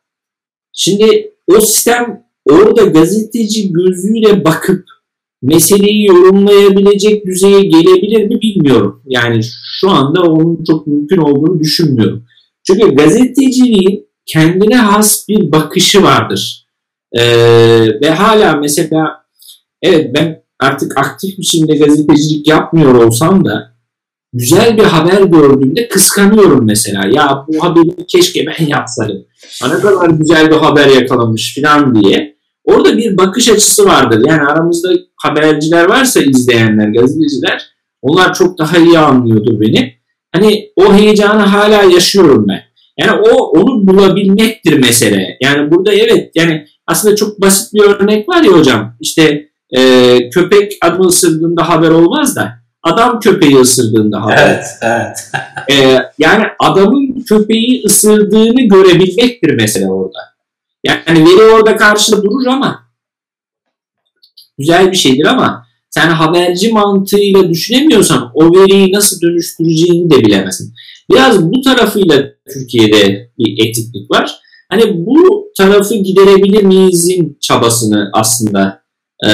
şimdi 0.74 1.34
o 1.48 1.62
sistem 1.62 2.24
orada 2.50 2.82
gazeteci 2.82 3.74
gözüyle 3.74 4.46
bakıp 4.46 4.86
meseleyi 5.42 6.06
yorumlayabilecek 6.06 7.26
düzeye 7.26 7.62
gelebilir 7.62 8.28
mi 8.28 8.42
bilmiyorum. 8.42 9.02
Yani 9.06 9.42
şu 9.80 9.90
anda 9.90 10.22
onun 10.22 10.64
çok 10.64 10.88
mümkün 10.88 11.18
olduğunu 11.18 11.60
düşünmüyorum. 11.60 12.26
Çünkü 12.64 12.96
gazeteciliğin 12.96 14.08
kendine 14.26 14.76
has 14.76 15.28
bir 15.30 15.52
bakışı 15.52 16.04
vardır. 16.04 16.68
Ee, 17.14 17.22
ve 18.02 18.10
hala 18.10 18.56
mesela 18.56 19.26
evet 19.82 20.16
ben 20.16 20.44
artık 20.60 20.98
aktif 20.98 21.38
biçimde 21.38 21.78
gazetecilik 21.78 22.48
yapmıyor 22.48 22.96
olsam 22.96 23.46
da 23.46 23.78
güzel 24.34 24.78
bir 24.78 24.84
haber 24.84 25.22
gördüğümde 25.22 25.88
kıskanıyorum 25.88 26.66
mesela. 26.66 27.08
Ya 27.08 27.46
bu 27.48 27.64
haberi 27.64 28.06
keşke 28.08 28.46
ben 28.46 28.66
yapsaydım. 28.66 29.26
Ne 29.64 29.80
kadar 29.80 30.10
güzel 30.10 30.50
bir 30.52 30.56
haber 30.56 30.88
yakalamış 30.88 31.58
falan 31.62 31.96
diye. 31.96 32.37
Orada 32.68 32.98
bir 32.98 33.18
bakış 33.18 33.50
açısı 33.50 33.86
vardır. 33.86 34.24
Yani 34.28 34.42
aramızda 34.42 34.90
haberciler 35.16 35.90
varsa 35.90 36.22
izleyenler, 36.22 36.88
gazeteciler 36.88 37.70
onlar 38.02 38.34
çok 38.34 38.58
daha 38.58 38.78
iyi 38.78 39.00
anlıyordur 39.00 39.62
beni. 39.62 39.94
Hani 40.32 40.70
o 40.76 40.94
heyecanı 40.94 41.42
hala 41.42 41.84
yaşıyorum 41.84 42.46
ben. 42.48 42.62
Yani 43.00 43.12
o 43.12 43.60
onu 43.60 43.88
bulabilmektir 43.88 44.80
mesele. 44.80 45.38
Yani 45.42 45.72
burada 45.72 45.94
evet 45.94 46.32
yani 46.36 46.66
aslında 46.88 47.16
çok 47.16 47.42
basit 47.42 47.74
bir 47.74 47.82
örnek 47.82 48.30
var 48.30 48.44
ya 48.44 48.52
hocam. 48.52 48.96
İşte 49.00 49.50
e, 49.78 50.30
köpek 50.30 50.78
adı 50.82 51.02
ısırdığında 51.02 51.70
haber 51.70 51.90
olmaz 51.90 52.36
da 52.36 52.54
adam 52.84 53.20
köpeği 53.20 53.58
ısırdığında 53.58 54.22
haber. 54.22 54.38
Evet, 54.48 54.66
evet. 54.82 55.32
Ee, 55.72 56.00
yani 56.18 56.44
adamın 56.60 57.26
köpeği 57.30 57.84
ısırdığını 57.86 58.62
görebilmektir 58.62 59.54
mesela 59.54 59.92
orada. 59.92 60.20
Yani 60.84 61.26
veri 61.26 61.44
orada 61.44 61.78
karşıda 61.78 62.24
durur 62.24 62.46
ama 62.46 62.80
güzel 64.58 64.92
bir 64.92 64.98
şeydir 64.98 65.26
ama 65.26 65.68
sen 65.90 66.10
haberci 66.10 66.72
mantığıyla 66.72 67.50
düşünemiyorsan 67.50 68.32
o 68.34 68.56
veriyi 68.56 68.92
nasıl 68.92 69.22
dönüştüreceğini 69.22 70.12
de 70.12 70.26
bilemezsin. 70.26 70.74
Biraz 71.12 71.52
bu 71.52 71.62
tarafıyla 71.62 72.24
Türkiye'de 72.54 73.32
bir 73.38 73.68
etiklik 73.68 74.12
var. 74.12 74.36
Hani 74.70 75.06
bu 75.06 75.48
tarafı 75.58 75.96
giderebilir 75.96 76.64
miyizin 76.64 77.38
çabasını 77.42 78.10
aslında 78.14 78.82
e, 79.28 79.32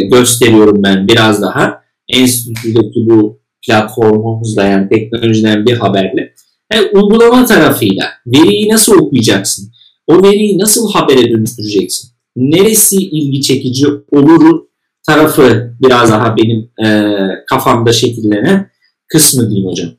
gösteriyorum 0.00 0.82
ben 0.82 1.08
biraz 1.08 1.42
daha. 1.42 1.80
Enstitüdeki 2.08 3.06
bu 3.10 3.40
platformumuzla 3.66 4.64
yani 4.64 4.88
teknolojiden 4.88 5.66
bir 5.66 5.76
haberle. 5.76 6.34
Yani 6.72 6.86
uygulama 6.92 7.46
tarafıyla 7.46 8.04
veriyi 8.26 8.68
nasıl 8.68 8.98
okuyacaksın? 8.98 9.72
O 10.10 10.22
veriyi 10.22 10.58
nasıl 10.58 10.92
habere 10.92 11.30
dönüştüreceksin? 11.30 12.10
Neresi 12.36 12.96
ilgi 12.96 13.40
çekici 13.40 13.86
olur 14.12 14.60
tarafı 15.06 15.74
biraz 15.80 16.10
daha 16.10 16.36
benim 16.36 16.70
e, 16.86 17.16
kafamda 17.46 17.92
şekillenen 17.92 18.70
kısmı 19.08 19.50
diyeyim 19.50 19.70
hocam. 19.70 19.90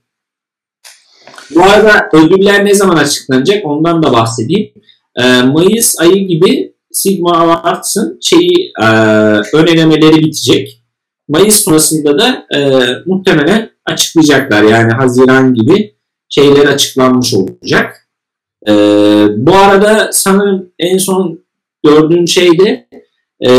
Bu 1.55 1.63
arada 1.63 2.09
ödüller 2.13 2.65
ne 2.65 2.73
zaman 2.73 2.95
açıklanacak 2.95 3.65
ondan 3.65 4.03
da 4.03 4.13
bahsedeyim. 4.13 4.73
E, 5.15 5.41
Mayıs 5.41 5.99
ayı 5.99 6.27
gibi 6.27 6.73
Sigma 6.91 7.38
Awards'ın 7.38 8.19
şeyi 8.21 8.71
e, 8.81 8.85
ön 9.53 9.67
elemeleri 9.67 10.19
bitecek. 10.19 10.83
Mayıs 11.29 11.63
sonrasında 11.63 12.19
da 12.19 12.45
e, 12.55 12.59
muhtemelen 13.05 13.69
açıklayacaklar. 13.85 14.63
Yani 14.63 14.93
Haziran 14.93 15.53
gibi 15.53 15.95
şeyler 16.29 16.65
açıklanmış 16.65 17.33
olacak. 17.33 18.01
E, 18.67 18.73
bu 19.38 19.55
arada 19.55 20.09
sanırım 20.11 20.69
en 20.79 20.97
son 20.97 21.39
gördüğüm 21.85 22.27
şey 22.27 22.59
de 22.59 22.88
e, 23.45 23.51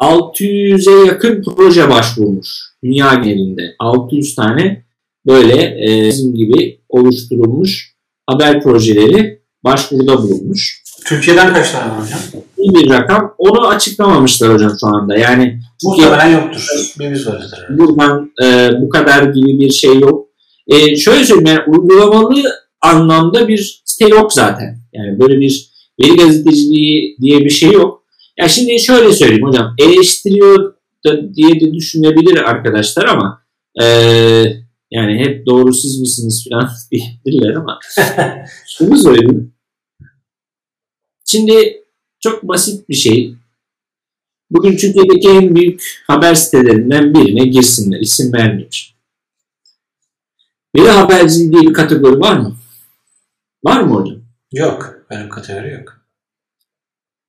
600'e 0.00 1.06
yakın 1.06 1.42
proje 1.42 1.90
başvurmuş 1.90 2.48
dünya 2.84 3.14
genelinde. 3.14 3.74
600 3.78 4.34
tane 4.34 4.84
böyle 5.26 5.54
e, 5.62 6.08
bizim 6.08 6.34
gibi 6.34 6.80
oluşturulmuş 6.88 7.92
haber 8.26 8.62
projeleri 8.62 9.42
başvuruda 9.64 10.22
bulunmuş. 10.22 10.82
Türkiye'den 11.06 11.54
kaç 11.54 11.70
tane 11.70 11.92
var 11.92 12.00
hocam? 12.02 12.18
İyi 12.58 12.74
bir 12.74 12.90
rakam. 12.90 13.34
Onu 13.38 13.68
açıklamamışlar 13.68 14.54
hocam 14.54 14.72
şu 14.80 14.86
anda. 14.86 15.16
Yani 15.16 15.60
Muhtemelen 15.84 16.28
yoktur. 16.28 16.92
Bir 16.98 17.12
biz 17.12 17.26
varızdır. 17.26 17.66
buradan 17.70 18.32
e, 18.44 18.70
bu 18.80 18.88
kadar 18.88 19.22
gibi 19.22 19.60
bir 19.60 19.70
şey 19.70 20.00
yok. 20.00 20.21
E, 20.66 20.96
şöyle 20.96 21.24
söyleyeyim 21.24 21.46
yani 21.46 21.78
uygulamalı 21.78 22.42
anlamda 22.80 23.48
bir 23.48 23.82
site 23.84 24.08
yok 24.08 24.32
zaten. 24.32 24.78
Yani 24.92 25.20
böyle 25.20 25.40
bir 25.40 25.72
veri 26.02 26.16
gazeteciliği 26.16 27.16
diye 27.20 27.40
bir 27.40 27.50
şey 27.50 27.72
yok. 27.72 28.04
Ya 28.38 28.48
şimdi 28.48 28.80
şöyle 28.80 29.12
söyleyeyim 29.12 29.46
hocam. 29.46 29.74
Eleştiriyor 29.78 30.74
da 31.06 31.34
diye 31.34 31.60
de 31.60 31.74
düşünebilir 31.74 32.36
arkadaşlar 32.36 33.04
ama 33.04 33.42
e, 33.82 33.86
yani 34.90 35.18
hep 35.18 35.46
doğru 35.46 35.72
siz 35.72 36.00
misiniz 36.00 36.46
falan 36.50 36.70
diyebilirler 36.90 37.54
ama 37.54 37.78
şunu 38.78 38.96
söyleyeyim. 38.96 39.54
Şimdi 41.24 41.82
çok 42.20 42.42
basit 42.42 42.88
bir 42.88 42.94
şey. 42.94 43.34
Bugün 44.50 44.76
Türkiye'deki 44.76 45.28
en 45.28 45.56
büyük 45.56 46.02
haber 46.06 46.34
sitelerinden 46.34 47.14
birine 47.14 47.44
girsinler. 47.44 48.00
İsim 48.00 48.32
vermiyorum. 48.32 48.70
Veri 50.76 50.88
haberciliği 50.88 51.52
diye 51.52 51.62
bir 51.62 51.72
kategori 51.72 52.20
var 52.20 52.36
mı? 52.36 52.56
Var 53.64 53.80
mı 53.80 53.94
hocam? 53.94 54.18
Yok. 54.52 54.94
Benim 55.10 55.28
kategori 55.28 55.72
yok. 55.72 56.00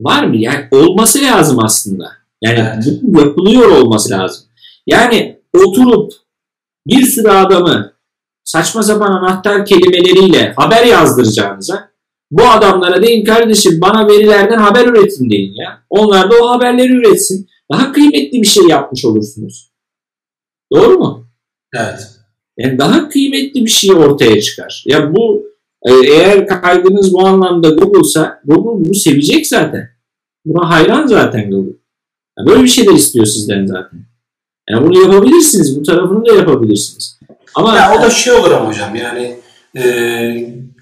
Var 0.02 0.24
mı? 0.24 0.36
Yani 0.38 0.68
olması 0.72 1.22
lazım 1.22 1.60
aslında. 1.60 2.12
Yani 2.42 2.60
Evet. 2.60 3.00
yapılıyor 3.20 3.70
olması 3.70 4.10
lazım. 4.10 4.46
Yani 4.88 5.42
oturup 5.54 6.14
bir 6.88 7.06
sürü 7.06 7.30
adamı 7.30 7.94
saçma 8.44 8.84
sapan 8.84 9.12
anahtar 9.12 9.66
kelimeleriyle 9.66 10.54
haber 10.58 10.86
yazdıracağınıza 10.86 11.90
bu 12.32 12.44
adamlara 12.44 13.02
deyin 13.04 13.26
kardeşim 13.26 13.82
bana 13.82 14.08
verilerden 14.08 14.58
haber 14.58 14.88
üretin 14.88 15.30
deyin 15.30 15.54
ya. 15.62 15.84
Onlar 15.90 16.32
da 16.32 16.36
o 16.44 16.50
haberleri 16.50 16.92
üretsin. 16.94 17.50
Daha 17.72 17.92
kıymetli 17.92 18.42
bir 18.42 18.48
şey 18.48 18.64
yapmış 18.68 19.06
olursunuz. 19.06 19.72
Doğru 20.74 20.98
mu? 20.98 21.28
Evet. 21.76 22.08
Yani 22.58 22.78
daha 22.78 23.10
kıymetli 23.10 23.66
bir 23.66 23.70
şey 23.70 23.92
ortaya 23.92 24.42
çıkar. 24.42 24.84
Ya 24.88 25.16
bu 25.16 25.44
e, 25.86 25.94
eğer 25.94 26.48
kaygınız 26.48 27.14
bu 27.14 27.28
anlamda 27.28 27.70
Google'sa 27.70 28.42
Google 28.46 28.86
bunu 28.86 28.96
sevecek 28.96 29.48
zaten. 29.48 29.90
Buna 30.46 30.70
hayran 30.70 31.08
zaten 31.08 31.50
Google. 31.50 31.74
Ya 32.40 32.46
böyle 32.46 32.64
bir 32.64 32.68
şeyler 32.68 32.94
istiyor 32.94 33.26
sizden 33.26 33.66
zaten. 33.66 34.00
Yani 34.70 34.88
bunu 34.88 35.02
yapabilirsiniz. 35.02 35.80
Bu 35.80 35.84
tarafını 35.84 36.26
da 36.26 36.36
yapabilirsiniz. 36.36 37.20
Ama 37.56 37.78
Ya 37.78 37.96
o 37.98 38.02
da 38.02 38.10
şey 38.10 38.34
olur 38.34 38.52
ama 38.52 38.70
hocam 38.70 38.96
yani 38.96 39.36
e, 39.78 39.84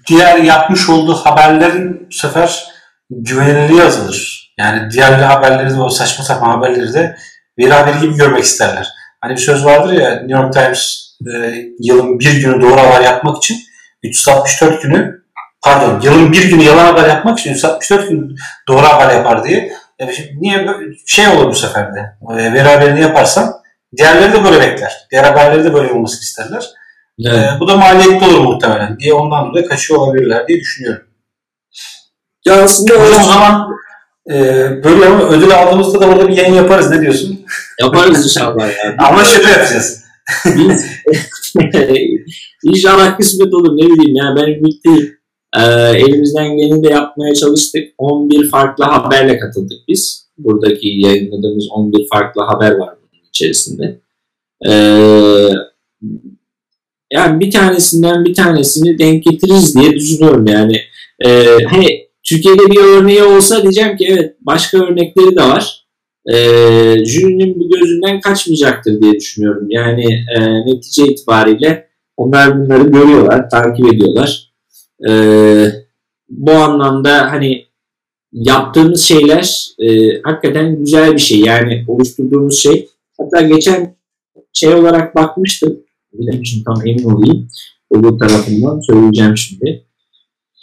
diğer 0.08 0.38
yapmış 0.38 0.88
olduğu 0.88 1.14
haberlerin 1.14 2.06
bu 2.10 2.14
sefer 2.14 2.64
güvenilirliği 3.10 3.82
azalır. 3.82 4.52
Yani 4.58 4.90
diğer 4.90 5.12
haberleri 5.12 5.70
de 5.70 5.80
o 5.80 5.88
saçma 5.88 6.24
sapan 6.24 6.50
haberleri 6.50 6.92
de 6.92 7.16
veri 7.58 7.72
haberi 7.72 8.00
gibi 8.00 8.16
görmek 8.16 8.44
isterler. 8.44 8.88
Hani 9.20 9.32
bir 9.32 9.40
söz 9.40 9.64
vardır 9.64 9.92
ya 9.92 10.10
New 10.10 10.32
York 10.32 10.52
Times 10.52 11.01
e, 11.34 11.64
yılın 11.80 12.18
bir 12.18 12.40
günü 12.42 12.62
doğru 12.62 12.80
haber 12.80 13.00
yapmak 13.00 13.36
için 13.36 13.58
364 14.02 14.82
günü 14.82 15.22
pardon 15.62 16.00
yılın 16.00 16.32
bir 16.32 16.50
günü 16.50 16.62
yalan 16.62 16.84
haber 16.84 17.08
yapmak 17.08 17.38
için 17.38 17.54
364 17.54 18.08
gün 18.08 18.36
doğru 18.68 18.82
haber 18.82 19.14
yapar 19.14 19.44
diye. 19.44 19.72
E, 19.98 20.12
şimdi 20.12 20.40
niye 20.40 20.66
böyle 20.66 20.94
şey 21.06 21.28
olur 21.28 21.46
bu 21.46 21.54
sefer 21.54 21.94
de 21.94 22.00
e, 22.30 22.52
veri 22.52 22.68
haberini 22.68 23.00
yaparsan 23.00 23.52
diğerleri 23.96 24.32
de 24.32 24.44
böyle 24.44 24.60
bekler. 24.60 24.92
Diğer 25.10 25.24
haberleri 25.24 25.64
de 25.64 25.74
böyle 25.74 25.92
olmasını 25.92 26.20
isterler. 26.20 26.64
Evet. 27.26 27.38
Ee, 27.38 27.60
bu 27.60 27.68
da 27.68 27.76
maliyetli 27.76 28.26
olur 28.26 28.40
muhtemelen 28.40 28.98
diye 28.98 29.14
ondan 29.14 29.50
dolayı 29.50 29.68
kaçıyor 29.68 30.00
olabilirler 30.00 30.48
diye 30.48 30.60
düşünüyorum. 30.60 31.06
Ya 32.46 32.62
aslında 32.62 32.94
o 32.94 33.22
zaman 33.22 33.68
e, 34.30 34.34
böyle 34.84 35.06
ama 35.06 35.28
ödül 35.28 35.54
aldığımızda 35.54 36.00
da 36.00 36.08
burada 36.08 36.28
bir 36.28 36.36
yayın 36.36 36.54
yaparız 36.54 36.90
ne 36.90 37.00
diyorsun? 37.00 37.46
yaparız 37.80 38.24
inşallah. 38.24 38.68
Ya. 38.68 38.94
Ama 38.98 39.24
şöyle 39.24 39.50
yapacağız. 39.50 40.01
Biz 40.46 40.86
inşallah 42.64 43.18
kısmet 43.18 43.54
olur 43.54 43.76
ne 43.76 43.86
bileyim 43.86 44.16
ya 44.16 44.34
ben 44.36 44.52
ümitliyim. 44.52 45.22
Ee, 45.56 45.62
elimizden 45.96 46.56
geleni 46.56 46.84
de 46.84 46.88
yapmaya 46.88 47.34
çalıştık. 47.34 47.88
11 47.98 48.50
farklı 48.50 48.84
haberle 48.84 49.38
katıldık 49.38 49.78
biz. 49.88 50.28
Buradaki 50.38 50.88
yayınladığımız 50.88 51.68
11 51.70 52.06
farklı 52.12 52.42
haber 52.42 52.70
var 52.70 52.94
bunun 53.02 53.28
içerisinde. 53.28 54.00
Ee, 54.66 54.70
yani 57.12 57.40
bir 57.40 57.50
tanesinden 57.50 58.24
bir 58.24 58.34
tanesini 58.34 58.98
denk 58.98 59.24
getiririz 59.24 59.76
diye 59.76 59.92
düşünüyorum 59.92 60.46
yani. 60.46 60.76
Ee, 61.24 61.46
hani 61.70 62.08
Türkiye'de 62.22 62.70
bir 62.70 62.80
örneği 62.80 63.22
olsa 63.22 63.62
diyeceğim 63.62 63.96
ki 63.96 64.06
evet 64.08 64.36
başka 64.40 64.78
örnekleri 64.78 65.36
de 65.36 65.42
var. 65.42 65.81
Ee, 66.26 67.04
jürinin 67.04 67.60
bu 67.60 67.68
gözünden 67.68 68.20
kaçmayacaktır 68.20 69.02
diye 69.02 69.12
düşünüyorum. 69.12 69.66
Yani 69.70 70.24
e, 70.36 70.66
netice 70.66 71.06
itibariyle 71.06 71.88
onlar 72.16 72.60
bunları 72.60 72.88
görüyorlar, 72.88 73.50
takip 73.50 73.94
ediyorlar. 73.94 74.52
Ee, 75.08 75.66
bu 76.28 76.52
anlamda 76.52 77.32
hani 77.32 77.66
yaptığımız 78.32 79.00
şeyler 79.00 79.68
e, 79.78 80.20
hakikaten 80.22 80.78
güzel 80.78 81.12
bir 81.12 81.18
şey. 81.18 81.40
Yani 81.40 81.84
oluşturduğumuz 81.88 82.58
şey. 82.58 82.88
Hatta 83.18 83.40
geçen 83.40 83.96
şey 84.52 84.74
olarak 84.74 85.14
bakmıştım. 85.14 85.80
Bilemişim 86.12 86.64
tam 86.64 86.86
emin 86.86 87.04
olayım. 87.04 87.48
Google 87.90 88.18
tarafından 88.18 88.80
söyleyeceğim 88.80 89.36
şimdi. 89.36 89.84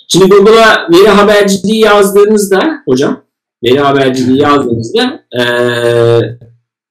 Şimdi 0.08 0.26
Google'a 0.26 0.90
veri 0.92 1.08
haberciliği 1.08 1.82
yazdığınızda 1.82 2.82
hocam 2.86 3.24
veri 3.64 3.80
haberciliği 3.80 4.42
yazdığınızda 4.42 5.24
eee 5.34 6.38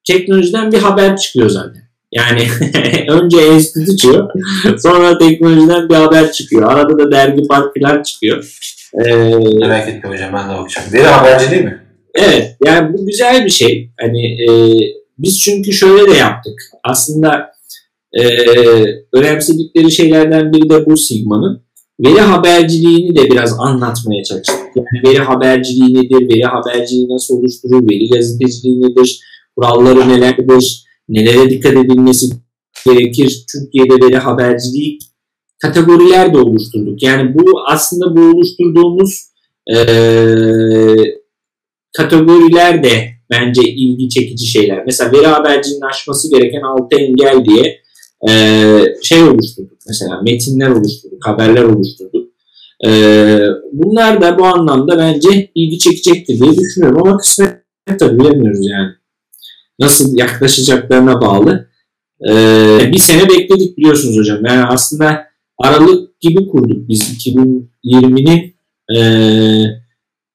teknolojiden 0.07 0.73
bir 0.73 0.79
haber 0.79 1.17
çıkıyor 1.17 1.51
zaten. 1.51 1.83
Yani 2.13 2.43
önce 3.09 3.41
enstitü 3.41 3.97
çıkıyor, 3.97 4.31
sonra 4.79 5.19
teknolojiden 5.19 5.89
bir 5.89 5.95
haber 5.95 6.33
çıkıyor. 6.33 6.73
Arada 6.73 6.99
da 6.99 7.13
dergi 7.13 7.43
park 7.49 7.73
falan 7.79 8.03
çıkıyor. 8.03 8.59
Eee, 9.05 9.39
Merak 9.61 9.89
etme 9.89 10.11
hocam 10.11 10.33
ben 10.33 10.51
de 10.51 10.59
bakacağım. 10.59 10.93
Veri 10.93 11.07
haberci 11.07 11.51
değil 11.51 11.65
mi? 11.65 11.83
Evet, 12.15 12.57
yani 12.65 12.93
bu 12.93 13.07
güzel 13.07 13.45
bir 13.45 13.51
şey. 13.51 13.91
Hani 14.01 14.43
e, 14.43 14.49
biz 15.19 15.41
çünkü 15.41 15.73
şöyle 15.73 16.13
de 16.13 16.17
yaptık. 16.17 16.61
Aslında 16.85 17.51
e, 18.13 18.25
önemsedikleri 19.13 19.91
şeylerden 19.91 20.53
biri 20.53 20.71
de 20.71 20.87
bu 20.87 20.97
Sigma'nın. 20.97 21.63
Veri 22.01 22.21
haberciliğini 22.21 23.17
de 23.17 23.31
biraz 23.31 23.61
anlatmaya 23.61 24.25
çalıştık. 24.25 24.59
Yani 24.77 25.03
veri 25.07 25.19
haberciliği 25.19 25.95
nedir, 25.95 26.29
veri 26.29 26.45
haberciliği 26.45 27.09
nasıl 27.09 27.39
oluşturur, 27.39 27.91
veri 27.91 28.11
gazeteciliği 28.11 28.81
nedir, 28.83 29.21
kuralları 29.57 30.09
nelerdir, 30.09 30.85
nelere 31.09 31.51
dikkat 31.51 31.73
edilmesi 31.73 32.27
gerekir, 32.87 33.45
Türkiye'de 33.53 34.07
veri 34.07 34.19
haberciliği 34.19 34.99
kategoriler 35.59 36.35
de 36.35 36.39
oluşturduk. 36.39 37.03
Yani 37.03 37.35
bu 37.35 37.61
aslında 37.67 38.17
bu 38.17 38.21
oluşturduğumuz 38.21 39.29
e, 39.75 39.77
kategoriler 41.97 42.85
de 42.85 43.09
bence 43.31 43.63
ilgi 43.63 44.09
çekici 44.09 44.47
şeyler. 44.47 44.85
Mesela 44.87 45.13
veri 45.13 45.27
haberciliğinin 45.27 45.87
aşması 45.87 46.31
gereken 46.31 46.63
altı 46.63 46.97
engel 46.97 47.45
diye 47.45 47.81
e, 48.29 48.33
şey 49.03 49.23
oluşturduk. 49.23 49.79
Mesela 49.89 50.23
metinler 50.23 50.69
oluşturduk, 50.69 51.27
haberler 51.27 51.63
oluşturduk. 51.63 52.29
E, 52.87 52.91
bunlar 53.73 54.21
da 54.21 54.39
bu 54.39 54.45
anlamda 54.45 54.99
bence 54.99 55.51
ilgi 55.55 55.79
çekecektir 55.79 56.41
diye 56.41 56.57
düşünüyorum. 56.57 57.07
Ama 57.07 57.17
kısmet 57.17 57.63
tabii 57.99 58.21
bilemiyoruz 58.21 58.67
yani. 58.67 58.91
Nasıl 59.79 60.17
yaklaşacaklarına 60.17 61.21
bağlı. 61.21 61.69
E, 62.29 62.33
bir 62.93 62.99
sene 62.99 63.29
bekledik 63.29 63.79
biliyorsunuz 63.79 64.19
hocam. 64.19 64.45
Yani 64.45 64.65
aslında 64.65 65.29
Aralık 65.59 66.21
gibi 66.21 66.49
kurduk 66.49 66.89
biz 66.89 67.03
2020'nin 67.03 68.55
e, 68.97 68.99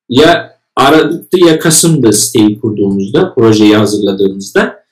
ya 0.09 0.53
Aralık'tı 0.75 1.39
ya 1.39 1.59
Kasım'da 1.59 2.11
siteyi 2.11 2.59
kurduğumuzda, 2.59 3.33
projeyi 3.33 3.75
hazırladığımızda. 3.75 4.82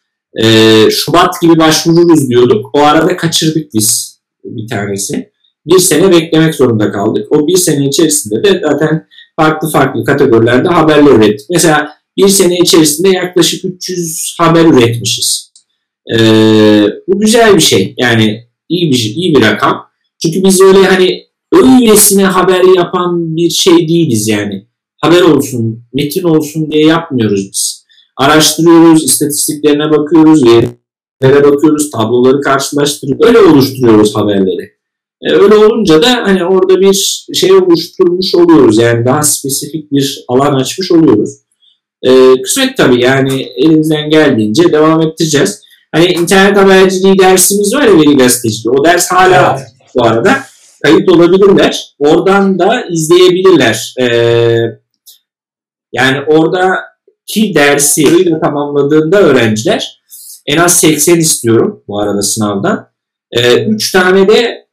E, 0.44 0.46
Şubat 0.92 1.42
gibi 1.42 1.58
başvururuz 1.58 2.30
diyorduk. 2.30 2.70
O 2.74 2.80
arada 2.80 3.18
kaçırdık 3.18 3.74
biz 3.74 4.20
bir 4.44 4.68
tanesi. 4.68 5.32
Bir 5.66 5.80
sene 5.80 6.12
beklemek 6.12 6.56
zorunda 6.56 6.92
kaldık. 6.92 7.28
O 7.32 7.48
bir 7.48 7.58
sene 7.58 7.86
içerisinde 7.88 8.44
de 8.44 8.62
zaten 8.64 9.08
farklı 9.36 9.70
farklı 9.70 10.06
kategorilerde 10.06 10.70
haberler 10.70 11.12
ürettik. 11.12 11.48
Mesela 11.50 11.94
bir 12.18 12.28
sene 12.28 12.58
içerisinde 12.58 13.10
yaklaşık 13.10 13.66
300 13.66 14.36
haber 14.40 14.66
üretmişiz. 14.66 15.52
Ee, 16.14 16.86
bu 17.08 17.20
güzel 17.20 17.56
bir 17.56 17.62
şey. 17.62 17.94
Yani 17.98 18.48
iyi 18.70 18.92
bir 18.92 19.14
iyi 19.16 19.36
bir 19.36 19.42
rakam. 19.42 19.86
Çünkü 20.22 20.44
biz 20.44 20.62
öyle 20.62 20.86
hani 20.86 21.24
öylesine 21.54 22.24
haber 22.24 22.78
yapan 22.78 23.36
bir 23.36 23.50
şey 23.50 23.88
değiliz 23.88 24.28
yani. 24.28 24.68
Haber 24.98 25.22
olsun, 25.22 25.84
metin 25.94 26.24
olsun 26.24 26.72
diye 26.72 26.86
yapmıyoruz 26.86 27.52
biz. 27.52 27.81
Araştırıyoruz, 28.22 29.04
istatistiklerine 29.04 29.92
bakıyoruz, 29.92 30.44
verilere 30.44 31.44
bakıyoruz, 31.44 31.92
tabloları 31.92 32.42
karşılaştırıyoruz. 32.42 33.26
Öyle 33.26 33.40
oluşturuyoruz 33.40 34.16
haberleri. 34.16 34.72
E, 35.22 35.32
öyle 35.32 35.56
olunca 35.56 36.02
da 36.02 36.08
hani 36.08 36.46
orada 36.46 36.80
bir 36.82 37.26
şey 37.34 37.52
oluşturmuş 37.52 38.36
oluyoruz. 38.36 38.78
Yani 38.78 39.06
daha 39.06 39.22
spesifik 39.22 39.92
bir 39.92 40.26
alan 40.28 40.54
açmış 40.54 40.92
oluyoruz. 40.92 41.30
E, 42.04 42.42
kısmet 42.42 42.78
tabii 42.78 43.02
yani 43.02 43.42
elimizden 43.42 44.10
geldiğince 44.10 44.72
devam 44.72 45.02
ettireceğiz. 45.02 45.62
Hani 45.92 46.06
internet 46.06 46.58
haberciliği 46.58 47.20
dersimiz 47.20 47.76
var 47.76 47.82
ya 47.82 47.96
veri 47.98 48.18
gazeteciliği. 48.18 48.80
O 48.80 48.86
ders 48.86 49.12
hala 49.12 49.58
evet. 49.60 49.68
bu 49.96 50.06
arada 50.06 50.40
kayıt 50.84 51.10
olabilirler. 51.10 51.96
Oradan 52.00 52.60
da 52.60 52.86
izleyebilirler. 52.90 53.94
Ee, 54.00 54.60
yani 55.94 56.22
oradaki 57.32 57.56
dersi 57.56 58.40
tamamladığında 58.44 59.22
öğrenciler 59.22 60.02
en 60.48 60.58
az 60.58 60.80
80 60.80 61.20
istiyorum 61.20 61.84
bu 61.88 62.00
arada 62.00 62.22
sınavdan. 62.22 62.92
3 63.68 63.96
ee, 63.96 64.00
tane 64.00 64.28
de 64.28 64.68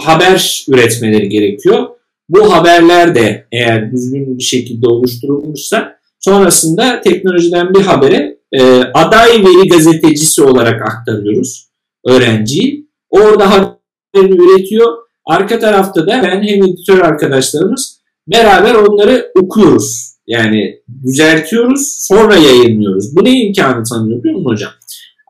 haber 0.00 0.64
üretmeleri 0.68 1.28
gerekiyor. 1.28 1.88
Bu 2.28 2.54
haberler 2.54 3.14
de 3.14 3.46
eğer 3.52 3.92
düzgün 3.92 4.38
bir 4.38 4.42
şekilde 4.42 4.88
oluşturulmuşsa 4.88 5.96
sonrasında 6.20 7.00
teknolojiden 7.00 7.74
bir 7.74 7.80
habere 7.80 8.38
e, 8.52 8.62
aday 8.94 9.30
veri 9.30 9.68
gazetecisi 9.68 10.42
olarak 10.42 10.82
aktarıyoruz 10.82 11.68
öğrenciyi. 12.06 12.90
Orada 13.10 13.50
haberini 13.50 14.36
üretiyor. 14.36 14.96
Arka 15.26 15.58
tarafta 15.58 16.02
da 16.02 16.20
ben 16.22 16.42
hem 16.42 16.62
editör 16.62 16.98
arkadaşlarımız 16.98 18.00
beraber 18.26 18.74
onları 18.74 19.32
okuyoruz. 19.42 20.09
Yani 20.30 20.82
düzeltiyoruz 21.06 21.96
sonra 22.00 22.36
yayınlıyoruz. 22.36 23.16
Bu 23.16 23.24
ne 23.24 23.30
imkanı 23.30 23.84
tanıyor 23.84 24.18
biliyor 24.18 24.34
musun 24.34 24.50
hocam? 24.50 24.70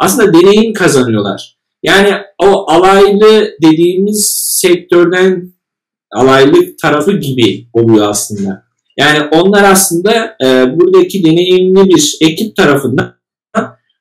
Aslında 0.01 0.35
deneyim 0.35 0.73
kazanıyorlar. 0.73 1.57
Yani 1.83 2.15
o 2.39 2.71
alaylı 2.71 3.51
dediğimiz 3.63 4.35
sektörden 4.61 5.53
alaylı 6.13 6.77
tarafı 6.83 7.13
gibi 7.13 7.67
oluyor 7.73 8.09
aslında. 8.09 8.63
Yani 8.99 9.29
onlar 9.33 9.65
aslında 9.65 10.37
e, 10.45 10.47
buradaki 10.77 11.25
deneyimli 11.25 11.85
bir 11.85 12.19
ekip 12.21 12.57
tarafından 12.57 13.15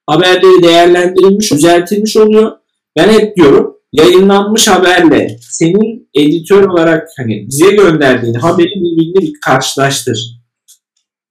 haberleri 0.08 0.64
değerlendirilmiş, 0.64 1.52
düzeltilmiş 1.52 2.18
oluyor. 2.18 2.52
Ben 2.98 3.10
hep 3.10 3.36
diyorum 3.36 3.76
yayınlanmış 3.94 4.68
haberle 4.68 5.38
senin 5.42 6.10
editör 6.14 6.64
olarak 6.64 7.08
hani 7.18 7.48
bize 7.48 7.72
gönderdiğin 7.72 8.34
haberi 8.34 8.72
birbirine 8.76 9.22
bir 9.22 9.34
karşılaştır. 9.46 10.39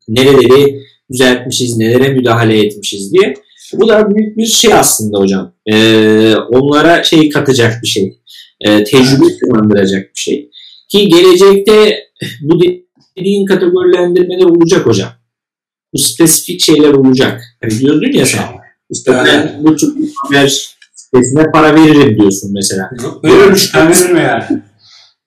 Nereleri 0.09 0.83
düzeltmişiz, 1.13 1.77
nelere 1.77 2.09
müdahale 2.09 2.67
etmişiz 2.67 3.13
diye. 3.13 3.35
Bu 3.73 3.89
da 3.89 4.15
büyük 4.15 4.37
bir 4.37 4.47
şey 4.47 4.75
aslında 4.75 5.19
hocam. 5.19 5.55
Ee, 5.73 6.35
onlara 6.37 7.03
şey 7.03 7.29
katacak 7.29 7.83
bir 7.83 7.89
şey. 7.89 8.19
Ee, 8.61 8.85
tecrübe 8.85 9.25
kazandıracak 9.41 10.03
bir 10.03 10.21
şey. 10.21 10.51
Ki 10.89 11.09
gelecekte 11.09 12.05
bu 12.41 12.61
dediğin 13.19 13.47
kategorilendirmeler 13.47 14.45
olacak 14.45 14.87
hocam. 14.87 15.11
Bu 15.95 15.99
spesifik 15.99 16.61
şeyler 16.61 16.91
olacak. 16.91 17.43
Hani 17.63 17.79
diyordun 17.79 18.13
ya 18.13 18.27
sen. 18.27 18.45
İşte 18.91 19.13
ben 19.13 19.61
bu 19.61 19.77
tür 19.77 19.95
haber 20.17 20.69
sitesine 20.95 21.51
para 21.53 21.75
veririm 21.75 22.19
diyorsun 22.21 22.51
mesela. 22.55 22.91
Verir 23.89 24.11
mi 24.11 24.21
yani? 24.21 24.63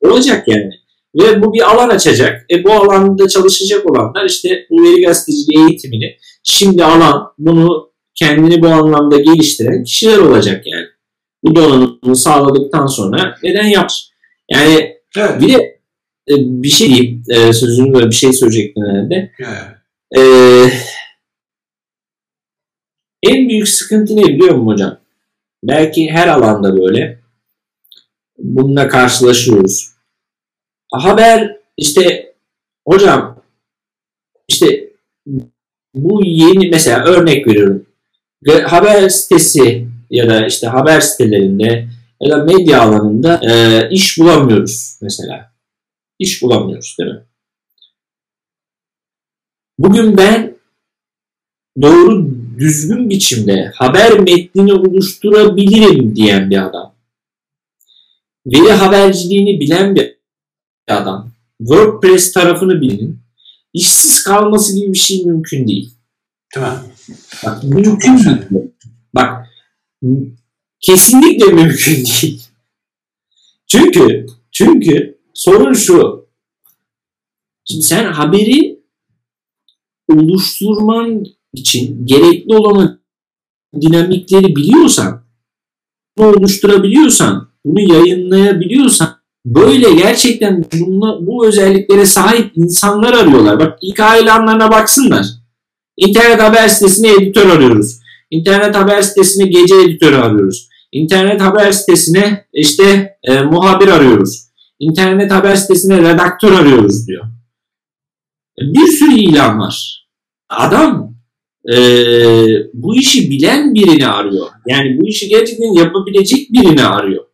Olacak 0.01 0.47
yani. 0.47 0.71
Ve 1.15 1.41
bu 1.41 1.53
bir 1.53 1.71
alan 1.71 1.89
açacak. 1.89 2.45
E 2.51 2.63
bu 2.63 2.71
alanda 2.71 3.27
çalışacak 3.27 3.91
olanlar 3.91 4.25
işte 4.25 4.65
bu 4.69 4.83
veri 4.83 5.01
gazeteciliği 5.01 5.67
eğitimini 5.67 6.17
şimdi 6.43 6.85
alan 6.85 7.33
bunu 7.37 7.91
kendini 8.15 8.61
bu 8.61 8.67
anlamda 8.67 9.17
geliştiren 9.17 9.83
kişiler 9.83 10.17
olacak 10.17 10.67
yani. 10.67 10.85
Bu 11.43 11.55
donanımı 11.55 12.15
sağladıktan 12.15 12.85
sonra 12.85 13.37
neden 13.43 13.67
yapar? 13.67 14.11
Yani 14.51 14.97
evet. 15.17 15.41
bir 15.41 15.53
de 15.53 15.81
e, 16.29 16.33
bir 16.37 16.69
şey 16.69 16.87
diyeyim, 16.87 17.23
e, 17.29 17.53
sözünü 17.53 17.93
böyle 17.93 18.07
bir 18.07 18.15
şey 18.15 18.33
söyleyecektim 18.33 18.83
herhalde. 18.83 19.31
Evet. 19.39 19.77
E, 20.17 20.21
en 23.23 23.49
büyük 23.49 23.69
sıkıntı 23.69 24.15
ne 24.15 24.23
biliyor 24.23 24.55
musun 24.55 24.67
hocam? 24.67 24.97
Belki 25.63 26.09
her 26.09 26.27
alanda 26.27 26.77
böyle. 26.77 27.19
Bununla 28.37 28.87
karşılaşıyoruz. 28.87 29.90
Haber 30.91 31.57
işte 31.77 32.33
hocam 32.87 33.43
işte 34.47 34.93
bu 35.93 36.25
yeni 36.25 36.69
mesela 36.69 37.05
örnek 37.05 37.47
veriyorum. 37.47 37.85
Haber 38.65 39.09
sitesi 39.09 39.87
ya 40.09 40.29
da 40.29 40.45
işte 40.45 40.67
haber 40.67 41.01
sitelerinde 41.01 41.87
ya 42.21 42.29
da 42.29 42.43
medya 42.43 42.81
alanında 42.81 43.41
e, 43.43 43.89
iş 43.89 44.19
bulamıyoruz 44.19 44.97
mesela. 45.01 45.51
İş 46.19 46.41
bulamıyoruz 46.41 46.95
değil 46.99 47.11
mi? 47.11 47.23
Bugün 49.79 50.17
ben 50.17 50.55
doğru 51.81 52.29
düzgün 52.57 53.09
biçimde 53.09 53.71
haber 53.75 54.19
metnini 54.19 54.73
oluşturabilirim 54.73 56.15
diyen 56.15 56.49
bir 56.49 56.65
adam. 56.65 56.95
Veri 58.45 58.71
haberciliğini 58.71 59.59
bilen 59.59 59.95
bir 59.95 60.20
adam. 60.87 61.31
WordPress 61.59 62.33
tarafını 62.33 62.81
bilin. 62.81 63.19
işsiz 63.73 64.23
kalması 64.23 64.75
gibi 64.75 64.93
bir 64.93 64.97
şey 64.97 65.25
mümkün 65.25 65.67
değil. 65.67 65.93
Değil 66.55 66.67
mi? 66.67 66.73
Bak, 67.45 67.63
mümkün 67.63 68.17
değil. 68.17 68.71
Bak 69.15 69.47
kesinlikle 70.79 71.45
mümkün 71.45 71.95
değil. 71.95 72.43
Çünkü 73.67 74.25
çünkü 74.51 75.19
sorun 75.33 75.73
şu. 75.73 76.27
Şimdi 77.65 77.83
sen 77.83 78.11
haberi 78.11 78.79
oluşturman 80.09 81.25
için 81.53 82.05
gerekli 82.05 82.55
olan 82.55 83.01
dinamikleri 83.81 84.55
biliyorsan, 84.55 85.23
bunu 86.17 86.27
oluşturabiliyorsan, 86.27 87.51
bunu 87.65 87.93
yayınlayabiliyorsan 87.93 89.20
böyle 89.45 89.93
gerçekten 89.93 90.65
bununla, 90.73 91.27
bu 91.27 91.47
özelliklere 91.47 92.05
sahip 92.05 92.51
insanlar 92.55 93.13
arıyorlar. 93.13 93.59
Bak 93.59 93.77
ilk 93.81 93.99
ilanlarına 93.99 94.71
baksınlar. 94.71 95.25
İnternet 95.97 96.41
haber 96.41 96.67
sitesine 96.67 97.11
editör 97.11 97.49
arıyoruz. 97.49 97.99
İnternet 98.31 98.75
haber 98.75 99.01
sitesine 99.01 99.45
gece 99.45 99.75
editörü 99.75 100.15
arıyoruz. 100.15 100.69
İnternet 100.91 101.41
haber 101.41 101.71
sitesine 101.71 102.45
işte 102.53 103.17
e, 103.23 103.41
muhabir 103.41 103.87
arıyoruz. 103.87 104.47
İnternet 104.79 105.31
haber 105.31 105.55
sitesine 105.55 105.97
redaktör 105.97 106.51
arıyoruz 106.51 107.07
diyor. 107.07 107.25
Bir 108.59 108.87
sürü 108.87 109.13
ilan 109.13 109.59
var. 109.59 110.07
Adam 110.49 111.15
e, 111.73 111.77
bu 112.73 112.95
işi 112.95 113.29
bilen 113.29 113.73
birini 113.73 114.07
arıyor. 114.07 114.47
Yani 114.67 114.97
bu 115.01 115.07
işi 115.07 115.27
gerçekten 115.27 115.73
yapabilecek 115.73 116.53
birini 116.53 116.85
arıyor. 116.85 117.25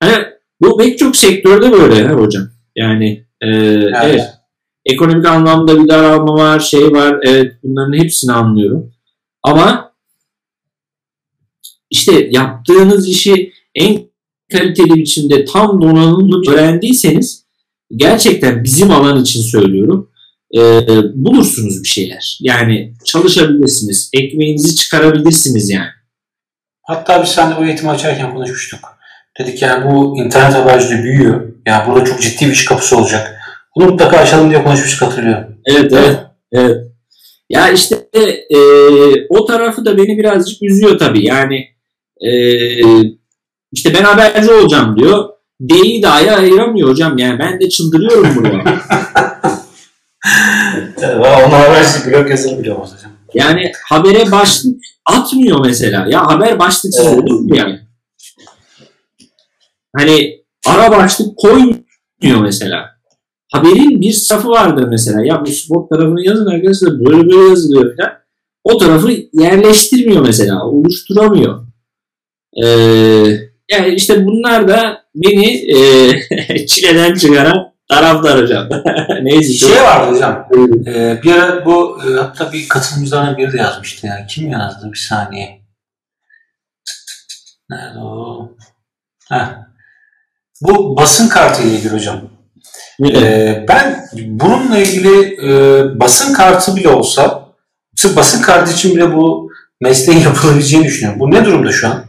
Hani 0.00 0.24
bu 0.60 0.76
pek 0.76 0.98
çok 0.98 1.16
sektörde 1.16 1.72
böyle 1.72 2.04
ha 2.04 2.14
hocam. 2.14 2.44
Yani 2.76 3.26
e, 3.40 3.48
evet. 3.48 3.94
evet. 4.02 4.22
Ekonomik 4.84 5.26
anlamda 5.26 5.82
bir 5.82 5.88
daralma 5.88 6.34
var, 6.34 6.60
şey 6.60 6.92
var. 6.92 7.16
Evet 7.22 7.52
bunların 7.62 7.98
hepsini 7.98 8.32
anlıyorum. 8.32 8.92
Ama 9.42 9.92
işte 11.90 12.28
yaptığınız 12.30 13.08
işi 13.08 13.52
en 13.74 14.08
kaliteli 14.52 14.94
biçimde 14.94 15.44
tam 15.44 15.82
donanımlı 15.82 16.52
öğrendiyseniz 16.52 17.46
gerçekten 17.96 18.64
bizim 18.64 18.90
alan 18.90 19.22
için 19.22 19.40
söylüyorum 19.40 20.10
e, 20.56 20.60
bulursunuz 21.14 21.82
bir 21.82 21.88
şeyler. 21.88 22.38
Yani 22.42 22.94
çalışabilirsiniz. 23.04 24.10
Ekmeğinizi 24.12 24.76
çıkarabilirsiniz 24.76 25.70
yani. 25.70 25.88
Hatta 26.82 27.22
biz 27.22 27.28
seninle 27.28 27.56
bu 27.56 27.64
eğitimi 27.64 27.90
açarken 27.90 28.34
konuşmuştuk. 28.34 28.97
Dedik 29.38 29.62
yani 29.62 29.90
bu 29.90 30.18
internet 30.18 30.54
haberciliği 30.54 31.02
büyüyor. 31.02 31.40
Yani 31.66 31.86
burada 31.86 32.04
çok 32.04 32.20
ciddi 32.20 32.46
bir 32.46 32.52
iş 32.52 32.64
kapısı 32.64 32.98
olacak. 32.98 33.34
Bunu 33.76 33.86
mutlaka 33.86 34.16
açalım 34.16 34.50
diye 34.50 34.64
konuşmuştuk 34.64 35.08
hatırlıyorum. 35.08 35.44
Evet 35.66 35.92
evet. 35.92 36.16
evet. 36.52 36.76
Ya 37.50 37.68
işte 37.68 37.96
e, 38.14 39.26
o 39.28 39.46
tarafı 39.46 39.84
da 39.84 39.98
beni 39.98 40.18
birazcık 40.18 40.62
üzüyor 40.62 40.98
tabii. 40.98 41.26
Yani 41.26 41.68
e, 42.20 42.30
işte 43.72 43.94
ben 43.94 44.02
haberci 44.02 44.52
olacağım 44.52 44.96
diyor. 44.96 45.28
D'yi 45.68 46.02
dahi 46.02 46.32
ayıramıyor 46.32 46.88
hocam. 46.88 47.18
Yani 47.18 47.38
ben 47.38 47.60
de 47.60 47.68
çıldırıyorum 47.68 48.34
burada. 48.36 48.56
Onlar 51.18 51.68
haberci 51.68 52.06
blog 52.06 52.30
yazarı 52.30 52.58
bile 52.58 52.70
hocam. 52.70 53.12
Yani 53.34 53.72
habere 53.84 54.30
başlık 54.30 54.76
atmıyor 55.06 55.66
mesela. 55.66 56.06
Ya 56.08 56.26
haber 56.26 56.58
başlıksız 56.58 57.06
evet. 57.06 57.18
olur 57.18 57.40
mu 57.40 57.56
yani? 57.56 57.87
Hani 59.96 60.44
ara 60.66 60.90
başlık 60.90 61.36
koymuyor 61.36 62.40
mesela. 62.42 62.98
Haberin 63.52 64.00
bir 64.00 64.12
safı 64.12 64.48
vardır 64.48 64.88
mesela. 64.88 65.24
Ya 65.24 65.46
bu 65.46 65.50
spor 65.50 65.88
tarafını 65.88 66.24
yazın 66.24 66.46
arkadaşlar 66.46 66.90
böyle 66.90 67.30
böyle 67.30 67.48
yazılıyor 67.48 67.96
falan. 67.96 68.12
O 68.64 68.78
tarafı 68.78 69.10
yerleştirmiyor 69.32 70.22
mesela. 70.22 70.64
Oluşturamıyor. 70.64 71.66
Ee, 72.64 72.68
yani 73.70 73.94
işte 73.94 74.26
bunlar 74.26 74.68
da 74.68 75.02
beni 75.14 75.72
e, 75.76 76.66
çileden 76.66 77.14
çıkaran 77.14 77.72
taraftar 77.88 78.42
hocam. 78.42 78.68
Neyse. 79.22 79.52
Şey 79.52 79.82
vardı 79.82 80.14
hocam. 80.14 80.48
Ee, 80.86 81.20
bir 81.22 81.32
ara 81.32 81.64
bu 81.66 81.98
e, 82.02 82.14
hatta 82.14 82.52
bir 82.52 82.68
katılımcılardan 82.68 83.38
biri 83.38 83.52
de 83.52 83.56
yazmıştı. 83.56 84.06
Yani 84.06 84.26
kim 84.26 84.50
yazdı 84.50 84.92
bir 84.92 84.98
saniye. 84.98 85.60
Nerede 87.70 87.98
o? 87.98 88.50
Heh. 89.28 89.67
Bu 90.62 90.96
basın 90.96 91.28
kartı 91.28 91.62
ile 91.62 91.76
ilgili 91.76 91.92
hocam. 91.92 92.20
Ee, 93.14 93.64
ben 93.68 94.04
bununla 94.26 94.78
ilgili 94.78 95.36
e, 95.42 95.82
basın 96.00 96.34
kartı 96.34 96.76
bile 96.76 96.88
olsa 96.88 97.48
sırf 97.96 98.16
basın 98.16 98.42
kartı 98.42 98.72
için 98.72 98.96
bile 98.96 99.14
bu 99.14 99.50
mesleğin 99.80 100.20
yapılabileceğini 100.24 100.86
düşünüyorum. 100.86 101.20
Bu 101.20 101.30
ne 101.30 101.44
durumda 101.44 101.72
şu 101.72 101.88
an? 101.88 102.04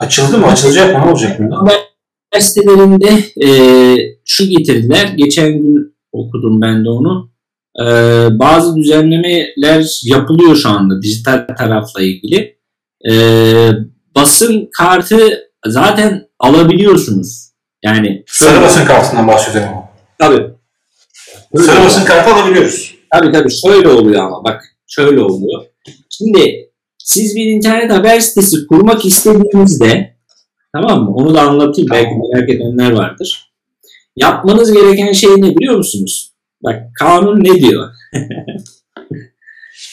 Açıldı 0.00 0.38
mı? 0.38 0.46
Açılacak 0.46 0.96
mı? 0.96 1.06
Ne 1.06 1.10
olacak 1.10 1.40
mı? 1.40 1.68
Üniversitelerinde 2.34 3.24
e, 3.46 3.50
şu 4.24 4.48
getirdiler. 4.48 5.06
Geçen 5.16 5.52
gün 5.52 5.96
okudum 6.12 6.60
ben 6.62 6.84
de 6.84 6.90
onu. 6.90 7.30
E, 7.80 7.84
bazı 8.38 8.76
düzenlemeler 8.76 10.00
yapılıyor 10.04 10.56
şu 10.56 10.68
anda 10.68 11.02
dijital 11.02 11.46
tarafla 11.58 12.02
ilgili. 12.02 12.58
E, 13.10 13.12
basın 14.14 14.68
kartı 14.78 15.18
zaten 15.66 16.28
alabiliyorsunuz. 16.38 17.47
Yani 17.82 18.24
sarı 18.26 18.62
basın 18.62 18.84
kartından 18.84 19.28
bahsediyorum. 19.28 19.74
Tabii. 20.18 20.46
Sarı 21.56 21.84
basın 21.84 22.04
kartı 22.04 22.34
alabiliyoruz. 22.34 22.94
Tabii 23.12 23.32
tabii 23.32 23.50
şöyle 23.50 23.88
oluyor 23.88 24.24
ama 24.24 24.44
bak 24.44 24.64
şöyle 24.86 25.20
oluyor. 25.20 25.64
Şimdi 26.10 26.70
siz 26.98 27.36
bir 27.36 27.46
internet 27.46 27.92
haber 27.92 28.20
sitesi 28.20 28.66
kurmak 28.66 29.04
istediğinizde 29.04 30.16
tamam 30.72 31.04
mı? 31.04 31.14
Onu 31.14 31.34
da 31.34 31.42
anlatayım. 31.42 31.90
Belki 31.90 32.10
merak 32.10 32.50
edenler 32.50 32.90
vardır. 32.90 33.52
Yapmanız 34.16 34.72
gereken 34.72 35.12
şey 35.12 35.30
ne 35.30 35.56
biliyor 35.56 35.76
musunuz? 35.76 36.32
Bak 36.64 36.82
kanun 36.98 37.44
ne 37.44 37.54
diyor? 37.54 37.88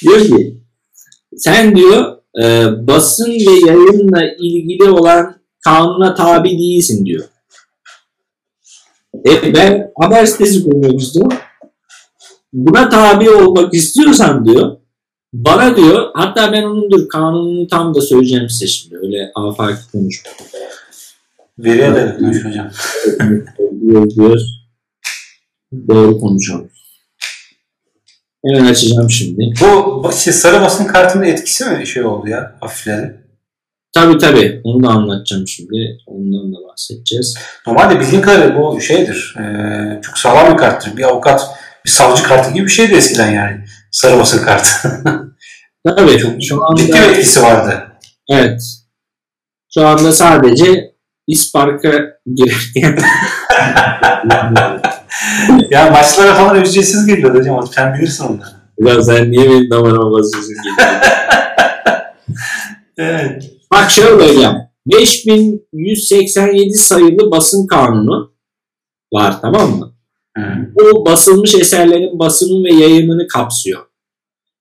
diyor 0.01 0.21
ki 0.21 0.57
sen 1.37 1.75
diyor 1.75 2.17
e, 2.41 2.65
basın 2.87 3.31
ve 3.31 3.69
yayınla 3.69 4.23
ilgili 4.39 4.83
olan 4.89 5.41
kanuna 5.63 6.15
tabi 6.15 6.49
değilsin 6.49 7.05
diyor. 7.05 7.23
E 9.27 9.53
ben 9.53 9.91
haber 9.99 10.25
sitesi 10.25 10.63
kurmak 10.63 11.01
istiyorum. 11.01 11.37
Buna 12.53 12.89
tabi 12.89 13.29
olmak 13.29 13.73
istiyorsan 13.73 14.45
diyor 14.45 14.77
bana 15.33 15.77
diyor 15.77 16.11
hatta 16.13 16.51
ben 16.51 16.63
onun 16.63 16.91
dur 16.91 17.09
kanununu 17.09 17.67
tam 17.67 17.95
da 17.95 18.01
söyleyeceğim 18.01 18.49
size 18.49 18.67
şimdi 18.67 18.97
öyle 18.97 19.31
afaki 19.35 19.91
konuşma. 19.91 20.31
Veriye 21.59 21.95
de 21.95 22.17
konuş 22.19 22.45
hocam. 22.45 22.69
diyor, 23.81 24.09
diyor. 24.09 24.39
Doğru 25.87 26.19
konuşalım. 26.19 26.69
Hemen 28.45 28.65
açacağım 28.65 29.09
şimdi. 29.09 29.53
Bu 29.61 30.11
şey, 30.13 30.33
sarı 30.33 30.61
basın 30.61 30.85
kartının 30.85 31.23
etkisi 31.23 31.65
mi 31.65 31.87
şey 31.87 32.03
oldu 32.03 32.29
ya 32.29 32.55
hafifledi? 32.59 33.24
Tabii 33.95 34.17
tabii. 34.17 34.61
Onu 34.63 34.83
da 34.83 34.89
anlatacağım 34.89 35.47
şimdi. 35.47 35.97
Ondan 36.07 36.53
da 36.53 36.57
bahsedeceğiz. 36.67 37.37
Normalde 37.67 37.99
bildiğin 37.99 38.21
kadarıyla 38.21 38.61
bu 38.61 38.81
şeydir. 38.81 39.35
E, 39.39 39.43
çok 40.01 40.17
sağlam 40.17 40.53
bir 40.53 40.57
karttır. 40.57 40.97
Bir 40.97 41.03
avukat, 41.03 41.49
bir 41.85 41.89
savcı 41.89 42.23
kartı 42.23 42.51
gibi 42.51 42.65
bir 42.65 42.71
şeydi 42.71 42.93
eskiden 42.93 43.31
yani. 43.31 43.65
Sarı 43.91 44.19
basın 44.19 44.45
kartı. 44.45 44.69
tabii. 45.87 46.17
Çok, 46.17 46.43
şu 46.43 46.65
anda, 46.65 46.81
ciddi 46.81 46.93
bir 46.93 47.01
etkisi 47.01 47.41
vardı. 47.41 47.83
Evet. 48.29 48.61
Şu 49.73 49.87
anda 49.87 50.11
sadece 50.11 50.91
İspark'a 51.27 51.91
girerken 52.35 52.95
ya 55.69 55.91
maçlara 55.91 56.35
falan 56.35 56.61
ücretsiz 56.61 57.05
geliyor 57.05 57.35
hocam. 57.35 57.67
Sen 57.75 57.93
bilirsin 57.93 58.23
onları. 58.23 58.49
Ya 58.79 59.03
sen 59.03 59.31
niye 59.31 59.49
benim 59.49 59.69
damarıma 59.69 60.11
basıyorsun? 60.11 60.53
evet. 62.97 63.55
Bak 63.75 63.91
şöyle 63.91 64.35
hocam. 64.35 64.69
5187 64.85 66.73
sayılı 66.73 67.31
basın 67.31 67.67
kanunu 67.67 68.33
var 69.13 69.41
tamam 69.41 69.79
mı? 69.79 69.95
Bu 70.75 71.05
basılmış 71.05 71.55
eserlerin 71.55 72.19
basımı 72.19 72.63
ve 72.65 72.73
yayımını 72.73 73.27
kapsıyor. 73.27 73.85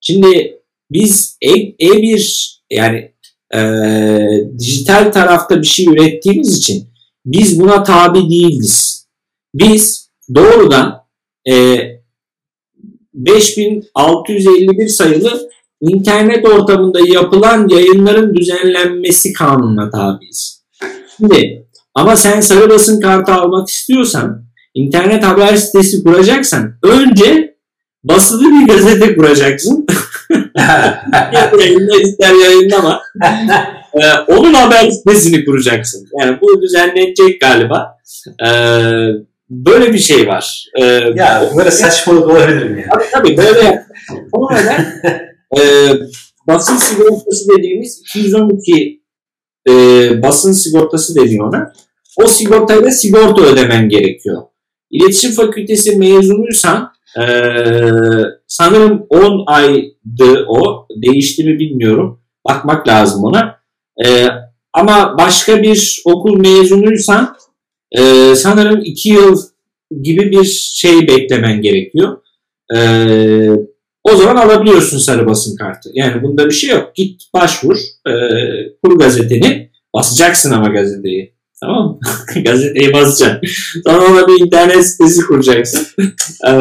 Şimdi 0.01 0.61
biz 0.91 1.39
E, 1.41 1.49
E1 1.51 2.55
yani 2.71 3.13
e, 3.55 3.61
dijital 4.59 5.13
tarafta 5.13 5.63
bir 5.63 5.67
şey 5.67 5.87
ürettiğimiz 5.87 6.59
için 6.59 6.89
biz 7.27 7.61
buna 7.61 7.83
tabi 7.83 8.31
değiliz. 8.31 9.09
Biz 9.55 10.11
doğrudan 10.35 11.05
e, 11.49 11.79
5651 13.15 14.89
sayılı 14.89 15.51
internet 15.89 16.49
ortamında 16.49 16.99
yapılan 17.09 17.69
yayınların 17.69 18.35
düzenlenmesi 18.35 19.33
kanununa 19.33 19.91
tabiiz. 19.91 20.65
Şimdi 21.17 21.67
ama 21.95 22.17
sen 22.17 22.41
sarı 22.41 22.71
basın 22.71 23.01
kartı 23.01 23.33
almak 23.33 23.69
istiyorsan 23.69 24.45
internet 24.75 25.25
haber 25.25 25.57
sitesi 25.57 26.05
kuracaksan 26.05 26.79
önce 26.83 27.55
basılı 28.05 28.45
bir 28.45 28.75
gazete 28.75 29.15
kuracaksın. 29.17 29.87
yayınla 31.61 31.97
ister 32.03 32.35
yayınlama. 32.45 33.03
ee, 33.95 34.33
onun 34.33 34.55
haber 34.55 34.91
sitesini 34.91 35.45
kuracaksın. 35.45 36.09
Yani 36.21 36.39
bu 36.43 36.63
düzenlenecek 36.63 37.41
galiba. 37.41 37.99
Ee, 38.47 38.51
böyle 39.51 39.93
bir 39.93 39.99
şey 39.99 40.29
var. 40.29 40.67
Ee, 40.81 40.85
ya 41.15 41.51
böyle 41.57 41.71
saçmalık 41.71 42.29
olabilir 42.29 42.71
mi 42.71 42.81
ya? 42.81 42.89
Tabii 42.91 43.05
tabii 43.13 43.37
böyle. 43.37 43.85
O 44.33 44.55
neden 44.55 45.03
e, 45.59 45.63
basın 46.49 46.77
sigortası 46.77 47.49
dediğimiz 47.59 48.01
212 48.01 49.03
e, 49.69 49.73
basın 50.23 50.53
sigortası 50.53 51.15
deniyor 51.15 51.49
ona. 51.49 51.73
O 52.17 52.27
sigortayla 52.27 52.91
sigorta 52.91 53.43
ödemen 53.43 53.89
gerekiyor. 53.89 54.43
İletişim 54.91 55.31
Fakültesi 55.31 55.97
mezunuysan 55.97 56.93
e, 57.19 57.25
sanırım 58.47 59.07
10 59.11 59.45
aydı 59.47 60.47
o. 60.49 60.87
Değişti 61.03 61.45
mi 61.45 61.59
bilmiyorum. 61.59 62.21
Bakmak 62.49 62.89
lazım 62.89 63.25
ona. 63.25 63.57
E, 64.07 64.27
ama 64.73 65.19
başka 65.19 65.63
bir 65.63 66.03
okul 66.05 66.39
mezunuysan 66.39 67.37
e, 67.93 68.35
sanırım 68.35 68.81
2 68.85 69.09
yıl 69.09 69.43
gibi 70.03 70.31
bir 70.31 70.45
şey 70.75 71.09
beklemen 71.09 71.63
gerekiyor. 71.63 72.17
E, 72.77 72.79
o 74.05 74.17
zaman 74.17 74.37
alabiliyorsun 74.37 74.99
sarı 74.99 75.27
basın 75.27 75.57
kartı. 75.57 75.91
Yani 75.93 76.23
bunda 76.23 76.47
bir 76.47 76.55
şey 76.55 76.71
yok. 76.71 76.95
Git 76.95 77.23
başvur, 77.35 77.77
e, 78.07 78.13
kur 78.83 78.99
gazeteni, 78.99 79.71
basacaksın 79.95 80.53
ama 80.53 80.69
gazeteyi. 80.69 81.35
Tamam 81.61 81.89
mı? 81.89 81.99
Gazeteyi 82.45 82.93
basacaksın. 82.93 83.41
Sonra 83.87 84.05
ona 84.05 84.29
bir 84.29 84.47
internet 84.47 84.87
sitesi 84.87 85.27
kuracaksın. 85.27 85.87
ee, 86.47 86.53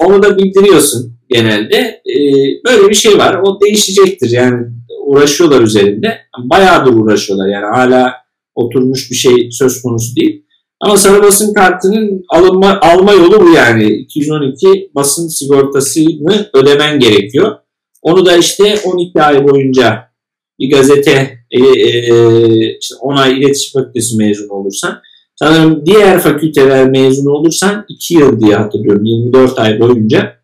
onu 0.00 0.22
da 0.22 0.38
bildiriyorsun 0.38 1.18
genelde. 1.28 1.76
Ee, 1.76 2.20
böyle 2.66 2.88
bir 2.88 2.94
şey 2.94 3.18
var. 3.18 3.40
O 3.42 3.60
değişecektir. 3.60 4.30
Yani 4.30 4.66
uğraşıyorlar 5.06 5.60
üzerinde. 5.60 6.18
Bayağıdır 6.38 6.92
uğraşıyorlar. 6.92 7.48
Yani 7.48 7.66
hala 7.74 8.12
oturmuş 8.54 9.10
bir 9.10 9.16
şey 9.16 9.48
söz 9.50 9.82
konusu 9.82 10.16
değil. 10.16 10.43
Ama 10.80 10.96
sarı 10.96 11.22
basın 11.22 11.54
kartının 11.54 12.24
alınma, 12.28 12.78
alma 12.82 13.12
yolu 13.12 13.40
bu 13.40 13.50
yani. 13.50 13.86
212 13.86 14.90
basın 14.94 15.28
sigortasını 15.28 16.50
ödemen 16.54 16.98
gerekiyor. 16.98 17.56
Onu 18.02 18.26
da 18.26 18.36
işte 18.36 18.80
12 18.84 19.22
ay 19.22 19.44
boyunca 19.44 20.14
bir 20.58 20.70
gazete 20.70 21.38
e, 21.50 21.60
e, 21.60 22.78
işte 22.80 22.94
10 23.00 23.16
ay 23.16 23.38
iletişim 23.38 23.80
fakültesi 23.80 24.16
mezunu 24.16 24.52
olursan 24.52 25.00
sanırım 25.36 25.86
diğer 25.86 26.20
fakülteler 26.20 26.90
mezunu 26.90 27.30
olursan 27.30 27.84
2 27.88 28.14
yıl 28.14 28.40
diye 28.40 28.56
hatırlıyorum 28.56 29.04
24 29.04 29.58
ay 29.58 29.80
boyunca 29.80 30.36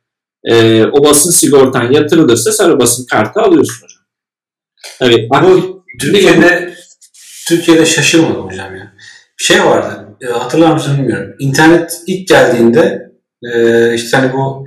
e, 0.44 0.84
o 0.84 1.04
basın 1.04 1.30
sigortan 1.30 1.92
yatırılırsa 1.92 2.52
sarı 2.52 2.80
basın 2.80 3.06
kartı 3.06 3.40
alıyorsun 3.40 3.86
hocam. 3.86 4.00
Evet. 5.00 5.30
Bu 5.42 5.82
Türkiye'de 6.00 6.74
Türkiye'de 7.48 7.86
şaşırmadım 7.86 8.46
hocam 8.46 8.76
ya. 8.76 8.92
Bir 9.38 9.44
şey 9.44 9.64
vardı. 9.64 9.99
E, 10.22 10.26
hatırlar 10.26 10.72
mısın 10.72 10.98
bilmiyorum. 10.98 11.34
İnternet 11.38 12.00
ilk 12.06 12.28
geldiğinde 12.28 13.10
e, 13.54 13.94
işte 13.94 14.16
hani 14.16 14.32
bu 14.32 14.66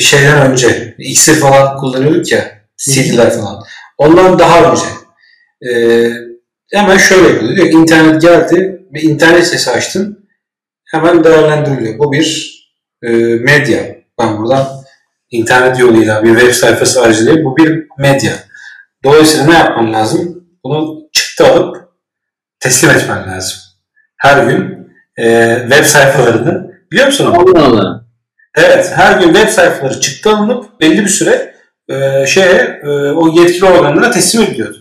şeyden 0.00 0.50
önce 0.50 0.94
iksir 0.98 1.34
falan 1.34 1.76
kullanıyorduk 1.76 2.32
ya 2.32 2.44
CD'ler 2.76 3.30
falan. 3.30 3.64
Ondan 3.98 4.38
daha 4.38 4.70
önce 4.70 4.82
e, 5.70 5.72
hemen 6.72 6.96
şöyle 6.96 7.28
yapılıyor. 7.28 7.66
İnternet 7.66 8.22
geldi 8.22 8.82
ve 8.94 9.00
internet 9.00 9.46
sesi 9.46 9.70
açtın. 9.70 10.28
Hemen 10.84 11.24
değerlendiriliyor. 11.24 11.98
Bu 11.98 12.12
bir 12.12 12.58
medya. 13.40 13.98
Ben 14.18 14.38
buradan 14.38 14.68
internet 15.30 15.78
yoluyla 15.78 16.24
bir 16.24 16.38
web 16.38 16.52
sayfası 16.52 17.02
aracılığıyla 17.02 17.44
bu 17.44 17.56
bir 17.56 17.86
medya. 17.98 18.32
Dolayısıyla 19.04 19.46
ne 19.46 19.54
yapman 19.54 19.92
lazım? 19.92 20.44
Bunu 20.64 21.08
çıktı 21.12 21.46
alıp 21.46 21.76
teslim 22.60 22.90
etmen 22.90 23.28
lazım. 23.28 23.58
Her 24.16 24.46
gün 24.46 24.77
e, 25.18 25.56
web 25.70 25.84
sayfalarını 25.84 26.72
biliyor 26.92 27.06
musun? 27.06 27.26
Allah 27.26 27.66
Allah. 27.66 28.04
Evet, 28.56 28.92
her 28.94 29.20
gün 29.20 29.34
web 29.34 29.48
sayfaları 29.48 30.00
çıktı 30.00 30.30
alınıp 30.30 30.80
belli 30.80 31.00
bir 31.00 31.08
süre 31.08 31.54
e, 31.88 32.26
şeye 32.26 32.80
e, 32.82 32.88
o 32.88 33.28
yetkili 33.28 33.64
organlara 33.64 34.10
teslim 34.10 34.42
ediliyordu. 34.42 34.78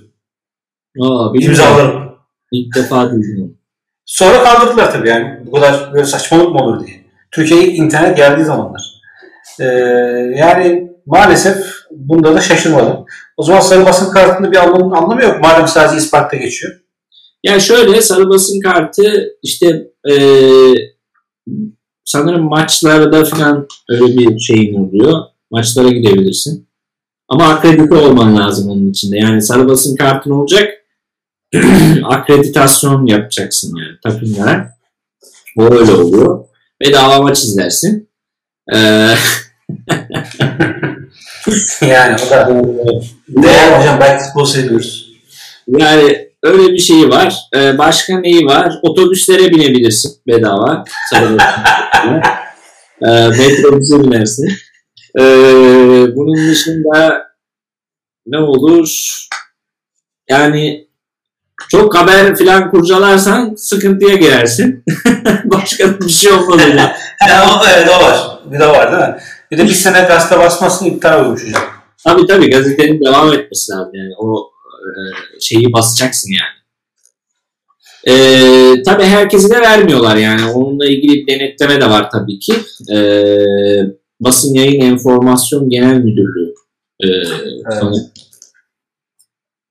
Aa, 1.01 1.31
İmzalarım. 1.33 2.17
İlk 2.51 2.75
defa 2.75 3.11
duydum. 3.11 3.57
Sonra 4.05 4.43
kaldırdılar 4.43 4.91
tabii 4.91 5.09
yani 5.09 5.39
bu 5.45 5.51
kadar 5.51 5.93
böyle 5.93 6.05
saçmalık 6.05 6.49
mı 6.49 6.59
olur 6.63 6.87
diye. 6.87 7.05
Türkiye'ye 7.31 7.67
internet 7.67 8.17
geldiği 8.17 8.45
zamanlar. 8.45 9.01
Ee, 9.59 9.65
yani 10.35 10.91
maalesef 11.05 11.57
bunda 11.91 12.35
da 12.35 12.41
şaşırmadım. 12.41 13.05
O 13.37 13.43
zaman 13.43 13.59
sarı 13.59 13.85
basın 13.85 14.11
kartında 14.11 14.51
bir 14.51 14.57
anlamı, 14.57 14.97
anlamı 14.97 15.23
yok. 15.23 15.41
Madem 15.41 15.67
sadece 15.67 15.97
ispatta 15.97 16.37
geçiyor. 16.37 16.73
Yani 17.47 17.61
şöyle 17.61 18.01
sarı 18.01 18.29
basın 18.29 18.59
kartı 18.59 19.29
işte 19.43 19.87
e, 20.09 20.13
sanırım 22.05 22.43
maçlarda 22.43 23.25
falan 23.25 23.67
öyle 23.89 24.17
bir 24.17 24.39
şeyin 24.39 24.75
oluyor. 24.75 25.23
Maçlara 25.51 25.89
gidebilirsin. 25.89 26.67
Ama 27.27 27.47
akredite 27.47 27.95
olman 27.95 28.37
lazım 28.37 28.69
onun 28.69 28.89
içinde. 28.89 29.17
Yani 29.17 29.41
sarı 29.41 29.69
basın 29.69 29.95
kartın 29.95 30.31
olacak. 30.31 30.73
akreditasyon 32.03 33.05
yapacaksın 33.05 33.77
yani 33.77 33.97
takımlara. 34.03 34.77
O 35.57 35.63
öyle 35.63 35.91
oluyor. 35.91 36.45
Bedava 36.81 37.21
maç 37.21 37.43
izlersin. 37.43 38.09
Ee, 38.73 38.77
yani 41.81 42.15
o 42.27 42.29
da 42.29 42.63
değer 43.27 43.79
hocam 43.79 43.99
belki 43.99 44.25
futbol 44.25 44.45
seviyoruz. 44.45 45.07
Yani 45.67 46.26
öyle 46.43 46.73
bir 46.73 46.77
şeyi 46.77 47.09
var. 47.09 47.35
Ee, 47.55 47.77
başka 47.77 48.19
neyi 48.19 48.45
var? 48.45 48.73
Otobüslere 48.83 49.51
binebilirsin 49.51 50.11
bedava. 50.27 50.83
Ee, 53.01 53.27
metrobüse 53.27 54.03
binersin. 54.03 54.49
Ee, 55.19 55.23
bunun 56.15 56.49
dışında 56.49 57.23
ne 58.27 58.37
olur? 58.37 59.07
Yani 60.29 60.87
çok 61.71 61.97
haber 61.97 62.35
falan 62.35 62.71
kurcalarsan 62.71 63.55
sıkıntıya 63.57 64.15
girersin. 64.15 64.83
Başka 65.43 65.99
bir 65.99 66.09
şey 66.09 66.31
olmaz 66.31 66.61
ya. 66.69 66.95
da 67.29 67.71
evet 67.77 67.89
o 67.89 68.03
var. 68.03 68.39
Bir 68.51 68.59
de 68.59 68.67
var 68.67 68.91
değil 68.91 69.03
mi? 69.09 69.17
Bir 69.51 69.57
de 69.57 69.63
bir 69.63 69.73
sene 69.73 70.01
gazete 70.01 70.39
basmasın 70.39 70.85
iptal 70.85 71.25
olmuş 71.25 71.43
hocam. 71.47 71.63
Tabii 72.03 72.27
tabii 72.27 72.49
gazetenin 72.49 73.05
devam 73.05 73.33
etmesi 73.33 73.71
lazım. 73.71 73.91
Yani 73.93 74.13
o 74.17 74.51
şeyi 75.39 75.73
basacaksın 75.73 76.31
yani. 76.31 76.57
Ee, 78.07 78.83
tabii 78.85 79.03
herkese 79.03 79.49
de 79.49 79.61
vermiyorlar 79.61 80.17
yani. 80.17 80.51
Onunla 80.51 80.85
ilgili 80.85 81.13
bir 81.13 81.27
denetleme 81.27 81.81
de 81.81 81.89
var 81.89 82.11
tabii 82.11 82.39
ki. 82.39 82.53
Ee, 82.93 83.37
Basın 84.19 84.53
Yayın 84.53 84.81
Enformasyon 84.81 85.69
Genel 85.69 85.97
Müdürlüğü 85.97 86.53
e, 86.99 87.07
evet. 87.07 87.93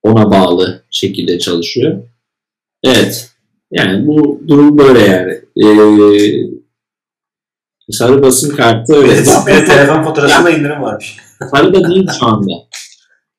ona 0.02 0.30
bağlı 0.30 0.82
şekilde 0.90 1.38
çalışıyor. 1.38 2.02
Evet. 2.84 3.30
Yani 3.70 4.06
bu 4.06 4.42
durum 4.48 4.78
böyle 4.78 5.00
yani. 5.00 5.32
Ee, 5.56 6.46
sarı 7.90 8.22
basın 8.22 8.56
kartı 8.56 8.94
öyle. 8.94 9.12
Evet, 9.48 9.66
telefon 9.66 10.04
fotoğrafında 10.04 10.50
indirim 10.50 10.82
varmış. 10.82 11.16
Sarı 11.50 11.74
da 11.74 11.88
değil 11.88 12.08
şu 12.18 12.26
anda. 12.26 12.52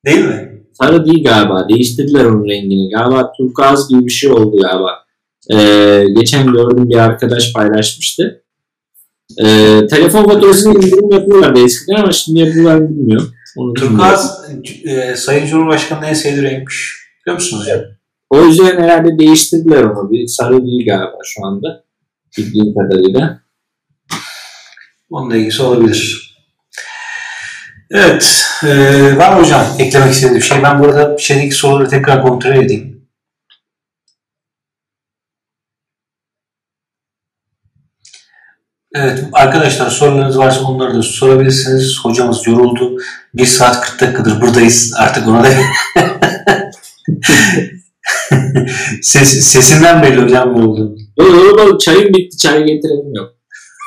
Değil 0.06 0.24
mi? 0.24 0.47
Sarı 0.82 1.06
değil 1.06 1.24
galiba. 1.24 1.68
Değiştirdiler 1.68 2.24
onun 2.24 2.48
rengini. 2.48 2.90
Galiba 2.90 3.32
turkuaz 3.32 3.88
gibi 3.88 4.06
bir 4.06 4.10
şey 4.10 4.30
oldu 4.30 4.56
galiba. 4.56 4.90
Ee, 5.52 6.04
geçen 6.16 6.52
gördüm 6.52 6.90
bir 6.90 6.96
arkadaş 6.96 7.52
paylaşmıştı. 7.52 8.44
Ee, 9.44 9.80
telefon 9.90 10.24
faturasını 10.24 10.74
indirim 10.74 11.10
yapıyorlardı 11.12 11.64
eskiden 11.64 11.94
ama 11.94 12.12
şimdi 12.12 12.40
yapıyorlar 12.40 12.88
bilmiyorum. 12.88 13.32
Onu 13.56 13.74
turkuaz 13.74 14.44
e, 14.84 15.16
Sayın 15.16 15.46
Cumhurbaşkanı'nın 15.46 16.06
en 16.06 16.14
sevdiği 16.14 16.42
renkmiş. 16.42 16.96
Biliyor 17.26 17.34
musunuz 17.34 17.62
hocam? 17.62 17.80
O 18.30 18.44
yüzden 18.44 18.82
herhalde 18.82 19.18
değiştirdiler 19.18 19.82
onu. 19.82 20.10
Bir 20.10 20.26
sarı 20.26 20.66
değil 20.66 20.86
galiba 20.86 21.18
şu 21.24 21.46
anda. 21.46 21.84
Bildiğim 22.38 22.74
kadarıyla. 22.74 23.40
Onunla 25.10 25.36
ilgisi 25.36 25.62
olabilir. 25.62 26.27
Evet. 27.90 28.44
E, 28.64 28.68
var 29.16 29.32
mı 29.32 29.40
hocam 29.40 29.66
eklemek 29.78 30.12
istediğim 30.12 30.42
şey? 30.42 30.62
Ben 30.62 30.78
burada 30.78 31.18
şeydeki 31.18 31.54
soruları 31.54 31.88
tekrar 31.88 32.22
kontrol 32.22 32.54
edeyim. 32.54 32.98
Evet 38.94 39.24
arkadaşlar 39.32 39.90
sorularınız 39.90 40.38
varsa 40.38 40.64
onları 40.64 40.94
da 40.94 41.02
sorabilirsiniz. 41.02 41.98
Hocamız 42.02 42.46
yoruldu. 42.46 42.96
1 43.34 43.46
saat 43.46 43.80
40 43.80 44.00
dakikadır 44.00 44.40
buradayız. 44.40 44.94
Artık 44.98 45.28
ona 45.28 45.44
da 45.44 45.48
Ses, 49.02 49.44
sesinden 49.44 50.02
belli 50.02 50.22
hocam. 50.22 50.56
Yok 51.18 51.58
yok 51.58 51.80
çayım 51.80 52.14
bitti. 52.14 52.38
Çay 52.38 52.64
getirelim 52.64 53.14
yok. 53.14 53.34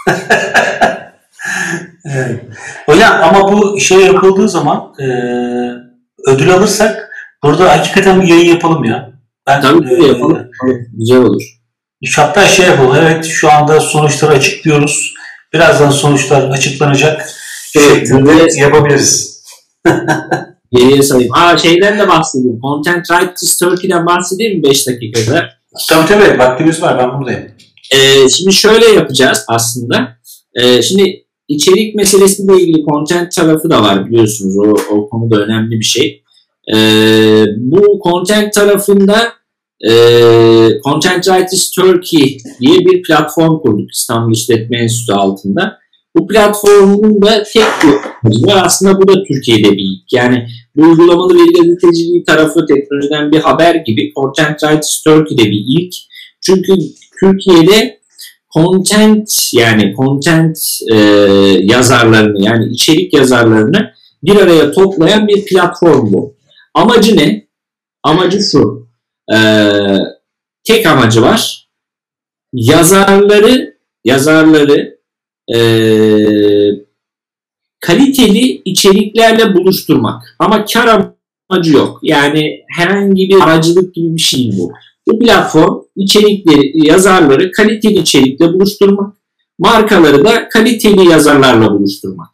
evet. 2.05 2.39
Hocam 2.85 3.23
ama 3.23 3.51
bu 3.51 3.79
şey 3.79 3.99
yapıldığı 3.99 4.49
zaman 4.49 4.93
e, 4.99 5.05
ödül 6.27 6.53
alırsak 6.53 7.09
burada 7.43 7.71
hakikaten 7.71 8.21
bir 8.21 8.27
yayın 8.27 8.49
yapalım 8.49 8.83
ya. 8.83 9.11
Ben, 9.47 9.61
Tabii 9.61 10.03
e, 10.03 10.07
yapalım. 10.07 10.47
Güzel 10.93 11.17
olur. 11.17 11.43
Hatta 12.15 12.47
şey 12.47 12.65
yapalım. 12.65 12.95
Evet 12.95 13.25
şu 13.25 13.51
anda 13.51 13.79
sonuçları 13.79 14.31
açıklıyoruz. 14.31 15.13
Birazdan 15.53 15.89
sonuçlar 15.89 16.49
açıklanacak. 16.49 17.29
Evet, 17.77 18.07
şeklinde 18.07 18.59
yapabiliriz. 18.59 19.41
Geriye 20.71 21.01
sayayım. 21.01 21.33
Aa 21.33 21.57
şeyden 21.57 21.99
de 21.99 22.07
bahsedeyim. 22.07 22.59
Content 22.61 23.07
Writers 23.07 23.57
Turkey'den 23.57 24.05
bahsedeyim 24.05 24.57
mi 24.57 24.63
5 24.63 24.87
dakikada? 24.87 25.49
Tabii 25.89 26.07
tabii. 26.07 26.39
Vaktimiz 26.39 26.81
var. 26.81 26.97
Ben 26.97 27.19
buradayım. 27.19 27.51
Ee, 27.93 28.29
şimdi 28.29 28.53
şöyle 28.53 28.85
yapacağız 28.85 29.45
aslında. 29.47 30.17
Ee, 30.55 30.81
şimdi 30.81 31.25
içerik 31.55 31.95
meselesiyle 31.95 32.61
ilgili 32.61 32.85
content 32.85 33.31
tarafı 33.31 33.69
da 33.69 33.81
var 33.81 34.09
biliyorsunuz. 34.09 34.57
O, 34.57 34.95
o 34.95 35.09
konuda 35.09 35.45
önemli 35.45 35.79
bir 35.79 35.85
şey. 35.85 36.23
Ee, 36.73 37.45
bu 37.57 37.99
content 38.03 38.53
tarafında 38.53 39.33
e, 39.89 39.91
Content 40.83 41.23
Writers 41.23 41.71
Turkey 41.71 42.37
diye 42.61 42.79
bir 42.79 43.01
platform 43.01 43.59
kurduk 43.59 43.91
İstanbul 43.91 44.33
İşletme 44.33 44.77
Enstitüsü 44.77 45.13
altında. 45.13 45.77
Bu 46.15 46.27
platformun 46.27 47.21
da 47.21 47.43
tek 47.43 47.63
bir 47.83 48.47
var. 48.47 48.61
Aslında 48.65 49.01
bu 49.01 49.07
da 49.07 49.23
Türkiye'de 49.23 49.71
bir 49.71 49.83
ilk. 49.83 50.13
Yani 50.13 50.47
bu 50.75 50.81
uygulamalı 50.81 51.35
veri 51.35 51.53
gazeteciliği 51.53 52.23
tarafı 52.23 52.65
teknolojiden 52.65 53.31
bir 53.31 53.39
haber 53.39 53.75
gibi 53.75 54.13
Content 54.15 54.59
Writers 54.59 55.01
Turkey'de 55.03 55.43
bir 55.43 55.63
ilk. 55.67 55.93
Çünkü 56.41 56.73
Türkiye'de 57.19 58.00
content 58.53 59.29
yani 59.53 59.95
content 59.97 60.57
e, 60.91 60.95
yazarlarını 61.61 62.43
yani 62.43 62.65
içerik 62.73 63.13
yazarlarını 63.13 63.93
bir 64.23 64.35
araya 64.35 64.71
toplayan 64.71 65.27
bir 65.27 65.45
platform 65.45 66.13
bu. 66.13 66.35
Amacı 66.73 67.17
ne? 67.17 67.47
Amacı 68.03 68.39
şu. 68.51 68.87
E, 69.33 69.37
tek 70.63 70.85
amacı 70.85 71.21
var. 71.21 71.67
Yazarları 72.53 73.77
yazarları 74.05 74.99
e, 75.55 75.59
kaliteli 77.79 78.61
içeriklerle 78.65 79.53
buluşturmak. 79.53 80.35
Ama 80.39 80.65
kar 80.65 81.13
amacı 81.49 81.73
yok. 81.73 81.99
Yani 82.03 82.63
herhangi 82.67 83.29
bir 83.29 83.41
aracılık 83.41 83.95
gibi 83.95 84.15
bir 84.15 84.21
şey 84.21 84.51
bu. 84.57 84.71
Bu 85.07 85.19
platform 85.19 85.81
içerikleri, 86.03 86.87
yazarları 86.87 87.51
kaliteli 87.51 87.99
içerikle 87.99 88.53
buluşturmak. 88.53 89.13
Markaları 89.59 90.25
da 90.25 90.49
kaliteli 90.49 91.09
yazarlarla 91.09 91.71
buluşturmak. 91.71 92.29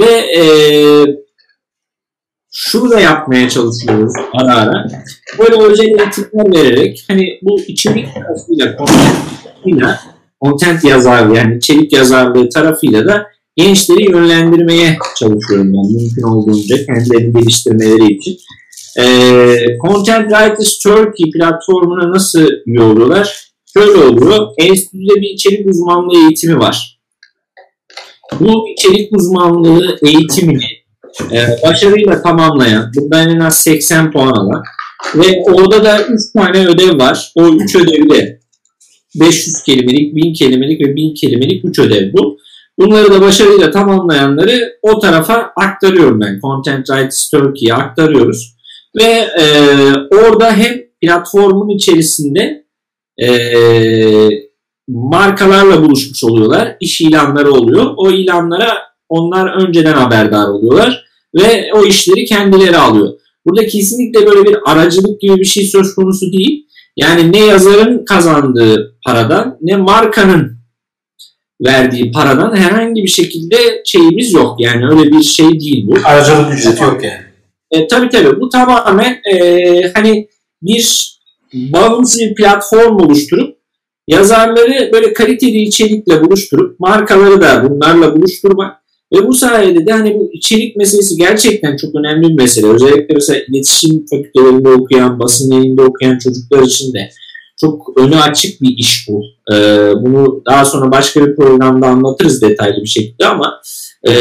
Ve 0.00 0.10
e, 0.36 0.42
şunu 2.52 2.90
da 2.90 3.00
yapmaya 3.00 3.48
çalışıyoruz 3.48 4.12
ara 4.32 4.54
ara. 4.54 4.88
Böyle 5.38 5.62
özel 5.62 5.84
eğitimler 5.84 6.54
vererek 6.54 7.04
hani 7.08 7.38
bu 7.42 7.60
içerik 7.60 8.14
tarafıyla, 8.14 8.76
content, 8.76 9.98
content 10.42 10.84
yazarlığı 10.84 11.36
yani 11.36 11.56
içerik 11.56 11.92
yazarlığı 11.92 12.48
tarafıyla 12.48 13.06
da 13.06 13.26
gençleri 13.56 14.10
yönlendirmeye 14.10 14.98
çalışıyorum 15.16 15.72
ben 15.72 16.02
mümkün 16.02 16.22
olduğunca 16.22 16.86
kendilerini 16.86 17.40
geliştirmeleri 17.40 18.12
için. 18.12 18.36
E, 18.98 19.04
Content 19.82 20.30
Writers 20.30 20.78
Turkey 20.78 21.30
platformuna 21.30 22.10
nasıl 22.10 22.48
üye 22.66 22.82
oluyorlar? 22.82 23.50
Şöyle 23.72 23.98
oluyor. 23.98 24.48
Enstitüde 24.58 25.20
bir 25.20 25.30
içerik 25.30 25.66
uzmanlığı 25.66 26.16
eğitimi 26.16 26.58
var. 26.58 27.00
Bu 28.40 28.68
içerik 28.68 29.12
uzmanlığı 29.12 29.98
eğitimini 30.02 30.80
e, 31.32 31.68
başarıyla 31.68 32.22
tamamlayan, 32.22 32.92
bundan 32.96 33.28
en 33.28 33.40
az 33.40 33.58
80 33.58 34.12
puan 34.12 34.32
alan 34.32 34.62
ve 35.14 35.42
orada 35.44 35.84
da 35.84 36.02
3 36.02 36.20
tane 36.32 36.66
ödev 36.66 36.98
var. 36.98 37.32
O 37.34 37.48
3 37.48 37.76
ödevi 37.76 38.10
de 38.10 38.40
500 39.20 39.62
kelimelik, 39.62 40.14
1000 40.16 40.32
kelimelik 40.32 40.80
ve 40.80 40.96
1000 40.96 41.14
kelimelik 41.14 41.64
3 41.64 41.78
ödev 41.78 42.12
bu. 42.12 42.38
Bunları 42.78 43.12
da 43.12 43.20
başarıyla 43.20 43.70
tamamlayanları 43.70 44.72
o 44.82 44.98
tarafa 44.98 45.52
aktarıyorum 45.56 46.20
ben. 46.20 46.40
Content 46.40 46.86
Writers 46.86 47.30
Turkey'ye 47.30 47.74
aktarıyoruz. 47.74 48.54
Ve 48.96 49.28
e, 49.40 49.44
orada 50.10 50.52
hem 50.52 50.80
platformun 51.00 51.68
içerisinde 51.68 52.64
e, 53.22 53.28
markalarla 54.88 55.82
buluşmuş 55.82 56.24
oluyorlar. 56.24 56.76
İş 56.80 57.00
ilanları 57.00 57.52
oluyor. 57.52 57.94
O 57.96 58.10
ilanlara 58.10 58.78
onlar 59.08 59.66
önceden 59.66 59.92
haberdar 59.92 60.48
oluyorlar 60.48 61.04
ve 61.34 61.70
o 61.74 61.84
işleri 61.84 62.24
kendileri 62.24 62.76
alıyor. 62.76 63.12
Burada 63.46 63.66
kesinlikle 63.66 64.26
böyle 64.26 64.48
bir 64.48 64.56
aracılık 64.66 65.20
gibi 65.20 65.36
bir 65.36 65.44
şey 65.44 65.64
söz 65.64 65.94
konusu 65.94 66.32
değil. 66.32 66.66
Yani 66.96 67.32
ne 67.32 67.44
yazarın 67.44 68.04
kazandığı 68.04 68.98
paradan 69.06 69.58
ne 69.60 69.76
markanın 69.76 70.60
verdiği 71.66 72.12
paradan 72.12 72.56
herhangi 72.56 73.02
bir 73.02 73.08
şekilde 73.08 73.56
şeyimiz 73.84 74.32
yok. 74.32 74.60
Yani 74.60 74.88
öyle 74.88 75.12
bir 75.12 75.22
şey 75.22 75.60
değil 75.60 75.86
bu. 75.86 75.94
Aracılık 76.04 76.54
ücreti 76.54 76.82
yok 76.82 77.04
yani. 77.04 77.29
E, 77.70 77.86
tabii 77.86 78.08
tabii 78.08 78.40
bu 78.40 78.48
tamamen 78.48 79.20
e, 79.32 79.92
hani 79.94 80.28
bir 80.62 81.16
bağımsız 81.52 82.20
bir 82.20 82.34
platform 82.34 82.96
oluşturup 82.96 83.56
yazarları 84.08 84.90
böyle 84.92 85.12
kaliteli 85.12 85.62
içerikle 85.62 86.24
buluşturup 86.24 86.80
markaları 86.80 87.40
da 87.40 87.70
bunlarla 87.70 88.16
buluşturmak 88.16 88.80
ve 89.14 89.26
bu 89.26 89.32
sayede 89.32 89.86
de 89.86 89.92
hani 89.92 90.14
bu 90.14 90.30
içerik 90.32 90.76
meselesi 90.76 91.16
gerçekten 91.16 91.76
çok 91.76 91.94
önemli 91.94 92.28
bir 92.28 92.34
mesele. 92.34 92.66
Özellikle 92.66 93.14
mesela 93.14 93.40
iletişim 93.48 94.06
fakültelerinde 94.10 94.68
okuyan, 94.68 95.18
basın 95.18 95.52
yayında 95.52 95.82
okuyan 95.82 96.18
çocuklar 96.18 96.62
için 96.62 96.94
de 96.94 97.10
çok 97.60 97.98
önü 97.98 98.16
açık 98.16 98.62
bir 98.62 98.76
iş 98.78 99.08
bu. 99.08 99.24
Ee, 99.52 99.92
bunu 99.96 100.42
daha 100.46 100.64
sonra 100.64 100.92
başka 100.92 101.26
bir 101.26 101.36
programda 101.36 101.86
anlatırız 101.86 102.42
detaylı 102.42 102.82
bir 102.82 102.88
şekilde 102.88 103.26
ama 103.26 103.60
e, 104.08 104.12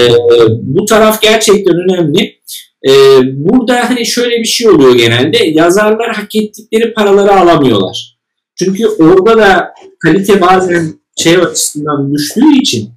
bu 0.62 0.86
taraf 0.86 1.22
gerçekten 1.22 1.76
önemli. 1.76 2.40
E, 2.88 2.92
burada 3.24 3.90
hani 3.90 4.06
şöyle 4.06 4.40
bir 4.40 4.46
şey 4.46 4.70
oluyor 4.70 4.96
genelde 4.96 5.38
yazarlar 5.44 6.16
hak 6.16 6.36
ettikleri 6.36 6.94
paraları 6.94 7.32
alamıyorlar. 7.32 8.20
Çünkü 8.56 8.88
orada 8.88 9.38
da 9.38 9.74
kalite 10.04 10.42
bazen 10.42 10.94
şey 11.18 11.38
açısından 11.38 12.14
düştüğü 12.14 12.58
için 12.62 12.90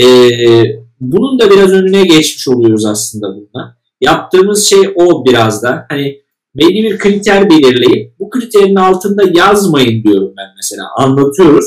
e, 0.00 0.04
bunun 1.00 1.38
da 1.38 1.50
biraz 1.50 1.72
önüne 1.72 2.02
geçmiş 2.02 2.48
oluyoruz 2.48 2.84
aslında 2.84 3.26
bunda. 3.26 3.78
Yaptığımız 4.00 4.66
şey 4.66 4.78
o 4.94 5.24
biraz 5.24 5.62
da 5.62 5.86
hani 5.88 6.20
belli 6.54 6.82
bir 6.82 6.98
kriter 6.98 7.50
belirleyip 7.50 8.18
bu 8.18 8.30
kriterin 8.30 8.76
altında 8.76 9.22
yazmayın 9.34 10.02
diyorum 10.02 10.34
ben 10.38 10.46
mesela 10.56 10.82
anlatıyoruz 10.96 11.64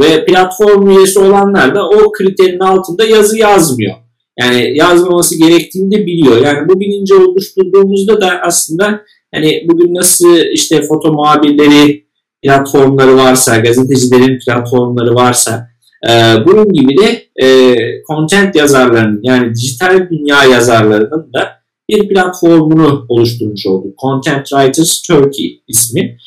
ve 0.00 0.24
platform 0.24 0.90
üyesi 0.90 1.18
olanlar 1.18 1.74
da 1.74 1.88
o 1.88 2.12
kriterin 2.12 2.60
altında 2.60 3.04
yazı 3.04 3.38
yazmıyor. 3.38 3.94
Yani 4.40 4.72
yazmaması 4.76 5.38
gerektiğini 5.38 5.90
de 5.90 6.06
biliyor. 6.06 6.44
Yani 6.44 6.68
bu 6.68 6.80
bilinci 6.80 7.14
oluşturduğumuzda 7.14 8.20
da 8.20 8.40
aslında 8.42 9.00
hani 9.34 9.66
bugün 9.68 9.94
nasıl 9.94 10.36
işte 10.52 10.82
foto 10.82 11.12
muhabirleri 11.12 12.04
platformları 12.42 13.16
varsa, 13.16 13.56
gazetecilerin 13.58 14.38
platformları 14.38 15.14
varsa 15.14 15.68
e, 16.08 16.10
bunun 16.46 16.72
gibi 16.72 16.96
de 16.96 17.22
e, 17.44 17.76
content 18.08 18.56
yazarlarının 18.56 19.20
yani 19.22 19.54
dijital 19.54 20.08
dünya 20.10 20.44
yazarlarının 20.44 21.32
da 21.32 21.60
bir 21.88 22.08
platformunu 22.08 23.06
oluşturmuş 23.08 23.66
olduk. 23.66 23.98
Content 23.98 24.46
Writers 24.46 25.02
Turkey 25.02 25.62
ismi. 25.68 26.18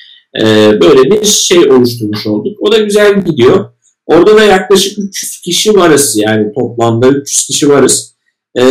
E, 0.41 0.45
böyle 0.81 1.11
bir 1.11 1.25
şey 1.25 1.71
oluşturmuş 1.71 2.27
olduk. 2.27 2.57
O 2.61 2.71
da 2.71 2.77
güzel 2.77 3.25
gidiyor. 3.25 3.69
Orada 4.05 4.37
da 4.37 4.43
yaklaşık 4.43 4.99
300 4.99 5.41
kişi 5.41 5.75
varız 5.75 6.17
yani 6.17 6.53
toplamda 6.53 7.07
300 7.07 7.47
kişi 7.47 7.69
varız. 7.69 8.13
E, 8.59 8.63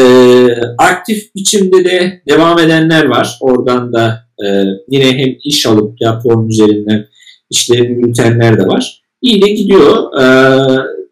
aktif 0.79 1.35
biçimde 1.35 1.85
de 1.85 2.23
devam 2.29 2.59
edenler 2.59 3.05
var. 3.05 3.39
Oradan 3.41 3.93
da 3.93 4.27
e, 4.45 4.47
yine 4.89 5.19
hem 5.19 5.37
iş 5.45 5.67
alıp 5.67 5.99
platform 5.99 6.49
üzerinden 6.49 7.07
işlerini 7.51 8.01
yürütenler 8.01 8.59
de 8.59 8.67
var. 8.67 9.03
İyi 9.23 9.43
de 9.43 9.49
gidiyor. 9.49 10.21
E, 10.23 10.25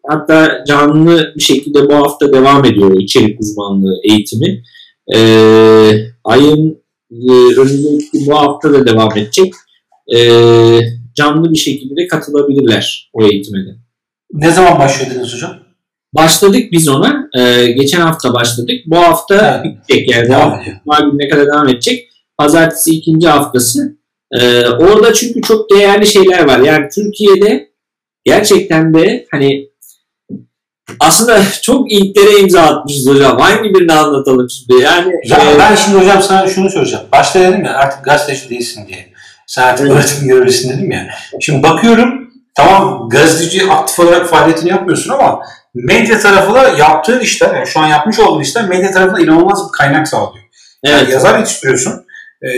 hatta 0.07 0.63
canlı 0.67 1.33
bir 1.35 1.43
şekilde 1.43 1.89
bu 1.89 1.95
hafta 1.95 2.33
devam 2.33 2.65
ediyor 2.65 2.99
içerik 2.99 3.39
uzmanlığı 3.39 3.99
eğitimi. 4.03 4.63
E, 5.15 5.19
ayın 6.23 6.81
e, 7.11 7.31
bu 8.27 8.35
hafta 8.35 8.73
da 8.73 8.87
devam 8.87 9.17
edecek. 9.17 9.53
E, 10.15 10.19
canlı 11.15 11.51
bir 11.51 11.57
şekilde 11.57 12.07
katılabilirler 12.07 13.09
o 13.13 13.23
eğitime 13.23 13.65
de. 13.65 13.80
Ne 14.33 14.51
zaman 14.51 14.79
başladınız 14.79 15.33
hocam? 15.33 15.55
Başladık 16.13 16.71
biz 16.71 16.89
ona. 16.89 17.29
E, 17.37 17.71
geçen 17.71 18.01
hafta 18.01 18.33
başladık. 18.33 18.75
Bu 18.85 18.97
hafta 18.97 19.61
evet. 19.65 19.77
bitecek. 19.87 20.11
Yani 20.11 20.29
devam 20.29 20.59
ediyor. 20.61 20.77
ne 21.13 21.29
kadar 21.29 21.47
devam 21.47 21.69
edecek. 21.69 22.09
Pazartesi 22.37 22.91
ikinci 22.91 23.27
haftası. 23.27 23.97
E, 24.31 24.67
orada 24.67 25.13
çünkü 25.13 25.41
çok 25.41 25.69
değerli 25.69 26.07
şeyler 26.07 26.47
var. 26.47 26.59
Yani 26.59 26.87
Türkiye'de 26.95 27.71
gerçekten 28.25 28.93
de 28.93 29.25
hani 29.31 29.69
aslında 30.99 31.41
çok 31.61 31.91
ilklere 31.91 32.39
imza 32.39 32.61
atmışız 32.61 33.07
hocam. 33.07 33.39
Hangi 33.39 33.73
birini 33.73 33.93
anlatalım 33.93 34.49
şimdi? 34.49 34.81
Yani 34.81 35.13
ya 35.25 35.37
e, 35.37 35.59
ben 35.59 35.75
şimdi 35.75 35.97
hocam 35.97 36.21
sana 36.21 36.47
şunu 36.47 36.69
soracağım. 36.69 37.05
Başta 37.11 37.39
dedim 37.39 37.65
ya 37.65 37.73
artık 37.73 38.05
gazeteci 38.05 38.49
değilsin 38.49 38.87
diye. 38.87 39.11
Sen 39.47 39.63
artık 39.63 39.87
evet. 39.87 39.97
öğretim 39.97 40.27
görevlisin 40.27 40.69
dedim 40.69 40.91
ya. 40.91 41.09
Şimdi 41.39 41.63
bakıyorum 41.63 42.30
tamam 42.55 43.09
gazeteci 43.09 43.71
aktif 43.71 43.99
olarak 43.99 44.27
faaliyetini 44.27 44.69
yapmıyorsun 44.69 45.09
ama 45.13 45.41
medya 45.73 46.19
tarafı 46.19 46.53
da 46.53 46.69
yaptığın 46.69 47.19
işler, 47.19 47.55
yani 47.55 47.67
şu 47.67 47.79
an 47.79 47.87
yapmış 47.87 48.19
olduğun 48.19 48.41
işler 48.41 48.67
medya 48.67 48.91
tarafına 48.91 49.19
inanılmaz 49.19 49.67
bir 49.67 49.77
kaynak 49.77 50.07
sağlıyor. 50.07 50.43
Evet. 50.83 51.01
Yani 51.01 51.11
yazar 51.11 51.39
yetiştiriyorsun. 51.39 52.05
E, 52.41 52.49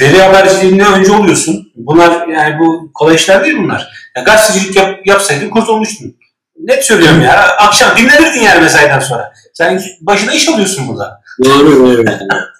veri 0.00 0.22
haberciliğinde 0.22 0.84
önce 0.84 1.12
oluyorsun. 1.12 1.72
Bunlar 1.76 2.26
yani 2.28 2.58
bu 2.58 2.90
kolay 2.94 3.14
işler 3.14 3.44
değil 3.44 3.58
bunlar. 3.58 4.10
Yani 4.16 4.24
gazetecilik 4.24 4.76
yap, 4.76 5.06
yapsaydın 5.06 5.50
kurtulmuştun. 5.50 6.16
Net 6.58 6.84
söylüyorum 6.84 7.22
ya. 7.22 7.56
Akşam 7.58 7.96
dinlenirdin 7.96 8.40
yani 8.40 8.60
mesaiden 8.60 9.00
sonra. 9.00 9.32
Sen 9.54 9.82
başına 10.00 10.32
iş 10.32 10.48
alıyorsun 10.48 10.88
burada. 10.88 11.22
Doğru 11.44 11.76
doğru. 11.76 12.04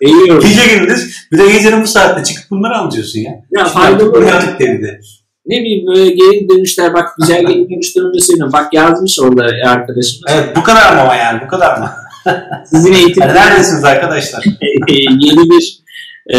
Gece 0.40 0.66
gündüz 0.66 1.26
bir 1.32 1.38
de 1.38 1.52
gecenin 1.52 1.82
bu 1.82 1.86
saatte 1.86 2.24
çıkıp 2.24 2.50
bunları 2.50 2.76
anlatıyorsun 2.76 3.20
ya. 3.20 3.32
Ya 3.50 3.64
faydalı. 3.64 4.12
Uyanık 4.12 4.60
dedi. 4.60 5.00
Ne 5.46 5.60
bileyim 5.60 5.86
böyle 5.86 6.10
geri 6.10 6.48
dönüşler 6.48 6.94
bak 6.94 7.08
güzel 7.18 7.42
geri 7.42 7.70
dönüşler 7.70 8.02
söylüyorum. 8.20 8.52
Bak 8.52 8.74
yazmış 8.74 9.20
orada 9.20 9.68
arkadaşım. 9.68 10.20
Evet 10.28 10.56
bu 10.56 10.62
kadar 10.62 10.94
mı 10.94 11.00
ama 11.00 11.14
yani 11.14 11.40
bu 11.44 11.48
kadar 11.48 11.78
mı? 11.78 11.90
Sizin 12.66 12.92
eğitim 12.92 13.22
neredesiniz 13.22 13.84
arkadaşlar? 13.84 14.44
yeni 14.88 15.50
bir 15.50 15.82
e, 16.26 16.38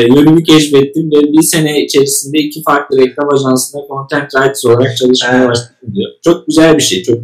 yönümü 0.00 0.42
keşfettim 0.44 1.10
ve 1.10 1.32
bir 1.32 1.42
sene 1.42 1.84
içerisinde 1.84 2.38
iki 2.38 2.62
farklı 2.62 2.98
reklam 2.98 3.28
ajansında 3.34 3.82
content 3.88 4.30
writer 4.30 4.70
olarak 4.70 4.96
çalışmaya 4.96 5.38
Evet. 5.38 5.48
başladım 5.48 5.94
diyor. 5.94 6.10
Çok 6.24 6.46
güzel 6.46 6.76
bir 6.76 6.82
şey, 6.82 7.02
çok 7.02 7.18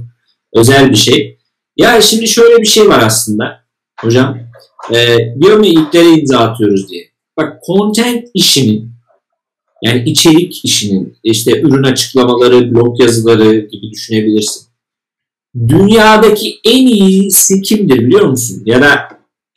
özel 0.54 0.90
bir 0.90 0.96
şey. 0.96 1.38
Ya 1.76 2.00
şimdi 2.00 2.28
şöyle 2.28 2.58
bir 2.62 2.66
şey 2.66 2.88
var 2.88 3.02
aslında 3.06 3.60
hocam. 4.00 4.38
E, 4.94 5.18
diyorum 5.40 5.62
ya 5.62 5.70
ilklere 5.70 6.08
imza 6.08 6.38
atıyoruz 6.38 6.90
diye. 6.90 7.04
Bak 7.36 7.62
content 7.66 8.24
işinin 8.34 8.89
yani 9.82 10.02
içerik 10.10 10.64
işinin 10.64 11.16
işte 11.24 11.60
ürün 11.60 11.82
açıklamaları, 11.82 12.74
blog 12.74 13.00
yazıları 13.00 13.54
gibi 13.56 13.90
düşünebilirsin. 13.90 14.66
Dünyadaki 15.68 16.58
en 16.64 16.86
iyisi 16.86 17.62
kimdir 17.62 17.98
biliyor 17.98 18.26
musun? 18.26 18.62
Ya 18.66 18.82
da 18.82 19.08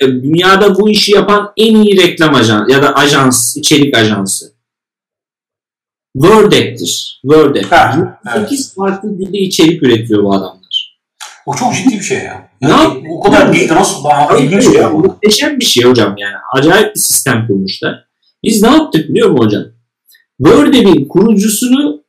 e, 0.02 0.08
dünyada 0.08 0.80
bu 0.80 0.90
işi 0.90 1.12
yapan 1.12 1.52
en 1.58 1.76
iyi 1.76 1.98
reklam 1.98 2.36
ajansı 2.36 2.72
ya 2.72 2.84
da 2.84 2.96
ajans, 2.96 3.58
içerik 3.58 3.98
ajansı. 3.98 4.54
Wordec'tir. 6.16 7.20
Wordec. 7.22 7.68
Ha, 7.70 8.20
8 8.34 8.76
farklı 8.76 9.20
dilde 9.20 9.38
içerik 9.38 9.84
üretiyor 9.84 10.24
bu 10.24 10.34
adamlar. 10.34 11.00
O 11.46 11.56
çok 11.56 11.76
ciddi 11.76 11.94
bir 11.94 12.04
şey 12.04 12.18
ya. 12.18 12.50
Ne 12.62 12.70
Yani 12.70 12.84
yap- 12.84 13.04
o 13.10 13.20
kadar 13.20 13.54
de 13.54 13.68
nasıl 13.68 14.04
bana 14.04 14.38
ilginç 14.38 14.76
ya. 14.76 14.90
Muhteşem 14.90 15.60
bir 15.60 15.66
şey 15.66 15.84
hocam 15.84 16.16
yani. 16.18 16.36
Acayip 16.54 16.96
bir 16.96 17.00
sistem 17.00 17.48
kurmuşlar. 17.48 18.06
Biz 18.44 18.64
ne 18.64 18.70
yaptık 18.70 19.10
biliyor 19.10 19.30
musun 19.30 19.46
hocam? 19.46 19.64
Wordec'in 20.38 21.08
kurucusunu 21.08 22.04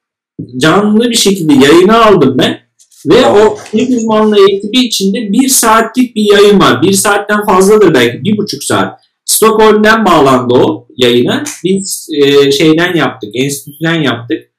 canlı 0.56 1.10
bir 1.10 1.14
şekilde 1.14 1.66
yayına 1.66 2.04
aldım 2.04 2.38
ben. 2.38 2.64
Ve 3.06 3.26
o 3.26 3.58
ilk 3.72 3.90
uzmanlığı 3.98 4.50
ekibi 4.50 4.78
içinde 4.78 5.32
bir 5.32 5.48
saatlik 5.48 6.16
bir 6.16 6.32
yayın 6.32 6.60
var. 6.60 6.82
Bir 6.82 6.92
saatten 6.92 7.46
fazladır 7.46 7.94
belki. 7.94 8.24
Bir 8.24 8.36
buçuk 8.36 8.62
saat. 8.62 9.00
Stockholm'den 9.24 10.04
bağlandı 10.04 10.54
o 10.54 10.88
yayına. 10.96 11.44
Biz 11.64 12.08
e, 12.16 12.52
şeyden 12.52 12.94
yaptık. 12.94 13.30
Enstitüden 13.34 14.02
yaptık. 14.02 14.50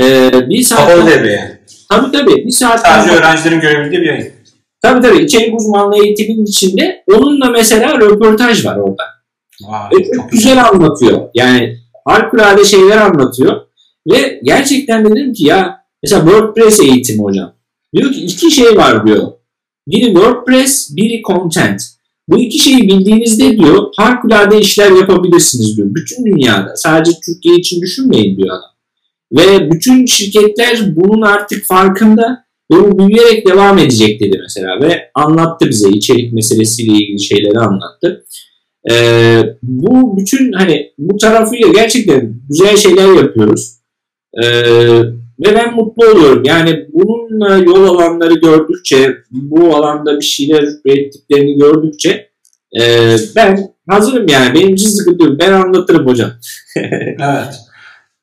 E, 0.00 0.30
bir 0.48 0.62
saat. 0.62 0.88
Kapalı 0.88 1.10
devreye. 1.10 1.60
Tabii 1.90 2.12
tabii. 2.12 2.46
Bir 2.46 2.50
saat. 2.50 2.80
Sadece 2.80 3.16
öğrencilerin 3.16 3.60
görebildiği 3.60 4.00
bir 4.00 4.06
yayın. 4.06 4.32
Tabii 4.82 5.02
tabii. 5.02 5.24
İçerik 5.24 5.60
uzmanlığı 5.60 6.04
eğitiminin 6.04 6.46
içinde 6.46 7.04
onunla 7.16 7.50
mesela 7.50 8.00
röportaj 8.00 8.66
var 8.66 8.76
orada. 8.76 9.04
Vay, 9.62 9.90
çok 10.16 10.32
güzel 10.32 10.64
anlatıyor. 10.68 11.28
Yani 11.34 11.81
harikulade 12.04 12.64
şeyler 12.64 12.96
anlatıyor. 12.96 13.60
Ve 14.12 14.40
gerçekten 14.42 15.04
dedim 15.04 15.32
ki 15.32 15.46
ya 15.46 15.76
mesela 16.02 16.22
WordPress 16.22 16.80
eğitimi 16.80 17.22
hocam. 17.22 17.54
Diyor 17.94 18.12
ki 18.12 18.20
iki 18.20 18.50
şey 18.50 18.76
var 18.76 19.06
diyor. 19.06 19.32
Biri 19.88 20.04
WordPress, 20.04 20.96
biri 20.96 21.22
content. 21.22 21.82
Bu 22.28 22.40
iki 22.40 22.58
şeyi 22.58 22.88
bildiğinizde 22.88 23.58
diyor 23.58 23.92
harikulade 23.96 24.60
işler 24.60 24.90
yapabilirsiniz 24.90 25.76
diyor. 25.76 25.88
Bütün 25.94 26.26
dünyada. 26.26 26.76
Sadece 26.76 27.12
Türkiye 27.26 27.56
için 27.56 27.82
düşünmeyin 27.82 28.36
diyor 28.36 28.48
adam. 28.48 28.72
Ve 29.32 29.70
bütün 29.70 30.06
şirketler 30.06 30.96
bunun 30.96 31.22
artık 31.22 31.66
farkında 31.66 32.44
ve 32.72 32.76
bu 32.76 32.98
büyüyerek 32.98 33.46
devam 33.46 33.78
edecek 33.78 34.20
dedi 34.20 34.38
mesela. 34.42 34.80
Ve 34.80 35.10
anlattı 35.14 35.68
bize 35.68 35.88
içerik 35.88 36.32
meselesiyle 36.32 36.92
ilgili 36.92 37.20
şeyleri 37.20 37.58
anlattı. 37.58 38.24
Ee, 38.90 39.42
bu 39.62 40.18
bütün 40.18 40.52
hani 40.52 40.92
bu 40.98 41.16
tarafıyla 41.16 41.68
gerçekten 41.68 42.34
güzel 42.48 42.76
şeyler 42.76 43.12
yapıyoruz. 43.12 43.76
Ee, 44.42 44.62
ve 45.40 45.54
ben 45.54 45.74
mutlu 45.74 46.06
oluyorum. 46.06 46.42
Yani 46.44 46.86
bununla 46.92 47.56
yol 47.56 47.88
alanları 47.88 48.34
gördükçe, 48.34 49.16
bu 49.30 49.76
alanda 49.76 50.16
bir 50.16 50.24
şeyler 50.24 50.62
ürettiklerini 50.84 51.58
gördükçe 51.58 52.32
e, 52.80 53.16
ben 53.36 53.58
hazırım 53.88 54.28
yani. 54.28 54.54
Benim 54.54 54.74
için 54.74 54.88
sıkıntı. 54.88 55.38
Ben 55.38 55.52
anlatırım 55.52 56.06
hocam. 56.06 56.30
Evet. 57.20 57.60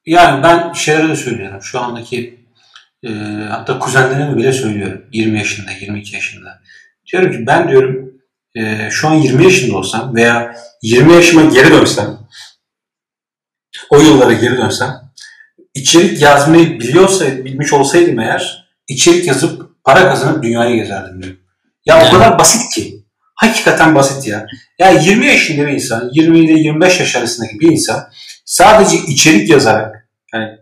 Yani 0.06 0.44
ben 0.44 0.74
şeylere 0.74 1.10
de 1.10 1.16
söylüyorum. 1.16 1.62
Şu 1.62 1.80
andaki 1.80 2.40
e, 3.04 3.10
hatta 3.50 3.80
kuzenlerime 3.80 4.38
bile 4.38 4.52
söylüyorum. 4.52 5.02
20 5.14 5.38
yaşında, 5.38 5.72
22 5.82 6.16
yaşında. 6.16 6.62
Diyorum 7.12 7.32
ki 7.32 7.48
ben 7.48 7.70
diyorum 7.70 8.14
e, 8.56 8.90
şu 8.92 9.08
an 9.08 9.14
20 9.14 9.44
yaşında 9.44 9.78
olsam 9.78 10.16
veya 10.16 10.56
20 10.82 11.14
yaşıma 11.14 11.42
geri 11.42 11.72
dönsem 11.72 12.18
o 13.90 14.00
yıllara 14.00 14.34
geri 14.34 14.58
dönsem 14.58 15.10
içerik 15.74 16.22
yazmayı 16.22 16.80
biliyorsa, 16.80 17.46
bilmiş 17.46 17.74
olsaydım 17.74 18.20
eğer 18.20 18.70
içerik 18.88 19.28
yazıp 19.28 19.84
para 19.84 20.10
kazanıp 20.10 20.44
dünyayı 20.44 20.76
gezerdim 20.76 21.24
diyor. 21.24 21.36
Ya 21.86 22.08
o 22.08 22.12
kadar 22.12 22.40
basit 22.40 22.74
ki. 22.76 23.06
Hakikaten 23.36 23.96
basit 23.96 24.28
ya. 24.28 24.46
Ya 24.80 24.92
20 24.92 25.26
yaşında 25.26 25.68
bir 25.68 25.72
insan, 25.72 26.10
20 26.14 26.40
ile 26.40 26.54
25 26.54 27.00
yaş 27.00 27.16
arasındaki 27.16 27.60
bir 27.60 27.72
insan 27.72 28.10
sadece 28.46 28.98
içerik 28.98 29.50
yazarak 29.50 30.10
yani 30.34 30.58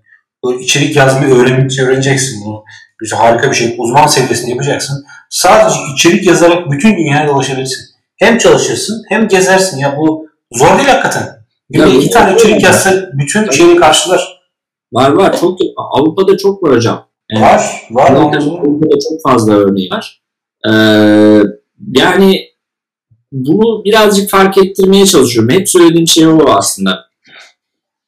içerik 0.59 0.95
yazmayı 0.95 1.34
öğren 1.34 1.69
öğreneceksin 1.81 2.45
bunu. 2.45 2.64
Güzel, 2.97 3.19
harika 3.19 3.51
bir 3.51 3.55
şey. 3.55 3.76
Uzman 3.77 4.07
seviyesinde 4.07 4.51
yapacaksın. 4.51 5.05
Sadece 5.30 5.76
içerik 5.94 6.28
yazarak 6.28 6.72
bütün 6.72 6.98
dünyaya 6.98 7.28
dolaşabilirsin. 7.28 7.86
Hem 8.18 8.38
çalışırsın 8.38 9.04
hem 9.10 9.28
gezersin. 9.28 9.78
Ya 9.78 9.98
bu 9.98 10.28
zor 10.52 10.78
değil 10.78 10.90
hakikaten. 10.90 11.38
Günde 11.70 11.95
iki 11.95 12.10
tane 12.10 12.36
içerik 12.36 12.64
yazsa 12.64 13.10
bütün 13.14 13.52
şeyini 13.52 13.80
karşılar. 13.80 14.38
Var 14.94 15.10
var. 15.12 15.40
Çok 15.40 15.60
Avrupa'da 15.78 16.38
çok 16.38 16.64
var 16.64 16.76
hocam. 16.76 17.08
Yani 17.32 17.45
Var. 17.45 17.88
Var. 17.91 18.12
Mı? 18.12 18.20
Avrupa'da 18.20 18.95
çok 19.10 19.22
fazla 19.24 19.54
örneği 19.54 19.90
var. 19.90 20.22
Ee, 20.70 21.41
yani 21.95 22.41
bunu 23.32 23.84
birazcık 23.86 24.30
fark 24.30 24.58
ettirmeye 24.58 25.06
çalışıyorum. 25.06 25.52
Hep 25.52 25.70
söylediğim 25.70 26.08
şey 26.08 26.28
o 26.28 26.45
aslında. 26.48 27.08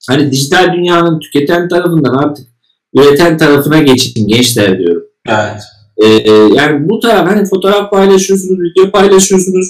Hani 0.07 0.31
dijital 0.31 0.73
dünyanın 0.73 1.19
tüketen 1.19 1.67
tarafından 1.67 2.13
artık 2.13 2.47
üreten 2.95 3.37
tarafına 3.37 3.79
geçin 3.79 4.27
gençler 4.27 4.79
diyorum. 4.79 5.03
Evet. 5.27 5.61
Ee, 5.99 6.07
e, 6.07 6.31
yani 6.31 6.89
bu 6.89 6.99
taraf 6.99 7.27
hani 7.27 7.45
fotoğraf 7.45 7.91
paylaşıyorsunuz, 7.91 8.59
video 8.59 8.91
paylaşıyorsunuz, 8.91 9.67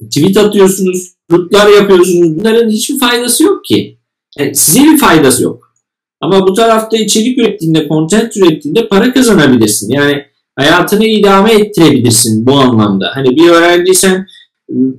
tweet 0.00 0.36
atıyorsunuz, 0.36 1.12
gruplar 1.28 1.68
yapıyorsunuz. 1.68 2.38
Bunların 2.38 2.70
hiçbir 2.70 2.98
faydası 2.98 3.44
yok 3.44 3.64
ki. 3.64 3.98
Yani 4.38 4.54
size 4.54 4.80
bir 4.80 4.98
faydası 4.98 5.42
yok. 5.42 5.74
Ama 6.20 6.46
bu 6.46 6.54
tarafta 6.54 6.96
içerik 6.96 7.38
ürettiğinde, 7.38 7.88
content 7.88 8.36
ürettiğinde 8.36 8.88
para 8.88 9.12
kazanabilirsin. 9.12 9.90
Yani 9.90 10.24
hayatını 10.56 11.06
idame 11.06 11.52
ettirebilirsin 11.52 12.46
bu 12.46 12.52
anlamda. 12.52 13.10
Hani 13.14 13.36
bir 13.36 13.48
öğrenciysen 13.48 14.26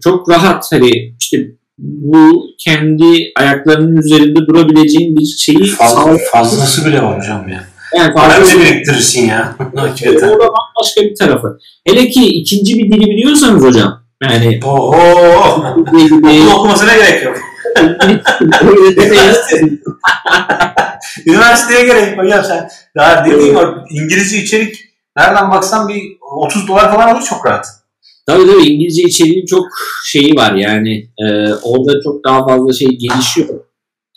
çok 0.03 0.29
rahat 0.29 0.71
hani 0.71 1.15
işte 1.19 1.51
bu 1.77 2.43
kendi 2.57 3.31
ayaklarının 3.35 3.97
üzerinde 3.97 4.39
durabileceğin 4.47 5.17
bir 5.17 5.25
şeyi 5.25 5.65
Fazla, 5.65 6.17
fazlası 6.31 6.85
bile 6.85 7.01
var 7.01 7.19
hocam 7.19 7.49
ya. 7.49 7.68
Yani 7.95 8.13
Para 8.13 8.29
fazlası- 8.29 8.59
bile 8.59 8.65
biriktirirsin 8.71 9.27
ya. 9.27 9.55
Hakikaten. 9.75 10.27
o 10.27 10.31
da 10.39 10.39
bambaşka 10.39 11.01
bir 11.01 11.15
tarafı. 11.15 11.57
Hele 11.87 12.09
ki 12.09 12.25
ikinci 12.27 12.73
bir 12.73 12.91
dili 12.91 13.05
biliyorsanız 13.05 13.63
hocam. 13.63 14.03
Yani 14.23 14.59
Oho. 14.65 15.75
dil- 15.93 16.13
Okul 16.47 16.51
okumasına 16.59 16.95
gerek 16.95 17.23
yok. 17.23 17.37
Üniversiteye 21.25 21.85
gerek 21.85 22.17
yok 22.17 22.25
hocam 22.25 22.43
sen. 22.43 22.69
Daha 22.97 23.25
dediğim 23.25 23.55
o 23.55 23.75
İngilizce 23.89 24.37
içerik 24.37 24.75
nereden 25.17 25.51
baksan 25.51 25.87
bir 25.87 26.01
30 26.37 26.67
dolar 26.67 26.91
falan 26.93 27.15
olur 27.15 27.25
çok 27.29 27.45
rahat. 27.45 27.65
Tabii 28.27 28.47
tabii 28.47 28.63
İngilizce 28.65 29.03
içeriğin 29.03 29.45
çok 29.45 29.65
şeyi 30.05 30.35
var 30.35 30.53
yani 30.53 30.97
e, 30.97 31.25
orada 31.63 32.01
çok 32.03 32.23
daha 32.25 32.47
fazla 32.47 32.73
şey 32.73 32.87
gelişiyor. 32.87 33.47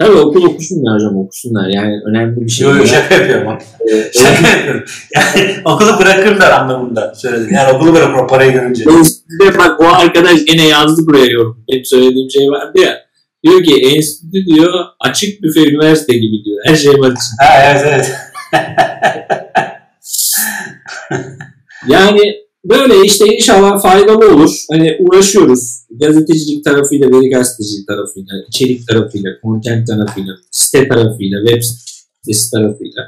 Tabii 0.02 0.16
okul 0.16 0.44
okusunlar 0.44 0.94
hocam 0.94 1.16
okusunlar 1.18 1.68
yani 1.68 2.00
önemli 2.06 2.40
bir 2.40 2.50
şey. 2.50 2.68
Yok 2.68 2.76
yok 2.76 2.86
şaka 2.86 3.14
yapıyorum. 3.14 3.58
Şaka 4.12 4.56
yapıyorum. 4.56 4.84
Yani 5.14 5.56
okulu 5.64 5.98
bırakırlar 6.00 6.50
anlamında 6.50 7.14
söyledim. 7.14 7.54
Yani 7.54 7.72
okulu 7.72 7.94
bırakır 7.94 8.24
o 8.24 8.26
parayı 8.26 8.52
görünce. 8.52 8.84
Enstitüde 8.98 9.58
bak 9.58 9.80
o 9.80 9.84
arkadaş 9.84 10.44
gene 10.44 10.68
yazdı 10.68 11.06
buraya 11.06 11.26
yorum. 11.26 11.64
Hep 11.70 11.88
söylediğim 11.88 12.30
şey 12.30 12.50
vardı 12.50 12.80
ya. 12.80 12.98
Diyor 13.44 13.62
ki 13.64 13.74
enstitü 13.74 14.46
diyor 14.46 14.72
açık 15.00 15.42
büfe 15.42 15.60
üniversite 15.60 16.16
gibi 16.16 16.44
diyor. 16.44 16.58
Her 16.66 16.76
şey 16.76 16.92
var 16.92 17.10
için. 17.10 17.36
Ha 17.38 17.62
evet 17.64 17.82
evet. 17.86 18.12
Yani 21.88 22.34
böyle 22.64 23.04
işte 23.04 23.26
inşallah 23.36 23.82
faydalı 23.82 24.34
olur. 24.34 24.50
Hani 24.70 24.96
uğraşıyoruz. 25.00 25.82
Gazetecilik 25.90 26.64
tarafıyla, 26.64 27.10
veri 27.10 27.30
gazetecilik 27.30 27.88
tarafıyla, 27.88 28.32
içerik 28.48 28.88
tarafıyla, 28.88 29.30
content 29.42 29.86
tarafıyla, 29.86 30.34
site 30.50 30.88
tarafıyla, 30.88 31.38
web 31.46 31.62
sitesi 31.62 32.50
tarafıyla. 32.50 33.02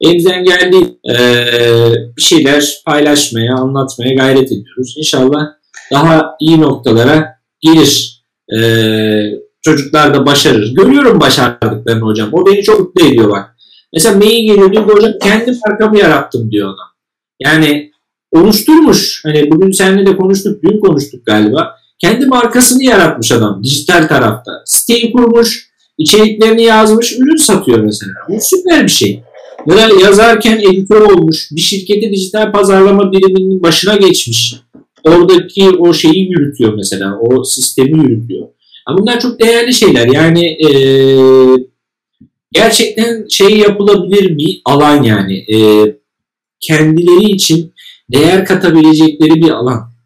Elimizden 0.00 0.44
geldiği 0.44 0.98
eee, 1.04 2.08
bir 2.16 2.22
şeyler 2.22 2.82
paylaşmaya, 2.86 3.54
anlatmaya 3.54 4.14
gayret 4.14 4.52
ediyoruz. 4.52 4.94
İnşallah 4.98 5.46
daha 5.92 6.36
iyi 6.40 6.60
noktalara 6.60 7.36
gelir. 7.60 8.22
Eee, 8.52 9.40
çocuklar 9.62 10.14
da 10.14 10.26
başarır. 10.26 10.74
Görüyorum 10.74 11.20
başardıklarını 11.20 12.04
hocam. 12.04 12.28
O 12.32 12.46
beni 12.46 12.62
çok 12.62 12.80
mutlu 12.80 13.06
ediyor 13.08 13.30
bak. 13.30 13.56
Mesela 13.92 14.16
mail 14.16 14.46
geliyor 14.46 14.72
diyor 14.72 14.88
hocam 14.88 15.12
kendi 15.22 15.58
markamı 15.68 15.98
yarattım 15.98 16.50
diyor 16.50 16.68
adam. 16.68 16.88
Yani 17.40 17.90
oluşturmuş. 18.32 19.22
Hani 19.24 19.50
bugün 19.50 19.70
seninle 19.70 20.06
de 20.06 20.16
konuştuk, 20.16 20.62
dün 20.62 20.80
konuştuk 20.80 21.26
galiba. 21.26 21.76
Kendi 21.98 22.26
markasını 22.26 22.84
yaratmış 22.84 23.32
adam 23.32 23.64
dijital 23.64 24.08
tarafta. 24.08 24.52
Siteyi 24.64 25.12
kurmuş, 25.12 25.70
içeriklerini 25.98 26.62
yazmış, 26.62 27.12
ürün 27.12 27.36
satıyor 27.36 27.78
mesela. 27.78 28.12
Bu 28.28 28.38
süper 28.40 28.84
bir 28.84 28.88
şey. 28.88 29.22
Ya 29.66 29.76
da 29.76 29.88
yazarken 30.04 30.58
editör 30.58 31.00
olmuş, 31.00 31.48
bir 31.52 31.60
şirketi 31.60 32.12
dijital 32.12 32.52
pazarlama 32.52 33.12
biriminin 33.12 33.62
başına 33.62 33.96
geçmiş. 33.96 34.54
Oradaki 35.04 35.70
o 35.70 35.94
şeyi 35.94 36.30
yürütüyor 36.30 36.74
mesela, 36.74 37.18
o 37.20 37.44
sistemi 37.44 38.02
yürütüyor. 38.02 38.48
Ama 38.86 38.98
bunlar 38.98 39.20
çok 39.20 39.40
değerli 39.40 39.74
şeyler. 39.74 40.06
Yani 40.06 40.46
e, 40.46 40.70
gerçekten 42.52 43.26
şey 43.30 43.58
yapılabilir 43.58 44.38
bir 44.38 44.60
alan 44.64 45.02
yani. 45.02 45.36
E, 45.54 45.58
kendileri 46.60 47.30
için 47.30 47.72
değer 48.12 48.44
katabilecekleri 48.44 49.34
bir 49.34 49.50
alan. 49.50 49.96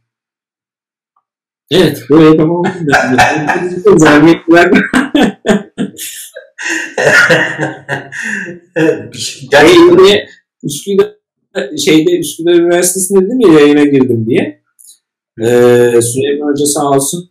Evet, 1.71 2.03
buraya 2.09 2.37
tamam. 2.37 2.63
Gerçekten. 9.51 10.27
Üsküdar, 10.63 11.13
şeyde 11.85 12.19
Üsküdar 12.19 12.55
Üniversitesi'nde 12.55 13.27
dedim 13.27 13.41
ya 13.41 13.61
yayına 13.61 13.85
girdim 13.85 14.27
diye. 14.29 14.63
Ee, 15.41 16.03
Süleyman 16.03 16.53
Hoca 16.53 16.67
sağ 16.67 16.91
olsun. 16.91 17.31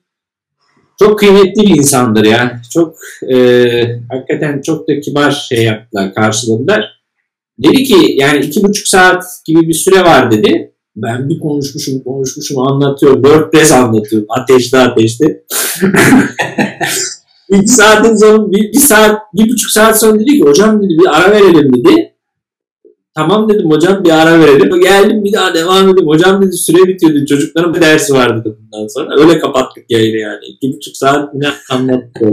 Çok 1.00 1.20
kıymetli 1.20 1.64
bir 1.64 1.76
insandır 1.76 2.26
ya. 2.26 2.62
Çok 2.74 2.96
e, 3.34 3.36
hakikaten 4.10 4.62
çok 4.62 4.88
da 4.88 5.00
kibar 5.00 5.32
şey 5.32 5.64
yaptılar, 5.64 6.14
karşıladılar. 6.14 6.99
Dedi 7.64 7.84
ki 7.84 8.16
yani 8.18 8.46
iki 8.46 8.64
buçuk 8.64 8.88
saat 8.88 9.24
gibi 9.46 9.68
bir 9.68 9.74
süre 9.74 10.02
var 10.02 10.32
dedi. 10.32 10.74
Ben 10.96 11.30
bir 11.30 11.40
konuşmuşum 11.40 12.04
konuşmuşum 12.04 12.60
anlatıyorum. 12.60 13.24
WordPress 13.24 13.72
anlatıyorum. 13.72 14.28
Ateşli 14.30 14.78
ateşli. 14.78 15.44
İki 17.50 17.68
saatin 17.68 18.16
sonu 18.16 18.52
bir, 18.52 18.74
bir 18.74 18.80
saat, 18.80 19.22
bir 19.34 19.52
buçuk 19.52 19.72
saat 19.72 20.00
sonra 20.00 20.20
dedi 20.20 20.26
ki 20.26 20.42
hocam 20.42 20.84
dedi 20.84 20.98
bir 21.00 21.18
ara 21.18 21.32
verelim 21.32 21.74
dedi. 21.74 22.14
Tamam 23.16 23.50
dedim 23.50 23.72
hocam 23.72 24.04
bir 24.04 24.10
ara 24.10 24.40
verelim. 24.40 24.82
Geldim 24.82 25.24
bir 25.24 25.34
daha 25.34 25.54
devam 25.54 25.90
edelim. 25.90 26.08
Hocam 26.08 26.42
dedi 26.42 26.54
süre 26.54 26.88
bitiyordu. 26.88 27.26
Çocukların 27.26 27.74
bir 27.74 27.82
dersi 27.82 28.14
var 28.14 28.40
dedi 28.40 28.56
bundan 28.60 28.88
sonra. 28.88 29.20
Öyle 29.20 29.40
kapattık 29.40 29.86
yayını 29.90 30.18
yani. 30.18 30.46
İki 30.46 30.74
buçuk 30.78 30.98
saat 30.98 31.34
ne 31.34 31.48
anlattık 31.72 32.22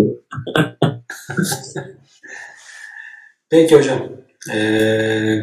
Peki 3.51 3.77
hocam. 3.77 3.99
Ee, 4.55 5.41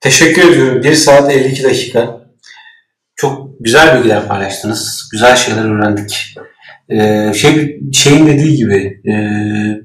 teşekkür 0.00 0.50
ediyorum. 0.50 0.82
1 0.82 0.94
saat 0.94 1.32
52 1.32 1.64
dakika. 1.64 2.20
Çok 3.16 3.48
güzel 3.60 3.98
bilgiler 3.98 4.28
paylaştınız. 4.28 5.08
Güzel 5.12 5.36
şeyler 5.36 5.64
öğrendik. 5.64 6.34
Ee, 6.88 7.32
şey 7.34 7.80
şeyin 7.92 8.26
dediği 8.26 8.56
gibi 8.56 9.00
e, 9.06 9.14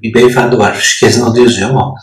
bir 0.02 0.14
beyefendi 0.14 0.58
var. 0.58 0.76
Şirketin 0.80 1.22
adı 1.22 1.40
yazıyor 1.40 1.70
ama 1.70 1.94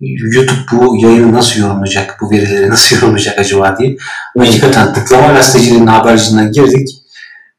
YouTube 0.00 0.60
bu 0.72 0.96
yayını 0.96 1.32
nasıl 1.32 1.60
yorumlayacak, 1.60 2.18
bu 2.20 2.30
verileri 2.30 2.70
nasıl 2.70 2.96
yorumlayacak 2.96 3.38
acaba 3.38 3.76
diye. 3.78 3.96
Hakikaten 4.38 4.94
tıklama 4.94 5.32
gazeteciliğinin 5.32 5.86
haberciliğinden 5.86 6.52
girdik. 6.52 6.88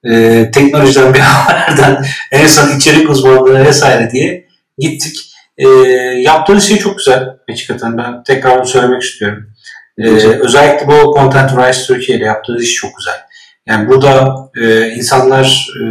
Ee, 0.09 0.49
teknolojiden 0.53 1.13
bir 1.13 1.19
haberden 1.19 2.05
en 2.31 2.47
son 2.47 2.77
içerik 2.77 3.09
uzmanlığı 3.09 3.65
vesaire 3.65 4.11
diye 4.11 4.47
gittik. 4.77 5.30
Ee, 5.61 5.67
yaptığınız 6.21 6.63
şey 6.63 6.77
çok 6.77 6.97
güzel. 6.97 7.29
Hakikaten 7.49 7.97
ben 7.97 8.23
tekrar 8.23 8.57
onu 8.57 8.65
söylemek 8.65 9.01
istiyorum. 9.01 9.47
Ee, 9.97 10.09
özellikle 10.39 10.87
bu 10.87 11.13
Content 11.17 11.51
Rise 11.51 11.85
Türkiye 11.85 12.17
ile 12.17 12.25
yaptığınız 12.25 12.63
iş 12.63 12.75
çok 12.75 12.97
güzel. 12.97 13.19
Yani 13.65 13.89
burada 13.89 14.35
e, 14.61 14.89
insanlar 14.89 15.67
e, 15.81 15.83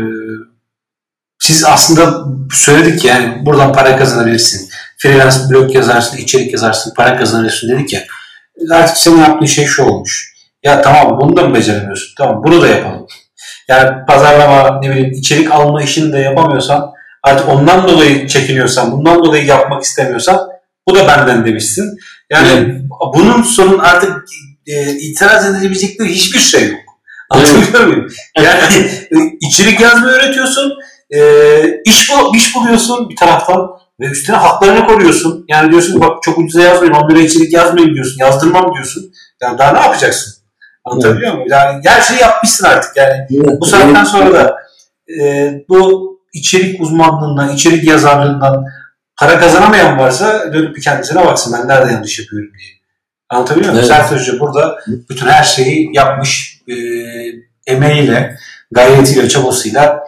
siz 1.39 1.65
aslında 1.65 2.25
söyledik 2.53 3.05
yani 3.05 3.47
buradan 3.47 3.73
para 3.73 3.97
kazanabilirsin. 3.97 4.71
Freelance 4.99 5.37
blog 5.51 5.75
yazarsın, 5.75 6.17
içerik 6.17 6.53
yazarsın, 6.53 6.95
para 6.97 7.19
kazanırsın 7.19 7.69
dedik 7.69 7.93
ya. 7.93 8.01
Artık 8.71 8.97
senin 8.97 9.19
yaptığın 9.19 9.47
şey 9.47 9.67
şu 9.67 9.85
olmuş. 9.85 10.35
Ya 10.63 10.83
tamam 10.83 11.21
bunu 11.21 11.37
da 11.37 11.43
mı 11.43 11.55
beceremiyorsun? 11.55 12.15
Tamam 12.19 12.43
bunu 12.45 12.63
da 12.63 12.69
yapalım. 12.69 13.07
Yani 13.69 14.07
pazarlama, 14.07 14.81
ne 14.83 14.91
bileyim 14.91 15.13
içerik 15.13 15.53
alma 15.53 15.83
işini 15.83 16.13
de 16.13 16.19
yapamıyorsan 16.19 16.93
artık 17.23 17.49
ondan 17.49 17.89
dolayı 17.89 18.29
çekiniyorsan, 18.29 18.93
bundan 18.93 19.25
dolayı 19.25 19.45
yapmak 19.45 19.83
istemiyorsan 19.83 20.49
bu 20.89 20.95
da 20.95 21.09
benden 21.09 21.47
demişsin. 21.47 21.99
Yani 22.31 22.49
evet. 22.49 22.81
bunun 23.15 23.43
sorun 23.43 23.79
artık 23.79 24.25
e, 24.67 24.93
itiraz 24.93 25.47
edilebilecek 25.47 26.01
hiçbir 26.01 26.39
şey 26.39 26.69
yok. 26.69 26.81
Anlatabiliyor 27.31 27.87
muyum? 27.87 28.09
Yani 28.39 28.91
içerik 29.41 29.81
yazmayı 29.81 30.15
öğretiyorsun, 30.17 30.73
e, 31.11 31.21
iş, 31.85 32.11
bul, 32.11 32.35
iş 32.35 32.57
buluyorsun 32.57 33.09
bir 33.09 33.17
taraftan 33.17 33.69
ve 34.01 34.07
üstüne 34.07 34.37
haklarını 34.37 34.87
koruyorsun. 34.87 35.45
Yani 35.49 35.71
diyorsun 35.71 36.01
bak 36.01 36.23
çok 36.23 36.39
ucuza 36.39 36.63
yazmayın, 36.63 36.93
10 36.93 37.11
lira 37.11 37.21
içerik 37.21 37.53
yazmayın 37.53 37.95
diyorsun, 37.95 38.17
yazdırmam 38.21 38.75
diyorsun. 38.75 39.13
Yani 39.43 39.59
daha 39.59 39.73
ne 39.73 39.81
yapacaksın? 39.81 40.35
Anlatabiliyor 40.85 41.33
muyum? 41.35 41.49
Yani 41.51 41.81
her 41.85 42.03
şeyi 42.03 42.21
yapmışsın 42.21 42.67
artık 42.67 42.97
yani. 42.97 43.27
Bu 43.61 43.67
saatten 43.67 44.05
sonra 44.05 44.35
da 44.35 44.57
e, 45.21 45.53
bu 45.69 46.11
içerik 46.32 46.81
uzmanlığından, 46.81 47.55
içerik 47.55 47.85
yazarlığından 47.85 48.65
para 49.16 49.39
kazanamayan 49.40 49.98
varsa 49.98 50.52
dönüp 50.52 50.77
bir 50.77 50.82
kendisine 50.82 51.27
baksın 51.27 51.55
ben 51.59 51.69
nerede 51.69 51.93
yanlış 51.93 52.19
yapıyorum 52.19 52.51
diye. 52.59 52.70
Anlatabiliyor 53.28 53.73
muyum? 53.73 53.86
Evet. 53.90 53.97
Sert 53.97 54.12
Hoca 54.12 54.40
burada 54.40 54.78
bütün 54.86 55.27
her 55.27 55.44
şeyi 55.44 55.90
yapmış 55.94 56.61
e, 56.69 56.74
emeğiyle, 57.66 58.36
gayretiyle, 58.70 59.28
çabasıyla 59.28 60.01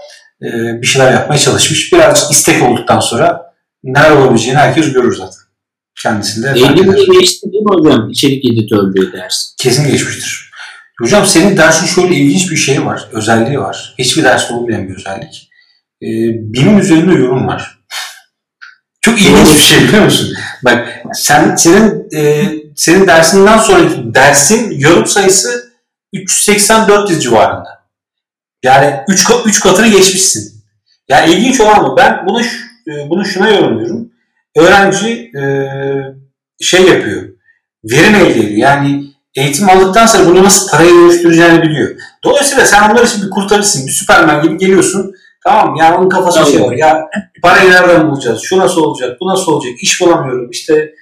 e, 0.43 0.49
bir 0.83 0.87
şeyler 0.87 1.13
yapmaya 1.13 1.39
çalışmış. 1.39 1.93
Birazcık 1.93 2.31
istek 2.31 2.63
olduktan 2.63 3.01
sonra 3.01 3.53
neler 3.85 4.11
olabileceğini 4.11 4.59
herkes 4.59 4.93
görür 4.93 5.17
zaten. 5.17 5.43
Kendisinde 6.03 6.53
Eğitimde 6.57 7.19
geçti 7.19 7.53
değil 7.53 7.63
mi 7.63 7.71
hocam? 7.71 8.11
İçerik 8.11 8.45
editörlüğü 8.45 9.13
ders. 9.13 9.55
Kesin 9.59 9.91
geçmiştir. 9.91 10.53
Hocam 11.01 11.27
senin 11.27 11.57
dersin 11.57 11.87
şöyle 11.87 12.15
ilginç 12.15 12.51
bir 12.51 12.57
şey 12.57 12.87
var, 12.87 13.09
özelliği 13.13 13.61
var. 13.61 13.95
Hiçbir 13.99 14.25
derste 14.25 14.55
olmayan 14.55 14.89
bir 14.89 14.97
özellik. 14.97 15.52
Ee, 16.03 16.53
bilim 16.53 16.79
üzerinde 16.79 17.15
yorum 17.15 17.47
var. 17.49 17.79
Çok 19.01 19.23
ilginç 19.23 19.49
bir 19.55 19.61
şey 19.61 19.81
biliyor 19.81 20.05
musun? 20.05 20.37
Bak 20.65 20.89
sen 21.15 21.57
senin 21.57 22.09
e, 22.17 22.53
senin 22.77 23.07
dersinden 23.07 23.59
sonraki 23.59 24.15
dersin 24.15 24.71
yorum 24.71 25.07
sayısı 25.07 25.73
380-400 26.15 27.21
civarında. 27.21 27.83
Yani 28.63 29.01
3 29.09 29.27
3 29.47 29.61
katını 29.61 29.89
geçmişsin. 29.89 30.65
Yani 31.09 31.35
ilginç 31.35 31.61
olan 31.61 31.83
mı? 31.83 31.95
Ben 31.97 32.27
bunu 32.27 32.43
e, 32.89 33.11
bunu 33.11 33.25
şuna 33.25 33.49
yorumluyorum. 33.49 34.11
Öğrenci 34.57 35.31
e, 35.39 35.43
şey 36.61 36.83
yapıyor. 36.87 37.29
Verim 37.85 38.15
elde 38.15 38.31
ediyor. 38.31 38.51
Yani 38.51 39.05
eğitim 39.37 39.71
aldıktan 39.71 40.07
sonra 40.07 40.27
bunu 40.27 40.45
nasıl 40.45 40.71
paraya 40.71 40.91
dönüştüreceğini 40.91 41.63
biliyor. 41.63 41.97
Dolayısıyla 42.25 42.67
sen 42.67 42.91
bunlar 42.91 43.07
için 43.07 43.23
bir 43.23 43.31
kurtarırsın. 43.31 43.87
Bir 43.87 43.93
süpermen 43.93 44.43
gibi 44.43 44.57
geliyorsun. 44.57 45.15
Tamam 45.45 45.77
yani 45.77 45.97
onun 45.99 46.09
kafası 46.09 46.53
şey 46.53 46.63
var. 46.63 46.73
Ya 46.73 47.09
parayı 47.43 47.71
nereden 47.71 48.11
bulacağız? 48.11 48.41
Şu 48.43 48.59
nasıl 48.59 48.81
olacak? 48.81 49.17
Bu 49.21 49.29
nasıl 49.29 49.53
olacak? 49.53 49.73
İş 49.83 50.01
bulamıyorum. 50.01 50.51
İşte 50.51 50.95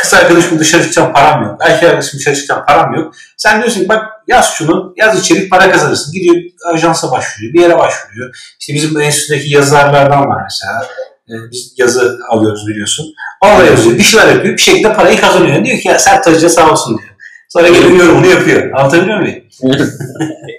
kız 0.00 0.14
arkadaşım 0.14 0.58
dışarı 0.58 0.82
çıkacağım 0.82 1.12
param 1.12 1.42
yok. 1.42 1.58
Erkek 1.60 1.84
arkadaşım 1.84 2.20
dışarı 2.20 2.34
çıkacağım 2.34 2.64
param 2.66 2.94
yok. 2.94 3.14
Sen 3.36 3.60
diyorsun 3.62 3.80
ki 3.80 3.88
bak 3.88 4.04
yaz 4.28 4.50
şunu, 4.54 4.94
yaz 4.96 5.20
içerik 5.20 5.50
para 5.50 5.70
kazanırsın. 5.72 6.12
Gidiyor 6.12 6.36
ajansa 6.72 7.10
başvuruyor, 7.12 7.52
bir 7.54 7.60
yere 7.60 7.78
başvuruyor. 7.78 8.54
İşte 8.60 8.74
bizim 8.74 9.00
enstitüdeki 9.00 9.54
yazarlardan 9.54 10.28
var 10.28 10.42
mesela. 10.42 10.86
Ee, 11.28 11.50
biz 11.50 11.74
yazı 11.78 12.18
alıyoruz 12.28 12.66
biliyorsun. 12.68 13.06
Orada 13.44 13.64
yazıyor, 13.64 13.98
bir 13.98 14.02
şeyler 14.02 14.28
yapıyor, 14.28 14.56
bir 14.56 14.62
şekilde 14.62 14.92
parayı 14.94 15.20
kazanıyor. 15.20 15.64
Diyor 15.64 15.78
ki 15.78 15.88
ya 15.88 15.98
Sert 15.98 16.26
Hacı'ya 16.26 16.48
sağ 16.48 16.70
olsun 16.72 16.98
diyor. 16.98 17.10
Sonra 17.48 17.68
geliyor 17.68 17.90
yorumunu 17.90 18.26
yapıyor. 18.26 18.72
Anlatabiliyor 18.72 19.20
muyum? 19.20 19.44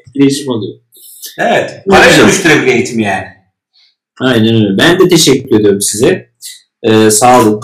Etkileşim 0.07 0.49
oluyor. 0.51 0.79
Evet. 1.39 1.83
Para 1.89 2.17
dönüştürebiliyor 2.17 2.75
eğitim 2.75 2.99
yani. 2.99 3.25
Aynen 4.21 4.55
öyle. 4.55 4.77
Ben 4.77 4.99
de 4.99 5.07
teşekkür 5.09 5.59
ediyorum 5.59 5.81
size. 5.81 6.29
Ee, 6.83 7.11
sağ 7.11 7.41
olun. 7.41 7.61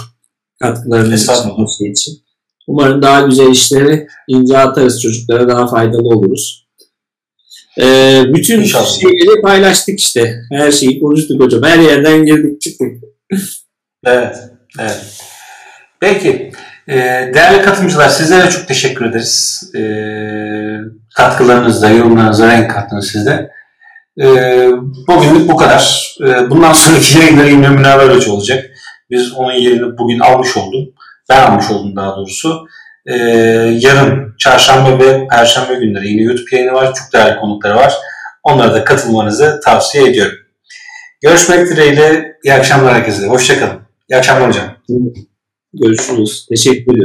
Katkılarınız 0.61 1.23
için, 1.23 1.91
için. 1.91 2.23
Umarım 2.68 3.02
daha 3.02 3.22
güzel 3.22 3.52
işleri 3.52 4.07
imza 4.27 4.57
atarız 4.57 5.02
çocuklara 5.02 5.48
daha 5.48 5.68
faydalı 5.68 6.07
oluruz. 6.07 6.68
Ee, 7.81 8.23
bütün 8.27 8.61
İnşallah. 8.61 8.99
şeyleri 8.99 9.41
paylaştık 9.41 9.99
işte. 9.99 10.41
Her 10.52 10.72
şeyi 10.72 10.99
konuştuk 10.99 11.41
hocam. 11.41 11.64
Her 11.64 11.80
yerden 11.80 12.26
girdik 12.26 12.61
çıktık. 12.61 12.91
evet. 14.06 14.35
Evet. 14.80 15.22
Peki. 15.99 16.52
Ee, 16.88 17.31
değerli 17.34 17.61
katılımcılar 17.61 18.10
sizlere 18.10 18.49
çok 18.49 18.68
teşekkür 18.68 19.06
ederiz. 19.06 19.64
Ee, 19.76 20.77
katkılarınızla, 21.15 21.89
yorumlarınızla 21.89 22.48
renk 22.48 22.72
kattınız 22.72 23.07
sizde. 23.07 23.52
E, 24.20 24.26
bugünlük 25.08 25.50
bu 25.50 25.56
kadar. 25.56 26.16
E, 26.22 26.50
bundan 26.50 26.74
sonraki 26.74 27.20
yayınları 27.20 27.50
yine 27.50 27.70
Münevver 27.70 28.16
Hoca 28.16 28.32
olacak. 28.32 28.72
Biz 29.10 29.34
onun 29.34 29.54
yerini 29.54 29.98
bugün 29.98 30.20
almış 30.20 30.58
oldum. 30.58 30.94
Ben 31.30 31.42
almış 31.42 31.72
oldum 31.72 31.96
daha 31.96 32.16
doğrusu. 32.16 32.68
E, 33.06 33.16
yarın 33.80 34.36
çarşamba 34.40 35.00
ve 35.00 35.28
perşembe 35.28 35.74
günleri 35.74 36.08
yine 36.08 36.22
YouTube 36.22 36.56
yayını 36.56 36.74
var. 36.74 36.94
Çok 36.94 37.14
değerli 37.14 37.40
konukları 37.40 37.76
var. 37.76 37.94
Onlara 38.44 38.74
da 38.74 38.84
katılmanızı 38.84 39.60
tavsiye 39.64 40.10
ediyorum. 40.10 40.38
Görüşmek 41.22 41.70
dileğiyle. 41.70 42.36
İyi 42.44 42.54
akşamlar 42.54 42.94
herkese. 42.94 43.28
Hoşçakalın. 43.28 43.80
İyi 44.12 44.18
akşamlar 44.18 44.50
hocam. 44.50 44.66
Görüşürüz. 45.74 46.46
Teşekkür 46.50 46.82
ederim. 46.82 47.00